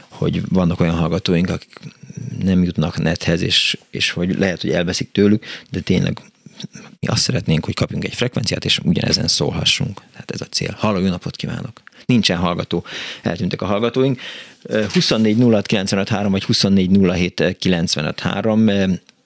hogy 0.10 0.42
vannak 0.50 0.80
olyan 0.80 0.96
hallgatóink, 0.96 1.50
akik 1.50 1.80
nem 2.44 2.64
jutnak 2.64 2.98
nethez, 2.98 3.42
és, 3.42 3.78
és 3.90 4.12
hogy 4.12 4.38
lehet, 4.38 4.62
hogy 4.62 4.72
elveszik 4.72 5.12
tőlük, 5.12 5.46
de 5.70 5.80
tényleg 5.80 6.20
mi 7.00 7.08
azt 7.08 7.22
szeretnénk, 7.22 7.66
hogy 7.66 7.74
kapjunk 7.74 8.04
egy 8.04 8.14
frekvenciát, 8.14 8.66
és 8.66 8.80
ugyanezen 8.84 9.28
szólhassunk. 9.28 10.02
Tehát 10.12 10.32
ez 10.32 10.42
a 10.42 10.46
cél. 10.46 10.76
Halló, 10.78 11.00
jó 11.00 11.08
napot 11.08 11.36
kívánok! 11.36 11.82
Nincsen 12.06 12.38
hallgató, 12.38 12.84
eltűntek 13.22 13.62
a 13.62 13.66
hallgatóink. 13.66 14.20
24 14.94 15.38
vagy 16.30 16.44
24 16.44 16.90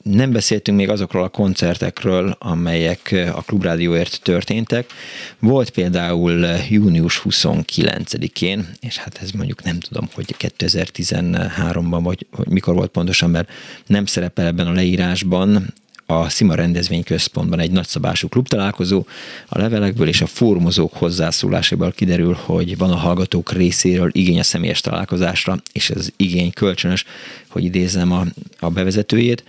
nem 0.04 0.32
beszéltünk 0.32 0.78
még 0.78 0.90
azokról 0.90 1.24
a 1.24 1.30
koncertekről, 1.30 2.36
amelyek 2.40 3.16
a 3.34 3.42
Klubrádióért 3.42 4.20
történtek. 4.24 4.92
Volt 5.40 5.70
például 5.70 6.46
június 6.70 7.22
29-én, 7.30 8.68
és 8.80 8.98
hát 8.98 9.20
ez 9.22 9.32
mondjuk 9.32 9.64
nem 9.64 9.80
tudom, 9.80 10.10
hogy 10.14 10.36
2013-ban, 10.40 12.00
vagy 12.04 12.28
hogy 12.32 12.48
mikor 12.48 12.74
volt 12.74 12.92
pontosan, 12.92 13.30
mert 13.30 13.50
nem 13.86 14.06
szerepel 14.06 14.46
ebben 14.46 14.68
a 14.68 14.72
leírásban, 14.72 15.74
a 16.20 16.30
Szima 16.30 16.56
rendezvényközpontban 16.56 17.60
egy 17.60 17.72
nagyszabású 17.72 18.28
klubtalálkozó. 18.28 19.06
A 19.48 19.58
levelekből 19.58 20.08
és 20.08 20.22
a 20.22 20.26
fórumozók 20.26 20.94
hozzászólásából 20.94 21.92
kiderül, 21.92 22.38
hogy 22.44 22.78
van 22.78 22.92
a 22.92 22.96
hallgatók 22.96 23.52
részéről 23.52 24.10
igény 24.12 24.40
a 24.40 24.44
személyes 24.44 24.82
találkozásra, 24.82 25.58
és 25.72 25.90
ez 25.90 26.10
igény 26.18 26.52
kölcsönös, 26.52 27.06
hogy 27.48 27.64
idézem 27.64 28.12
a, 28.12 28.26
a 28.60 28.70
bevezetőjét, 28.70 29.44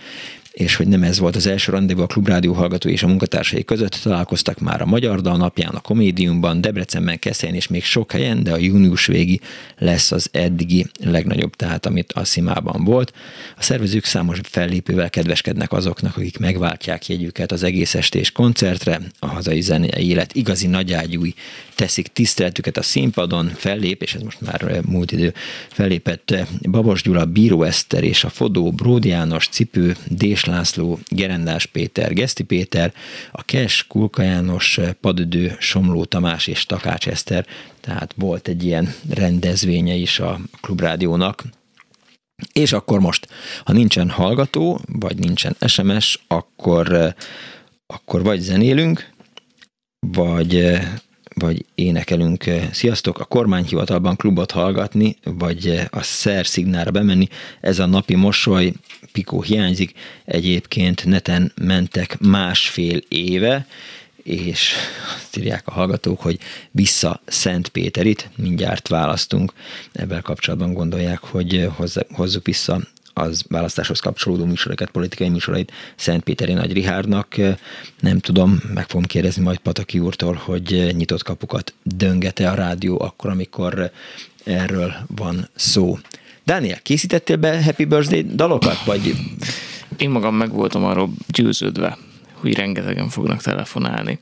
és 0.55 0.75
hogy 0.75 0.87
nem 0.87 1.03
ez 1.03 1.19
volt 1.19 1.35
az 1.35 1.47
első 1.47 1.71
rendezvú 1.71 2.01
a 2.01 2.07
Klubrádió 2.07 2.53
hallgatói 2.53 2.91
és 2.91 3.03
a 3.03 3.07
munkatársai 3.07 3.63
között, 3.63 3.99
találkoztak 4.03 4.59
már 4.59 4.81
a 4.81 4.85
Magyar 4.85 5.21
Dal 5.21 5.37
napján, 5.37 5.75
a 5.75 5.79
Komédiumban, 5.79 6.61
Debrecenben, 6.61 7.19
Keszelyen 7.19 7.55
és 7.55 7.67
még 7.67 7.83
sok 7.83 8.11
helyen, 8.11 8.43
de 8.43 8.51
a 8.51 8.57
június 8.57 9.05
végi 9.05 9.39
lesz 9.77 10.11
az 10.11 10.29
eddigi 10.31 10.85
legnagyobb, 11.03 11.55
tehát 11.55 11.85
amit 11.85 12.11
a 12.11 12.23
Szimában 12.23 12.83
volt. 12.83 13.13
A 13.57 13.63
szervezők 13.63 14.05
számos 14.05 14.39
fellépővel 14.43 15.09
kedveskednek 15.09 15.71
azoknak, 15.71 16.17
akik 16.17 16.37
megváltják 16.37 17.07
jegyüket 17.07 17.51
az 17.51 17.63
egész 17.63 17.95
estés 17.95 18.31
koncertre, 18.31 18.99
a 19.19 19.27
hazai 19.27 19.61
zenei 19.61 20.07
élet 20.07 20.35
igazi 20.35 20.67
nagyágyúi 20.67 21.33
teszik 21.75 22.07
tiszteletüket 22.07 22.77
a 22.77 22.81
színpadon, 22.81 23.51
fellép, 23.55 24.01
és 24.01 24.13
ez 24.13 24.21
most 24.21 24.41
már 24.41 24.81
múlt 24.85 25.11
idő, 25.11 25.33
fellépett 25.71 26.35
Babos 26.61 27.01
Gyula, 27.01 27.25
Bíró 27.25 27.63
Eszter 27.63 28.03
és 28.03 28.23
a 28.23 28.29
Fodó, 28.29 28.71
Bródi 28.71 29.07
János, 29.07 29.47
Cipő, 29.47 29.95
Dés 30.07 30.45
László, 30.45 30.99
Gerendás 31.07 31.65
Péter, 31.65 32.13
Geszti 32.13 32.43
Péter, 32.43 32.93
a 33.31 33.43
Kes, 33.43 33.85
Kulka 33.87 34.21
János, 34.21 34.79
Padödő, 35.01 35.55
Somló 35.59 36.05
Tamás 36.05 36.47
és 36.47 36.65
Takács 36.65 37.07
Eszter, 37.07 37.45
tehát 37.81 38.13
volt 38.17 38.47
egy 38.47 38.63
ilyen 38.63 38.93
rendezvénye 39.09 39.93
is 39.93 40.19
a 40.19 40.39
Klubrádiónak, 40.61 41.43
és 42.53 42.73
akkor 42.73 42.99
most, 42.99 43.27
ha 43.63 43.73
nincsen 43.73 44.09
hallgató, 44.09 44.81
vagy 44.85 45.17
nincsen 45.17 45.55
SMS, 45.67 46.19
akkor, 46.27 47.15
akkor 47.87 48.23
vagy 48.23 48.39
zenélünk, 48.39 49.09
vagy 50.07 50.79
vagy 51.35 51.65
énekelünk. 51.75 52.43
Sziasztok! 52.71 53.19
A 53.19 53.25
kormányhivatalban 53.25 54.15
klubot 54.15 54.51
hallgatni, 54.51 55.15
vagy 55.23 55.87
a 55.89 56.01
szer 56.01 56.47
szignára 56.47 56.91
bemenni, 56.91 57.27
ez 57.61 57.79
a 57.79 57.85
napi 57.85 58.15
mosoly, 58.15 58.73
Pikó 59.11 59.41
hiányzik. 59.41 59.91
Egyébként 60.25 61.05
neten 61.05 61.51
mentek 61.61 62.19
másfél 62.19 62.99
éve, 63.07 63.67
és 64.23 64.73
azt 65.15 65.37
írják 65.37 65.67
a 65.67 65.71
hallgatók, 65.71 66.21
hogy 66.21 66.39
vissza 66.71 67.21
Szentpéterit, 67.25 68.29
mindjárt 68.35 68.87
választunk. 68.87 69.53
Ebben 69.91 70.21
kapcsolatban 70.21 70.73
gondolják, 70.73 71.19
hogy 71.19 71.69
hozzuk 72.11 72.45
vissza 72.45 72.79
az 73.17 73.43
választáshoz 73.49 73.99
kapcsolódó 73.99 74.45
műsorokat, 74.45 74.89
politikai 74.89 75.29
műsorait 75.29 75.71
Szentpéteri 75.95 76.53
Nagy 76.53 76.73
Rihárnak. 76.73 77.35
Nem 77.99 78.19
tudom, 78.19 78.59
meg 78.73 78.87
fogom 78.87 79.05
kérdezni 79.05 79.43
majd 79.43 79.57
Pataki 79.57 79.99
úrtól, 79.99 80.33
hogy 80.33 80.93
nyitott 80.95 81.23
kapukat 81.23 81.73
döngete 81.83 82.49
a 82.49 82.53
rádió 82.53 83.01
akkor, 83.01 83.29
amikor 83.29 83.91
erről 84.43 84.93
van 85.07 85.49
szó. 85.55 85.97
Dániel, 86.43 86.81
készítettél 86.81 87.35
be 87.35 87.63
Happy 87.63 87.85
Birthday 87.85 88.25
dalokat, 88.35 88.83
vagy... 88.83 89.15
Én 89.97 90.09
magam 90.09 90.35
meg 90.35 90.51
voltam 90.51 90.83
arról 90.83 91.09
győződve, 91.27 91.97
hogy 92.33 92.53
rengetegen 92.53 93.09
fognak 93.09 93.41
telefonálni. 93.41 94.19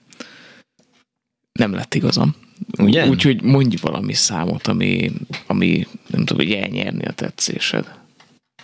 Nem 1.51 1.73
lett 1.73 1.93
igazam. 1.93 2.35
Ugye? 2.77 3.07
Úgyhogy 3.07 3.41
mondj 3.41 3.75
valami 3.81 4.13
számot, 4.13 4.67
ami, 4.67 5.11
ami 5.47 5.87
nem 6.07 6.25
tudom, 6.25 6.47
hogy 6.47 6.55
elnyerni 6.55 7.05
a 7.05 7.11
tetszésed. 7.11 8.01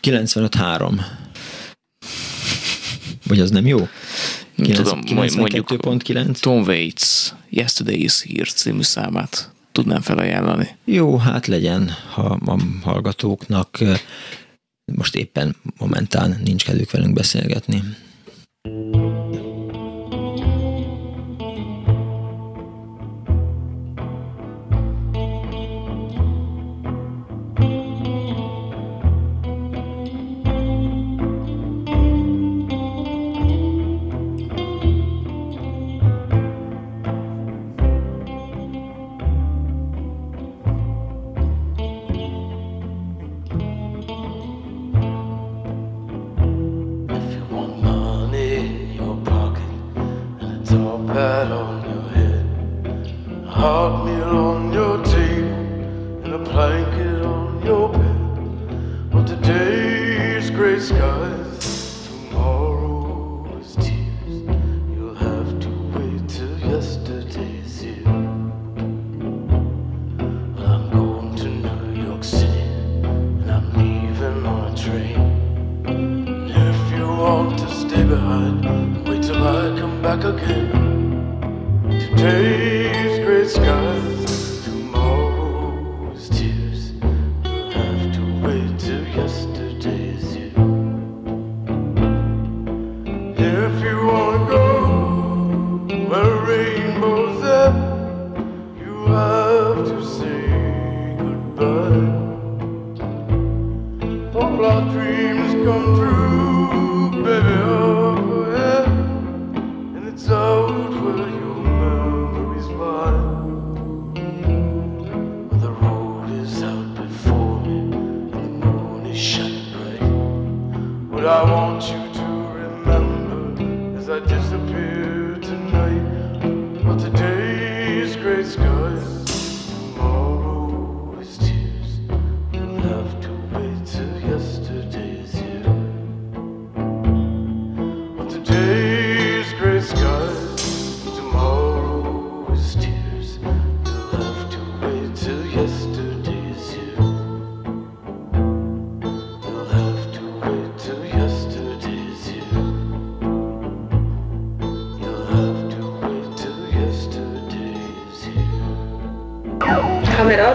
95-3. 0.02 1.02
Vagy 3.24 3.40
az 3.40 3.50
nem 3.50 3.68
jó? 3.68 3.88
9, 4.56 4.78
Tudom, 4.78 5.02
92.9. 5.06 6.40
Tom 6.40 6.62
Waits 6.62 7.34
Yesterday 7.50 8.04
is 8.04 8.22
Here 8.22 8.50
című 8.50 8.82
számát 8.82 9.52
tudnám 9.72 10.02
felajánlani. 10.02 10.76
Jó, 10.86 11.18
hát 11.18 11.48
legyen, 11.48 11.90
ha 12.14 12.40
a 12.46 12.60
hallgatóknak 12.84 13.78
most 14.96 15.16
éppen 15.16 15.56
momentán 15.78 16.40
nincs 16.44 16.64
kedvük 16.64 16.92
velünk 16.92 17.14
beszélgetni. 17.14 17.84
pat 51.14 51.52
on 51.52 51.81
your 51.90 52.03
head, 52.14 52.45
a 53.44 53.49
hot 53.49 54.06
meal 54.06 54.38
on 54.49 54.72
your 54.72 55.03
table, 55.03 56.23
and 56.23 56.34
a 56.34 56.38
blanket. 56.38 57.09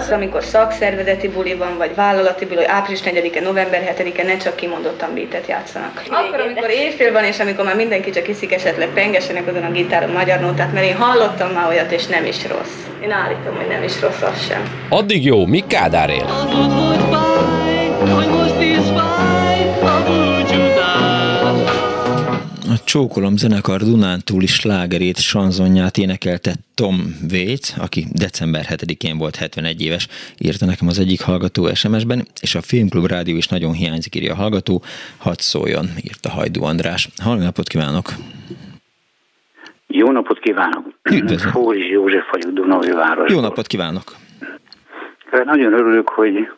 Az, 0.05 0.10
amikor 0.10 0.43
szakszervezeti 0.43 1.28
buli 1.28 1.55
van, 1.55 1.76
vagy 1.76 1.94
vállalati 1.94 2.44
buli, 2.44 2.66
április 2.66 3.01
4-e, 3.05 3.40
november 3.40 3.94
7-e, 3.97 4.22
ne 4.22 4.36
csak 4.36 4.56
kimondottan 4.56 5.14
beatet 5.14 5.47
játszanak. 5.47 6.02
Akkor, 6.09 6.40
amikor 6.40 6.70
éjfél 6.70 7.12
van, 7.12 7.24
és 7.24 7.40
amikor 7.40 7.64
már 7.64 7.76
mindenki 7.76 8.10
csak 8.10 8.28
iszik 8.28 8.52
esetleg 8.52 8.89
pengesenek 8.89 9.48
azon 9.48 9.62
a 9.62 9.70
gitáron 9.70 10.10
magyar 10.10 10.40
nótát, 10.40 10.72
mert 10.72 10.86
én 10.86 10.97
hallottam 10.97 11.51
már 11.51 11.68
olyat, 11.68 11.93
és 11.93 12.06
nem 12.06 12.24
is 12.24 12.47
rossz. 12.48 13.02
Én 13.02 13.10
állítom, 13.10 13.56
hogy 13.56 13.68
nem 13.68 13.82
is 13.82 14.01
rossz 14.01 14.22
az 14.22 14.47
sem. 14.48 14.86
Addig 14.89 15.24
jó, 15.24 15.47
mi 15.47 15.64
Kádár 15.68 16.10
él? 16.10 17.32
Csókolom 22.95 23.37
zenekar 23.37 23.81
Dunántúli 23.81 24.47
slágerét, 24.47 25.16
sanzonját 25.16 25.97
énekelte 25.99 26.53
Tom 26.75 26.97
Waits, 27.33 27.69
aki 27.87 28.05
december 28.12 28.65
7-én 28.69 29.19
volt 29.19 29.37
71 29.37 29.83
éves, 29.83 30.09
írta 30.39 30.66
nekem 30.66 30.89
az 30.89 30.99
egyik 30.99 31.23
hallgató 31.23 31.75
SMS-ben, 31.75 32.21
és 32.41 32.55
a 32.55 32.61
Filmklub 32.61 33.07
Rádió 33.07 33.37
is 33.37 33.49
nagyon 33.49 33.73
hiányzik, 33.73 34.15
írja 34.15 34.33
a 34.33 34.37
hallgató, 34.37 34.83
hadd 35.19 35.39
szóljon, 35.39 35.87
írta 36.09 36.29
Hajdú 36.31 36.65
András. 36.65 37.09
Halló 37.23 37.43
napot 37.43 37.69
kívánok! 37.69 38.07
Jó 39.87 40.11
napot 40.11 40.39
kívánok! 40.39 40.85
Üdvözlöm! 41.11 41.53
Fóris 41.53 41.91
József 41.91 42.31
vagyok 42.31 42.53
Dunaújváros. 42.53 43.31
Jó 43.33 43.41
napot 43.41 43.66
kívánok! 43.66 44.05
Nagyon 45.45 45.73
örülök, 45.73 46.09
hogy 46.09 46.49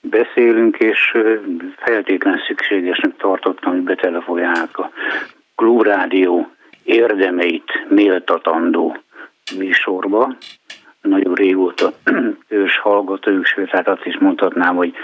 beszélünk, 0.00 0.76
és 0.78 0.98
feltétlen 1.76 2.38
szükségesnek 2.46 3.16
tartottam, 3.16 3.72
hogy 3.72 3.82
betelefonálnak 3.82 4.78
a 4.78 4.90
Klubrádió 5.56 6.50
érdemeit 6.84 7.86
méltatandó 7.88 8.96
műsorba. 9.58 10.36
Nagyon 11.00 11.34
régóta 11.34 11.92
ős 12.48 12.78
hallgatójuk, 12.78 13.44
sőt, 13.44 13.70
hát 13.70 13.88
azt 13.88 14.04
is 14.04 14.18
mondhatnám, 14.18 14.76
hogy 14.76 14.94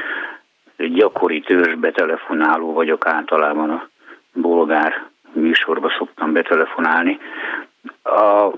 gyakori 0.76 1.40
törzs 1.40 1.74
betelefonáló 1.74 2.72
vagyok 2.72 3.06
általában 3.06 3.70
a 3.70 3.88
bolgár 4.32 5.10
műsorba 5.32 5.92
szoktam 5.98 6.32
betelefonálni. 6.32 7.18
A, 8.02 8.52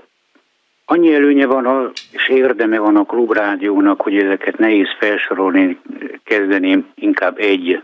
annyi 0.85 1.13
előnye 1.13 1.45
van, 1.45 1.65
a, 1.65 1.91
és 2.11 2.29
érdeme 2.29 2.79
van 2.79 2.95
a 2.95 3.05
klubrádiónak, 3.05 4.01
hogy 4.01 4.17
ezeket 4.17 4.57
nehéz 4.57 4.95
felsorolni, 4.99 5.79
kezdeném 6.23 6.87
inkább 6.95 7.37
egy, 7.37 7.81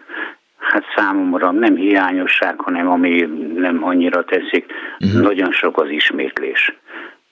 hát 0.62 0.84
számomra 0.96 1.52
nem 1.52 1.76
hiányosság, 1.76 2.60
hanem 2.60 2.88
ami 2.88 3.30
nem 3.56 3.84
annyira 3.84 4.24
teszik, 4.24 4.66
uh-huh. 5.00 5.22
nagyon 5.22 5.52
sok 5.52 5.82
az 5.82 5.90
ismétlés. 5.90 6.74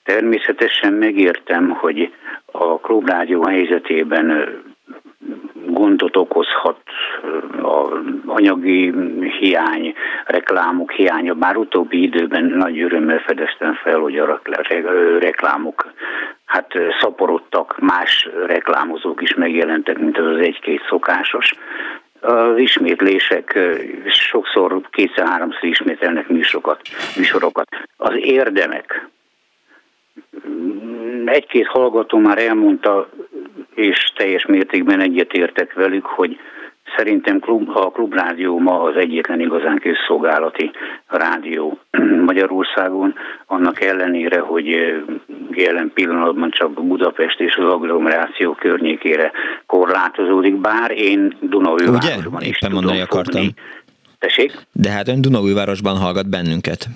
Természetesen 0.03 0.93
megértem, 0.93 1.69
hogy 1.69 2.13
a 2.45 2.79
klubrádió 2.79 3.43
helyzetében 3.43 4.57
gondot 5.65 6.17
okozhat 6.17 6.81
a 7.61 8.01
anyagi 8.25 8.93
hiány, 9.39 9.93
reklámok 10.25 10.91
hiánya, 10.91 11.33
bár 11.33 11.57
utóbbi 11.57 12.01
időben 12.01 12.43
nagy 12.43 12.81
örömmel 12.81 13.19
fedeztem 13.19 13.73
fel, 13.73 13.99
hogy 13.99 14.17
a 14.17 14.25
rekl- 14.25 14.67
re- 14.67 15.19
reklámok 15.19 15.93
hát 16.45 16.73
szaporodtak, 16.99 17.79
más 17.79 18.29
reklámozók 18.45 19.21
is 19.21 19.33
megjelentek, 19.33 19.97
mint 19.97 20.17
az 20.17 20.25
az 20.25 20.37
egy-két 20.37 20.81
szokásos. 20.89 21.53
Az 22.19 22.57
ismétlések 22.57 23.59
sokszor 24.07 24.81
kétszer-háromszor 24.89 25.63
ismételnek 25.63 26.27
műsorokat, 26.27 26.81
műsorokat. 27.17 27.67
Az 27.97 28.13
érdemek, 28.15 29.07
egy-két 31.25 31.67
hallgató 31.67 32.17
már 32.17 32.37
elmondta, 32.37 33.09
és 33.75 34.11
teljes 34.15 34.45
mértékben 34.45 34.99
egyetértek 34.99 35.73
velük, 35.73 36.05
hogy 36.05 36.39
szerintem 36.97 37.39
klub, 37.39 37.69
a 37.69 37.91
klubrádió 37.91 38.59
ma 38.59 38.81
az 38.81 38.95
egyetlen 38.95 39.39
igazán 39.39 39.79
közszolgálati 39.79 40.71
rádió 41.07 41.79
Magyarországon, 42.29 43.13
annak 43.45 43.81
ellenére, 43.81 44.39
hogy 44.39 44.65
jelen 45.51 45.91
pillanatban 45.93 46.49
csak 46.51 46.73
Budapest 46.73 47.39
és 47.39 47.55
az 47.55 47.73
agglomeráció 47.73 48.53
környékére 48.53 49.31
korlátozódik, 49.65 50.55
bár 50.55 50.91
én 50.91 51.37
Dunaújvárosban 51.41 52.41
is 52.41 52.47
Éppen 52.47 52.57
tudom 52.59 52.73
mondani 52.73 53.01
akartam. 53.01 53.41
fogni. 53.41 53.53
Tessék? 54.19 54.51
De 54.71 54.89
hát 54.89 55.07
ön 55.07 55.21
Dunaújvárosban 55.21 55.97
hallgat 55.97 56.29
bennünket. 56.29 56.87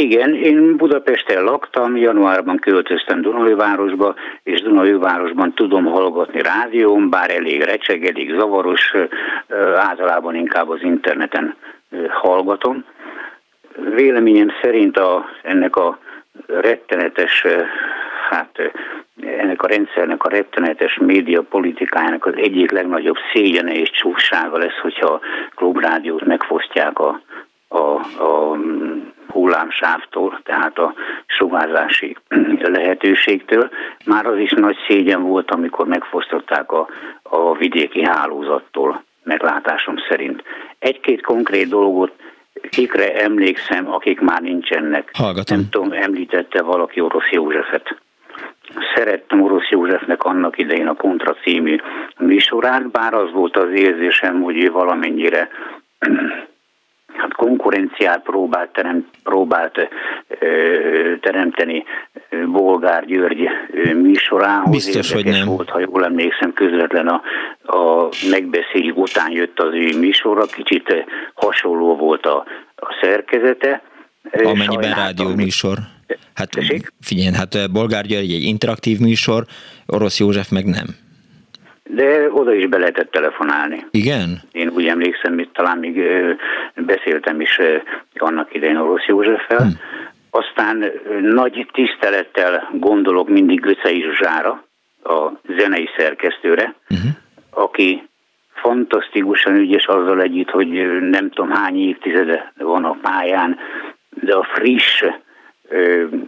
Igen, 0.00 0.34
én 0.34 0.76
Budapesten 0.76 1.44
laktam, 1.44 1.96
januárban 1.96 2.56
költöztem 2.56 3.20
Dunaújvárosba, 3.20 4.14
és 4.42 4.60
Dunaújvárosban 4.60 5.52
tudom 5.52 5.84
hallgatni 5.84 6.42
rádión, 6.42 7.10
bár 7.10 7.30
elég 7.30 7.62
recseg, 7.62 8.04
elég 8.04 8.34
zavaros, 8.38 8.94
általában 9.76 10.34
inkább 10.34 10.68
az 10.68 10.82
interneten 10.82 11.54
hallgatom. 12.08 12.84
Véleményem 13.94 14.48
szerint 14.62 14.98
a, 14.98 15.28
ennek 15.42 15.76
a 15.76 15.98
rettenetes, 16.46 17.46
hát 18.30 18.72
ennek 19.22 19.62
a 19.62 19.66
rendszernek, 19.66 20.24
a 20.24 20.28
rettenetes 20.28 20.98
média 20.98 21.42
politikájának 21.42 22.26
az 22.26 22.34
egyik 22.36 22.70
legnagyobb 22.70 23.16
szégyene 23.32 23.72
és 23.72 23.90
csúfsága 23.90 24.58
lesz, 24.58 24.78
hogyha 24.82 25.12
a 25.12 25.20
klubrádiót 25.54 26.24
megfosztják 26.24 26.98
a, 26.98 27.20
a, 27.68 27.78
a 28.22 28.56
hullámsávtól, 29.30 30.40
tehát 30.44 30.78
a 30.78 30.94
sugárzási 31.26 32.16
lehetőségtől. 32.78 33.70
Már 34.04 34.26
az 34.26 34.38
is 34.38 34.50
nagy 34.50 34.76
szégyen 34.88 35.22
volt, 35.22 35.50
amikor 35.50 35.86
megfosztották 35.86 36.72
a, 36.72 36.88
a 37.22 37.56
vidéki 37.56 38.04
hálózattól, 38.04 39.02
meglátásom 39.22 39.94
szerint. 40.08 40.42
Egy-két 40.78 41.22
konkrét 41.22 41.68
dolgot 41.68 42.12
kikre 42.70 43.22
emlékszem, 43.22 43.92
akik 43.92 44.20
már 44.20 44.40
nincsenek. 44.40 45.10
Hallgatom. 45.12 45.56
Nem 45.56 45.68
tudom, 45.70 45.92
említette 45.92 46.62
valaki 46.62 47.00
Orosz 47.00 47.30
Józsefet. 47.30 47.96
Szerettem 48.94 49.42
Orosz 49.42 49.68
Józsefnek 49.68 50.24
annak 50.24 50.58
idején 50.58 50.86
a 50.86 50.94
Kontra 50.94 51.34
című 51.34 51.76
műsorát, 52.18 52.90
bár 52.90 53.14
az 53.14 53.32
volt 53.32 53.56
az 53.56 53.70
érzésem, 53.70 54.42
hogy 54.42 54.70
valamennyire 54.70 55.48
hát 57.16 57.32
konkurenciát 57.32 58.22
próbált, 58.22 58.72
terem, 58.72 59.06
próbált 59.22 59.88
ö, 60.28 60.48
teremteni 61.20 61.84
Bolgár 62.46 63.04
György 63.06 63.48
műsorához. 63.94 64.70
Biztos, 64.70 65.12
hogy 65.12 65.24
nem. 65.24 65.46
volt, 65.46 65.70
ha 65.70 65.78
jól 65.78 66.04
emlékszem, 66.04 66.52
közvetlen 66.52 67.06
a, 67.06 67.22
a 67.62 68.08
megbeszélés 68.30 68.92
után 68.94 69.30
jött 69.30 69.58
az 69.60 69.74
ő 69.74 69.98
műsora, 69.98 70.44
kicsit 70.46 71.04
hasonló 71.34 71.96
volt 71.96 72.26
a, 72.26 72.44
a 72.76 72.98
szerkezete. 73.00 73.82
Amennyiben 74.44 74.94
rádió 74.94 75.34
műsor. 75.34 75.76
Hát 76.34 76.48
figyelj, 77.00 77.34
hát 77.34 77.72
Bolgár 77.72 78.06
György 78.06 78.32
egy 78.32 78.42
interaktív 78.42 78.98
műsor, 78.98 79.44
Orosz 79.86 80.18
József 80.18 80.48
meg 80.50 80.64
nem. 80.64 80.86
De 81.90 82.32
oda 82.32 82.54
is 82.54 82.66
be 82.66 82.78
lehetett 82.78 83.10
telefonálni. 83.10 83.86
Igen? 83.90 84.40
Én 84.52 84.68
úgy 84.68 84.86
emlékszem, 84.86 85.34
hogy 85.34 85.48
talán 85.52 85.78
még 85.78 86.02
beszéltem 86.74 87.40
is 87.40 87.60
annak 88.14 88.54
idején 88.54 88.76
Orosz 88.76 89.06
Józseffel. 89.06 89.58
Hm. 89.58 89.68
Aztán 90.30 90.84
nagy 91.20 91.68
tisztelettel 91.72 92.68
gondolok 92.72 93.28
mindig 93.28 93.60
Göcei 93.60 94.04
Zsára, 94.22 94.68
a 95.04 95.32
zenei 95.58 95.88
szerkesztőre, 95.96 96.74
uh-huh. 96.90 97.10
aki 97.50 98.08
fantasztikusan 98.54 99.56
ügyes 99.56 99.86
azzal 99.86 100.22
együtt, 100.22 100.50
hogy 100.50 100.68
nem 101.00 101.30
tudom 101.30 101.50
hány 101.50 101.88
évtizede 101.88 102.52
van 102.56 102.84
a 102.84 102.96
pályán, 103.02 103.58
de 104.10 104.34
a 104.34 104.48
friss 104.54 105.04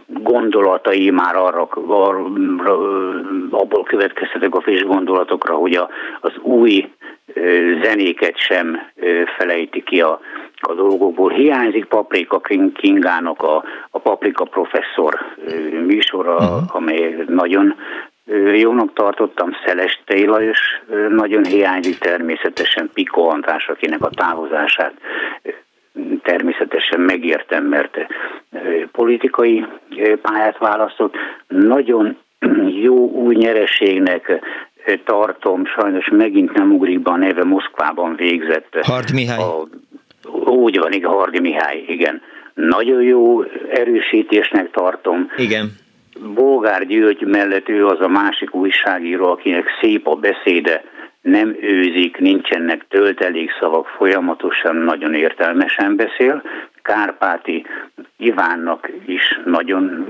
gondolatai 0.07 1.09
már 1.09 1.35
arra, 1.35 1.67
arra 1.87 2.25
abból 3.49 3.83
következtetek 3.83 4.55
a 4.55 4.61
friss 4.61 4.81
gondolatokra, 4.81 5.55
hogy 5.55 5.73
a, 5.73 5.89
az 6.19 6.31
új 6.41 6.89
zenéket 7.83 8.37
sem 8.37 8.77
felejti 9.37 9.83
ki 9.83 10.01
a, 10.01 10.19
a 10.61 10.73
dolgokból. 10.73 11.29
Hiányzik 11.29 11.85
Paprika 11.85 12.41
Kingának 12.73 13.41
a, 13.41 13.63
a 13.89 13.99
Paprika 13.99 14.43
professzor 14.43 15.19
műsora, 15.85 16.35
uh-huh. 16.35 16.75
amely 16.75 17.23
nagyon 17.27 17.75
jónak 18.53 18.93
tartottam, 18.93 19.49
Szeles 19.65 20.01
Lajos 20.05 20.81
nagyon 21.09 21.45
hiányzik 21.45 21.97
természetesen 21.97 22.89
Piko 22.93 23.21
András, 23.21 23.67
akinek 23.67 24.01
a 24.01 24.09
távozását 24.09 24.93
természetesen 26.23 26.99
megértem, 26.99 27.65
mert 27.65 27.97
politikai 28.91 29.65
pályát 30.21 30.57
választott. 30.57 31.15
Nagyon 31.47 32.17
jó 32.85 33.09
új 33.09 33.35
nyereségnek 33.35 34.41
tartom, 35.05 35.65
sajnos 35.65 36.09
megint 36.11 36.53
nem 36.53 36.71
ugrik 36.71 36.99
be 36.99 37.11
a 37.11 37.17
neve, 37.17 37.43
Moszkvában 37.43 38.15
végzett. 38.15 38.77
Hard 38.81 39.13
Mihály. 39.13 39.39
A, 39.39 39.67
úgy 40.49 40.77
van, 40.79 40.91
igen, 40.91 41.11
Hardi 41.11 41.39
Mihály, 41.39 41.83
igen. 41.87 42.21
Nagyon 42.53 43.01
jó 43.01 43.43
erősítésnek 43.71 44.71
tartom. 44.71 45.31
Igen. 45.37 45.71
Bolgár 46.33 46.85
György 46.85 47.21
mellett 47.21 47.69
ő 47.69 47.85
az 47.85 47.99
a 47.99 48.07
másik 48.07 48.55
újságíró, 48.55 49.31
akinek 49.31 49.65
szép 49.81 50.07
a 50.07 50.15
beszéde, 50.15 50.83
nem 51.21 51.57
őzik, 51.61 52.17
nincsenek 52.17 52.85
töltelékszavak, 52.87 53.87
folyamatosan 53.87 54.75
nagyon 54.75 55.13
értelmesen 55.13 55.95
beszél. 55.95 56.43
Kárpáti 56.81 57.65
Ivánnak 58.17 58.89
is 59.05 59.39
nagyon 59.45 60.07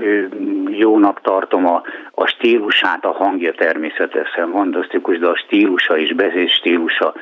jónak 0.70 1.20
tartom 1.20 1.66
a, 1.66 1.82
a 2.10 2.26
stílusát, 2.26 3.04
a 3.04 3.12
hangja 3.12 3.52
természetesen 3.52 4.50
fantasztikus, 4.50 5.18
de 5.18 5.26
a 5.26 5.36
stílusa 5.36 5.96
is, 5.96 6.14
beszéd 6.14 6.48
stílusa 6.48 7.14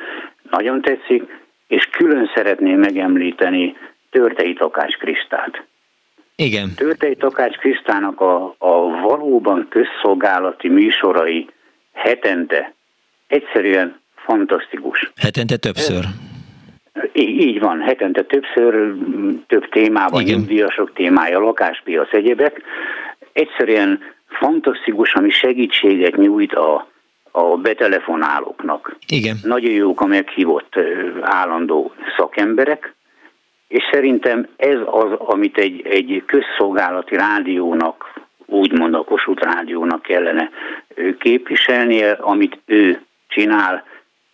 nagyon 0.49 0.81
tetszik, 0.81 1.23
és 1.67 1.85
külön 1.85 2.31
szeretném 2.35 2.79
megemlíteni 2.79 3.75
Törtei 4.09 4.53
Takács 4.53 4.97
Krisztát. 4.97 5.63
Igen. 6.35 6.73
Törtei 6.75 7.15
Takács 7.15 7.55
Krisztának 7.55 8.21
a, 8.21 8.55
a 8.57 8.99
valóban 9.01 9.67
közszolgálati 9.69 10.67
műsorai 10.67 11.49
hetente 11.93 12.73
egyszerűen 13.31 13.99
fantasztikus. 14.15 15.11
Hetente 15.15 15.57
többször? 15.57 16.03
Így, 17.13 17.41
így 17.41 17.59
van, 17.59 17.81
hetente 17.81 18.23
többször, 18.23 18.93
több 19.47 19.69
témában, 19.69 20.23
nyugdíjasok 20.23 20.93
témája, 20.93 21.39
lakáspiac, 21.39 22.13
egyebek. 22.13 22.61
Egyszerűen 23.33 23.99
fantasztikus, 24.27 25.13
ami 25.13 25.29
segítséget 25.29 26.15
nyújt 26.15 26.53
a, 26.53 26.87
a 27.31 27.57
betelefonálóknak. 27.57 28.95
Igen. 29.07 29.37
Nagyon 29.43 29.71
jók 29.71 30.01
a 30.01 30.05
meghívott 30.05 30.75
állandó 31.21 31.93
szakemberek, 32.17 32.93
és 33.67 33.83
szerintem 33.91 34.47
ez 34.57 34.77
az, 34.85 35.11
amit 35.17 35.57
egy, 35.57 35.81
egy 35.85 36.23
közszolgálati 36.25 37.15
rádiónak, 37.15 38.13
úgymond 38.45 38.93
a 38.93 39.03
Kossuth 39.03 39.43
rádiónak 39.43 40.01
kellene 40.01 40.49
képviselnie, 41.19 42.11
amit 42.11 42.59
ő 42.65 43.01
csinál. 43.31 43.83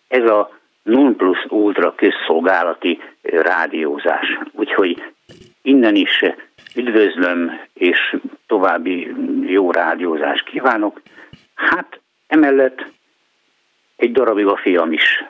Ez 0.08 0.24
a 0.30 0.50
non 0.82 1.16
plus 1.16 1.44
ultra 1.48 1.94
közszolgálati 1.94 3.00
rádiózás. 3.22 4.38
Úgyhogy 4.52 5.02
innen 5.62 5.94
is 5.94 6.24
üdvözlöm, 6.74 7.60
és 7.74 8.16
további 8.46 9.14
jó 9.46 9.70
rádiózást 9.70 10.44
kívánok. 10.44 11.00
Hát 11.54 12.00
emellett 12.26 12.86
egy 13.96 14.12
darabig 14.12 14.46
a 14.46 14.56
fiam 14.56 14.92
is 14.92 15.24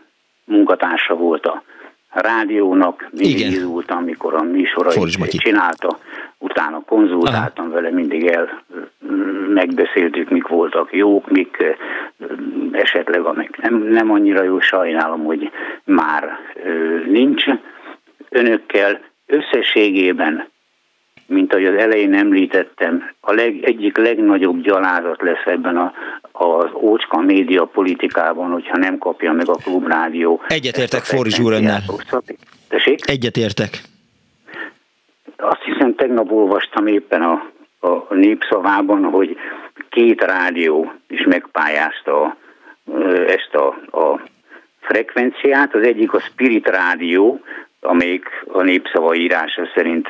munkatársa 0.44 1.14
volt 1.14 1.46
a 1.46 1.62
rádiónak, 2.10 3.08
mindig 3.10 3.38
Igen. 3.38 3.50
izgultam, 3.50 3.98
amikor 3.98 4.34
a 4.34 4.42
műsorait 4.42 5.30
csinálta, 5.30 5.98
utána 6.38 6.82
konzultáltam 6.86 7.64
Aha. 7.64 7.74
vele, 7.74 7.90
mindig 7.90 8.26
el 8.26 8.62
megbeszéltük, 9.54 10.30
mik 10.30 10.46
voltak 10.46 10.92
jók, 10.92 11.30
mik 11.30 11.76
esetleg 12.72 13.24
amik 13.24 13.56
nem, 13.56 13.74
nem 13.74 14.10
annyira 14.10 14.42
jó, 14.42 14.60
sajnálom, 14.60 15.24
hogy 15.24 15.50
már 15.84 16.38
nincs 17.06 17.44
önökkel. 18.28 19.00
Összességében, 19.26 20.48
mint 21.28 21.52
ahogy 21.52 21.66
az 21.66 21.74
elején 21.74 22.14
említettem, 22.14 23.10
a 23.20 23.32
leg, 23.32 23.64
egyik 23.64 23.96
legnagyobb 23.96 24.62
gyalázat 24.62 25.22
lesz 25.22 25.44
ebben 25.44 25.76
a, 25.76 25.92
az 26.32 26.70
ócska 26.74 27.20
média 27.20 27.64
politikában, 27.64 28.50
hogyha 28.50 28.76
nem 28.76 28.98
kapja 28.98 29.32
meg 29.32 29.48
a 29.48 29.54
klubrádió. 29.54 30.42
Egyetértek 30.46 31.02
Foris 31.02 31.38
úr 31.38 31.52
önnel. 31.52 31.82
Egyetértek. 33.04 33.80
Azt 35.36 35.62
hiszem, 35.62 35.94
tegnap 35.94 36.30
olvastam 36.30 36.86
éppen 36.86 37.22
a, 37.22 37.50
a 37.80 38.14
népszavában, 38.14 39.04
hogy 39.04 39.36
két 39.88 40.20
rádió 40.20 40.92
is 41.08 41.24
megpályázta 41.24 42.36
ezt 43.26 43.54
a, 43.54 43.66
a 43.98 44.20
frekvenciát. 44.80 45.74
Az 45.74 45.82
egyik 45.82 46.12
a 46.12 46.20
Spirit 46.20 46.66
Rádió, 46.66 47.40
amelyik 47.80 48.24
a 48.52 48.62
népszava 48.62 49.14
írása 49.14 49.62
szerint 49.74 50.08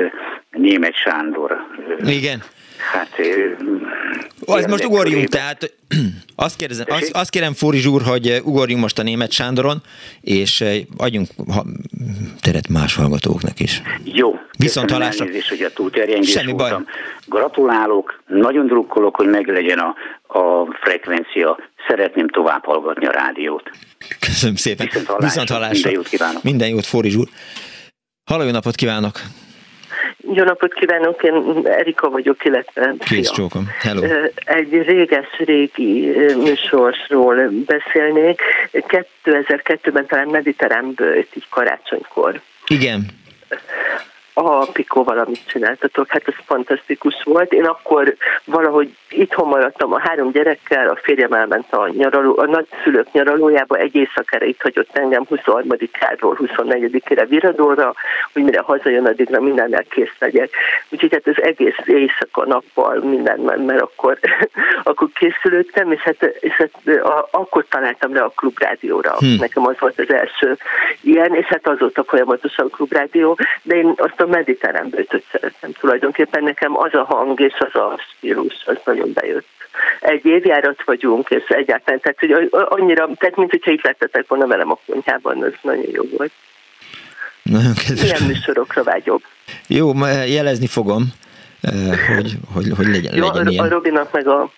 német 0.51 0.95
Sándor. 0.95 1.57
Igen. 2.07 2.43
Hát... 2.93 3.21
Az 4.47 4.67
most 4.67 4.85
ugorjunk, 4.85 5.29
tehát 5.29 5.73
azt, 6.37 6.57
kérdezem, 6.57 6.87
azt, 6.89 7.11
azt 7.13 7.31
kérem 7.31 7.53
Fóri 7.53 7.87
úr, 7.87 8.03
hogy 8.03 8.41
ugorjunk 8.45 8.83
most 8.83 8.99
a 8.99 9.03
német 9.03 9.33
Sándoron, 9.33 9.77
és 10.21 10.65
adjunk 10.97 11.29
teret 12.41 12.69
más 12.69 12.95
hallgatóknak 12.95 13.61
is. 13.61 13.83
Jó. 14.05 14.39
Viszont 14.59 14.91
hallásra. 14.91 15.25
Elnézést, 15.25 15.49
hogy 15.49 15.63
a 15.63 15.71
túlterjengés 15.71 16.31
Semmi 16.31 16.53
baj. 16.53 16.73
Gratulálok, 17.27 18.23
nagyon 18.27 18.67
drukkolok, 18.67 19.17
hogy 19.17 19.29
meglegyen 19.29 19.79
a, 19.79 19.95
a 20.39 20.67
frekvencia. 20.81 21.59
Szeretném 21.89 22.29
tovább 22.29 22.65
hallgatni 22.65 23.07
a 23.07 23.13
rádiót. 23.13 23.71
Köszönöm 24.19 24.57
szépen. 24.57 24.87
Viszont 24.87 25.07
hallásra. 25.07 25.27
Viszont 25.27 25.49
hallásra. 25.49 25.91
Minden 25.91 25.93
jót 25.93 26.09
kívánok. 26.09 26.43
Minden 26.43 26.69
jót, 26.69 26.87
Fóri 26.87 27.15
úr. 27.15 27.29
Halló, 28.25 28.43
jó 28.43 28.51
napot 28.51 28.75
kívánok! 28.75 29.21
Jó 30.33 30.45
napot 30.45 30.75
kívánok, 30.75 31.23
én 31.23 31.61
Erika 31.65 32.11
vagyok, 32.11 32.45
illetve 32.45 32.95
Kész 32.99 33.31
csókom. 33.31 33.69
Hello. 33.81 34.03
Egy 34.35 34.83
réges-régi 34.83 36.11
műsorról 36.37 37.51
beszélnék. 37.67 38.41
2002-ben 38.73 40.07
talán 40.07 40.29
Mediterrán 40.29 40.93
bőjt, 40.95 41.37
így 41.37 41.47
karácsonykor. 41.49 42.41
Igen. 42.67 43.07
A 44.39 44.67
Pikóval, 44.73 45.19
amit 45.19 45.47
csináltatok, 45.47 46.09
hát 46.09 46.29
ez 46.29 46.35
fantasztikus 46.47 47.23
volt. 47.25 47.53
Én 47.53 47.65
akkor 47.65 48.15
valahogy 48.45 48.97
itthon 49.11 49.49
maradtam 49.49 49.93
a 49.93 50.01
három 50.01 50.31
gyerekkel, 50.31 50.89
a 50.89 50.99
férjem 51.03 51.33
elment 51.33 51.73
a, 51.73 51.89
nyaraló, 51.89 52.39
a 52.39 52.47
nagyszülők 52.47 53.13
nyaralójába, 53.13 53.77
egy 53.77 53.95
éjszakára 53.95 54.47
itt 54.47 54.63
hagyott 54.63 54.97
engem 54.97 55.25
23-áról 55.31 56.39
24-ére 56.57 57.27
Viradóra, 57.29 57.95
hogy 58.33 58.43
mire 58.43 58.61
hazajön, 58.61 59.07
addigra 59.07 59.41
mindennel 59.41 59.85
kész 59.89 60.15
legyek. 60.19 60.51
Úgyhogy 60.89 61.13
hát 61.13 61.27
ez 61.27 61.43
egész 61.43 61.79
éjszaka, 61.85 62.47
nappal, 62.47 62.99
minden, 62.99 63.39
mert 63.41 63.81
akkor, 63.81 64.19
akkor 64.83 65.09
készülődtem, 65.15 65.93
és 65.93 66.01
hát, 66.01 66.23
és 66.41 66.53
hát 66.53 66.97
a, 66.97 67.29
akkor 67.31 67.65
találtam 67.69 68.15
le 68.15 68.21
a 68.21 68.33
klubrádióra. 68.37 69.17
Hm. 69.19 69.27
Nekem 69.39 69.67
az 69.67 69.77
volt 69.79 69.99
az 69.99 70.13
első 70.13 70.57
ilyen, 71.01 71.35
és 71.35 71.47
hát 71.47 71.69
azóta 71.69 72.05
folyamatosan 72.05 72.71
klubrádió, 72.71 73.39
de 73.63 73.77
én 73.77 73.93
azt 73.97 74.21
a 74.21 74.27
mediterrán 74.29 74.89
bőtöt 74.89 75.25
szeretem 75.33 75.73
tulajdonképpen. 75.73 76.43
Nekem 76.43 76.79
az 76.79 76.95
a 76.95 77.05
hang 77.05 77.41
és 77.41 77.55
az 77.59 77.81
a 77.81 78.01
stílus, 78.17 78.55
az 78.67 78.77
nagyon 78.85 79.11
bejött 79.15 79.47
egy 80.01 80.27
évjárat 80.27 80.83
vagyunk, 80.85 81.31
és 81.31 81.45
egyáltalán, 81.49 82.01
tehát 82.01 82.19
hogy 82.19 82.51
annyira, 82.51 83.09
tehát 83.19 83.37
mint 83.37 83.51
hogyha 83.51 83.71
itt 83.71 83.83
lettetek 83.83 84.25
volna 84.29 84.47
velem 84.47 84.71
a 84.71 84.79
konyhában, 84.87 85.45
ez 85.45 85.53
nagyon 85.63 85.85
jó 85.93 86.03
volt. 86.17 86.33
Nagyon 87.43 87.75
kedves. 87.75 88.03
Milyen 88.03 88.23
műsorokra 88.23 88.83
vágyok. 88.83 89.23
Jó, 89.67 89.93
jelezni 90.27 90.67
fogom, 90.67 91.03
eh, 91.61 92.17
hogy, 92.17 92.33
hogy, 92.53 92.73
hogy 92.77 92.87
legyen, 92.87 93.15
jó, 93.17 93.27
legyen 93.27 93.49
ilyen. 93.49 93.65
A 93.65 93.69
Robinak 93.69 94.13
meg 94.13 94.27
a 94.27 94.51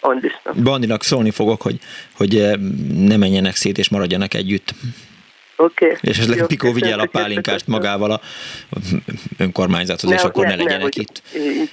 Andisnak. 0.00 0.54
Bandinak 0.54 1.02
szólni 1.02 1.30
fogok, 1.30 1.62
hogy, 1.62 1.78
hogy 2.16 2.36
eh, 2.36 2.52
ne 2.96 3.16
menjenek 3.16 3.54
szét 3.54 3.78
és 3.78 3.88
maradjanak 3.88 4.34
együtt. 4.34 4.74
Oké. 5.62 5.84
Okay. 5.84 5.96
És 6.00 6.18
esetleg 6.18 6.46
Pikó 6.46 6.72
vigye 6.72 6.90
el 6.90 7.00
a 7.00 7.06
pálinkást 7.06 7.66
magával 7.66 8.10
a 8.10 8.20
önkormányzathoz, 9.38 10.10
ne, 10.10 10.16
és 10.16 10.22
akkor 10.22 10.44
ne, 10.44 10.50
ne 10.50 10.62
legyenek 10.62 10.94
ne, 10.94 11.02
itt. 11.02 11.22
Így 11.36 11.70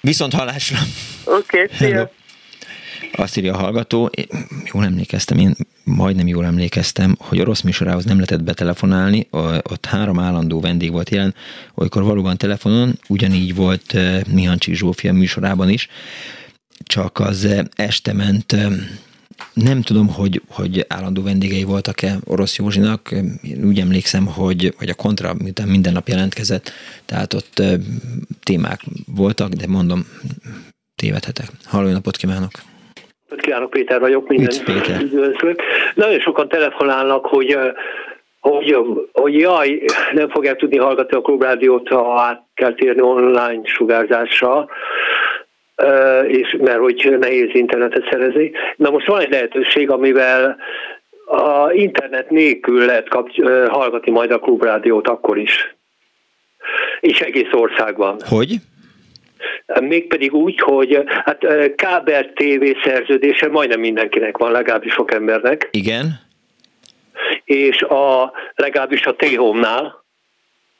Viszont 0.00 0.32
hallásra. 0.32 0.78
Oké, 1.24 1.62
okay, 1.62 1.76
szia. 1.76 2.10
Azt 3.12 3.36
írja 3.36 3.54
a 3.54 3.56
hallgató, 3.56 4.10
jól 4.72 4.84
emlékeztem, 4.84 5.38
én 5.38 5.54
majdnem 5.84 6.26
jól 6.26 6.44
emlékeztem, 6.44 7.16
hogy 7.18 7.40
a 7.40 7.44
rossz 7.44 7.60
műsorához 7.60 8.04
nem 8.04 8.14
lehetett 8.14 8.42
betelefonálni, 8.42 9.28
ott 9.70 9.86
három 9.86 10.18
állandó 10.18 10.60
vendég 10.60 10.90
volt 10.90 11.10
jelen, 11.10 11.34
olykor 11.74 12.02
valóban 12.02 12.36
telefonon, 12.36 12.98
ugyanígy 13.08 13.54
volt 13.54 13.94
eh, 13.94 14.20
Mihancsi 14.32 14.74
Zsófia 14.74 15.12
műsorában 15.12 15.68
is, 15.68 15.88
csak 16.84 17.18
az 17.18 17.44
eh, 17.44 17.64
este 17.74 18.12
ment 18.12 18.52
eh, 18.52 18.70
nem 19.52 19.82
tudom, 19.82 20.08
hogy, 20.08 20.42
hogy 20.50 20.84
állandó 20.88 21.22
vendégei 21.22 21.64
voltak-e 21.64 22.16
Orosz 22.26 22.58
Józsinak. 22.58 23.10
Én 23.42 23.64
úgy 23.64 23.78
emlékszem, 23.78 24.26
hogy, 24.26 24.74
hogy 24.78 24.88
a 24.88 24.94
kontra 24.94 25.32
miután 25.42 25.68
minden 25.68 25.92
nap 25.92 26.08
jelentkezett, 26.08 26.72
tehát 27.06 27.34
ott 27.34 27.62
témák 28.44 28.80
voltak, 29.16 29.48
de 29.48 29.66
mondom, 29.68 30.00
tévedhetek. 30.96 31.46
Halló, 31.64 31.90
napot 31.90 32.16
kívánok! 32.16 32.50
Kívánok, 33.36 33.70
Péter 33.70 34.00
vagyok, 34.00 34.28
minden 34.28 34.50
üdvözlök. 35.00 35.60
Nagyon 35.94 36.20
sokan 36.20 36.48
telefonálnak, 36.48 37.26
hogy 37.26 37.58
hogy, 38.40 38.76
hogy 39.12 39.38
jaj, 39.38 39.82
nem 40.12 40.28
fogják 40.28 40.56
tudni 40.56 40.76
hallgatni 40.76 41.16
a 41.16 41.20
klubrádiót, 41.20 41.88
ha 41.88 42.20
át 42.20 42.42
kell 42.54 42.74
térni 42.74 43.00
online 43.00 43.60
sugárzásra 43.64 44.68
és 46.26 46.56
mert 46.60 46.78
hogy 46.78 47.16
nehéz 47.20 47.48
internetet 47.52 48.08
szerezni. 48.10 48.50
Na 48.76 48.90
most 48.90 49.06
van 49.06 49.20
egy 49.20 49.30
lehetőség, 49.30 49.90
amivel 49.90 50.56
a 51.26 51.72
internet 51.72 52.30
nélkül 52.30 52.84
lehet 52.84 53.08
kapcs- 53.08 53.42
hallgatni 53.68 54.10
majd 54.10 54.30
a 54.30 54.38
klubrádiót 54.38 55.08
akkor 55.08 55.38
is. 55.38 55.74
És 57.00 57.20
egész 57.20 57.52
országban. 57.52 58.16
Hogy? 58.28 58.54
Mégpedig 59.80 60.34
úgy, 60.34 60.60
hogy 60.60 61.02
hát 61.06 61.46
kábel 61.74 62.32
TV 62.32 62.64
szerződése 62.84 63.48
majdnem 63.48 63.80
mindenkinek 63.80 64.36
van, 64.36 64.52
legalábbis 64.52 64.92
sok 64.92 65.12
embernek. 65.12 65.68
Igen. 65.70 66.20
És 67.44 67.82
a, 67.82 68.32
legalábbis 68.54 69.06
a 69.06 69.14
T-Home-nál 69.16 70.04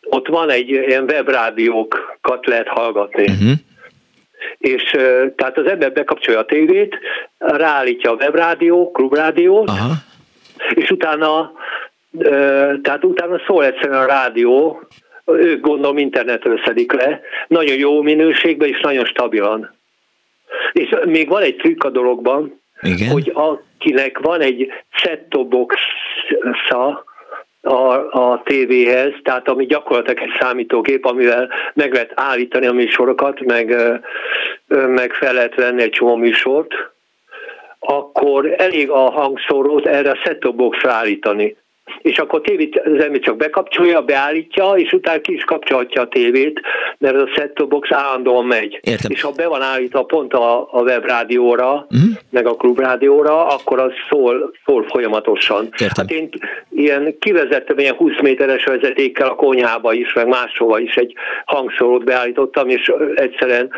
ott 0.01 0.29
van 0.29 0.51
egy 0.51 0.69
ilyen 0.69 1.05
webrádiókat 1.05 2.47
lehet 2.47 2.69
hallgatni. 2.69 3.23
Uh-huh 3.23 3.51
és 4.61 4.83
tehát 5.37 5.59
az 5.59 5.67
ember 5.67 5.93
bekapcsolja 5.93 6.41
a 6.41 6.45
tévét, 6.45 6.99
ráállítja 7.39 8.11
a 8.11 8.15
webrádió, 8.15 8.91
klubrádiót, 8.91 9.69
Aha. 9.69 9.93
és 10.75 10.91
utána 10.91 11.53
tehát 12.83 13.05
utána 13.05 13.41
szól 13.47 13.65
egyszerűen 13.65 14.01
a 14.01 14.07
rádió, 14.07 14.83
ők 15.25 15.61
gondolom 15.61 15.99
internetről 15.99 16.61
szedik 16.65 16.93
le, 16.93 17.21
nagyon 17.49 17.77
jó 17.77 18.03
minőségben 18.03 18.69
és 18.69 18.81
nagyon 18.81 19.05
stabilan. 19.05 19.75
És 20.73 20.97
még 21.05 21.29
van 21.29 21.43
egy 21.43 21.57
trükk 21.57 21.85
a 21.85 21.91
dologban, 21.91 22.61
Igen? 22.81 23.11
hogy 23.11 23.33
akinek 23.35 24.19
van 24.19 24.41
egy 24.41 24.73
set-top 24.91 25.49
box-a, 25.49 27.05
a, 27.63 27.95
a 28.11 28.43
tévéhez, 28.45 29.13
tehát 29.23 29.49
ami 29.49 29.67
gyakorlatilag 29.67 30.23
egy 30.23 30.37
számítógép, 30.41 31.05
amivel 31.05 31.49
meg 31.75 31.93
lehet 31.93 32.13
állítani 32.15 32.67
a 32.67 32.73
műsorokat, 32.73 33.41
meg, 33.41 33.77
meg 34.69 35.13
fel 35.13 35.33
lehet 35.33 35.55
venni 35.55 35.83
egy 35.83 35.91
csomó 35.91 36.17
műsort, 36.17 36.75
akkor 37.79 38.55
elég 38.59 38.91
a 38.91 39.11
hangszórót 39.11 39.87
erre 39.87 40.19
a 40.41 40.51
boxra 40.53 40.91
állítani 40.91 41.57
és 42.03 42.19
akkor 42.19 42.41
tévét 42.41 42.79
az 42.79 43.03
ember 43.03 43.21
csak 43.21 43.37
bekapcsolja, 43.37 44.03
beállítja, 44.03 44.73
és 44.77 44.93
utána 44.93 45.21
ki 45.21 45.35
is 45.35 45.45
kapcsolhatja 45.45 46.03
a 46.03 46.09
tévét, 46.09 46.61
mert 46.99 47.17
a 47.17 47.29
set 47.35 47.69
box 47.69 47.93
állandóan 47.93 48.45
megy. 48.45 48.81
Értem. 48.83 49.11
És 49.11 49.21
ha 49.21 49.31
be 49.31 49.47
van 49.47 49.63
állítva 49.63 50.03
pont 50.03 50.33
a, 50.33 50.61
a 50.73 50.83
webrádióra, 50.83 51.73
uh-huh. 51.73 52.11
meg 52.31 52.47
a 52.47 52.55
klubrádióra, 52.55 53.47
akkor 53.47 53.79
az 53.79 53.93
szól, 54.11 54.53
szól 54.65 54.87
folyamatosan. 54.89 55.65
Értem. 55.65 55.89
Hát 55.97 56.11
én 56.11 56.29
ilyen 56.71 57.17
kivezettem 57.19 57.79
ilyen 57.79 57.95
20 57.95 58.21
méteres 58.23 58.65
vezetékkel 58.65 59.29
a 59.29 59.35
konyhába 59.35 59.93
is, 59.93 60.13
meg 60.13 60.27
máshova 60.27 60.79
is 60.79 60.95
egy 60.95 61.15
hangszórót 61.45 62.05
beállítottam, 62.05 62.69
és 62.69 62.93
egyszerűen 63.15 63.71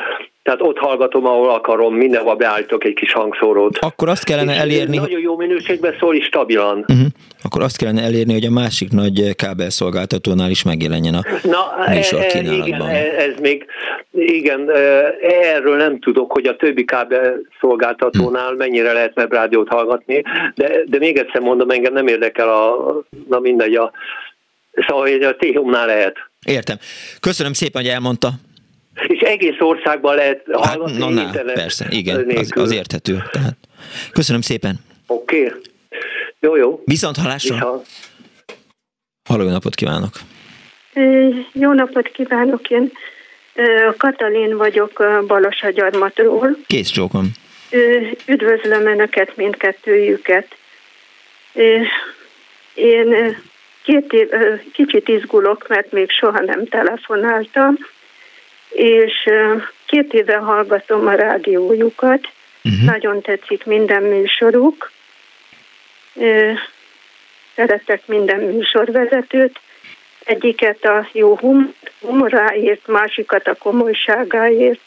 tehát 0.43 0.61
ott 0.63 0.79
hallgatom, 0.79 1.27
ahol 1.27 1.51
akarom, 1.51 1.95
mindenhol 1.95 2.35
beállítok 2.35 2.85
egy 2.85 2.95
kis 2.95 3.13
hangszórót. 3.13 3.79
Akkor 3.79 4.09
azt 4.09 4.25
kellene 4.25 4.55
elérni... 4.55 4.97
Nagyon 4.97 5.21
jó 5.21 5.37
minőségben 5.37 5.95
szól, 5.99 6.17
és 6.17 6.25
stabilan. 6.25 6.79
Uh-huh. 6.79 7.07
Akkor 7.43 7.63
azt 7.63 7.77
kellene 7.77 8.03
elérni, 8.03 8.33
hogy 8.33 8.45
a 8.45 8.51
másik 8.51 8.91
nagy 8.91 9.35
kábelszolgáltatónál 9.37 10.51
is 10.51 10.63
megjelenjen 10.63 11.15
a 11.15 11.23
Na, 11.43 11.95
műsor 11.95 12.21
e, 12.21 12.25
e, 12.25 12.27
kínálatban. 12.27 12.91
Igen, 12.91 13.15
ez 13.17 13.41
még, 13.41 13.67
igen, 14.11 14.71
e, 14.71 15.15
erről 15.21 15.77
nem 15.77 15.99
tudok, 15.99 16.33
hogy 16.33 16.47
a 16.47 16.57
többi 16.57 16.85
kábelszolgáltatónál 16.85 18.53
mennyire 18.55 18.93
lehet 18.93 19.13
webrádiót 19.17 19.69
hallgatni, 19.69 20.23
de, 20.55 20.71
de 20.87 20.99
még 20.99 21.17
egyszer 21.17 21.41
mondom, 21.41 21.71
engem 21.71 21.93
nem 21.93 22.07
érdekel 22.07 22.49
a, 22.49 22.77
na 23.29 23.39
mindegy, 23.39 23.75
a, 23.75 23.93
szóval 24.87 25.23
a 25.23 25.37
T-Humnál 25.39 25.87
lehet. 25.87 26.17
Értem. 26.47 26.77
Köszönöm 27.21 27.53
szépen, 27.53 27.83
hogy 27.83 27.91
elmondta. 27.91 28.29
És 29.07 29.21
egész 29.21 29.57
országban 29.59 30.15
lehet 30.15 30.43
hallgatni 30.53 31.03
hát, 31.03 31.35
na, 31.35 31.43
na, 31.43 31.53
persze, 31.53 31.87
igen, 31.91 32.31
az, 32.37 32.51
az 32.55 32.73
érthető. 32.73 33.23
Tehát. 33.31 33.57
Köszönöm 34.13 34.41
szépen. 34.41 34.75
Oké. 35.07 35.45
Okay. 35.45 35.61
Jó, 36.41 36.57
jó. 36.57 36.83
Viszont 36.85 37.17
hallásra. 37.17 37.55
Viszont. 37.55 37.87
Halló, 39.29 39.49
napot 39.49 39.75
kívánok. 39.75 40.13
Jó 41.53 41.73
napot 41.73 42.09
kívánok, 42.09 42.71
én 42.71 42.93
Katalin 43.97 44.57
vagyok 44.57 45.23
Balasagyarmatról. 45.27 46.57
Kész 46.67 46.89
csókom. 46.89 47.31
Üdvözlöm 48.27 48.87
Önöket, 48.87 49.37
mindkettőjüket. 49.37 50.47
Én 52.75 53.37
két 53.83 54.13
év, 54.13 54.29
kicsit 54.73 55.09
izgulok, 55.09 55.69
mert 55.69 55.93
még 55.93 56.11
soha 56.11 56.41
nem 56.41 56.67
telefonáltam, 56.67 57.79
és 58.73 59.29
két 59.87 60.13
éve 60.13 60.37
hallgatom 60.37 61.07
a 61.07 61.13
rádiójukat, 61.13 62.29
uh-huh. 62.65 62.85
nagyon 62.85 63.21
tetszik 63.21 63.65
minden 63.65 64.03
műsoruk, 64.03 64.91
szeretek 67.55 68.07
minden 68.07 68.41
műsorvezetőt, 68.41 69.61
egyiket 70.25 70.85
a 70.85 71.09
jó 71.13 71.37
hum- 71.37 71.75
humoráért, 72.01 72.87
másikat 72.87 73.47
a 73.47 73.55
komolyságáért, 73.55 74.81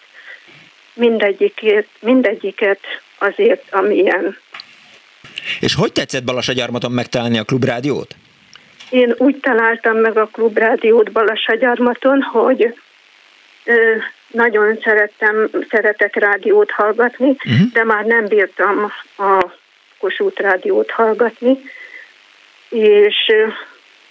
mindegyikért, 0.93 1.87
mindegyiket 1.99 2.79
azért, 3.17 3.63
amilyen. 3.71 4.37
És 5.59 5.75
hogy 5.75 5.91
tetszett 5.91 6.23
Balasagyarmaton 6.23 6.91
megtalálni 6.91 7.37
a 7.37 7.43
klubrádiót? 7.43 8.15
Én 8.89 9.13
úgy 9.17 9.39
találtam 9.39 9.97
meg 9.97 10.17
a 10.17 10.25
klubrádiót 10.25 11.11
Balasagyarmaton, 11.11 12.21
hogy 12.21 12.73
nagyon 14.27 14.79
szerettem, 14.83 15.49
szeretek 15.69 16.15
rádiót 16.15 16.71
hallgatni, 16.71 17.29
uh-huh. 17.29 17.71
de 17.73 17.83
már 17.83 18.05
nem 18.05 18.25
bírtam 18.25 18.91
a 19.17 19.45
Kossuth 19.97 20.41
rádiót 20.41 20.91
hallgatni, 20.91 21.57
és 22.69 23.31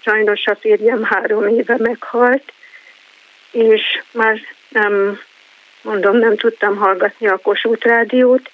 sajnos 0.01 0.47
a 0.47 0.57
férjem 0.57 1.03
három 1.03 1.49
éve 1.49 1.77
meghalt, 1.79 2.53
és 3.51 3.83
már 4.13 4.39
nem, 4.69 5.21
mondom, 5.83 6.17
nem 6.17 6.37
tudtam 6.37 6.77
hallgatni 6.77 7.27
a 7.27 7.37
Kossuth 7.37 7.87
rádiót, 7.87 8.51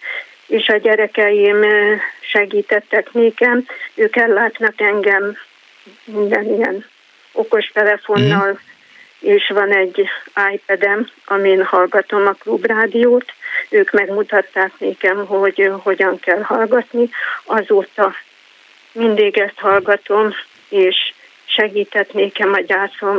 és 0.46 0.68
a 0.68 0.76
gyerekeim 0.76 1.64
segítettek 2.20 3.12
nékem, 3.12 3.66
ők 3.94 4.16
ellátnak 4.16 4.80
engem 4.80 5.36
minden 6.04 6.44
ilyen 6.44 6.84
okos 7.32 7.66
telefonnal, 7.66 8.50
mm 8.52 8.68
és 9.20 9.48
van 9.48 9.72
egy 9.72 10.08
iPad-em, 10.52 11.10
amin 11.24 11.64
hallgatom 11.64 12.26
a 12.26 12.32
klubrádiót. 12.32 13.32
Ők 13.68 13.90
megmutatták 13.90 14.72
nékem, 14.78 15.26
hogy 15.26 15.70
hogyan 15.82 16.18
kell 16.18 16.40
hallgatni. 16.42 17.10
Azóta 17.44 18.14
mindig 18.92 19.38
ezt 19.38 19.58
hallgatom, 19.58 20.34
és 20.68 21.12
segített 21.44 22.12
nékem 22.12 22.52
a 22.52 22.60
gyászom, 22.60 23.18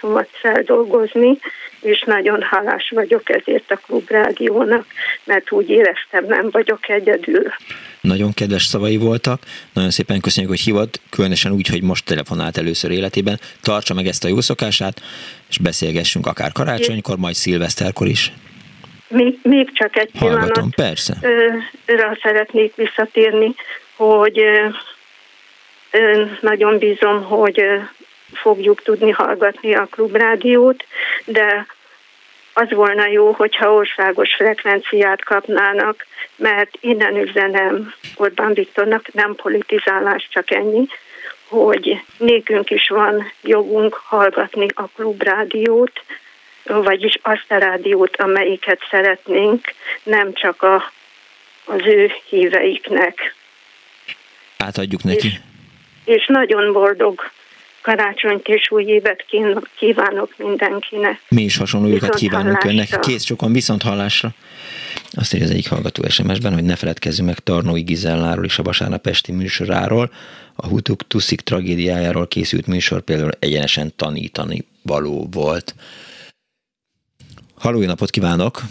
gyászomat 0.00 0.28
feldolgozni, 0.32 1.38
és 1.80 2.02
nagyon 2.06 2.42
hálás 2.42 2.90
vagyok 2.94 3.30
ezért 3.30 3.70
a 3.70 3.76
klubrádiónak, 3.76 4.86
mert 5.24 5.52
úgy 5.52 5.68
éreztem, 5.68 6.24
nem 6.26 6.50
vagyok 6.50 6.88
egyedül. 6.88 7.52
Nagyon 8.00 8.32
kedves 8.32 8.64
szavai 8.64 8.96
voltak, 8.96 9.42
nagyon 9.72 9.90
szépen 9.90 10.20
köszönjük, 10.20 10.52
hogy 10.52 10.60
hívott, 10.60 11.00
különösen 11.10 11.52
úgy, 11.52 11.68
hogy 11.68 11.82
most 11.82 12.04
telefonált 12.04 12.56
először 12.56 12.90
életében. 12.90 13.40
Tartsa 13.62 13.94
meg 13.94 14.06
ezt 14.06 14.24
a 14.24 14.28
jó 14.28 14.40
szokását, 14.40 15.02
és 15.48 15.58
beszélgessünk 15.58 16.26
akár 16.26 16.52
karácsonykor, 16.52 17.16
majd 17.16 17.34
szilveszterkor 17.34 18.06
is. 18.06 18.32
Még, 19.08 19.38
még 19.42 19.72
csak 19.72 19.96
egy 19.96 20.10
Hallgatom, 20.18 20.48
pillanat. 20.48 20.74
persze. 20.74 21.18
Rá 21.86 22.18
szeretnék 22.22 22.74
visszatérni, 22.74 23.54
hogy 23.96 24.40
nagyon 26.40 26.78
bízom, 26.78 27.22
hogy 27.22 27.62
fogjuk 28.36 28.82
tudni 28.82 29.10
hallgatni 29.10 29.74
a 29.74 29.88
klubrádiót, 29.90 30.84
de 31.24 31.66
az 32.52 32.70
volna 32.70 33.06
jó, 33.06 33.32
hogyha 33.32 33.72
országos 33.72 34.34
frekvenciát 34.34 35.24
kapnának, 35.24 36.06
mert 36.36 36.76
innen 36.80 37.16
üzenem 37.16 37.94
Orbán 38.16 38.54
Viktornak, 38.54 39.12
nem 39.12 39.34
politizálás, 39.34 40.28
csak 40.30 40.50
ennyi, 40.50 40.86
hogy 41.48 42.02
nékünk 42.18 42.70
is 42.70 42.88
van 42.88 43.32
jogunk 43.42 43.94
hallgatni 43.94 44.66
a 44.74 44.86
klubrádiót, 44.86 46.02
vagyis 46.64 47.18
azt 47.22 47.46
a 47.48 47.56
rádiót, 47.56 48.16
amelyiket 48.16 48.80
szeretnénk, 48.90 49.74
nem 50.02 50.32
csak 50.32 50.62
a, 50.62 50.92
az 51.64 51.80
ő 51.84 52.12
híveiknek. 52.28 53.34
Átadjuk 54.58 55.02
neki. 55.02 55.26
És, 55.26 55.40
és 56.04 56.26
nagyon 56.26 56.72
boldog 56.72 57.30
karácsonyt 57.86 58.46
és 58.46 58.70
új 58.70 58.84
évet 58.84 59.24
kívánok 59.78 60.34
mindenkinek. 60.38 61.20
Mi 61.28 61.42
is 61.42 61.56
hasonló 61.56 61.88
jókat 61.88 62.14
kívánunk 62.14 62.64
önnek. 62.64 63.00
Kész 63.00 63.24
sokan 63.24 63.52
viszont 63.52 63.82
hallásra. 63.82 64.34
Azt 65.10 65.34
írja 65.34 65.46
az 65.46 65.52
egyik 65.52 65.68
hallgató 65.68 66.08
SMS-ben, 66.08 66.52
hogy 66.52 66.64
ne 66.64 66.76
feledkezzünk 66.76 67.28
meg 67.28 67.38
Tarnói 67.38 67.82
Gizelláról 67.82 68.44
és 68.44 68.58
a 68.58 68.62
vasárnap 68.62 69.06
esti 69.06 69.32
műsoráról. 69.32 70.10
A 70.54 70.66
Hutuk 70.66 71.06
Tuszik 71.06 71.40
tragédiájáról 71.40 72.28
készült 72.28 72.66
műsor 72.66 73.00
például 73.00 73.30
egyenesen 73.38 73.92
tanítani 73.96 74.64
való 74.82 75.28
volt. 75.30 75.74
Halló, 77.54 77.84
napot 77.84 78.10
kívánok! 78.10 78.62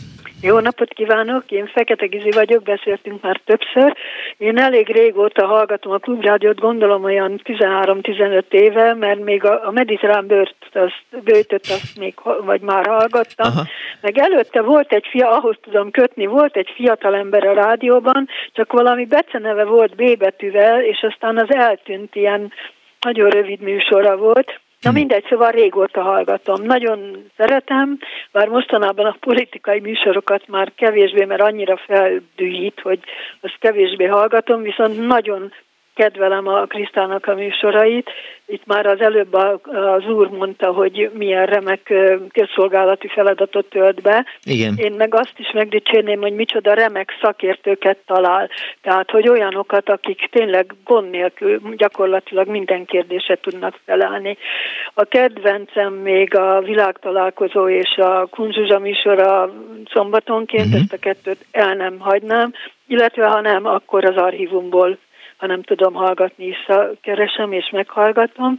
Jó 0.45 0.59
napot 0.59 0.93
kívánok, 0.93 1.51
én 1.51 1.67
Fekete 1.67 2.05
Gizi 2.05 2.31
vagyok, 2.31 2.63
beszéltünk 2.63 3.21
már 3.21 3.41
többször. 3.45 3.95
Én 4.37 4.57
elég 4.57 4.87
régóta 4.87 5.45
hallgatom 5.45 5.91
a 5.91 5.97
klubrádiót, 5.97 6.59
gondolom 6.59 7.03
olyan 7.03 7.41
13-15 7.43 8.43
éve, 8.49 8.93
mert 8.93 9.23
még 9.23 9.43
a, 9.43 9.67
a 9.67 9.71
mediterrán 9.71 10.27
bőrt, 10.27 10.55
azt, 10.73 11.23
bőtöt 11.23 11.61
azt 11.61 11.97
még, 11.99 12.13
vagy 12.43 12.61
már 12.61 12.85
hallgattam. 12.85 13.47
Aha. 13.47 13.63
Meg 14.01 14.17
előtte 14.17 14.61
volt 14.61 14.93
egy 14.93 15.05
fia, 15.09 15.29
ahhoz 15.31 15.55
tudom 15.61 15.91
kötni, 15.91 16.25
volt 16.25 16.55
egy 16.55 16.71
fiatal 16.75 17.15
ember 17.15 17.47
a 17.47 17.53
rádióban, 17.53 18.27
csak 18.53 18.71
valami 18.71 19.05
beceneve 19.05 19.63
volt 19.63 19.95
B 19.95 20.17
betűvel, 20.17 20.83
és 20.83 21.01
aztán 21.01 21.37
az 21.37 21.53
eltűnt 21.55 22.15
ilyen 22.15 22.51
nagyon 22.99 23.29
rövid 23.29 23.59
műsora 23.59 24.17
volt. 24.17 24.59
Na 24.85 24.91
mindegy, 24.91 25.25
szóval 25.29 25.51
régóta 25.51 26.01
hallgatom. 26.01 26.61
Nagyon 26.61 27.29
szeretem, 27.37 27.97
bár 28.31 28.47
mostanában 28.47 29.05
a 29.05 29.17
politikai 29.19 29.79
műsorokat 29.79 30.47
már 30.47 30.71
kevésbé, 30.75 31.25
mert 31.25 31.41
annyira 31.41 31.77
feldühít, 31.77 32.79
hogy 32.81 32.99
azt 33.41 33.57
kevésbé 33.59 34.05
hallgatom, 34.05 34.61
viszont 34.61 35.07
nagyon 35.07 35.51
kedvelem 35.95 36.47
a 36.47 36.65
Krisztának 36.65 37.27
a 37.27 37.35
műsorait. 37.35 38.09
Itt 38.47 38.65
már 38.65 38.85
az 38.85 39.01
előbb 39.01 39.33
az 39.63 40.07
úr 40.07 40.29
mondta, 40.29 40.71
hogy 40.71 41.09
milyen 41.13 41.45
remek 41.45 41.93
közszolgálati 42.31 43.07
feladatot 43.07 43.65
tölt 43.65 44.01
be. 44.01 44.25
Igen. 44.43 44.73
Én 44.77 44.93
meg 44.97 45.15
azt 45.15 45.33
is 45.37 45.51
megdicsérném, 45.53 46.21
hogy 46.21 46.33
micsoda 46.33 46.73
remek 46.73 47.11
szakértőket 47.21 47.97
talál. 48.05 48.49
Tehát, 48.81 49.11
hogy 49.11 49.29
olyanokat, 49.29 49.89
akik 49.89 50.29
tényleg 50.31 50.73
gond 50.83 51.09
nélkül 51.09 51.59
gyakorlatilag 51.75 52.47
minden 52.47 52.85
kérdésre 52.85 53.35
tudnak 53.35 53.79
felállni. 53.85 54.37
A 54.93 55.03
kedvencem 55.03 55.93
még 55.93 56.35
a 56.35 56.61
világtalálkozó 56.61 57.69
és 57.69 57.97
a 57.97 58.25
Kunzsuzsa 58.25 58.79
műsora 58.79 59.53
szombatonként, 59.93 60.65
uh-huh. 60.65 60.81
ezt 60.81 60.93
a 60.93 60.97
kettőt 60.97 61.45
el 61.51 61.73
nem 61.73 61.99
hagynám, 61.99 62.53
illetve 62.87 63.27
ha 63.27 63.41
nem, 63.41 63.65
akkor 63.65 64.05
az 64.05 64.15
archívumból 64.15 64.97
ha 65.37 65.47
nem 65.47 65.61
tudom 65.61 65.93
hallgatni, 65.93 66.57
keresem 67.01 67.51
és 67.51 67.69
meghallgatom. 67.71 68.57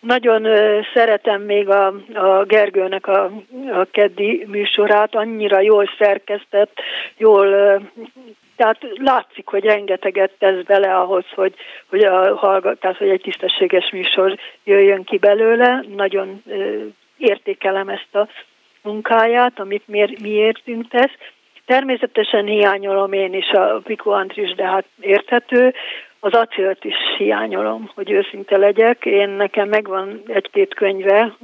Nagyon 0.00 0.46
szeretem 0.94 1.42
még 1.42 1.68
a, 1.68 1.86
a 2.14 2.44
Gergőnek 2.44 3.06
a, 3.06 3.24
a 3.72 3.86
keddi 3.90 4.44
műsorát, 4.46 5.14
annyira 5.14 5.60
jól 5.60 5.90
szerkesztett, 5.98 6.80
jól 7.16 7.80
tehát 8.58 8.78
látszik, 8.94 9.46
hogy 9.46 9.64
rengeteget 9.64 10.30
tesz 10.38 10.62
bele 10.64 10.96
ahhoz, 10.96 11.24
hogy, 11.34 11.54
hogy, 11.88 12.04
a 12.04 12.36
hallgatás, 12.36 12.96
hogy 12.96 13.08
egy 13.08 13.20
tisztességes 13.20 13.90
műsor 13.90 14.38
jöjjön 14.64 15.04
ki 15.04 15.18
belőle. 15.18 15.84
Nagyon 15.96 16.42
értékelem 17.16 17.88
ezt 17.88 18.14
a 18.14 18.28
munkáját, 18.82 19.60
amit 19.60 19.88
miért, 19.88 20.20
miértünk 20.20 20.88
tesz. 20.88 21.12
Természetesen 21.66 22.46
hiányolom 22.46 23.12
én 23.12 23.34
is 23.34 23.50
a 23.50 23.80
Piko 23.84 24.10
Andris, 24.10 24.54
de 24.54 24.66
hát 24.66 24.84
érthető. 25.00 25.74
Az 26.20 26.32
acélt 26.32 26.84
is 26.84 26.94
hiányolom, 27.16 27.90
hogy 27.94 28.10
őszinte 28.10 28.56
legyek. 28.56 29.04
Én 29.04 29.28
nekem 29.28 29.68
megvan 29.68 30.22
egy-két 30.26 30.74
könyve 30.74 31.36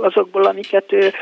azokból, 0.00 0.42
amiket 0.42 0.92
ő 0.92 1.12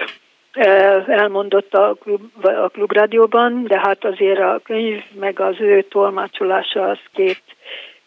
elmondott 1.07 1.75
a, 1.75 1.97
klub, 2.01 2.45
a 2.45 2.69
klubrádióban, 2.69 3.65
de 3.65 3.79
hát 3.79 4.05
azért 4.05 4.41
a 4.41 4.61
könyv 4.65 5.03
meg 5.21 5.41
az 5.41 5.61
ő 5.61 5.83
tolmácsolása 5.83 6.89
az 6.89 6.99
két, 7.13 7.43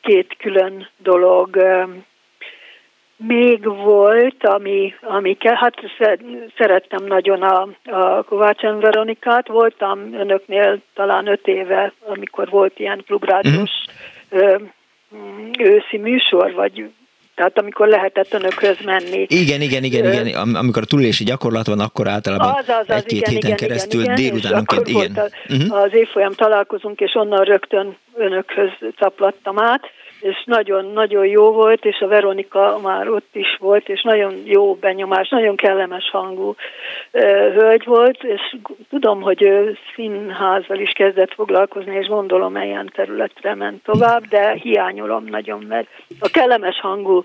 két 0.01 0.35
külön 0.37 0.87
dolog. 0.97 1.57
Még 3.15 3.65
volt, 3.65 4.47
ami, 4.47 4.93
ami 5.01 5.33
kell, 5.33 5.55
hát 5.55 5.75
szerettem 6.57 7.05
nagyon 7.05 7.41
a, 7.41 7.67
a 7.83 8.23
Kovács 8.23 8.61
Veronikát, 8.61 9.47
voltam 9.47 10.13
önöknél 10.13 10.81
talán 10.93 11.27
öt 11.27 11.47
éve, 11.47 11.93
amikor 12.05 12.49
volt 12.49 12.79
ilyen 12.79 13.03
klubrádiós 13.05 13.71
uh-huh 14.31 14.69
őszi 15.59 15.97
műsor, 15.97 16.53
vagy 16.53 16.89
tehát 17.35 17.57
amikor 17.57 17.87
lehetett 17.87 18.33
önökhöz 18.33 18.77
menni. 18.85 19.25
Igen, 19.27 19.61
igen, 19.61 19.83
igen, 19.83 20.25
igen. 20.25 20.55
Amikor 20.55 20.81
a 20.81 20.85
túlélési 20.85 21.23
gyakorlat 21.23 21.67
van, 21.67 21.79
akkor 21.79 22.07
általában 22.07 22.47
az, 22.47 22.69
az, 22.69 22.75
az, 22.87 22.95
egy-két 22.95 23.17
igen, 23.17 23.33
héten 23.33 23.49
igen, 23.49 23.57
keresztül 23.57 24.01
igen, 24.01 24.15
délutánonként, 24.15 24.87
igen. 24.87 25.15
A, 25.15 25.53
uh-huh. 25.53 25.81
Az 25.81 25.93
évfolyam 25.93 26.33
találkozunk, 26.33 26.99
és 26.99 27.15
onnan 27.15 27.43
rögtön 27.43 27.97
önökhöz 28.15 28.69
caplattam 28.95 29.59
át 29.59 29.81
és 30.21 30.43
nagyon-nagyon 30.45 31.25
jó 31.25 31.51
volt, 31.51 31.85
és 31.85 31.99
a 31.99 32.07
Veronika 32.07 32.79
már 32.83 33.09
ott 33.09 33.29
is 33.35 33.57
volt, 33.59 33.89
és 33.89 34.01
nagyon 34.01 34.41
jó 34.45 34.73
benyomás, 34.75 35.29
nagyon 35.29 35.55
kellemes 35.55 36.09
hangú 36.09 36.55
hölgy 37.53 37.85
volt, 37.85 38.23
és 38.23 38.55
tudom, 38.89 39.21
hogy 39.21 39.41
ő 39.41 39.77
színházzal 39.95 40.77
is 40.77 40.91
kezdett 40.91 41.33
foglalkozni, 41.33 41.95
és 41.95 42.07
gondolom 42.07 42.55
ilyen 42.55 42.91
területre 42.95 43.55
ment 43.55 43.83
tovább, 43.83 44.25
de 44.25 44.51
hiányolom 44.51 45.25
nagyon, 45.25 45.65
mert 45.67 45.87
a 46.19 46.29
kellemes 46.29 46.79
hangú 46.79 47.23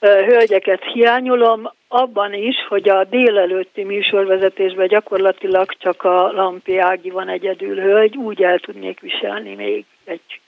hölgyeket 0.00 0.84
hiányolom, 0.84 1.70
abban 1.88 2.32
is, 2.32 2.56
hogy 2.68 2.88
a 2.88 3.04
délelőtti 3.04 3.84
műsorvezetésben 3.84 4.86
gyakorlatilag 4.86 5.72
csak 5.78 6.02
a 6.02 6.32
Lampi 6.32 6.78
Ági 6.78 7.10
van 7.10 7.28
egyedül 7.28 7.80
hölgy, 7.80 8.16
úgy 8.16 8.42
el 8.42 8.58
tudnék 8.58 9.00
viselni 9.00 9.54
még 9.54 9.84
egy 10.04 10.40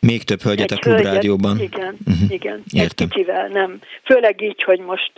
Még 0.00 0.22
több 0.24 0.40
hölgyet 0.42 0.70
egy 0.70 0.78
a 0.78 0.80
klubrádióban. 0.80 1.56
hölgyet- 1.56 1.74
Igen, 1.78 1.96
Mhm. 2.04 2.32
igen. 2.32 2.62
Értem. 2.72 3.06
Egy 3.06 3.12
kicsivel, 3.14 3.48
nem. 3.48 3.78
Főleg 4.04 4.42
így, 4.42 4.62
hogy 4.62 4.78
most 4.80 5.12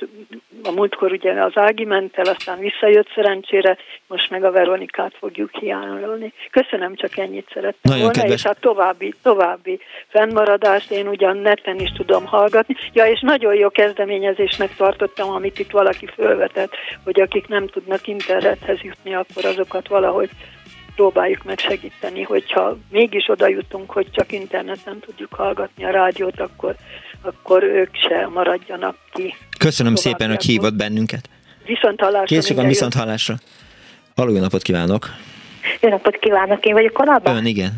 a 0.64 0.70
múltkor 0.70 1.12
ugye 1.12 1.32
az 1.32 1.52
Ági 1.54 1.84
ment 1.84 2.16
el, 2.18 2.24
aztán 2.24 2.58
visszajött 2.58 3.08
szerencsére, 3.14 3.76
most 4.06 4.30
meg 4.30 4.44
a 4.44 4.50
Veronikát 4.50 5.12
fogjuk 5.18 5.50
hiányolni. 5.56 6.32
Köszönöm, 6.50 6.94
csak 6.94 7.16
ennyit 7.16 7.48
szerettem 7.52 7.78
Nagyon 7.82 8.02
volna, 8.02 8.20
kedves. 8.20 8.38
és 8.38 8.44
a 8.44 8.54
további, 8.60 9.14
további 9.22 9.80
fennmaradást 10.08 10.90
én 10.90 11.08
ugyan 11.08 11.36
neten 11.36 11.78
is 11.80 11.92
tudom 11.92 12.24
hallgatni. 12.26 12.74
Ja, 12.92 13.04
és 13.06 13.20
nagyon 13.20 13.54
jó 13.54 13.70
kezdeményezésnek 13.70 14.76
tartottam, 14.76 15.30
amit 15.30 15.58
itt 15.58 15.70
valaki 15.70 16.06
fölvetett, 16.14 16.72
hogy 17.04 17.20
akik 17.20 17.48
nem 17.48 17.66
tudnak 17.66 18.06
internethez 18.06 18.78
jutni, 18.82 19.14
akkor 19.14 19.44
azokat 19.44 19.88
valahogy 19.88 20.30
próbáljuk 21.00 21.44
meg 21.44 21.58
segíteni, 21.58 22.22
hogyha 22.22 22.76
mégis 22.90 23.28
oda 23.28 23.48
jutunk, 23.48 23.90
hogy 23.90 24.06
csak 24.10 24.32
interneten 24.32 24.98
tudjuk 24.98 25.34
hallgatni 25.34 25.84
a 25.84 25.90
rádiót, 25.90 26.40
akkor, 26.40 26.74
akkor 27.22 27.62
ők 27.62 27.96
se 27.96 28.28
maradjanak 28.32 28.96
ki. 29.12 29.34
Köszönöm 29.58 29.94
szépen, 29.94 30.28
hogy 30.28 30.44
hívott 30.44 30.74
bennünket. 30.74 31.28
Viszont 31.64 32.00
hallásra. 32.00 32.24
Készülök 32.24 32.64
a 32.64 32.66
viszont 32.66 32.94
hallásra. 32.94 33.34
Halló, 34.16 34.32
jó 34.34 34.40
napot 34.40 34.62
kívánok. 34.62 35.06
Jó 35.80 35.88
napot 35.88 36.16
kívánok, 36.16 36.64
én 36.64 36.72
vagyok 36.72 36.98
Alaba. 36.98 37.34
Ön, 37.34 37.46
igen. 37.46 37.72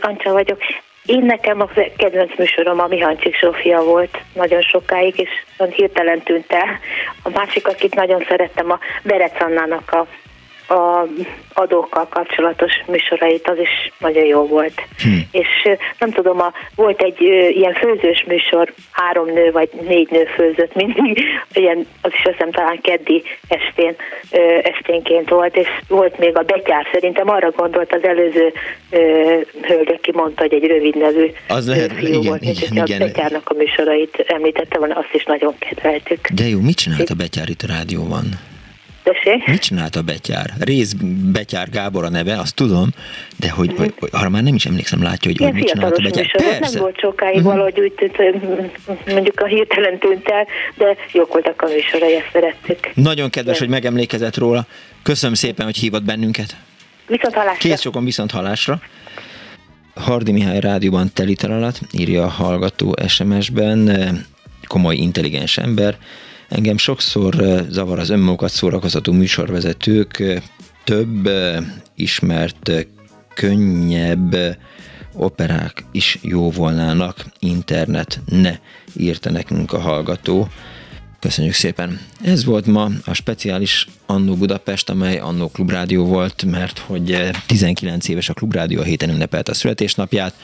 Ancsa 0.00 0.32
vagyok. 0.32 0.58
Én 1.06 1.24
nekem 1.24 1.60
a 1.60 1.68
kedvenc 1.96 2.38
műsorom 2.38 2.80
a 2.80 2.86
Mihancsik 2.86 3.36
Zsófia 3.36 3.82
volt 3.82 4.18
nagyon 4.32 4.60
sokáig, 4.60 5.18
és 5.18 5.30
hirtelen 5.70 6.22
tűnt 6.22 6.52
el. 6.52 6.78
A 7.22 7.28
másik, 7.28 7.66
akit 7.66 7.94
nagyon 7.94 8.24
szerettem, 8.28 8.70
a 8.70 8.78
Berec 9.02 9.42
Annának 9.42 9.92
a, 9.92 10.06
a 10.70 11.06
adókkal 11.54 12.06
kapcsolatos 12.08 12.72
műsorait, 12.86 13.48
az 13.48 13.58
is 13.58 13.92
nagyon 13.98 14.24
jó 14.24 14.46
volt. 14.46 14.82
Hm. 15.02 15.18
És 15.30 15.48
nem 15.98 16.10
tudom, 16.10 16.40
a, 16.40 16.52
volt 16.74 17.02
egy 17.02 17.24
ö, 17.24 17.48
ilyen 17.48 17.72
főzős 17.72 18.24
műsor, 18.26 18.72
három 18.90 19.26
nő 19.26 19.50
vagy 19.50 19.68
négy 19.88 20.10
nő 20.10 20.24
főzött 20.34 20.74
mindig, 20.74 21.22
ilyen, 21.52 21.86
az 22.00 22.10
is 22.12 22.24
azt 22.24 22.34
hiszem 22.36 22.50
talán 22.50 22.80
keddi 22.80 23.22
estén, 23.48 23.94
ö, 24.30 24.58
esténként 24.62 25.28
volt, 25.28 25.56
és 25.56 25.68
volt 25.88 26.18
még 26.18 26.36
a 26.36 26.42
betyár, 26.42 26.86
szerintem 26.92 27.28
arra 27.28 27.50
gondolt 27.50 27.92
az 27.92 28.04
előző 28.04 28.52
ö, 28.90 28.98
hölgy, 29.62 29.92
aki 29.98 30.10
mondta, 30.14 30.42
hogy 30.42 30.54
egy 30.54 30.66
rövid 30.66 30.96
nevű 30.96 31.26
Az 31.48 31.68
lehet, 31.68 31.92
fiú 31.92 32.08
igen, 32.08 32.22
volt, 32.22 32.42
és 32.42 32.62
igen, 32.62 32.82
a 32.82 32.86
igen. 32.86 32.98
betyárnak 32.98 33.48
a 33.48 33.54
műsorait 33.54 34.24
említette 34.26 34.78
volna, 34.78 34.94
azt 34.94 35.14
is 35.14 35.24
nagyon 35.24 35.54
kedveltük. 35.58 36.28
De 36.28 36.44
jó, 36.48 36.60
mit 36.60 36.76
csinált 36.76 37.10
a 37.10 37.14
Betyár 37.14 37.48
itt 37.48 37.62
a 37.62 37.66
rádióban? 37.66 38.24
Tessék? 39.12 39.46
Mit 39.46 39.60
csinált 39.60 39.96
a 39.96 40.02
Betyár? 40.02 40.50
Rész 40.58 40.92
Betyár 41.32 41.68
Gábor 41.70 42.04
a 42.04 42.08
neve, 42.08 42.38
azt 42.38 42.54
tudom, 42.54 42.88
de 43.36 43.50
hogy, 43.50 43.74
hogy, 43.76 43.94
hogy 43.98 44.08
arra 44.12 44.28
már 44.28 44.42
nem 44.42 44.54
is 44.54 44.66
emlékszem, 44.66 45.02
látja, 45.02 45.30
hogy, 45.30 45.40
hogy 45.40 45.52
mit 45.52 45.68
csinált 45.68 45.98
a 45.98 46.02
Betyár. 46.02 46.24
műsor, 46.24 46.42
Persze, 46.42 46.72
nem 46.72 46.82
volt 46.82 46.98
sokáig 47.00 47.42
valahogy 47.42 47.80
úgy 47.80 47.92
tűnt, 47.92 48.16
mondjuk 49.06 49.40
a 49.40 49.46
hirtelen 49.46 49.98
tűnt 49.98 50.28
el, 50.28 50.46
de 50.74 50.96
jók 51.12 51.32
voltak 51.32 51.62
a 51.62 51.66
műsorai, 51.66 52.14
ezt 52.14 52.28
szerettük. 52.32 52.90
nagyon 52.94 53.30
kedves, 53.30 53.58
hogy 53.58 53.68
megemlékezett 53.68 54.36
róla. 54.36 54.66
Köszönöm 55.02 55.34
szépen, 55.34 55.64
hogy 55.64 55.76
hívott 55.76 56.02
bennünket. 56.04 56.56
Viszont 57.06 57.34
hallásra. 57.34 57.68
Kész 57.68 57.80
sokan 57.80 58.04
viszont 58.04 58.30
hallásra. 58.30 58.80
Hardi 59.94 60.32
Mihály 60.32 60.60
rádióban 60.60 61.12
telitel 61.12 61.52
alatt, 61.52 61.80
írja 61.92 62.22
a 62.22 62.28
hallgató 62.28 62.94
SMS-ben, 63.06 63.90
komoly, 64.66 64.96
intelligens 64.96 65.58
ember. 65.58 65.96
Engem 66.50 66.76
sokszor 66.76 67.34
zavar 67.68 67.98
az 67.98 68.10
önmagukat 68.10 68.50
szórakoztató 68.50 69.12
műsorvezetők, 69.12 70.42
több 70.84 71.30
ismert, 71.94 72.70
könnyebb 73.34 74.36
operák 75.14 75.84
is 75.92 76.18
jó 76.22 76.50
volnának, 76.50 77.24
internet 77.38 78.20
ne, 78.26 78.58
írta 78.96 79.30
nekünk 79.30 79.72
a 79.72 79.80
hallgató. 79.80 80.48
Köszönjük 81.20 81.54
szépen. 81.54 82.00
Ez 82.22 82.44
volt 82.44 82.66
ma 82.66 82.90
a 83.04 83.14
speciális 83.14 83.86
Annó 84.06 84.34
Budapest, 84.36 84.90
amely 84.90 85.18
Annó 85.18 85.48
Klubrádió 85.48 86.04
volt, 86.04 86.44
mert 86.44 86.78
hogy 86.78 87.12
eh, 87.12 87.30
19 87.46 88.08
éves 88.08 88.28
a 88.28 88.32
Klubrádió, 88.34 88.80
a 88.80 88.84
héten 88.84 89.10
ünnepelt 89.10 89.48
a 89.48 89.54
születésnapját. 89.54 90.34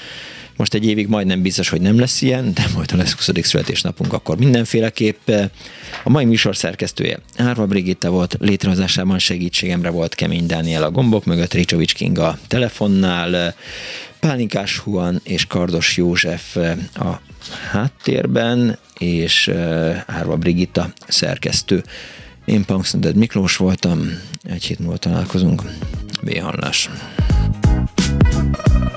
Most 0.56 0.74
egy 0.74 0.86
évig 0.86 1.06
majdnem 1.08 1.42
biztos, 1.42 1.68
hogy 1.68 1.80
nem 1.80 1.98
lesz 1.98 2.22
ilyen, 2.22 2.52
de 2.54 2.66
majd 2.74 2.90
ha 2.90 2.96
lesz 2.96 3.12
20. 3.12 3.30
születésnapunk, 3.46 4.12
akkor 4.12 4.36
mindenféleképp. 4.38 5.28
eh, 5.28 5.48
A 6.04 6.10
mai 6.10 6.24
műsor 6.24 6.56
szerkesztője 6.56 7.18
Árva 7.36 7.66
Brigitta 7.66 8.10
volt, 8.10 8.36
létrehozásában 8.40 9.18
segítségemre 9.18 9.90
volt 9.90 10.14
Kemény 10.14 10.46
Dániel 10.46 10.82
a 10.82 10.90
gombok 10.90 11.24
mögött, 11.24 11.54
Ricsovics 11.54 11.94
Kinga 11.94 12.38
telefonnál, 12.46 13.36
eh, 13.36 13.52
Pálinkás 14.20 14.78
Huan 14.78 15.20
és 15.24 15.46
Kardos 15.46 15.96
József 15.96 16.56
eh, 16.56 16.76
a 16.94 17.20
háttérben, 17.70 18.78
és 18.98 19.48
Árva 20.06 20.36
Brigitta 20.36 20.92
szerkesztő. 21.08 21.82
Én 22.44 22.64
Punksnoded 22.64 23.16
Miklós 23.16 23.56
voltam, 23.56 24.00
egy 24.42 24.64
hét 24.64 24.78
múlva 24.78 24.96
találkozunk. 24.96 25.62
B-hallás. 26.22 26.90
Annó 28.68 28.95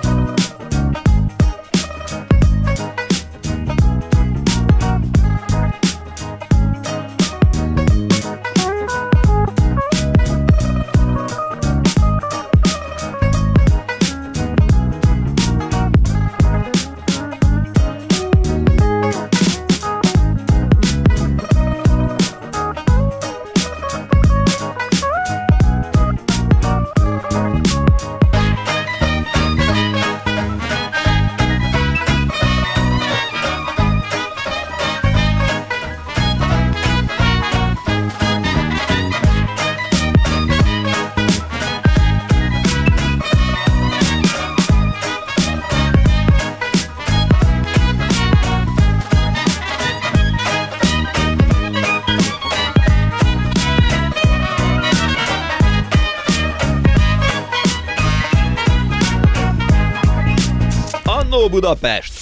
Budapest! 61.50 62.14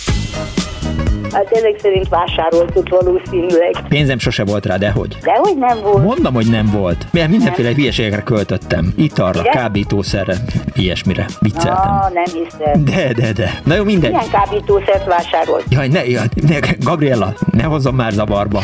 Hát 1.34 1.52
ezek 1.52 1.80
szerint 1.82 2.08
vásároltuk 2.10 2.90
valószínűleg. 2.90 3.76
Pénzem 3.88 4.20
sose 4.20 4.44
volt 4.46 4.66
rá, 4.66 4.78
de 4.78 4.90
hogy? 4.92 5.18
De 5.24 5.34
hogy 5.36 5.58
nem 5.58 5.82
volt? 5.82 6.04
Mondom, 6.04 6.34
hogy 6.34 6.50
nem 6.50 6.70
volt. 6.72 7.06
Mert 7.12 7.30
mindenféle 7.30 7.74
hülyeségekre 7.74 8.22
költöttem. 8.22 8.94
Italra, 8.98 9.40
Igen? 9.40 9.52
kábítószerre, 9.52 10.36
ilyesmire. 10.76 11.26
Vicceltem. 11.40 11.92
Ah, 11.92 12.12
nem 12.14 12.24
hiszem. 12.24 12.86
De, 12.86 13.14
de, 13.14 13.32
de. 13.34 13.60
Na 13.64 13.76
jó, 13.76 13.84
mindegy. 13.84 14.12
Milyen 14.12 14.30
kábítószert 14.30 15.06
vásárolt? 15.06 15.64
Jaj, 15.70 15.88
ne, 15.88 16.06
jaj, 16.06 16.28
ne, 16.48 16.60
Gabriella, 16.80 17.34
ne 17.52 17.64
hozzon 17.64 17.94
már 17.94 18.12
zavarba. 18.12 18.62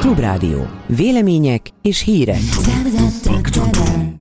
Klubrádió. 0.00 0.66
Vélemények 0.86 1.66
és 1.82 2.02
hírek. 2.02 2.38